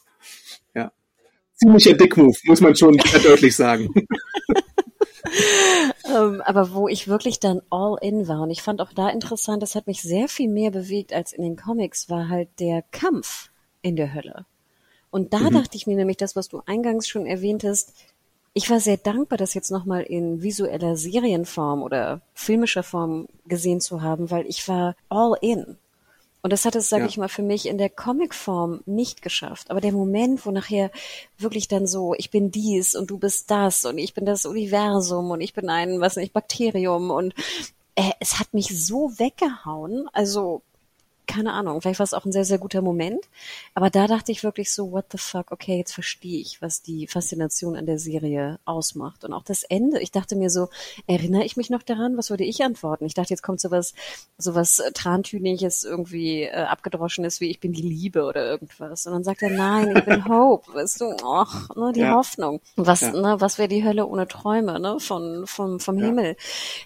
ja. 0.75 0.91
Ziemlicher 1.55 1.95
Dickmove, 1.95 2.37
muss 2.45 2.61
man 2.61 2.75
schon 2.75 2.97
deutlich 3.23 3.55
sagen. 3.55 3.87
um, 6.03 6.05
ähm, 6.15 6.41
aber 6.41 6.73
wo 6.73 6.87
ich 6.87 7.07
wirklich 7.07 7.39
dann 7.39 7.61
all 7.71 7.97
in 8.01 8.27
war 8.27 8.41
und 8.41 8.51
ich 8.51 8.61
fand 8.61 8.81
auch 8.81 8.93
da 8.93 9.09
interessant, 9.09 9.63
das 9.63 9.73
hat 9.73 9.87
mich 9.87 10.03
sehr 10.03 10.27
viel 10.27 10.49
mehr 10.49 10.69
bewegt 10.69 11.11
als 11.11 11.33
in 11.33 11.41
den 11.41 11.55
Comics, 11.55 12.07
war 12.09 12.29
halt 12.29 12.49
der 12.59 12.83
Kampf 12.91 13.49
in 13.81 13.95
der 13.95 14.13
Hölle. 14.13 14.45
Und 15.09 15.33
da 15.33 15.39
mhm. 15.39 15.53
dachte 15.53 15.75
ich 15.75 15.87
mir 15.87 15.95
nämlich 15.95 16.17
das, 16.17 16.35
was 16.35 16.49
du 16.49 16.61
eingangs 16.67 17.07
schon 17.07 17.25
erwähntest, 17.25 17.93
ich 18.53 18.69
war 18.69 18.79
sehr 18.79 18.97
dankbar, 18.97 19.37
das 19.37 19.53
jetzt 19.53 19.71
nochmal 19.71 20.03
in 20.03 20.41
visueller 20.41 20.95
Serienform 20.95 21.81
oder 21.83 22.21
filmischer 22.33 22.83
Form 22.83 23.27
gesehen 23.45 23.81
zu 23.81 24.01
haben, 24.01 24.31
weil 24.31 24.45
ich 24.47 24.67
war 24.67 24.95
all 25.09 25.35
in. 25.41 25.77
Und 26.41 26.53
das 26.53 26.63
hat 26.63 26.75
es, 26.75 26.87
sage 26.87 27.03
ja. 27.03 27.09
ich 27.09 27.17
mal, 27.17 27.27
für 27.27 27.41
mich 27.41 27.67
in 27.67 27.77
der 27.77 27.89
Comicform 27.89 28.81
nicht 28.85 29.21
geschafft. 29.21 29.69
Aber 29.69 29.81
der 29.81 29.91
Moment, 29.91 30.45
wo 30.45 30.51
nachher 30.51 30.89
wirklich 31.37 31.67
dann 31.67 31.85
so, 31.85 32.13
ich 32.17 32.31
bin 32.31 32.49
dies 32.49 32.95
und 32.95 33.09
du 33.09 33.17
bist 33.17 33.51
das 33.51 33.83
und 33.83 33.97
ich 33.97 34.13
bin 34.13 34.25
das 34.25 34.45
Universum 34.45 35.31
und 35.31 35.41
ich 35.41 35.53
bin 35.53 35.69
ein, 35.69 35.99
was 35.99 36.15
nicht, 36.15 36.31
Bakterium 36.31 37.11
und 37.11 37.33
äh, 37.95 38.11
es 38.21 38.39
hat 38.39 38.53
mich 38.53 38.67
so 38.85 39.11
weggehauen. 39.19 40.07
Also 40.13 40.61
keine 41.29 41.53
Ahnung, 41.53 41.79
vielleicht 41.79 41.99
war 41.99 42.05
es 42.05 42.15
auch 42.15 42.25
ein 42.25 42.31
sehr, 42.31 42.43
sehr 42.43 42.57
guter 42.57 42.81
Moment. 42.81 43.23
Aber 43.75 43.91
da 43.91 44.07
dachte 44.07 44.31
ich 44.31 44.43
wirklich 44.43 44.71
so, 44.71 44.91
what 44.91 45.05
the 45.11 45.19
fuck, 45.19 45.51
okay, 45.51 45.77
jetzt 45.77 45.93
verstehe 45.93 46.39
ich, 46.39 46.59
was 46.59 46.81
die 46.81 47.05
Faszination 47.05 47.75
an 47.75 47.85
der 47.85 47.99
Serie 47.99 48.59
ausmacht. 48.65 49.23
Und 49.23 49.33
auch 49.33 49.43
das 49.43 49.61
Ende, 49.63 50.01
ich 50.01 50.11
dachte 50.11 50.35
mir 50.35 50.49
so, 50.49 50.69
erinnere 51.05 51.43
ich 51.43 51.55
mich 51.55 51.69
noch 51.69 51.83
daran? 51.83 52.17
Was 52.17 52.31
würde 52.31 52.45
ich 52.45 52.63
antworten? 52.63 53.05
Ich 53.05 53.13
dachte, 53.13 53.29
jetzt 53.29 53.43
kommt 53.43 53.61
sowas, 53.61 53.93
sowas 54.39 54.79
äh, 54.79 54.91
Trantüniges, 54.91 55.83
irgendwie 55.83 56.43
äh, 56.43 56.63
abgedroschenes 56.63 57.39
wie 57.41 57.51
ich 57.51 57.59
bin 57.59 57.73
die 57.73 57.83
Liebe 57.83 58.23
oder 58.23 58.43
irgendwas. 58.49 59.05
Und 59.05 59.13
dann 59.13 59.23
sagt 59.23 59.43
er, 59.43 59.51
nein, 59.51 59.95
ich 59.95 60.05
bin 60.05 60.25
Hope, 60.27 60.73
weißt 60.73 61.01
du, 61.01 61.15
ach, 61.23 61.69
ne, 61.75 61.91
die 61.93 61.99
ja. 61.99 62.15
Hoffnung. 62.15 62.59
Was, 62.75 63.01
ja. 63.01 63.11
ne, 63.11 63.35
was 63.39 63.59
wäre 63.59 63.67
die 63.67 63.83
Hölle 63.83 64.07
ohne 64.07 64.27
Träume, 64.27 64.79
ne, 64.79 64.99
von, 64.99 65.45
vom, 65.45 65.79
vom 65.79 65.99
ja. 65.99 66.07
Himmel. 66.07 66.35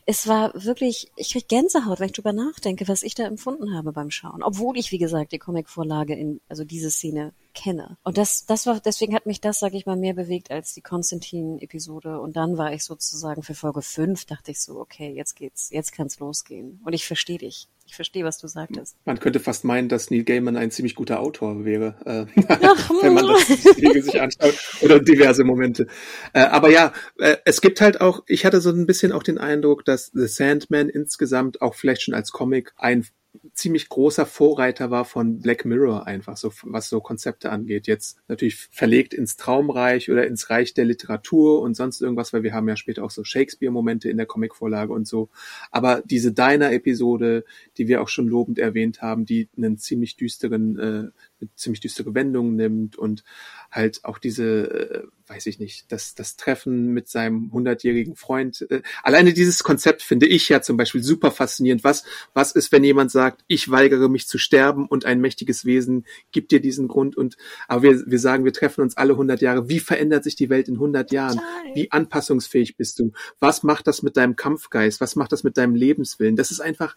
Es 0.05 0.27
war 0.27 0.51
wirklich, 0.53 1.11
ich 1.15 1.31
krieg 1.31 1.47
Gänsehaut, 1.47 2.01
wenn 2.01 2.07
ich 2.07 2.13
drüber 2.13 2.33
nachdenke, 2.33 2.89
was 2.89 3.03
ich 3.03 3.15
da 3.15 3.23
empfunden 3.23 3.73
habe 3.73 3.93
beim 3.93 4.11
Schauen 4.11 4.32
anschauen, 4.33 4.43
obwohl 4.43 4.77
ich, 4.77 4.91
wie 4.91 4.97
gesagt, 4.97 5.31
die 5.31 5.39
Comicvorlage 5.39 6.15
in, 6.15 6.41
also 6.49 6.63
diese 6.63 6.91
Szene 6.91 7.33
kenne. 7.53 7.97
Und 8.03 8.17
das, 8.17 8.45
das 8.45 8.65
war, 8.65 8.79
deswegen 8.79 9.15
hat 9.15 9.25
mich 9.25 9.41
das, 9.41 9.59
sag 9.59 9.73
ich 9.73 9.85
mal, 9.85 9.95
mehr 9.95 10.13
bewegt 10.13 10.51
als 10.51 10.73
die 10.73 10.81
Konstantin-Episode. 10.81 12.19
Und 12.19 12.35
dann 12.35 12.57
war 12.57 12.73
ich 12.73 12.83
sozusagen 12.83 13.43
für 13.43 13.53
Folge 13.53 13.81
5, 13.81 14.25
dachte 14.25 14.51
ich 14.51 14.59
so, 14.59 14.79
okay, 14.79 15.13
jetzt 15.13 15.35
geht's, 15.35 15.69
jetzt 15.69 15.91
kann's 15.91 16.19
losgehen. 16.19 16.81
Und 16.83 16.93
ich 16.93 17.05
verstehe 17.05 17.37
dich. 17.37 17.67
Ich 17.93 17.95
verstehe, 17.95 18.23
was 18.23 18.39
du 18.39 18.47
sagtest. 18.47 18.97
Man 19.05 19.19
könnte 19.19 19.39
fast 19.39 19.65
meinen, 19.65 19.87
dass 19.87 20.09
Neil 20.09 20.23
Gaiman 20.23 20.57
ein 20.57 20.71
ziemlich 20.71 20.95
guter 20.95 21.19
Autor 21.19 21.63
wäre, 21.63 21.95
äh, 22.05 22.41
wenn 23.03 23.13
man 23.13 23.27
das 23.27 23.45
sich 23.45 24.19
anschaut 24.19 24.55
oder 24.81 24.99
diverse 24.99 25.43
Momente. 25.43 25.85
Äh, 26.33 26.39
aber 26.39 26.71
ja, 26.71 26.91
äh, 27.19 27.37
es 27.45 27.61
gibt 27.61 27.81
halt 27.81 28.01
auch, 28.01 28.23
ich 28.25 28.47
hatte 28.47 28.61
so 28.61 28.71
ein 28.71 28.87
bisschen 28.87 29.11
auch 29.11 29.21
den 29.21 29.37
Eindruck, 29.37 29.85
dass 29.85 30.09
The 30.11 30.25
Sandman 30.25 30.89
insgesamt 30.89 31.61
auch 31.61 31.75
vielleicht 31.75 32.01
schon 32.01 32.15
als 32.15 32.31
Comic 32.31 32.73
ein 32.77 33.05
ziemlich 33.53 33.89
großer 33.89 34.25
Vorreiter 34.25 34.91
war 34.91 35.05
von 35.05 35.39
Black 35.39 35.65
Mirror 35.65 36.05
einfach, 36.05 36.37
so 36.37 36.51
was 36.63 36.89
so 36.89 37.01
Konzepte 37.01 37.51
angeht. 37.51 37.87
Jetzt 37.87 38.17
natürlich 38.27 38.55
verlegt 38.71 39.13
ins 39.13 39.37
Traumreich 39.37 40.11
oder 40.11 40.27
ins 40.27 40.49
Reich 40.49 40.73
der 40.73 40.85
Literatur 40.85 41.61
und 41.61 41.75
sonst 41.75 42.01
irgendwas, 42.01 42.31
weil 42.31 42.43
wir 42.43 42.53
haben 42.53 42.69
ja 42.69 42.75
später 42.75 43.03
auch 43.03 43.09
so 43.09 43.23
Shakespeare-Momente 43.23 44.09
in 44.09 44.17
der 44.17 44.27
Comicvorlage 44.27 44.93
und 44.93 45.07
so. 45.07 45.29
Aber 45.71 46.03
diese 46.05 46.31
Diner-Episode, 46.31 47.43
die 47.77 47.82
wir 47.87 48.01
auch 48.01 48.09
schon 48.09 48.27
lobend 48.27 48.59
erwähnt 48.59 49.01
haben, 49.01 49.25
die 49.25 49.49
einen 49.57 49.77
ziemlich 49.77 50.15
düsteren, 50.17 50.79
äh, 50.79 51.47
ziemlich 51.55 51.81
düstere 51.81 52.13
Wendung 52.15 52.55
nimmt 52.55 52.97
und 52.97 53.23
halt 53.71 54.03
auch 54.03 54.17
diese, 54.17 55.03
äh, 55.03 55.03
weiß 55.27 55.45
ich 55.47 55.59
nicht, 55.59 55.91
das, 55.91 56.15
das 56.15 56.35
Treffen 56.35 56.93
mit 56.93 57.07
seinem 57.07 57.51
hundertjährigen 57.51 58.15
Freund. 58.15 58.65
Äh, 58.69 58.81
alleine 59.03 59.33
dieses 59.33 59.63
Konzept 59.63 60.01
finde 60.01 60.25
ich 60.27 60.49
ja 60.49 60.61
zum 60.61 60.77
Beispiel 60.77 61.03
super 61.03 61.31
faszinierend. 61.31 61.83
Was, 61.83 62.03
was 62.33 62.51
ist, 62.51 62.71
wenn 62.71 62.83
jemand 62.83 63.11
sagt, 63.11 63.43
ich 63.47 63.69
weigere 63.71 64.09
mich 64.09 64.27
zu 64.27 64.37
sterben 64.37 64.87
und 64.87 65.05
ein 65.05 65.21
mächtiges 65.21 65.65
Wesen 65.65 66.05
gibt 66.31 66.51
dir 66.51 66.61
diesen 66.61 66.87
Grund 66.87 67.17
und, 67.17 67.37
aber 67.67 67.83
wir, 67.83 68.03
wir 68.05 68.19
sagen, 68.19 68.45
wir 68.45 68.53
treffen 68.53 68.81
uns 68.81 68.95
alle 68.97 69.17
hundert 69.17 69.41
Jahre. 69.41 69.69
Wie 69.69 69.79
verändert 69.79 70.23
sich 70.23 70.35
die 70.35 70.49
Welt 70.49 70.67
in 70.67 70.79
hundert 70.79 71.11
Jahren? 71.11 71.39
Wie 71.73 71.91
anpassungsfähig 71.91 72.77
bist 72.77 72.99
du? 72.99 73.11
Was 73.39 73.63
macht 73.63 73.87
das 73.87 74.03
mit 74.03 74.17
deinem 74.17 74.35
Kampfgeist? 74.35 75.01
Was 75.01 75.15
macht 75.15 75.31
das 75.31 75.43
mit 75.43 75.57
deinem 75.57 75.75
Lebenswillen? 75.75 76.35
Das 76.35 76.51
ist 76.51 76.59
einfach 76.59 76.95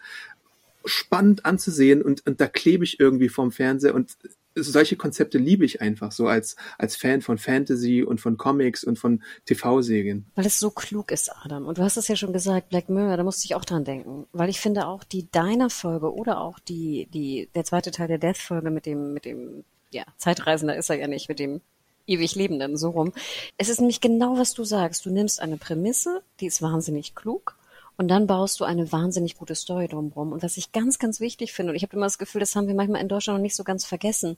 spannend 0.86 1.44
anzusehen 1.44 2.02
und, 2.02 2.26
und 2.26 2.40
da 2.40 2.46
klebe 2.46 2.84
ich 2.84 2.98
irgendwie 2.98 3.28
vorm 3.28 3.52
Fernseher 3.52 3.94
und 3.94 4.16
solche 4.56 4.96
Konzepte 4.96 5.38
liebe 5.38 5.64
ich 5.64 5.80
einfach 5.80 6.12
so 6.12 6.26
als, 6.26 6.56
als 6.78 6.96
Fan 6.96 7.20
von 7.20 7.38
Fantasy 7.38 8.02
und 8.02 8.20
von 8.20 8.36
Comics 8.36 8.84
und 8.84 8.98
von 8.98 9.22
TV-Serien. 9.44 10.26
Weil 10.34 10.46
es 10.46 10.58
so 10.58 10.70
klug 10.70 11.10
ist, 11.10 11.30
Adam. 11.42 11.66
Und 11.66 11.78
du 11.78 11.82
hast 11.82 11.96
es 11.96 12.08
ja 12.08 12.16
schon 12.16 12.32
gesagt, 12.32 12.70
Black 12.70 12.88
Mirror, 12.88 13.16
da 13.16 13.22
musste 13.22 13.44
ich 13.44 13.54
auch 13.54 13.64
dran 13.64 13.84
denken. 13.84 14.26
Weil 14.32 14.48
ich 14.48 14.60
finde 14.60 14.86
auch 14.86 15.04
die 15.04 15.30
Diner-Folge 15.30 16.12
oder 16.12 16.40
auch 16.40 16.58
die, 16.58 17.06
die, 17.12 17.48
der 17.54 17.64
zweite 17.64 17.90
Teil 17.90 18.08
der 18.08 18.18
Death-Folge 18.18 18.70
mit 18.70 18.86
dem, 18.86 19.12
mit 19.12 19.24
dem, 19.24 19.64
ja, 19.90 20.04
Zeitreisender 20.16 20.76
ist 20.76 20.90
er 20.90 20.98
ja 20.98 21.06
nicht, 21.06 21.28
mit 21.28 21.38
dem 21.38 21.60
ewig 22.06 22.34
Lebenden, 22.34 22.76
so 22.76 22.90
rum. 22.90 23.12
Es 23.58 23.68
ist 23.68 23.80
nämlich 23.80 24.00
genau, 24.00 24.38
was 24.38 24.54
du 24.54 24.64
sagst. 24.64 25.04
Du 25.04 25.10
nimmst 25.10 25.40
eine 25.40 25.56
Prämisse, 25.56 26.22
die 26.40 26.46
ist 26.46 26.62
wahnsinnig 26.62 27.14
klug 27.14 27.55
und 27.96 28.08
dann 28.08 28.26
baust 28.26 28.60
du 28.60 28.64
eine 28.64 28.92
wahnsinnig 28.92 29.36
gute 29.36 29.54
Story 29.54 29.88
drumherum. 29.88 30.32
Und 30.32 30.42
was 30.42 30.56
ich 30.56 30.72
ganz, 30.72 30.98
ganz 30.98 31.20
wichtig 31.20 31.52
finde, 31.52 31.70
und 31.70 31.76
ich 31.76 31.82
habe 31.82 31.96
immer 31.96 32.06
das 32.06 32.18
Gefühl, 32.18 32.40
das 32.40 32.54
haben 32.54 32.68
wir 32.68 32.74
manchmal 32.74 33.00
in 33.00 33.08
Deutschland 33.08 33.38
noch 33.38 33.42
nicht 33.42 33.56
so 33.56 33.64
ganz 33.64 33.84
vergessen, 33.84 34.36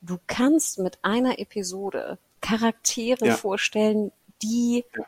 du 0.00 0.18
kannst 0.26 0.78
mit 0.78 0.98
einer 1.02 1.38
Episode 1.38 2.18
Charaktere 2.40 3.26
ja. 3.26 3.34
vorstellen, 3.34 4.12
die 4.42 4.84
ja 4.96 5.04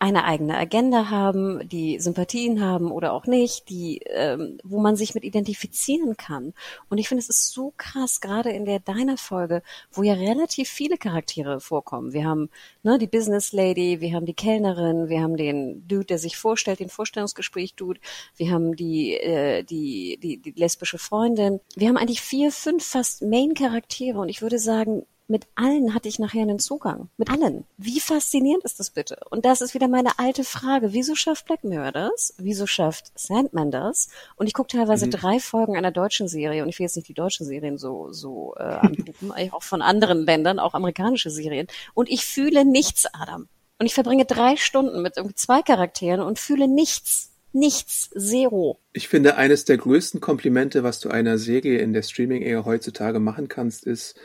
eine 0.00 0.24
eigene 0.24 0.56
Agenda 0.56 1.10
haben, 1.10 1.68
die 1.68 1.98
Sympathien 1.98 2.60
haben 2.60 2.92
oder 2.92 3.12
auch 3.12 3.26
nicht, 3.26 3.68
die, 3.68 4.00
ähm, 4.06 4.58
wo 4.62 4.80
man 4.80 4.94
sich 4.94 5.14
mit 5.14 5.24
identifizieren 5.24 6.16
kann. 6.16 6.54
Und 6.88 6.98
ich 6.98 7.08
finde, 7.08 7.20
es 7.20 7.28
ist 7.28 7.52
so 7.52 7.72
krass, 7.76 8.20
gerade 8.20 8.50
in 8.50 8.64
der 8.64 8.78
Deiner-Folge, 8.78 9.62
wo 9.90 10.02
ja 10.02 10.14
relativ 10.14 10.68
viele 10.68 10.98
Charaktere 10.98 11.60
vorkommen. 11.60 12.12
Wir 12.12 12.24
haben 12.24 12.48
ne, 12.84 12.98
die 12.98 13.08
Business 13.08 13.52
Lady, 13.52 14.00
wir 14.00 14.14
haben 14.14 14.26
die 14.26 14.34
Kellnerin, 14.34 15.08
wir 15.08 15.20
haben 15.20 15.36
den 15.36 15.86
Dude, 15.88 16.04
der 16.04 16.18
sich 16.18 16.36
vorstellt, 16.36 16.78
den 16.78 16.90
Vorstellungsgespräch 16.90 17.74
tut, 17.74 17.98
wir 18.36 18.52
haben 18.52 18.76
die, 18.76 19.14
äh, 19.14 19.64
die, 19.64 20.18
die, 20.22 20.38
die 20.38 20.52
lesbische 20.52 20.98
Freundin. 20.98 21.60
Wir 21.74 21.88
haben 21.88 21.96
eigentlich 21.96 22.20
vier, 22.20 22.52
fünf 22.52 22.86
fast 22.86 23.22
Main-Charaktere 23.22 24.20
und 24.20 24.28
ich 24.28 24.42
würde 24.42 24.60
sagen, 24.60 25.06
mit 25.28 25.46
allen 25.54 25.94
hatte 25.94 26.08
ich 26.08 26.18
nachher 26.18 26.40
einen 26.40 26.58
Zugang. 26.58 27.10
Mit 27.18 27.30
allen. 27.30 27.64
Wie 27.76 28.00
faszinierend 28.00 28.64
ist 28.64 28.80
das 28.80 28.90
bitte? 28.90 29.18
Und 29.28 29.44
das 29.44 29.60
ist 29.60 29.74
wieder 29.74 29.86
meine 29.86 30.18
alte 30.18 30.42
Frage. 30.42 30.94
Wieso 30.94 31.14
schafft 31.14 31.44
Black 31.44 31.64
Mirror 31.64 31.92
das? 31.92 32.34
Wieso 32.38 32.66
schafft 32.66 33.12
Sandman 33.14 33.70
das? 33.70 34.08
Und 34.36 34.46
ich 34.46 34.54
gucke 34.54 34.74
teilweise 34.74 35.06
mhm. 35.06 35.10
drei 35.10 35.38
Folgen 35.38 35.76
einer 35.76 35.92
deutschen 35.92 36.28
Serie 36.28 36.62
und 36.62 36.70
ich 36.70 36.78
will 36.78 36.84
jetzt 36.84 36.96
nicht 36.96 37.08
die 37.08 37.14
deutschen 37.14 37.44
Serien 37.44 37.76
so, 37.76 38.10
so 38.10 38.54
äh, 38.56 38.62
angucken, 38.62 39.32
auch 39.52 39.62
von 39.62 39.82
anderen 39.82 40.24
Ländern, 40.24 40.58
auch 40.58 40.72
amerikanische 40.72 41.30
Serien. 41.30 41.66
Und 41.92 42.08
ich 42.08 42.24
fühle 42.24 42.64
nichts, 42.64 43.06
Adam. 43.12 43.48
Und 43.78 43.86
ich 43.86 43.94
verbringe 43.94 44.24
drei 44.24 44.56
Stunden 44.56 45.02
mit 45.02 45.18
irgendwie 45.18 45.36
zwei 45.36 45.60
Charakteren 45.62 46.20
und 46.20 46.38
fühle 46.38 46.68
nichts. 46.68 47.32
Nichts, 47.52 48.10
zero. 48.10 48.78
Ich 48.92 49.08
finde, 49.08 49.36
eines 49.36 49.64
der 49.64 49.78
größten 49.78 50.20
Komplimente, 50.20 50.82
was 50.82 51.00
du 51.00 51.08
einer 51.08 51.38
Serie 51.38 51.78
in 51.78 51.94
der 51.94 52.02
Streaming-Ära 52.02 52.66
heutzutage 52.66 53.20
machen 53.20 53.48
kannst, 53.48 53.84
ist, 53.84 54.16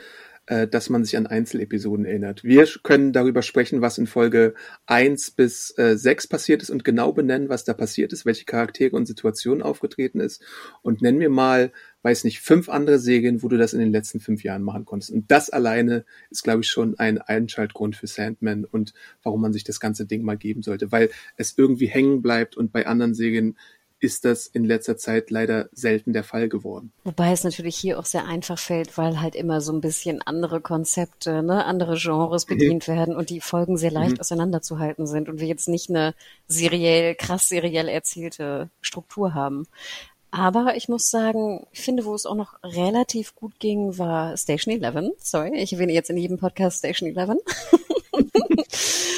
äh, 0.47 0.67
dass 0.67 0.89
man 0.89 1.05
sich 1.05 1.15
an 1.15 1.27
Einzelepisoden 1.27 2.05
erinnert. 2.05 2.43
Wir 2.43 2.67
können 2.83 3.13
darüber 3.13 3.41
sprechen, 3.41 3.81
was 3.81 3.97
in 3.97 4.07
Folge 4.07 4.55
eins 4.85 5.31
bis 5.31 5.73
äh, 5.77 5.97
6 5.97 6.27
passiert 6.27 6.61
ist 6.61 6.69
und 6.69 6.83
genau 6.83 7.13
benennen, 7.13 7.47
was 7.49 7.63
da 7.63 7.73
passiert 7.73 8.11
ist, 8.11 8.25
welche 8.25 8.45
Charaktere 8.45 8.95
und 8.95 9.05
Situationen 9.05 9.63
aufgetreten 9.63 10.19
ist. 10.19 10.43
Und 10.81 11.01
nennen 11.01 11.21
wir 11.21 11.29
mal, 11.29 11.71
weiß 12.01 12.25
nicht, 12.25 12.41
fünf 12.41 12.67
andere 12.67 12.99
Serien, 12.99 13.41
wo 13.41 13.47
du 13.47 13.57
das 13.57 13.73
in 13.73 13.79
den 13.79 13.91
letzten 13.91 14.19
fünf 14.19 14.43
Jahren 14.43 14.63
machen 14.63 14.83
konntest. 14.83 15.11
Und 15.11 15.31
das 15.31 15.49
alleine 15.49 16.03
ist, 16.29 16.43
glaube 16.43 16.61
ich, 16.61 16.67
schon 16.67 16.99
ein 16.99 17.19
Einschaltgrund 17.19 17.95
für 17.95 18.07
Sandman 18.07 18.65
und 18.65 18.93
warum 19.23 19.41
man 19.41 19.53
sich 19.53 19.63
das 19.63 19.79
ganze 19.79 20.05
Ding 20.05 20.23
mal 20.23 20.37
geben 20.37 20.61
sollte, 20.61 20.91
weil 20.91 21.09
es 21.37 21.57
irgendwie 21.57 21.87
hängen 21.87 22.21
bleibt 22.21 22.57
und 22.57 22.73
bei 22.73 22.85
anderen 22.85 23.13
Serien 23.13 23.57
ist 24.03 24.25
das 24.25 24.47
in 24.47 24.65
letzter 24.65 24.97
Zeit 24.97 25.31
leider 25.31 25.69
selten 25.71 26.11
der 26.11 26.25
Fall 26.25 26.49
geworden. 26.49 26.91
Wobei 27.05 27.31
es 27.31 27.43
natürlich 27.45 27.77
hier 27.77 27.97
auch 27.97 28.05
sehr 28.05 28.25
einfach 28.25 28.59
fällt, 28.59 28.97
weil 28.97 29.21
halt 29.21 29.33
immer 29.33 29.61
so 29.61 29.71
ein 29.71 29.79
bisschen 29.79 30.21
andere 30.21 30.59
Konzepte, 30.59 31.41
ne, 31.41 31.63
andere 31.65 31.95
Genres 31.97 32.45
mhm. 32.45 32.53
bedient 32.53 32.87
mhm. 32.87 32.91
werden 32.91 33.15
und 33.15 33.29
die 33.29 33.39
Folgen 33.39 33.77
sehr 33.77 33.91
leicht 33.91 34.15
mhm. 34.15 34.19
auseinanderzuhalten 34.19 35.07
sind 35.07 35.29
und 35.29 35.39
wir 35.39 35.47
jetzt 35.47 35.69
nicht 35.69 35.89
eine 35.89 36.13
seriell, 36.47 37.15
krass 37.15 37.47
seriell 37.47 37.87
erzählte 37.87 38.69
Struktur 38.81 39.33
haben. 39.33 39.67
Aber 40.31 40.75
ich 40.75 40.89
muss 40.89 41.09
sagen, 41.09 41.65
ich 41.71 41.81
finde, 41.81 42.05
wo 42.05 42.13
es 42.13 42.25
auch 42.25 42.35
noch 42.35 42.55
relativ 42.63 43.35
gut 43.35 43.59
ging, 43.59 43.97
war 43.97 44.35
Station 44.35 44.73
11. 44.73 45.13
Sorry, 45.19 45.55
ich 45.55 45.73
erwähne 45.73 45.93
jetzt 45.93 46.09
in 46.09 46.17
jedem 46.17 46.39
Podcast 46.39 46.79
Station 46.79 47.15
11. 47.15 47.37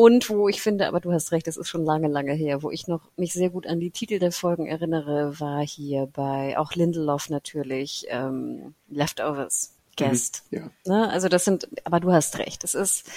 Und 0.00 0.30
wo 0.30 0.48
ich 0.48 0.62
finde, 0.62 0.88
aber 0.88 0.98
du 1.00 1.12
hast 1.12 1.30
recht, 1.30 1.46
es 1.46 1.58
ist 1.58 1.68
schon 1.68 1.84
lange, 1.84 2.08
lange 2.08 2.32
her, 2.32 2.62
wo 2.62 2.70
ich 2.70 2.88
noch 2.88 3.02
mich 3.18 3.34
sehr 3.34 3.50
gut 3.50 3.66
an 3.66 3.80
die 3.80 3.90
Titel 3.90 4.18
der 4.18 4.32
Folgen 4.32 4.66
erinnere, 4.66 5.38
war 5.40 5.60
hier 5.60 6.06
bei 6.06 6.56
auch 6.56 6.72
Lindelof 6.72 7.28
natürlich 7.28 8.06
ähm, 8.08 8.74
Leftovers 8.88 9.74
Guest. 9.98 10.44
Mhm, 10.48 10.58
ja. 10.58 10.70
Ne? 10.86 11.10
Also 11.10 11.28
das 11.28 11.44
sind, 11.44 11.68
aber 11.84 12.00
du 12.00 12.10
hast 12.12 12.38
recht, 12.38 12.64
es 12.64 12.74
ist 12.74 13.10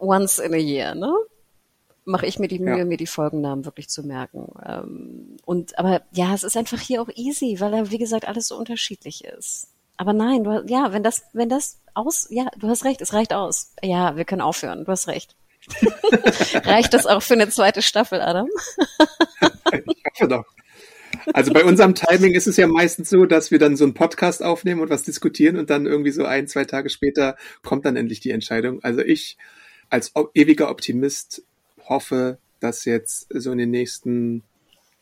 once 0.00 0.40
in 0.40 0.54
a 0.54 0.56
year, 0.56 0.96
ne? 0.96 1.14
Mache 2.04 2.26
ich 2.26 2.40
mir 2.40 2.48
die 2.48 2.58
Mühe, 2.58 2.78
ja. 2.78 2.84
mir 2.84 2.96
die 2.96 3.06
Folgennamen 3.06 3.64
wirklich 3.64 3.88
zu 3.88 4.02
merken. 4.02 4.52
Ähm, 4.66 5.36
und 5.44 5.78
aber 5.78 6.02
ja, 6.10 6.34
es 6.34 6.42
ist 6.42 6.56
einfach 6.56 6.80
hier 6.80 7.00
auch 7.00 7.10
easy, 7.14 7.60
weil 7.60 7.72
er, 7.72 7.92
wie 7.92 7.98
gesagt, 7.98 8.26
alles 8.26 8.48
so 8.48 8.58
unterschiedlich 8.58 9.22
ist. 9.22 9.68
Aber 9.96 10.12
nein, 10.12 10.42
du, 10.42 10.64
ja, 10.66 10.92
wenn 10.92 11.04
das, 11.04 11.22
wenn 11.32 11.48
das 11.48 11.78
aus, 11.94 12.26
ja, 12.28 12.48
du 12.58 12.66
hast 12.66 12.84
recht, 12.84 13.00
es 13.02 13.12
reicht 13.12 13.32
aus. 13.32 13.72
Ja, 13.84 14.16
wir 14.16 14.24
können 14.24 14.42
aufhören, 14.42 14.84
du 14.84 14.90
hast 14.90 15.06
recht. 15.06 15.36
Reicht 16.64 16.94
das 16.94 17.06
auch 17.06 17.22
für 17.22 17.34
eine 17.34 17.48
zweite 17.48 17.82
Staffel, 17.82 18.20
Adam? 18.20 18.48
ich 19.72 20.02
hoffe 20.12 20.28
doch. 20.28 20.44
Also 21.32 21.52
bei 21.52 21.64
unserem 21.64 21.94
Timing 21.94 22.34
ist 22.34 22.46
es 22.46 22.56
ja 22.56 22.66
meistens 22.66 23.10
so, 23.10 23.26
dass 23.26 23.50
wir 23.50 23.58
dann 23.58 23.76
so 23.76 23.84
einen 23.84 23.94
Podcast 23.94 24.42
aufnehmen 24.42 24.80
und 24.80 24.90
was 24.90 25.02
diskutieren 25.02 25.56
und 25.56 25.70
dann 25.70 25.86
irgendwie 25.86 26.10
so 26.10 26.24
ein, 26.24 26.46
zwei 26.46 26.64
Tage 26.64 26.90
später 26.90 27.36
kommt 27.62 27.84
dann 27.84 27.96
endlich 27.96 28.20
die 28.20 28.30
Entscheidung. 28.30 28.82
Also 28.82 29.00
ich 29.00 29.36
als 29.90 30.12
ewiger 30.34 30.70
Optimist 30.70 31.42
hoffe, 31.88 32.38
dass 32.60 32.84
jetzt 32.84 33.28
so 33.32 33.52
in 33.52 33.58
den 33.58 33.70
nächsten 33.70 34.42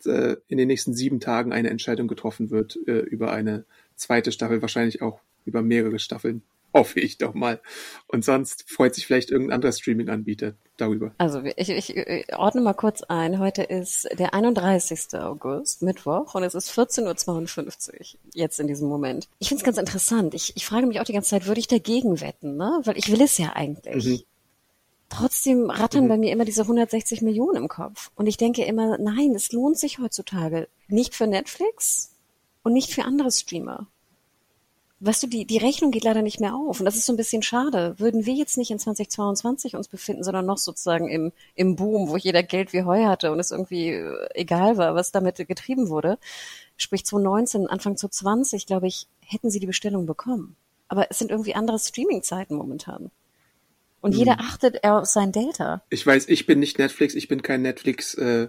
äh, 0.05 0.37
in 0.49 0.59
den 0.59 0.69
nächsten 0.69 0.95
sieben 0.95 1.21
Tagen 1.21 1.53
eine 1.53 1.71
Entscheidung 1.71 2.09
getroffen 2.09 2.51
wird 2.51 2.79
äh, 2.87 2.99
über 2.99 3.33
eine 3.33 3.65
zweite 3.97 4.33
Staffel, 4.33 4.63
wahrscheinlich 4.63 5.03
auch 5.03 5.21
über 5.45 5.63
mehrere 5.63 5.99
Staffeln 5.99 6.43
hoffe 6.75 7.01
ich 7.01 7.19
doch 7.19 7.35
mal. 7.35 7.61
Und 8.09 8.25
sonst 8.25 8.71
freut 8.71 8.95
sich 8.95 9.07
vielleicht 9.07 9.31
irgendein 9.31 9.57
anderer 9.57 9.73
Streaming-Anbieter 9.73 10.55
darüber. 10.77 11.13
Also 11.19 11.43
ich, 11.57 11.71
ich, 11.71 12.35
ordne 12.37 12.61
mal 12.61 12.75
kurz 12.75 13.03
ein. 13.03 13.39
Heute 13.39 13.63
ist 13.63 14.09
der 14.19 14.35
31. 14.35 15.15
August, 15.15 15.83
Mittwoch, 15.83 16.35
und 16.35 16.43
es 16.43 16.55
ist 16.55 16.71
14.52 16.71 18.15
Uhr 18.15 18.21
jetzt 18.35 18.61
in 18.61 18.67
diesem 18.67 18.89
Moment. 18.89 19.29
Ich 19.39 19.49
finde 19.49 19.61
es 19.61 19.65
ganz 19.65 19.79
interessant. 19.79 20.35
Ich, 20.35 20.57
ich 20.57 20.67
frage 20.67 20.87
mich 20.87 21.01
auch 21.01 21.05
die 21.05 21.13
ganze 21.13 21.31
Zeit, 21.31 21.47
würde 21.47 21.61
ich 21.61 21.69
dagegen 21.69 22.21
wetten, 22.21 22.57
ne? 22.57 22.81
Weil 22.85 22.99
ich 22.99 23.11
will 23.11 23.23
es 23.23 23.39
ja 23.39 23.55
eigentlich. 23.55 24.07
Mhm. 24.07 24.23
Trotzdem 25.09 25.71
rattern 25.71 26.05
mhm. 26.05 26.09
bei 26.09 26.19
mir 26.19 26.33
immer 26.33 26.45
diese 26.45 26.63
160 26.63 27.23
Millionen 27.23 27.57
im 27.57 27.69
Kopf. 27.69 28.11
Und 28.17 28.27
ich 28.27 28.37
denke 28.37 28.65
immer, 28.65 28.99
nein, 28.99 29.35
es 29.35 29.53
lohnt 29.53 29.79
sich 29.79 29.99
heutzutage. 29.99 30.69
Nicht 30.89 31.15
für 31.15 31.27
Netflix 31.27 32.13
und 32.63 32.73
nicht 32.73 32.93
für 32.93 33.05
andere 33.05 33.31
Streamer 33.31 33.87
weißt 35.01 35.25
du, 35.25 35.27
die, 35.27 35.45
die 35.47 35.59
Rechnung 35.59 35.91
geht 35.91 36.05
leider 36.05 36.23
nicht 36.23 36.41
mehr 36.41 36.55
auf. 36.55 36.81
Und 36.81 36.87
das 36.87 36.97
ist 36.97 37.07
so 37.07 37.13
ein 37.13 37.19
bisschen 37.19 37.43
schade. 37.43 37.95
Würden 37.99 38.25
wir 38.25 38.35
jetzt 38.35 38.57
nicht 38.57 38.71
in 38.71 38.79
2022 38.79 39.77
uns 39.77 39.89
befinden, 39.89 40.25
sondern 40.25 40.47
noch 40.47 40.59
sozusagen 40.59 41.09
im, 41.09 41.33
im 41.55 41.77
Boom, 41.77 42.09
wo 42.09 42.17
jeder 42.17 42.43
Geld 42.43 42.73
wie 42.73 42.85
Heu 42.85 43.05
hatte 43.05 43.31
und 43.31 43.39
es 43.39 43.51
irgendwie 43.51 43.91
äh, 43.91 44.29
egal 44.35 44.77
war, 44.79 44.95
was 44.95 45.13
damit 45.13 45.37
getrieben 45.37 45.89
wurde, 45.89 46.19
sprich 46.77 47.05
2019, 47.05 47.67
Anfang 47.67 47.97
2020, 47.97 48.67
glaube 48.67 48.87
ich, 48.87 49.07
hätten 49.21 49.51
sie 49.51 49.61
die 49.61 49.67
Bestellung 49.67 50.07
bekommen. 50.07 50.57
Aber 50.89 51.11
es 51.11 51.19
sind 51.19 51.31
irgendwie 51.31 51.55
andere 51.55 51.79
Streaming-Zeiten 51.79 52.55
momentan. 52.55 53.11
Und 54.01 54.13
hm. 54.13 54.19
jeder 54.19 54.41
achtet 54.41 54.83
auf 54.85 55.07
sein 55.07 55.33
Delta. 55.33 55.83
Ich 55.91 56.07
weiß, 56.07 56.29
ich 56.29 56.47
bin 56.47 56.59
nicht 56.59 56.79
Netflix, 56.79 57.15
ich 57.15 57.29
bin 57.29 57.43
kein 57.43 57.63
Netflix 57.63 58.15
äh, 58.15 58.49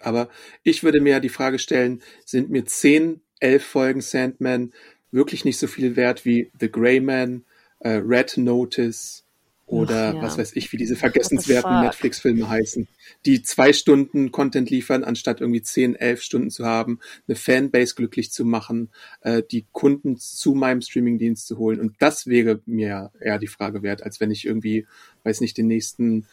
aber 0.00 0.28
ich 0.62 0.82
würde 0.82 1.00
mir 1.00 1.10
ja 1.10 1.20
die 1.20 1.28
Frage 1.28 1.58
stellen, 1.58 2.02
sind 2.24 2.50
mir 2.50 2.64
zehn, 2.64 3.20
elf 3.40 3.64
Folgen 3.64 4.00
Sandman 4.00 4.72
wirklich 5.14 5.44
nicht 5.44 5.58
so 5.58 5.66
viel 5.66 5.96
wert 5.96 6.24
wie 6.24 6.50
The 6.58 6.70
Grey 6.70 7.00
Man, 7.00 7.44
äh, 7.80 8.00
Red 8.04 8.36
Notice 8.36 9.24
oder 9.66 10.10
Ach, 10.10 10.14
ja. 10.14 10.22
was 10.22 10.36
weiß 10.36 10.56
ich, 10.56 10.72
wie 10.72 10.76
diese 10.76 10.96
vergessenswerten 10.96 11.80
Netflix-Filme 11.80 12.48
heißen, 12.48 12.86
die 13.24 13.42
zwei 13.42 13.72
Stunden 13.72 14.30
Content 14.30 14.68
liefern, 14.68 15.04
anstatt 15.04 15.40
irgendwie 15.40 15.62
zehn, 15.62 15.94
elf 15.94 16.20
Stunden 16.20 16.50
zu 16.50 16.66
haben, 16.66 17.00
eine 17.26 17.36
Fanbase 17.36 17.94
glücklich 17.94 18.30
zu 18.30 18.44
machen, 18.44 18.90
äh, 19.22 19.42
die 19.50 19.64
Kunden 19.72 20.18
zu 20.18 20.54
meinem 20.54 20.82
Streamingdienst 20.82 21.46
zu 21.46 21.56
holen. 21.56 21.80
Und 21.80 21.94
das 22.00 22.26
wäre 22.26 22.60
mir 22.66 23.10
eher 23.20 23.38
die 23.38 23.46
Frage 23.46 23.82
wert, 23.82 24.02
als 24.02 24.20
wenn 24.20 24.30
ich 24.30 24.44
irgendwie, 24.44 24.86
weiß 25.22 25.40
nicht, 25.40 25.56
den 25.56 25.68
nächsten 25.68 26.26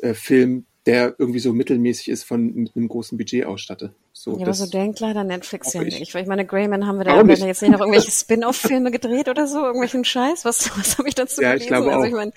äh, 0.00 0.14
Film 0.14 0.66
der 0.86 1.16
irgendwie 1.18 1.40
so 1.40 1.52
mittelmäßig 1.52 2.08
ist, 2.08 2.22
von 2.22 2.54
mit 2.54 2.76
einem 2.76 2.88
großen 2.88 3.18
Budget 3.18 3.44
ausstatte. 3.44 3.92
So, 4.18 4.38
ja, 4.38 4.46
aber 4.46 4.54
so 4.54 4.64
denkt 4.64 4.98
leider 5.00 5.24
Netflix 5.24 5.74
ja 5.74 5.82
nicht. 5.82 6.14
Weil 6.14 6.22
ich 6.22 6.28
meine, 6.28 6.46
Greyman 6.46 6.86
haben 6.86 6.96
wir 6.96 7.04
da 7.04 7.16
haben 7.16 7.28
wir 7.28 7.36
jetzt 7.36 7.60
nicht 7.60 7.70
noch 7.70 7.80
irgendwelche 7.80 8.10
Spin-off-Filme 8.10 8.90
gedreht 8.90 9.28
oder 9.28 9.46
so, 9.46 9.58
irgendwelchen 9.58 10.06
Scheiß. 10.06 10.46
Was, 10.46 10.70
was 10.78 10.96
habe 10.96 11.06
ich 11.06 11.14
dazu 11.14 11.42
ja, 11.42 11.50
gelesen? 11.50 11.62
Ich 11.62 11.68
glaube 11.68 11.92
also 11.92 12.00
auch. 12.00 12.06
ich 12.06 12.14
meine, 12.14 12.32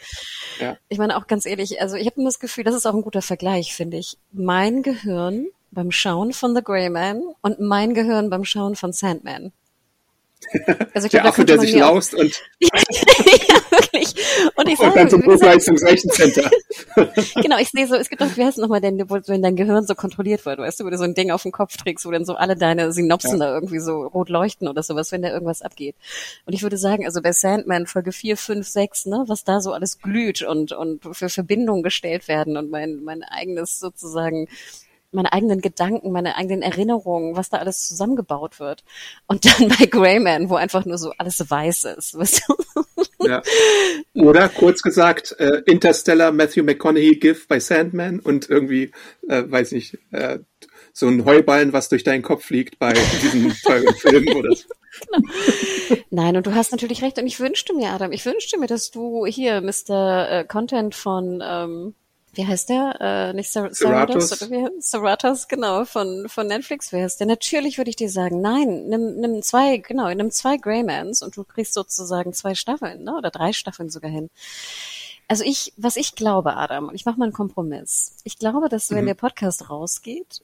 ja. 0.59 0.77
ich 0.89 0.97
meine 0.97 1.15
auch 1.15 1.27
ganz 1.27 1.45
ehrlich, 1.45 1.81
also 1.81 1.95
ich 1.95 2.05
habe 2.05 2.21
das 2.21 2.41
Gefühl, 2.41 2.65
das 2.65 2.75
ist 2.75 2.85
auch 2.85 2.93
ein 2.93 3.01
guter 3.01 3.21
Vergleich, 3.21 3.73
finde 3.73 3.95
ich. 3.95 4.17
Mein 4.33 4.83
Gehirn 4.83 5.47
beim 5.71 5.91
Schauen 5.91 6.33
von 6.33 6.53
The 6.53 6.61
Greyman 6.61 7.23
und 7.41 7.61
mein 7.61 7.93
Gehirn 7.93 8.29
beim 8.29 8.43
Schauen 8.43 8.75
von 8.75 8.91
Sandman. 8.91 9.53
Also 10.93 11.05
ich 11.05 11.11
der 11.11 11.21
glaub, 11.21 11.33
Affe, 11.33 11.45
der 11.45 11.59
sich 11.59 11.75
laust 11.75 12.15
und 12.15 12.41
ja, 12.59 12.69
wirklich. 13.69 14.15
Und 14.55 14.67
ich 14.69 14.77
sage, 14.77 14.89
und 14.89 14.95
dann 14.95 15.09
zum 15.09 15.25
Hochleistungsrechencenter. 15.25 16.49
genau, 17.41 17.57
ich 17.59 17.69
sehe 17.69 17.87
so, 17.87 17.95
es 17.95 18.09
gibt 18.09 18.21
doch, 18.21 18.37
wie 18.37 18.43
heißt 18.43 18.57
es 18.57 18.61
nochmal 18.61 18.81
denn, 18.81 19.09
wo, 19.09 19.19
wenn 19.27 19.41
dein 19.41 19.55
Gehirn 19.55 19.85
so 19.85 19.95
kontrolliert 19.95 20.45
wird, 20.45 20.59
weißt 20.59 20.79
du, 20.79 20.85
wo 20.85 20.89
du 20.89 20.97
so 20.97 21.03
ein 21.03 21.13
Ding 21.13 21.31
auf 21.31 21.43
den 21.43 21.51
Kopf 21.51 21.75
trägst, 21.77 22.05
wo 22.05 22.11
dann 22.11 22.25
so 22.25 22.35
alle 22.35 22.55
deine 22.55 22.91
Synopsen 22.93 23.39
ja. 23.39 23.47
da 23.47 23.53
irgendwie 23.53 23.79
so 23.79 24.03
rot 24.03 24.29
leuchten 24.29 24.67
oder 24.67 24.81
sowas, 24.81 25.11
wenn 25.11 25.21
da 25.21 25.29
irgendwas 25.29 25.61
abgeht. 25.61 25.95
Und 26.45 26.53
ich 26.53 26.63
würde 26.63 26.77
sagen, 26.77 27.05
also 27.05 27.21
bei 27.21 27.33
Sandman 27.33 27.85
Folge 27.85 28.11
4, 28.11 28.37
5, 28.37 28.67
6, 28.67 29.05
ne, 29.07 29.25
was 29.27 29.43
da 29.43 29.59
so 29.59 29.73
alles 29.73 29.99
glüht 29.99 30.41
und, 30.41 30.71
und 30.71 31.01
für 31.15 31.29
Verbindungen 31.29 31.83
gestellt 31.83 32.27
werden 32.27 32.57
und 32.57 32.71
mein, 32.71 33.03
mein 33.03 33.23
eigenes 33.23 33.79
sozusagen 33.79 34.47
meine 35.11 35.33
eigenen 35.33 35.61
Gedanken, 35.61 36.11
meine 36.11 36.35
eigenen 36.35 36.61
Erinnerungen, 36.61 37.35
was 37.35 37.49
da 37.49 37.57
alles 37.57 37.87
zusammengebaut 37.87 38.59
wird. 38.59 38.83
Und 39.27 39.45
dann 39.45 39.69
bei 39.79 39.85
Greyman, 39.85 40.49
wo 40.49 40.55
einfach 40.55 40.85
nur 40.85 40.97
so 40.97 41.13
alles 41.17 41.49
weiß 41.49 41.85
ist. 41.97 42.17
Weißt 42.17 42.43
du? 42.47 42.83
ja. 43.27 43.41
Oder 44.13 44.49
kurz 44.49 44.81
gesagt, 44.81 45.35
äh, 45.39 45.61
Interstellar, 45.65 46.31
Matthew 46.31 46.63
McConaughey, 46.63 47.15
GIF 47.15 47.47
bei 47.47 47.59
Sandman 47.59 48.19
und 48.19 48.49
irgendwie, 48.49 48.91
äh, 49.27 49.43
weiß 49.45 49.71
nicht, 49.71 49.97
äh, 50.11 50.39
so 50.93 51.07
ein 51.07 51.25
Heuballen, 51.25 51.73
was 51.73 51.89
durch 51.89 52.03
deinen 52.03 52.23
Kopf 52.23 52.45
fliegt 52.45 52.79
bei 52.79 52.93
diesem 53.21 53.53
teuren 53.63 53.95
Film 53.95 54.27
oder 54.35 54.55
so. 54.55 54.67
Genau. 55.11 56.01
Nein, 56.09 56.35
und 56.35 56.47
du 56.47 56.55
hast 56.55 56.71
natürlich 56.71 57.01
recht. 57.03 57.17
Und 57.19 57.27
ich 57.27 57.39
wünschte 57.39 57.73
mir, 57.73 57.89
Adam, 57.89 58.11
ich 58.11 58.25
wünschte 58.25 58.57
mir, 58.57 58.67
dass 58.67 58.91
du 58.91 59.25
hier 59.25 59.61
Mr. 59.61 60.29
Äh, 60.29 60.45
Content 60.45 60.95
von 60.95 61.41
ähm, 61.45 61.93
wie 62.33 62.45
heißt 62.45 62.69
der? 62.69 62.95
Äh, 62.99 63.33
nicht 63.33 63.51
Ser 63.51 63.73
Serratos. 63.73 64.29
Serratos, 64.29 64.41
oder 64.41 64.51
wie? 64.51 64.81
Serratos, 64.81 65.47
genau, 65.47 65.85
von, 65.85 66.27
von 66.29 66.47
Netflix. 66.47 66.91
Wer 66.91 67.05
ist 67.05 67.19
der? 67.19 67.27
Natürlich 67.27 67.77
würde 67.77 67.89
ich 67.89 67.95
dir 67.95 68.09
sagen, 68.09 68.41
nein, 68.41 68.87
nimm, 68.87 69.15
nimm 69.15 69.41
zwei, 69.41 69.77
genau, 69.77 70.09
nimm 70.13 70.31
zwei 70.31 70.57
Greymans 70.57 71.21
und 71.21 71.35
du 71.35 71.43
kriegst 71.43 71.73
sozusagen 71.73 72.33
zwei 72.33 72.55
Staffeln, 72.55 73.03
ne? 73.03 73.15
Oder 73.17 73.31
drei 73.31 73.53
Staffeln 73.53 73.89
sogar 73.89 74.11
hin. 74.11 74.29
Also 75.27 75.43
ich, 75.43 75.73
was 75.77 75.95
ich 75.95 76.15
glaube, 76.15 76.55
Adam, 76.57 76.89
und 76.89 76.95
ich 76.95 77.05
mache 77.05 77.19
mal 77.19 77.25
einen 77.25 77.33
Kompromiss. 77.33 78.15
Ich 78.23 78.39
glaube, 78.39 78.67
dass 78.67 78.89
wenn 78.89 79.05
der 79.05 79.13
Podcast 79.13 79.69
rausgeht, 79.69 80.41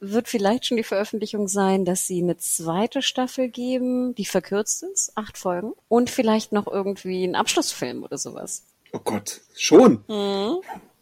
wird 0.00 0.28
vielleicht 0.28 0.66
schon 0.66 0.76
die 0.76 0.82
Veröffentlichung 0.82 1.48
sein, 1.48 1.84
dass 1.84 2.06
sie 2.06 2.22
eine 2.22 2.36
zweite 2.36 3.02
Staffel 3.02 3.48
geben, 3.48 4.14
die 4.14 4.26
verkürzt 4.26 4.82
ist, 4.82 5.12
acht 5.16 5.38
Folgen, 5.38 5.72
und 5.88 6.10
vielleicht 6.10 6.52
noch 6.52 6.66
irgendwie 6.66 7.24
einen 7.24 7.36
Abschlussfilm 7.36 8.02
oder 8.02 8.18
sowas. 8.18 8.64
Oh 8.92 8.98
Gott, 8.98 9.40
schon. 9.54 10.04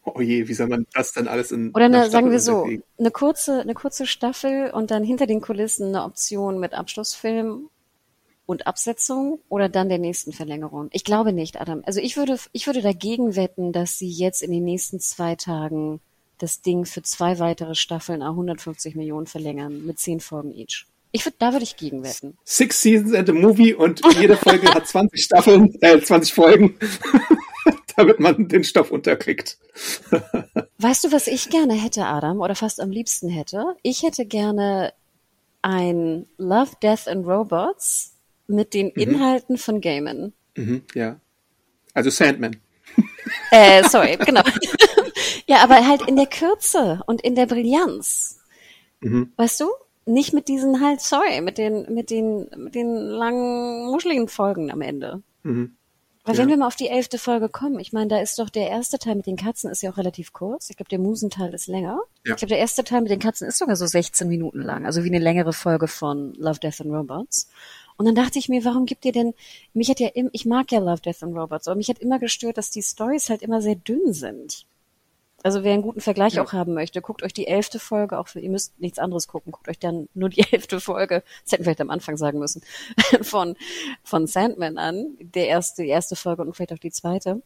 Oh 0.04 0.20
je, 0.20 0.48
wie 0.48 0.54
soll 0.54 0.68
man 0.68 0.86
das 0.92 1.12
dann 1.12 1.28
alles 1.28 1.50
in 1.50 1.70
Oder 1.70 1.86
eine, 1.86 2.10
sagen 2.10 2.30
wir 2.30 2.38
so, 2.38 2.68
eine 2.98 3.10
kurze, 3.10 3.60
eine 3.60 3.74
kurze 3.74 4.06
Staffel 4.06 4.70
und 4.70 4.90
dann 4.90 5.02
hinter 5.02 5.26
den 5.26 5.40
Kulissen 5.40 5.88
eine 5.88 6.04
Option 6.04 6.60
mit 6.60 6.74
Abschlussfilm 6.74 7.70
und 8.46 8.66
Absetzung 8.66 9.40
oder 9.48 9.68
dann 9.68 9.88
der 9.88 9.98
nächsten 9.98 10.32
Verlängerung. 10.32 10.88
Ich 10.92 11.04
glaube 11.04 11.32
nicht, 11.32 11.60
Adam. 11.60 11.82
Also 11.86 12.00
ich 12.00 12.16
würde, 12.16 12.38
ich 12.52 12.66
würde 12.66 12.82
dagegen 12.82 13.36
wetten, 13.36 13.72
dass 13.72 13.98
sie 13.98 14.10
jetzt 14.10 14.42
in 14.42 14.52
den 14.52 14.64
nächsten 14.64 15.00
zwei 15.00 15.36
Tagen 15.36 16.00
das 16.38 16.60
Ding 16.60 16.84
für 16.84 17.02
zwei 17.02 17.38
weitere 17.38 17.74
Staffeln 17.74 18.22
a 18.22 18.30
150 18.30 18.96
Millionen 18.96 19.26
verlängern 19.26 19.86
mit 19.86 19.98
zehn 19.98 20.20
Folgen 20.20 20.52
each. 20.52 20.86
Ich 21.12 21.24
würde, 21.24 21.36
da 21.38 21.52
würde 21.52 21.62
ich 21.62 21.76
gegen 21.76 22.02
wetten. 22.02 22.36
Six 22.44 22.82
Seasons 22.82 23.14
and 23.14 23.30
a 23.30 23.32
Movie 23.32 23.72
und 23.72 24.02
jede 24.20 24.36
Folge 24.36 24.68
hat 24.74 24.86
20 24.86 25.22
Staffeln, 25.22 25.80
äh, 25.80 26.00
20 26.00 26.34
Folgen, 26.34 26.76
damit 27.96 28.20
man 28.20 28.48
den 28.48 28.64
Stoff 28.64 28.90
unterkriegt. 28.90 29.58
Weißt 30.78 31.04
du, 31.04 31.12
was 31.12 31.26
ich 31.26 31.50
gerne 31.50 31.74
hätte, 31.74 32.06
Adam, 32.06 32.40
oder 32.40 32.54
fast 32.54 32.80
am 32.80 32.90
liebsten 32.90 33.28
hätte? 33.28 33.76
Ich 33.82 34.02
hätte 34.02 34.26
gerne 34.26 34.92
ein 35.62 36.26
Love, 36.36 36.72
Death 36.82 37.08
and 37.08 37.26
Robots 37.26 38.16
mit 38.46 38.74
den 38.74 38.90
Inhalten 38.90 39.56
von 39.56 39.80
Gaiman. 39.80 40.32
Mhm, 40.56 40.82
ja. 40.94 41.20
Also 41.94 42.10
Sandman. 42.10 42.56
Äh, 43.50 43.82
sorry, 43.88 44.16
genau. 44.24 44.42
ja, 45.46 45.58
aber 45.58 45.86
halt 45.86 46.02
in 46.02 46.16
der 46.16 46.26
Kürze 46.26 47.00
und 47.06 47.22
in 47.22 47.34
der 47.34 47.46
Brillanz. 47.46 48.40
Weißt 49.36 49.60
du? 49.60 49.66
Nicht 50.06 50.34
mit 50.34 50.48
diesen 50.48 50.82
halt, 50.82 51.00
sorry, 51.00 51.40
mit 51.40 51.56
den, 51.56 51.92
mit 51.94 52.10
den, 52.10 52.48
mit 52.56 52.74
den 52.74 52.94
langen, 52.94 53.86
muscheligen 53.86 54.28
Folgen 54.28 54.70
am 54.70 54.82
Ende. 54.82 55.22
Weil 55.42 55.76
wenn 56.24 56.48
Ja. 56.48 56.48
wir 56.48 56.56
mal 56.56 56.66
auf 56.66 56.76
die 56.76 56.88
elfte 56.88 57.18
Folge 57.18 57.48
kommen, 57.48 57.78
ich 57.78 57.92
meine, 57.92 58.08
da 58.08 58.18
ist 58.20 58.38
doch 58.38 58.48
der 58.48 58.68
erste 58.68 58.98
Teil 58.98 59.14
mit 59.14 59.26
den 59.26 59.36
Katzen 59.36 59.70
ist 59.70 59.82
ja 59.82 59.90
auch 59.92 59.98
relativ 59.98 60.32
kurz. 60.32 60.70
Ich 60.70 60.76
glaube, 60.76 60.88
der 60.88 60.98
Musenteil 60.98 61.52
ist 61.52 61.66
länger. 61.66 62.00
Ja. 62.24 62.32
Ich 62.32 62.36
glaube, 62.36 62.48
der 62.48 62.58
erste 62.58 62.82
Teil 62.84 63.02
mit 63.02 63.10
den 63.10 63.18
Katzen 63.18 63.46
ist 63.46 63.58
sogar 63.58 63.76
so 63.76 63.86
16 63.86 64.26
Minuten 64.28 64.60
lang, 64.62 64.86
also 64.86 65.04
wie 65.04 65.08
eine 65.08 65.18
längere 65.18 65.52
Folge 65.52 65.86
von 65.88 66.32
Love, 66.34 66.60
Death 66.60 66.80
and 66.80 66.90
Robots. 66.92 67.48
Und 67.96 68.06
dann 68.06 68.14
dachte 68.14 68.38
ich 68.38 68.48
mir, 68.48 68.64
warum 68.64 68.86
gibt 68.86 69.04
ihr 69.04 69.12
denn, 69.12 69.34
mich 69.72 69.88
hat 69.88 70.00
ja, 70.00 70.08
im, 70.08 70.28
ich 70.32 70.46
mag 70.46 70.72
ja 70.72 70.80
Love, 70.80 71.00
Death 71.02 71.22
and 71.22 71.36
Robots, 71.36 71.68
aber 71.68 71.76
mich 71.76 71.88
hat 71.88 71.98
immer 72.00 72.18
gestört, 72.18 72.56
dass 72.58 72.70
die 72.70 72.82
Stories 72.82 73.28
halt 73.30 73.42
immer 73.42 73.60
sehr 73.62 73.76
dünn 73.76 74.12
sind. 74.12 74.66
Also 75.44 75.62
wer 75.62 75.74
einen 75.74 75.82
guten 75.82 76.00
Vergleich 76.00 76.34
Ja. 76.34 76.42
auch 76.42 76.54
haben 76.54 76.72
möchte, 76.72 77.02
guckt 77.02 77.22
euch 77.22 77.34
die 77.34 77.46
elfte 77.46 77.78
Folge, 77.78 78.18
auch 78.18 78.28
für, 78.28 78.40
ihr 78.40 78.48
müsst 78.48 78.80
nichts 78.80 78.98
anderes 78.98 79.28
gucken, 79.28 79.52
guckt 79.52 79.68
euch 79.68 79.78
dann 79.78 80.08
nur 80.14 80.30
die 80.30 80.40
elfte 80.52 80.80
Folge, 80.80 81.22
das 81.44 81.52
hätten 81.52 81.60
wir 81.60 81.64
vielleicht 81.66 81.82
am 81.82 81.90
Anfang 81.90 82.16
sagen 82.16 82.38
müssen, 82.38 82.62
von, 83.20 83.54
von 84.02 84.26
Sandman 84.26 84.78
an, 84.78 85.16
der 85.20 85.46
erste, 85.48 85.82
die 85.82 85.90
erste 85.90 86.16
Folge 86.16 86.42
und 86.42 86.56
vielleicht 86.56 86.72
auch 86.72 86.78
die 86.78 86.90
zweite. 86.90 87.42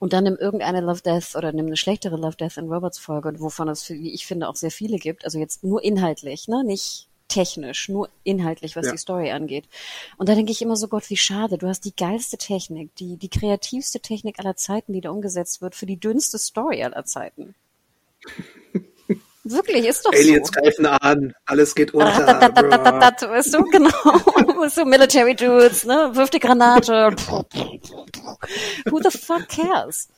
Und 0.00 0.12
dann 0.12 0.24
nimm 0.24 0.36
irgendeine 0.36 0.80
Love 0.80 1.02
Death 1.02 1.36
oder 1.36 1.52
nimm 1.52 1.66
eine 1.66 1.76
schlechtere 1.76 2.16
Love 2.16 2.36
Death 2.36 2.58
and 2.58 2.68
Robots 2.68 2.98
Folge, 2.98 3.32
wovon 3.38 3.68
es, 3.68 3.88
wie 3.88 4.12
ich 4.12 4.26
finde, 4.26 4.48
auch 4.48 4.56
sehr 4.56 4.72
viele 4.72 4.98
gibt. 4.98 5.24
Also 5.24 5.38
jetzt 5.38 5.62
nur 5.62 5.84
inhaltlich, 5.84 6.48
ne, 6.48 6.64
nicht 6.64 7.08
technisch, 7.34 7.88
nur 7.88 8.08
inhaltlich, 8.22 8.76
was 8.76 8.86
Ja. 8.86 8.92
die 8.92 8.98
Story 8.98 9.30
angeht. 9.32 9.64
Und 10.16 10.28
da 10.28 10.34
denke 10.34 10.52
ich 10.52 10.62
immer 10.62 10.76
so, 10.76 10.88
Gott, 10.88 11.10
wie 11.10 11.16
schade. 11.16 11.58
Du 11.58 11.68
hast 11.68 11.84
die 11.84 11.94
geilste 11.96 12.36
Technik, 12.38 12.94
die, 12.96 13.16
die 13.16 13.28
kreativste 13.28 14.00
Technik 14.00 14.38
aller 14.38 14.56
Zeiten, 14.56 14.92
die 14.92 15.00
da 15.00 15.10
umgesetzt 15.10 15.60
wird, 15.62 15.74
für 15.74 15.86
die 15.86 15.96
dünnste 15.98 16.38
Story 16.38 16.82
aller 16.84 17.04
Zeiten. 17.04 17.54
Wirklich, 19.46 19.84
ist 19.84 20.06
doch 20.06 20.12
Aliens 20.12 20.48
so. 20.48 20.58
greifen 20.58 20.86
an, 20.86 21.34
alles 21.44 21.74
geht 21.74 21.92
unter. 21.92 22.06
Ratatatatatatat, 22.06 23.28
Weißt 23.28 23.52
du, 23.52 23.62
genau. 23.64 23.90
Du, 24.74 24.84
Military 24.86 25.34
Dudes, 25.34 25.84
ne? 25.84 26.10
Wirf 26.14 26.30
die 26.30 26.38
Granate. 26.40 27.14
Who 28.86 29.00
the 29.02 29.10
fuck 29.16 29.46
cares? 29.48 30.08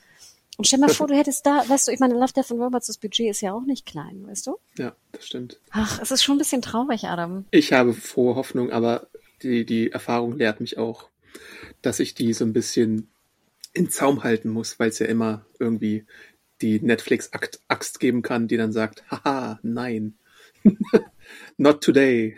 Und 0.56 0.66
stell 0.66 0.78
mal 0.78 0.88
vor, 0.88 1.06
du 1.08 1.14
hättest 1.14 1.46
da, 1.46 1.64
weißt 1.68 1.88
du, 1.88 1.92
ich 1.92 2.00
meine, 2.00 2.14
Love, 2.14 2.32
Death 2.32 2.50
and 2.50 2.60
Robots, 2.60 2.86
das 2.86 2.98
Budget 2.98 3.30
ist 3.30 3.40
ja 3.40 3.52
auch 3.52 3.64
nicht 3.64 3.86
klein, 3.86 4.26
weißt 4.26 4.46
du? 4.46 4.58
Ja, 4.78 4.94
das 5.12 5.26
stimmt. 5.26 5.60
Ach, 5.70 6.00
es 6.00 6.10
ist 6.10 6.22
schon 6.22 6.36
ein 6.36 6.38
bisschen 6.38 6.62
traurig, 6.62 7.04
Adam. 7.04 7.44
Ich 7.50 7.72
habe 7.72 7.92
frohe 7.92 8.34
Hoffnung, 8.34 8.70
aber 8.70 9.08
die, 9.42 9.64
die 9.64 9.90
Erfahrung 9.92 10.36
lehrt 10.36 10.60
mich 10.60 10.78
auch, 10.78 11.08
dass 11.82 12.00
ich 12.00 12.14
die 12.14 12.32
so 12.32 12.44
ein 12.44 12.52
bisschen 12.52 13.08
in 13.72 13.90
Zaum 13.90 14.24
halten 14.24 14.48
muss, 14.48 14.78
weil 14.78 14.88
es 14.88 14.98
ja 14.98 15.06
immer 15.06 15.44
irgendwie 15.58 16.06
die 16.62 16.80
Netflix-Axt 16.80 18.00
geben 18.00 18.22
kann, 18.22 18.48
die 18.48 18.56
dann 18.56 18.72
sagt, 18.72 19.04
haha, 19.10 19.58
nein, 19.62 20.14
not 21.58 21.82
today. 21.82 22.36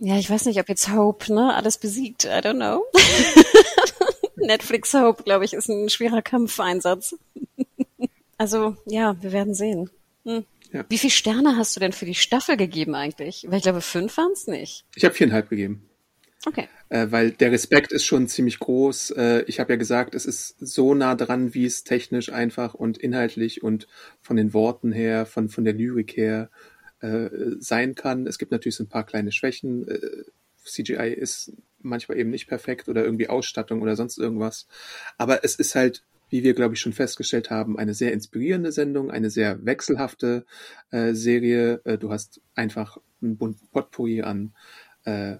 Ja, 0.00 0.18
ich 0.18 0.28
weiß 0.28 0.46
nicht, 0.46 0.60
ob 0.60 0.68
jetzt 0.68 0.90
Hope, 0.92 1.32
ne, 1.32 1.54
alles 1.54 1.78
besiegt. 1.78 2.24
I 2.24 2.40
don't 2.40 2.56
know. 2.56 2.84
Netflix 4.48 4.94
Hope, 4.94 5.22
glaube 5.22 5.44
ich, 5.44 5.52
ist 5.52 5.68
ein 5.68 5.88
schwerer 5.88 6.22
Kampfeinsatz. 6.22 7.14
also, 8.38 8.76
ja, 8.86 9.16
wir 9.22 9.32
werden 9.32 9.54
sehen. 9.54 9.90
Hm. 10.24 10.44
Ja. 10.72 10.84
Wie 10.88 10.98
viele 10.98 11.10
Sterne 11.10 11.56
hast 11.56 11.76
du 11.76 11.80
denn 11.80 11.92
für 11.92 12.06
die 12.06 12.14
Staffel 12.14 12.56
gegeben 12.56 12.94
eigentlich? 12.94 13.46
Weil 13.48 13.58
ich 13.58 13.62
glaube, 13.62 13.80
fünf 13.80 14.16
waren 14.16 14.32
es 14.32 14.46
nicht. 14.46 14.84
Ich 14.96 15.04
habe 15.04 15.14
viereinhalb 15.14 15.48
gegeben. 15.48 15.84
Okay. 16.46 16.68
äh, 16.88 17.08
weil 17.10 17.32
der 17.32 17.52
Respekt 17.52 17.92
ist 17.92 18.04
schon 18.04 18.28
ziemlich 18.28 18.58
groß. 18.58 19.10
Äh, 19.10 19.42
ich 19.48 19.60
habe 19.60 19.72
ja 19.72 19.76
gesagt, 19.76 20.14
es 20.14 20.24
ist 20.24 20.56
so 20.60 20.94
nah 20.94 21.14
dran, 21.14 21.52
wie 21.52 21.64
es 21.64 21.84
technisch 21.84 22.32
einfach 22.32 22.74
und 22.74 22.96
inhaltlich 22.96 23.62
und 23.62 23.88
von 24.22 24.36
den 24.36 24.54
Worten 24.54 24.92
her, 24.92 25.26
von, 25.26 25.48
von 25.48 25.64
der 25.64 25.74
Lyrik 25.74 26.16
her 26.16 26.48
äh, 27.00 27.28
sein 27.58 27.94
kann. 27.94 28.26
Es 28.26 28.38
gibt 28.38 28.52
natürlich 28.52 28.76
so 28.76 28.84
ein 28.84 28.88
paar 28.88 29.04
kleine 29.04 29.32
Schwächen. 29.32 29.88
Äh, 29.88 29.98
CGI 30.64 31.12
ist 31.12 31.52
manchmal 31.80 32.18
eben 32.18 32.30
nicht 32.30 32.48
perfekt 32.48 32.88
oder 32.88 33.04
irgendwie 33.04 33.28
Ausstattung 33.28 33.82
oder 33.82 33.96
sonst 33.96 34.18
irgendwas. 34.18 34.66
Aber 35.16 35.44
es 35.44 35.54
ist 35.54 35.74
halt, 35.74 36.04
wie 36.30 36.42
wir, 36.42 36.54
glaube 36.54 36.74
ich, 36.74 36.80
schon 36.80 36.92
festgestellt 36.92 37.50
haben, 37.50 37.78
eine 37.78 37.94
sehr 37.94 38.12
inspirierende 38.12 38.72
Sendung, 38.72 39.10
eine 39.10 39.30
sehr 39.30 39.64
wechselhafte 39.64 40.44
äh, 40.90 41.14
Serie. 41.14 41.80
Äh, 41.84 41.98
du 41.98 42.10
hast 42.10 42.40
einfach 42.54 42.98
ein 43.22 43.36
bunten 43.36 43.66
Potpourri 43.68 44.22
an 44.22 44.52
äh, 45.04 45.36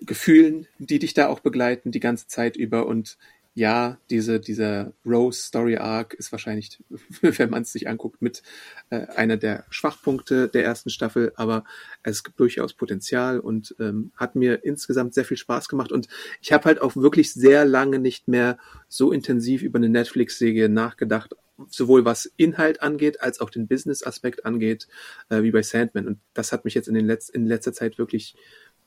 Gefühlen, 0.00 0.66
die 0.78 0.98
dich 0.98 1.14
da 1.14 1.28
auch 1.28 1.40
begleiten 1.40 1.90
die 1.90 2.00
ganze 2.00 2.26
Zeit 2.26 2.56
über. 2.56 2.86
Und 2.86 3.16
ja, 3.56 3.96
diese, 4.10 4.38
dieser 4.38 4.92
Rose 5.06 5.40
Story 5.40 5.78
Arc 5.78 6.12
ist 6.12 6.30
wahrscheinlich, 6.30 6.78
wenn 7.22 7.48
man 7.48 7.62
es 7.62 7.72
sich 7.72 7.88
anguckt, 7.88 8.20
mit 8.20 8.42
äh, 8.90 9.06
einer 9.16 9.38
der 9.38 9.64
Schwachpunkte 9.70 10.48
der 10.48 10.62
ersten 10.62 10.90
Staffel, 10.90 11.32
aber 11.36 11.64
es 12.02 12.22
gibt 12.22 12.38
durchaus 12.38 12.74
Potenzial 12.74 13.40
und 13.40 13.74
ähm, 13.80 14.12
hat 14.14 14.36
mir 14.36 14.62
insgesamt 14.62 15.14
sehr 15.14 15.24
viel 15.24 15.38
Spaß 15.38 15.68
gemacht. 15.68 15.90
Und 15.90 16.06
ich 16.42 16.52
habe 16.52 16.66
halt 16.66 16.82
auch 16.82 16.96
wirklich 16.96 17.32
sehr 17.32 17.64
lange 17.64 17.98
nicht 17.98 18.28
mehr 18.28 18.58
so 18.88 19.10
intensiv 19.10 19.62
über 19.62 19.78
eine 19.78 19.88
Netflix-Serie 19.88 20.68
nachgedacht, 20.68 21.34
sowohl 21.70 22.04
was 22.04 22.30
Inhalt 22.36 22.82
angeht, 22.82 23.22
als 23.22 23.40
auch 23.40 23.48
den 23.48 23.68
Business-Aspekt 23.68 24.44
angeht, 24.44 24.86
äh, 25.30 25.42
wie 25.42 25.50
bei 25.50 25.62
Sandman. 25.62 26.06
Und 26.06 26.18
das 26.34 26.52
hat 26.52 26.66
mich 26.66 26.74
jetzt 26.74 26.88
in, 26.88 26.94
den 26.94 27.06
Letz 27.06 27.30
in 27.30 27.46
letzter 27.46 27.72
Zeit 27.72 27.96
wirklich 27.96 28.36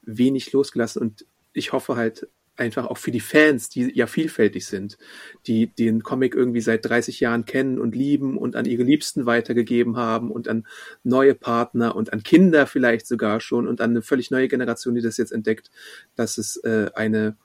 wenig 0.04 0.52
losgelassen 0.52 1.02
und 1.02 1.26
ich 1.54 1.74
hoffe 1.74 1.96
halt 1.96 2.28
einfach 2.60 2.88
auch 2.88 2.98
für 2.98 3.12
die 3.12 3.20
Fans, 3.20 3.70
die 3.70 3.96
ja 3.96 4.08
vielfältig 4.08 4.66
sind, 4.66 4.98
die 5.48 5.68
den 5.68 6.04
Comic 6.04 6.36
irgendwie 6.36 6.62
seit 6.62 6.86
30 6.86 7.20
Jahren 7.20 7.46
kennen 7.46 7.80
und 7.80 7.96
lieben 7.96 8.38
und 8.38 8.56
an 8.56 8.66
ihre 8.66 8.84
Liebsten 8.84 9.26
weitergegeben 9.26 9.98
haben 9.98 10.32
und 10.32 10.48
an 10.48 10.68
neue 11.04 11.36
Partner 11.36 11.96
und 11.96 12.14
an 12.14 12.24
Kinder 12.24 12.68
vielleicht 12.68 13.08
sogar 13.08 13.40
schon 13.40 13.68
und 13.68 13.82
an 13.82 13.92
eine 13.92 14.02
völlig 14.02 14.32
neue 14.32 14.48
Generation, 14.48 14.96
die 14.96 15.02
das 15.02 15.18
jetzt 15.18 15.32
entdeckt, 15.32 15.72
dass 16.16 16.38
es 16.38 16.58
äh, 16.58 16.92
eine 16.94 17.38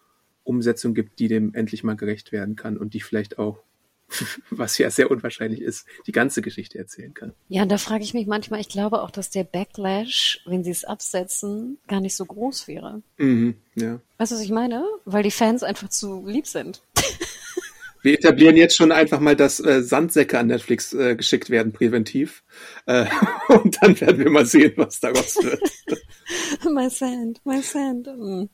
Umsetzung 0.42 0.94
gibt, 0.94 1.18
die 1.18 1.28
dem 1.28 1.54
endlich 1.54 1.84
mal 1.84 1.96
gerecht 1.96 2.32
werden 2.32 2.56
kann 2.56 2.76
und 2.76 2.94
die 2.94 3.00
vielleicht 3.00 3.38
auch 3.38 3.62
was 4.50 4.78
ja 4.78 4.90
sehr 4.90 5.10
unwahrscheinlich 5.10 5.60
ist, 5.60 5.86
die 6.06 6.12
ganze 6.12 6.42
Geschichte 6.42 6.78
erzählen 6.78 7.14
kann. 7.14 7.32
Ja, 7.48 7.62
und 7.62 7.70
da 7.70 7.78
frage 7.78 8.04
ich 8.04 8.14
mich 8.14 8.26
manchmal, 8.26 8.60
ich 8.60 8.68
glaube 8.68 9.02
auch, 9.02 9.10
dass 9.10 9.30
der 9.30 9.44
Backlash, 9.44 10.40
wenn 10.46 10.64
sie 10.64 10.70
es 10.70 10.84
absetzen, 10.84 11.78
gar 11.88 12.00
nicht 12.00 12.16
so 12.16 12.24
groß 12.24 12.68
wäre. 12.68 13.02
Mhm, 13.18 13.56
ja. 13.74 14.00
Weißt 14.18 14.32
du, 14.32 14.36
was 14.36 14.42
ich 14.42 14.50
meine? 14.50 14.84
Weil 15.04 15.22
die 15.22 15.30
Fans 15.30 15.62
einfach 15.62 15.88
zu 15.88 16.26
lieb 16.26 16.46
sind. 16.46 16.82
Wir 18.04 18.12
etablieren 18.12 18.56
jetzt 18.56 18.76
schon 18.76 18.92
einfach 18.92 19.18
mal, 19.18 19.34
dass 19.34 19.60
äh, 19.60 19.82
Sandsäcke 19.82 20.38
an 20.38 20.48
Netflix 20.48 20.92
äh, 20.92 21.16
geschickt 21.16 21.48
werden, 21.48 21.72
präventiv. 21.72 22.44
Äh, 22.84 23.06
und 23.48 23.78
dann 23.80 23.98
werden 23.98 24.18
wir 24.18 24.30
mal 24.30 24.44
sehen, 24.44 24.74
was 24.76 25.00
daraus 25.00 25.36
wird. 25.36 25.58
my 26.70 26.90
sand, 26.90 27.40
my 27.46 27.62
sand. 27.62 28.06
Mm. 28.06 28.50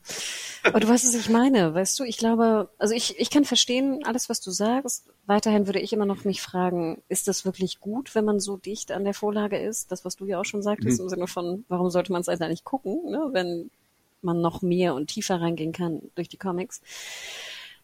Aber 0.63 0.79
du 0.79 0.87
weißt, 0.87 1.05
was 1.05 1.15
ich 1.15 1.27
meine, 1.27 1.73
weißt 1.73 1.99
du? 1.99 2.05
Ich 2.05 2.17
glaube, 2.17 2.69
also 2.77 2.93
ich, 2.93 3.19
ich 3.19 3.29
kann 3.29 3.43
verstehen 3.43 3.99
alles, 4.05 4.29
was 4.29 4.39
du 4.39 4.51
sagst. 4.51 5.09
Weiterhin 5.25 5.67
würde 5.67 5.81
ich 5.81 5.91
immer 5.91 6.05
noch 6.05 6.23
mich 6.23 6.41
fragen, 6.41 7.03
ist 7.09 7.27
das 7.27 7.43
wirklich 7.43 7.81
gut, 7.81 8.15
wenn 8.15 8.23
man 8.23 8.39
so 8.39 8.55
dicht 8.55 8.93
an 8.93 9.03
der 9.03 9.13
Vorlage 9.13 9.57
ist? 9.57 9.91
Das, 9.91 10.05
was 10.05 10.15
du 10.15 10.25
ja 10.25 10.39
auch 10.39 10.45
schon 10.45 10.63
sagtest, 10.63 10.99
mhm. 10.99 11.03
im 11.03 11.09
Sinne 11.09 11.27
von, 11.27 11.65
warum 11.67 11.89
sollte 11.89 12.13
man 12.13 12.21
es 12.21 12.29
eigentlich 12.29 12.47
nicht 12.47 12.63
gucken, 12.63 13.11
ne? 13.11 13.29
wenn 13.33 13.69
man 14.21 14.39
noch 14.39 14.61
mehr 14.61 14.95
und 14.95 15.07
tiefer 15.07 15.41
reingehen 15.41 15.73
kann 15.73 16.03
durch 16.15 16.29
die 16.29 16.37
Comics. 16.37 16.81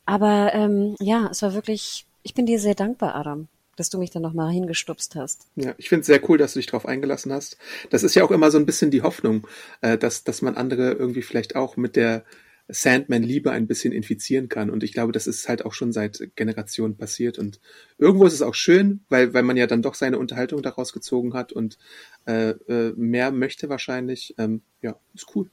Aber 0.07 0.53
ähm, 0.55 0.95
ja, 0.99 1.27
es 1.29 1.43
war 1.43 1.53
wirklich, 1.53 2.07
ich 2.23 2.33
bin 2.33 2.47
dir 2.47 2.59
sehr 2.59 2.75
dankbar, 2.75 3.13
Adam 3.13 3.47
dass 3.77 3.89
du 3.91 3.99
mich 3.99 4.09
dann 4.09 4.23
nochmal 4.23 4.51
hingestupst 4.51 5.15
hast. 5.15 5.47
Ja, 5.55 5.73
ich 5.77 5.87
finde 5.87 6.01
es 6.01 6.07
sehr 6.07 6.27
cool, 6.27 6.37
dass 6.37 6.53
du 6.53 6.59
dich 6.59 6.65
darauf 6.65 6.85
eingelassen 6.85 7.31
hast. 7.31 7.57
Das 7.89 8.03
ist 8.03 8.15
ja 8.15 8.23
auch 8.23 8.31
immer 8.31 8.51
so 8.51 8.57
ein 8.57 8.65
bisschen 8.65 8.91
die 8.91 9.03
Hoffnung, 9.03 9.47
äh, 9.81 9.97
dass, 9.97 10.23
dass 10.23 10.41
man 10.41 10.57
andere 10.57 10.93
irgendwie 10.93 11.21
vielleicht 11.21 11.55
auch 11.55 11.77
mit 11.77 11.95
der 11.95 12.25
Sandman-Liebe 12.69 13.51
ein 13.51 13.67
bisschen 13.67 13.93
infizieren 13.93 14.49
kann. 14.49 14.69
Und 14.69 14.83
ich 14.83 14.93
glaube, 14.93 15.13
das 15.13 15.27
ist 15.27 15.47
halt 15.47 15.63
auch 15.63 15.73
schon 15.73 15.93
seit 15.93 16.31
Generationen 16.35 16.97
passiert. 16.97 17.39
Und 17.39 17.61
irgendwo 17.97 18.25
ist 18.25 18.33
es 18.33 18.41
auch 18.41 18.55
schön, 18.55 19.01
weil, 19.09 19.33
weil 19.33 19.43
man 19.43 19.57
ja 19.57 19.67
dann 19.67 19.81
doch 19.81 19.93
seine 19.93 20.17
Unterhaltung 20.17 20.61
daraus 20.61 20.91
gezogen 20.91 21.33
hat 21.33 21.53
und 21.53 21.77
äh, 22.25 22.49
äh, 22.49 22.93
mehr 22.97 23.31
möchte 23.31 23.69
wahrscheinlich. 23.69 24.35
Ähm, 24.37 24.63
ja, 24.81 24.99
ist 25.13 25.27
cool. 25.35 25.49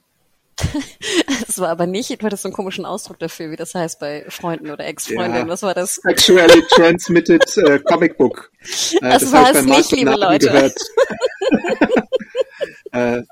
Das 1.47 1.59
war 1.59 1.69
aber 1.69 1.87
nicht, 1.87 2.11
du 2.11 2.27
hattest 2.27 2.43
so 2.43 2.49
einen 2.49 2.55
komischen 2.55 2.85
Ausdruck 2.85 3.19
dafür, 3.19 3.51
wie 3.51 3.57
das 3.57 3.75
heißt 3.75 4.01
bei 4.01 4.25
Freunden 4.29 4.71
oder 4.71 4.85
Ex-Freundinnen. 4.85 5.47
Ja, 5.47 5.49
Was 5.49 5.63
war 5.63 5.75
das? 5.75 5.97
Sexually 5.97 6.63
transmitted 6.71 7.45
uh, 7.59 7.79
comic 7.81 8.19
book. 8.19 8.51
Äh, 8.61 8.99
das, 9.01 9.23
das 9.23 9.33
war 9.33 9.55
es 9.55 9.65
nicht, 9.65 9.93
liebe 9.93 10.13
Leute. 10.13 10.51
äh, 12.93 13.23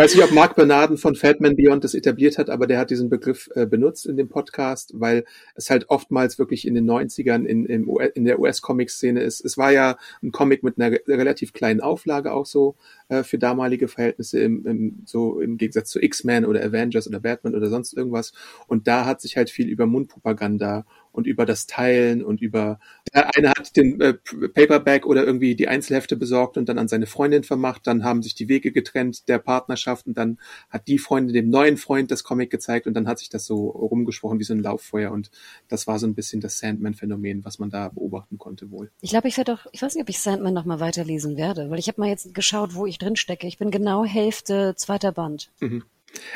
weiß 0.00 0.14
nicht, 0.14 0.24
ob 0.24 0.32
Mark 0.32 0.56
Bernarden 0.56 0.96
von 0.96 1.14
Fatman 1.14 1.56
Beyond 1.56 1.84
das 1.84 1.92
etabliert 1.92 2.38
hat, 2.38 2.48
aber 2.48 2.66
der 2.66 2.78
hat 2.78 2.88
diesen 2.88 3.10
Begriff 3.10 3.50
äh, 3.54 3.66
benutzt 3.66 4.06
in 4.06 4.16
dem 4.16 4.30
Podcast, 4.30 4.92
weil 4.94 5.26
es 5.56 5.68
halt 5.68 5.90
oftmals 5.90 6.38
wirklich 6.38 6.66
in 6.66 6.74
den 6.74 6.90
90ern 6.90 7.44
in, 7.44 7.66
im, 7.66 7.86
in 8.14 8.24
der 8.24 8.40
US-Comic-Szene 8.40 9.20
ist. 9.20 9.44
Es 9.44 9.58
war 9.58 9.72
ja 9.72 9.98
ein 10.22 10.32
Comic 10.32 10.62
mit 10.62 10.80
einer 10.80 10.96
relativ 11.06 11.52
kleinen 11.52 11.82
Auflage 11.82 12.32
auch 12.32 12.46
so 12.46 12.76
äh, 13.08 13.22
für 13.22 13.36
damalige 13.36 13.88
Verhältnisse, 13.88 14.40
im, 14.40 14.66
im, 14.66 15.02
so 15.04 15.38
im 15.38 15.58
Gegensatz 15.58 15.90
zu 15.90 16.02
X-Men 16.02 16.46
oder 16.46 16.64
Avengers 16.64 17.06
oder 17.06 17.20
Batman 17.20 17.54
oder 17.54 17.68
sonst 17.68 17.92
irgendwas. 17.92 18.32
Und 18.68 18.88
da 18.88 19.04
hat 19.04 19.20
sich 19.20 19.36
halt 19.36 19.50
viel 19.50 19.68
über 19.68 19.84
Mundpropaganda 19.84 20.86
und 21.12 21.26
über 21.26 21.46
das 21.46 21.66
Teilen 21.66 22.24
und 22.24 22.40
über 22.40 22.78
der 23.12 23.30
eine 23.36 23.50
hat 23.50 23.76
den 23.76 24.00
äh, 24.00 24.14
Paperback 24.14 25.06
oder 25.06 25.24
irgendwie 25.24 25.54
die 25.54 25.68
Einzelhefte 25.68 26.16
besorgt 26.16 26.56
und 26.56 26.68
dann 26.68 26.78
an 26.78 26.88
seine 26.88 27.06
Freundin 27.06 27.42
vermacht, 27.42 27.86
dann 27.86 28.04
haben 28.04 28.22
sich 28.22 28.34
die 28.34 28.48
Wege 28.48 28.72
getrennt 28.72 29.28
der 29.28 29.38
Partnerschaft 29.38 30.06
und 30.06 30.16
dann 30.16 30.38
hat 30.68 30.86
die 30.88 30.98
Freundin 30.98 31.34
dem 31.34 31.50
neuen 31.50 31.76
Freund 31.76 32.10
das 32.10 32.24
Comic 32.24 32.50
gezeigt 32.50 32.86
und 32.86 32.94
dann 32.94 33.08
hat 33.08 33.18
sich 33.18 33.28
das 33.28 33.46
so 33.46 33.68
rumgesprochen 33.68 34.38
wie 34.38 34.44
so 34.44 34.54
ein 34.54 34.60
Lauffeuer 34.60 35.10
und 35.10 35.30
das 35.68 35.86
war 35.86 35.98
so 35.98 36.06
ein 36.06 36.14
bisschen 36.14 36.40
das 36.40 36.58
Sandman-Phänomen, 36.58 37.44
was 37.44 37.58
man 37.58 37.70
da 37.70 37.88
beobachten 37.88 38.38
konnte 38.38 38.70
wohl. 38.70 38.90
Ich 39.00 39.10
glaube, 39.10 39.28
ich 39.28 39.36
werde 39.36 39.52
doch, 39.52 39.66
ich 39.72 39.82
weiß 39.82 39.94
nicht, 39.94 40.02
ob 40.02 40.08
ich 40.08 40.20
Sandman 40.20 40.54
noch 40.54 40.64
mal 40.64 40.80
weiterlesen 40.80 41.36
werde, 41.36 41.70
weil 41.70 41.78
ich 41.78 41.88
habe 41.88 42.00
mal 42.00 42.08
jetzt 42.08 42.34
geschaut, 42.34 42.74
wo 42.74 42.86
ich 42.86 42.98
drin 42.98 43.16
stecke. 43.16 43.46
Ich 43.46 43.58
bin 43.58 43.70
genau 43.70 44.04
Hälfte 44.04 44.74
zweiter 44.76 45.12
Band. 45.12 45.50
Mhm. 45.60 45.84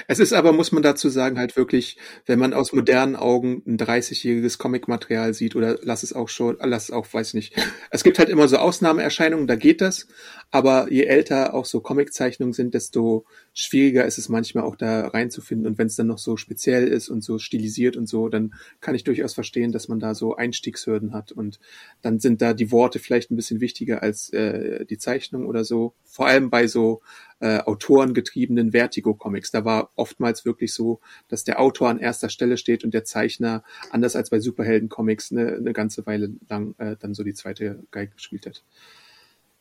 Es 0.06 0.18
ist 0.18 0.32
aber, 0.32 0.52
muss 0.52 0.72
man 0.72 0.82
dazu 0.82 1.08
sagen, 1.08 1.38
halt 1.38 1.56
wirklich, 1.56 1.96
wenn 2.26 2.38
man 2.38 2.52
aus 2.52 2.72
modernen 2.72 3.16
Augen 3.16 3.62
ein 3.66 3.78
30-jähriges 3.78 4.58
Comic-Material 4.58 5.34
sieht 5.34 5.56
oder 5.56 5.78
lass 5.82 6.02
es 6.02 6.12
auch 6.12 6.28
schon, 6.28 6.56
lass 6.60 6.84
es 6.84 6.90
auch, 6.90 7.06
weiß 7.12 7.34
nicht. 7.34 7.54
Es 7.90 8.04
gibt 8.04 8.18
halt 8.18 8.28
immer 8.28 8.48
so 8.48 8.58
Ausnahmeerscheinungen, 8.58 9.46
da 9.46 9.56
geht 9.56 9.80
das. 9.80 10.08
Aber 10.50 10.90
je 10.90 11.04
älter 11.04 11.54
auch 11.54 11.64
so 11.64 11.80
Comiczeichnungen 11.80 12.52
sind, 12.52 12.74
desto 12.74 13.24
schwieriger 13.54 14.04
ist 14.04 14.18
es 14.18 14.28
manchmal 14.28 14.64
auch 14.64 14.76
da 14.76 15.06
reinzufinden. 15.06 15.66
Und 15.66 15.78
wenn 15.78 15.86
es 15.86 15.96
dann 15.96 16.08
noch 16.08 16.18
so 16.18 16.36
speziell 16.36 16.88
ist 16.88 17.08
und 17.08 17.22
so 17.22 17.38
stilisiert 17.38 17.96
und 17.96 18.08
so, 18.08 18.28
dann 18.28 18.52
kann 18.80 18.96
ich 18.96 19.04
durchaus 19.04 19.32
verstehen, 19.32 19.72
dass 19.72 19.88
man 19.88 20.00
da 20.00 20.14
so 20.14 20.34
Einstiegshürden 20.34 21.12
hat. 21.14 21.32
Und 21.32 21.60
dann 22.02 22.18
sind 22.18 22.42
da 22.42 22.52
die 22.52 22.72
Worte 22.72 22.98
vielleicht 22.98 23.30
ein 23.30 23.36
bisschen 23.36 23.60
wichtiger 23.60 24.02
als 24.02 24.30
äh, 24.30 24.84
die 24.84 24.98
Zeichnung 24.98 25.46
oder 25.46 25.64
so. 25.64 25.94
Vor 26.04 26.26
allem 26.26 26.50
bei 26.50 26.66
so 26.66 27.00
äh, 27.38 27.58
autorengetriebenen 27.58 28.72
Vertigo-Comics. 28.72 29.52
Da 29.52 29.64
war 29.64 29.90
oftmals 29.94 30.44
wirklich 30.44 30.74
so, 30.74 31.00
dass 31.28 31.44
der 31.44 31.60
Autor 31.60 31.90
an 31.90 32.00
erster 32.00 32.30
Stelle 32.30 32.56
steht 32.56 32.84
und 32.84 32.92
der 32.92 33.04
Zeichner, 33.04 33.62
anders 33.90 34.16
als 34.16 34.30
bei 34.30 34.40
Superhelden-Comics, 34.40 35.30
eine, 35.30 35.54
eine 35.54 35.72
ganze 35.72 36.04
Weile 36.06 36.32
lang 36.48 36.74
äh, 36.78 36.96
dann 36.98 37.14
so 37.14 37.22
die 37.22 37.34
zweite 37.34 37.84
Geige 37.92 38.12
gespielt 38.14 38.46
hat. 38.46 38.64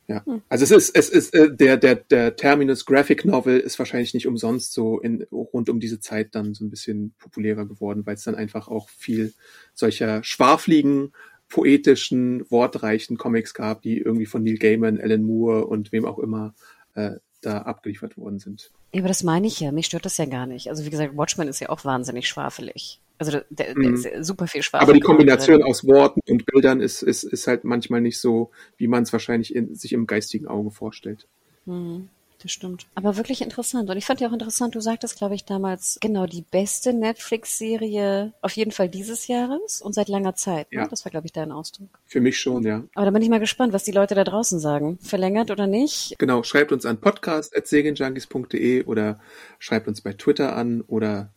Ja, 0.06 0.24
hm. 0.26 0.42
also 0.48 0.64
es 0.64 0.70
ist, 0.70 0.96
es 0.96 1.08
ist 1.08 1.34
äh, 1.34 1.54
der 1.54 1.76
der 1.78 1.94
der 1.94 2.36
Terminus 2.36 2.84
Graphic 2.84 3.24
Novel 3.24 3.58
ist 3.58 3.78
wahrscheinlich 3.78 4.12
nicht 4.12 4.26
umsonst 4.26 4.74
so 4.74 5.00
in 5.00 5.26
rund 5.32 5.70
um 5.70 5.80
diese 5.80 5.98
Zeit 5.98 6.34
dann 6.34 6.52
so 6.52 6.64
ein 6.64 6.70
bisschen 6.70 7.14
populärer 7.18 7.64
geworden, 7.64 8.04
weil 8.04 8.14
es 8.14 8.24
dann 8.24 8.34
einfach 8.34 8.68
auch 8.68 8.90
viel 8.90 9.32
solcher 9.72 10.22
schwarfliegen, 10.22 11.12
poetischen, 11.48 12.44
wortreichen 12.50 13.16
Comics 13.16 13.54
gab, 13.54 13.82
die 13.82 13.98
irgendwie 13.98 14.26
von 14.26 14.42
Neil 14.42 14.58
Gaiman, 14.58 15.00
Alan 15.00 15.22
Moore 15.22 15.66
und 15.66 15.92
wem 15.92 16.04
auch 16.04 16.18
immer 16.18 16.54
äh, 16.94 17.12
da 17.40 17.58
abgeliefert 17.62 18.16
worden 18.16 18.38
sind. 18.38 18.70
Ja, 18.92 19.00
aber 19.00 19.08
das 19.08 19.22
meine 19.22 19.46
ich 19.46 19.60
ja. 19.60 19.72
Mich 19.72 19.86
stört 19.86 20.04
das 20.04 20.16
ja 20.16 20.26
gar 20.26 20.46
nicht. 20.46 20.68
Also 20.68 20.84
wie 20.84 20.90
gesagt, 20.90 21.16
Watchmen 21.16 21.48
ist 21.48 21.60
ja 21.60 21.68
auch 21.68 21.84
wahnsinnig 21.84 22.28
schwafelig. 22.28 23.00
Also 23.18 23.32
der, 23.32 23.44
der 23.50 23.76
mhm. 23.76 23.94
ist 23.94 24.26
super 24.26 24.46
viel 24.46 24.62
Schwafel. 24.62 24.82
Aber 24.82 24.92
die 24.92 25.00
Kombination 25.00 25.60
drin. 25.60 25.66
aus 25.68 25.86
Worten 25.86 26.20
und 26.28 26.46
Bildern 26.46 26.80
ist, 26.80 27.02
ist, 27.02 27.24
ist 27.24 27.46
halt 27.46 27.64
manchmal 27.64 28.00
nicht 28.00 28.20
so, 28.20 28.50
wie 28.76 28.88
man 28.88 29.04
es 29.04 29.12
wahrscheinlich 29.12 29.54
in, 29.54 29.74
sich 29.74 29.92
im 29.92 30.06
geistigen 30.06 30.46
Auge 30.46 30.70
vorstellt. 30.70 31.26
Mhm 31.66 32.08
das 32.44 32.52
stimmt. 32.52 32.86
Aber 32.94 33.16
wirklich 33.16 33.40
interessant. 33.40 33.88
Und 33.88 33.96
ich 33.96 34.04
fand 34.04 34.20
ja 34.20 34.28
auch 34.28 34.32
interessant, 34.32 34.74
du 34.74 34.80
sagtest, 34.80 35.16
glaube 35.16 35.34
ich, 35.34 35.44
damals, 35.44 35.98
genau, 36.00 36.26
die 36.26 36.42
beste 36.42 36.92
Netflix-Serie 36.92 38.34
auf 38.42 38.52
jeden 38.52 38.70
Fall 38.70 38.88
dieses 38.88 39.26
Jahres 39.26 39.80
und 39.80 39.94
seit 39.94 40.08
langer 40.08 40.34
Zeit. 40.34 40.70
Ne? 40.70 40.76
Ja. 40.78 40.82
Ne? 40.82 40.88
Das 40.90 41.04
war, 41.04 41.10
glaube 41.10 41.26
ich, 41.26 41.32
dein 41.32 41.50
Ausdruck. 41.50 41.88
Für 42.06 42.20
mich 42.20 42.38
schon, 42.38 42.62
ja. 42.64 42.84
Aber 42.94 43.06
da 43.06 43.10
bin 43.10 43.22
ich 43.22 43.30
mal 43.30 43.40
gespannt, 43.40 43.72
was 43.72 43.84
die 43.84 43.92
Leute 43.92 44.14
da 44.14 44.24
draußen 44.24 44.60
sagen. 44.60 44.98
Verlängert 45.00 45.50
oder 45.50 45.66
nicht? 45.66 46.16
Genau, 46.18 46.42
schreibt 46.42 46.70
uns 46.70 46.84
an 46.84 47.00
podcast.segenjunkies.de 47.00 48.84
oder 48.84 49.18
schreibt 49.58 49.88
uns 49.88 50.02
bei 50.02 50.12
Twitter 50.12 50.54
an 50.54 50.82
oder 50.82 51.32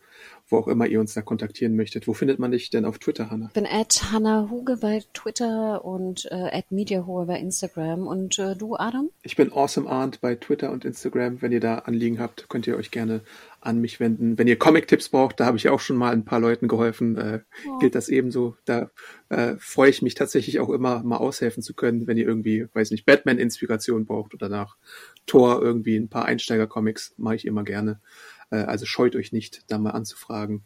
wo 0.48 0.58
auch 0.58 0.68
immer 0.68 0.86
ihr 0.86 1.00
uns 1.00 1.14
da 1.14 1.22
kontaktieren 1.22 1.76
möchtet. 1.76 2.08
Wo 2.08 2.14
findet 2.14 2.38
man 2.38 2.50
dich 2.50 2.70
denn 2.70 2.84
auf 2.84 2.98
Twitter, 2.98 3.30
Hanna? 3.30 3.46
Ich 3.48 3.52
bin 3.52 3.66
at 3.66 4.12
Hanna 4.12 4.48
Huge 4.50 4.78
bei 4.78 5.02
Twitter 5.12 5.84
und 5.84 6.26
äh, 6.30 6.50
at 6.58 6.70
MediaHohe 6.70 7.26
bei 7.26 7.38
Instagram. 7.38 8.06
Und 8.06 8.38
äh, 8.38 8.56
du, 8.56 8.76
Adam? 8.76 9.10
Ich 9.22 9.36
bin 9.36 9.52
Awesome 9.52 9.88
Arndt 9.88 10.20
bei 10.20 10.34
Twitter 10.34 10.70
und 10.70 10.84
Instagram. 10.84 11.42
Wenn 11.42 11.52
ihr 11.52 11.60
da 11.60 11.76
Anliegen 11.76 12.18
habt, 12.18 12.48
könnt 12.48 12.66
ihr 12.66 12.76
euch 12.76 12.90
gerne 12.90 13.22
an 13.60 13.80
mich 13.80 14.00
wenden. 14.00 14.38
Wenn 14.38 14.46
ihr 14.46 14.58
Comic-Tipps 14.58 15.08
braucht, 15.08 15.40
da 15.40 15.46
habe 15.46 15.56
ich 15.56 15.68
auch 15.68 15.80
schon 15.80 15.96
mal 15.96 16.12
ein 16.12 16.24
paar 16.24 16.40
Leuten 16.40 16.68
geholfen, 16.68 17.16
äh, 17.16 17.40
oh. 17.68 17.78
gilt 17.78 17.94
das 17.94 18.08
ebenso. 18.08 18.56
Da 18.64 18.90
äh, 19.28 19.56
freue 19.58 19.90
ich 19.90 20.00
mich 20.00 20.14
tatsächlich 20.14 20.60
auch 20.60 20.70
immer, 20.70 21.02
mal 21.02 21.16
aushelfen 21.16 21.62
zu 21.62 21.74
können, 21.74 22.06
wenn 22.06 22.16
ihr 22.16 22.26
irgendwie, 22.26 22.68
weiß 22.72 22.90
nicht, 22.92 23.04
Batman-Inspiration 23.04 24.06
braucht 24.06 24.32
oder 24.34 24.48
nach 24.48 24.76
Thor 25.26 25.60
irgendwie 25.60 25.96
ein 25.96 26.08
paar 26.08 26.24
Einsteiger-Comics, 26.26 27.14
mache 27.18 27.34
ich 27.34 27.46
immer 27.46 27.64
gerne. 27.64 28.00
Äh, 28.50 28.56
also 28.56 28.86
scheut 28.86 29.16
euch 29.16 29.32
nicht, 29.32 29.64
da 29.68 29.78
mal 29.78 29.90
anzufragen. 29.90 30.64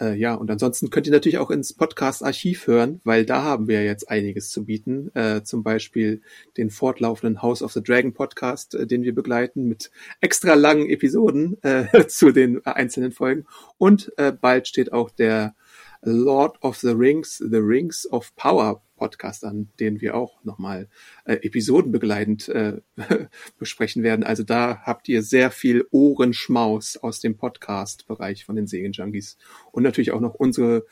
Äh, 0.00 0.14
ja, 0.14 0.34
und 0.34 0.50
ansonsten 0.50 0.90
könnt 0.90 1.06
ihr 1.06 1.12
natürlich 1.12 1.38
auch 1.38 1.50
ins 1.50 1.72
Podcast-Archiv 1.72 2.66
hören, 2.68 3.00
weil 3.02 3.26
da 3.26 3.42
haben 3.42 3.66
wir 3.66 3.84
jetzt 3.84 4.08
einiges 4.08 4.50
zu 4.50 4.64
bieten. 4.64 5.10
Äh, 5.14 5.42
zum 5.42 5.64
Beispiel 5.64 6.22
den 6.56 6.70
fortlaufenden 6.70 7.42
House 7.42 7.62
of 7.62 7.72
the 7.72 7.82
Dragon 7.82 8.12
Podcast, 8.14 8.74
äh, 8.74 8.86
den 8.86 9.02
wir 9.02 9.14
begleiten 9.14 9.66
mit 9.66 9.90
extra 10.20 10.54
langen 10.54 10.88
Episoden 10.88 11.60
äh, 11.62 12.06
zu 12.06 12.30
den 12.30 12.64
einzelnen 12.64 13.10
Folgen. 13.10 13.46
Und 13.76 14.12
äh, 14.18 14.32
bald 14.32 14.68
steht 14.68 14.92
auch 14.92 15.10
der 15.10 15.56
Lord 16.02 16.62
of 16.62 16.76
the 16.76 16.90
Rings, 16.90 17.38
The 17.38 17.58
Rings 17.58 18.08
of 18.10 18.34
Power 18.36 18.82
Podcast 18.98 19.44
an, 19.44 19.70
den 19.80 20.02
wir 20.02 20.14
auch 20.14 20.44
nochmal 20.44 20.88
äh, 21.24 21.34
episodenbegleitend 21.34 22.48
äh, 22.48 22.80
besprechen 23.58 24.02
werden. 24.02 24.24
Also 24.24 24.42
da 24.42 24.82
habt 24.82 25.08
ihr 25.08 25.22
sehr 25.22 25.50
viel 25.50 25.86
Ohrenschmaus 25.90 26.98
aus 26.98 27.20
dem 27.20 27.36
Podcast-Bereich 27.36 28.44
von 28.44 28.56
den 28.56 28.66
Segen-Junkies. 28.66 29.38
Und 29.72 29.84
natürlich 29.84 30.10
auch 30.10 30.20
noch 30.20 30.34
unsere 30.34 30.84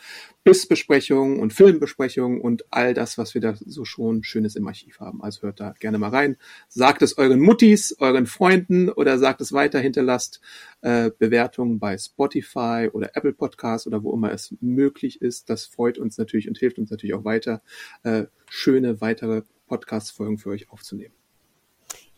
Bissbesprechungen 0.47 1.41
und 1.41 1.53
Filmbesprechungen 1.53 2.41
und 2.41 2.73
all 2.73 2.95
das, 2.95 3.19
was 3.19 3.35
wir 3.35 3.41
da 3.41 3.57
so 3.59 3.85
schon 3.85 4.23
Schönes 4.23 4.55
im 4.55 4.69
Archiv 4.69 5.01
haben. 5.01 5.21
Also 5.21 5.43
hört 5.43 5.59
da 5.59 5.75
gerne 5.81 5.99
mal 5.99 6.11
rein. 6.11 6.37
Sagt 6.69 7.03
es 7.03 7.19
euren 7.19 7.41
Muttis, 7.41 7.97
euren 7.99 8.27
Freunden 8.27 8.89
oder 8.89 9.19
sagt 9.19 9.41
es 9.41 9.53
weiter, 9.53 9.81
hinterlasst 9.81 10.41
äh, 10.83 11.11
Bewertungen 11.19 11.81
bei 11.81 11.99
Spotify 11.99 12.89
oder 12.93 13.11
Apple 13.17 13.33
Podcasts 13.33 13.89
oder 13.89 14.05
wo 14.05 14.15
immer 14.15 14.31
es 14.31 14.55
möglich 14.61 15.21
ist. 15.21 15.51
Das 15.51 15.67
freut 15.67 15.99
uns 15.99 16.17
natürlich 16.17 16.47
und 16.47 16.57
hilft 16.57 16.79
uns 16.79 16.93
natürlich 16.93 17.17
auch 17.17 17.25
weiter, 17.25 17.61
äh, 18.05 18.27
schöne 18.49 19.01
weitere 19.01 19.43
Podcast-Folgen 19.67 20.39
für 20.39 20.51
euch 20.51 20.71
aufzunehmen. 20.71 21.16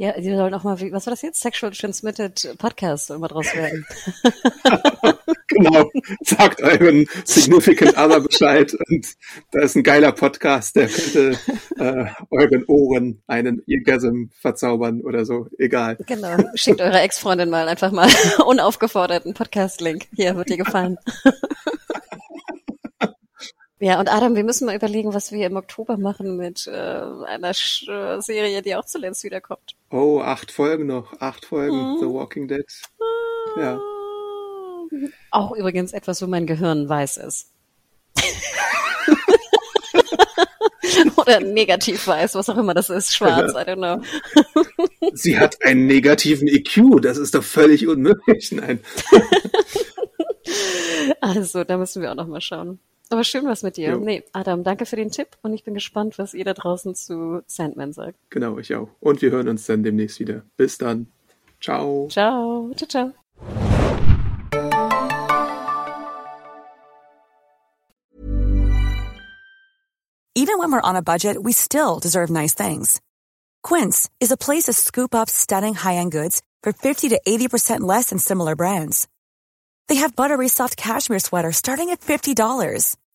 Ja, 0.01 0.13
die 0.13 0.33
sollen 0.33 0.55
auch 0.55 0.63
mal, 0.63 0.79
wie, 0.79 0.93
was 0.93 1.07
war 1.07 1.11
das 1.11 1.23
jetzt? 1.23 1.41
Sexual 1.41 1.73
Transmitted 1.73 2.55
Podcast 2.57 3.11
immer 3.11 3.27
draus 3.27 3.53
werden. 3.53 3.85
genau. 5.49 5.91
Sagt 6.21 6.63
euren 6.63 7.05
Significant 7.25 7.99
Other 7.99 8.21
Bescheid 8.21 8.73
und 8.91 9.09
da 9.51 9.63
ist 9.63 9.75
ein 9.75 9.83
geiler 9.83 10.13
Podcast, 10.13 10.77
der 10.77 10.87
könnte 10.87 11.37
äh, 11.79 12.05
euren 12.31 12.65
Ohren 12.67 13.23
einen 13.27 13.61
Orgasm 13.69 14.27
verzaubern 14.41 15.01
oder 15.01 15.25
so. 15.25 15.49
Egal. 15.59 15.99
Genau. 16.07 16.37
Schickt 16.55 16.81
eure 16.81 17.01
Ex-Freundin 17.01 17.51
mal 17.51 17.67
einfach 17.67 17.91
mal 17.91 18.09
unaufgeforderten 18.47 19.35
Podcast-Link. 19.35 20.07
Hier, 20.15 20.37
wird 20.37 20.49
dir 20.49 20.59
gefallen. 20.59 20.97
Ja, 23.81 24.01
und 24.01 24.13
Adam, 24.13 24.35
wir 24.35 24.43
müssen 24.43 24.67
mal 24.67 24.75
überlegen, 24.75 25.15
was 25.15 25.31
wir 25.31 25.47
im 25.47 25.57
Oktober 25.57 25.97
machen 25.97 26.37
mit 26.37 26.67
äh, 26.67 26.73
einer 26.73 27.55
Sch 27.55 27.87
äh, 27.89 28.21
Serie, 28.21 28.61
die 28.61 28.75
auch 28.75 28.85
zuletzt 28.85 29.23
wiederkommt. 29.23 29.77
Oh, 29.91 30.21
acht 30.21 30.51
Folgen 30.51 30.87
noch. 30.87 31.21
Acht 31.21 31.45
Folgen. 31.45 31.77
Mhm. 31.77 31.99
The 32.01 32.07
Walking 32.07 32.49
Dead. 32.49 32.67
Ja. 33.57 33.81
Auch 35.31 35.53
übrigens 35.53 35.93
etwas, 35.93 36.21
wo 36.23 36.27
mein 36.27 36.47
Gehirn 36.47 36.89
weiß 36.89 37.19
ist. 37.19 37.53
Oder 41.17 41.41
negativ 41.41 42.07
weiß, 42.07 42.35
was 42.35 42.49
auch 42.49 42.57
immer 42.57 42.73
das 42.75 42.91
ist. 42.91 43.15
Schwarz, 43.15 43.53
I 43.53 43.59
don't 43.59 43.77
know. 43.77 44.03
Sie 45.13 45.39
hat 45.39 45.63
einen 45.63 45.87
negativen 45.87 46.49
EQ. 46.49 47.01
Das 47.03 47.19
ist 47.19 47.35
doch 47.35 47.45
völlig 47.45 47.87
unmöglich. 47.87 48.51
Nein. 48.51 48.81
also, 51.21 51.65
da 51.65 51.77
müssen 51.77 52.03
wir 52.03 52.11
auch 52.11 52.17
noch 52.17 52.27
mal 52.27 52.41
schauen. 52.41 52.81
Aber 53.11 53.25
schön 53.25 53.47
was 53.47 53.63
mit 53.63 53.77
dir. 53.77 53.91
Jo. 53.91 53.99
Nee, 53.99 54.23
Adam, 54.33 54.65
danke 54.65 54.85
für 54.85 54.97
den 54.97 55.11
Tipp 55.11 55.29
und 55.43 55.55
ich 55.55 55.65
bin 55.65 55.75
gespannt, 55.75 56.19
was 56.19 56.35
ihr 56.35 56.45
da 56.45 56.53
draußen 56.53 56.95
zu 56.95 57.43
Sandman 57.47 57.93
sagt. 57.93 58.19
Genau, 58.31 58.59
ich 58.59 58.75
auch. 58.75 58.89
Und 59.01 59.23
wir 59.23 59.31
hören 59.31 59.49
uns 59.49 59.67
dann 59.67 59.83
demnächst 59.83 60.21
wieder. 60.21 60.43
Bis 60.57 60.77
dann. 60.77 61.07
Ciao. 61.61 62.09
Ciao. 62.11 62.71
Ciao, 62.77 62.89
ciao. 62.89 63.13
Even 70.35 70.59
when 70.61 70.71
we're 70.71 70.81
on 70.81 70.97
a 70.97 71.03
budget, 71.03 71.43
we 71.43 71.53
still 71.53 71.99
deserve 71.99 72.31
nice 72.31 72.55
things. 72.55 73.01
Quince 73.63 74.09
is 74.21 74.31
a 74.31 74.37
place 74.37 74.65
to 74.65 74.73
scoop 74.73 75.15
up 75.15 75.29
stunning 75.29 75.75
high-end 75.75 76.13
goods 76.13 76.43
for 76.63 76.73
50 76.73 77.09
to 77.11 77.21
80% 77.27 77.81
less 77.81 78.11
than 78.11 78.19
similar 78.19 78.55
brands. 78.55 79.09
They 79.89 79.97
have 79.97 80.15
buttery 80.15 80.49
soft 80.49 80.77
cashmere 80.77 81.19
sweaters 81.19 81.57
starting 81.57 81.91
at 81.91 82.01
$50, 82.01 82.97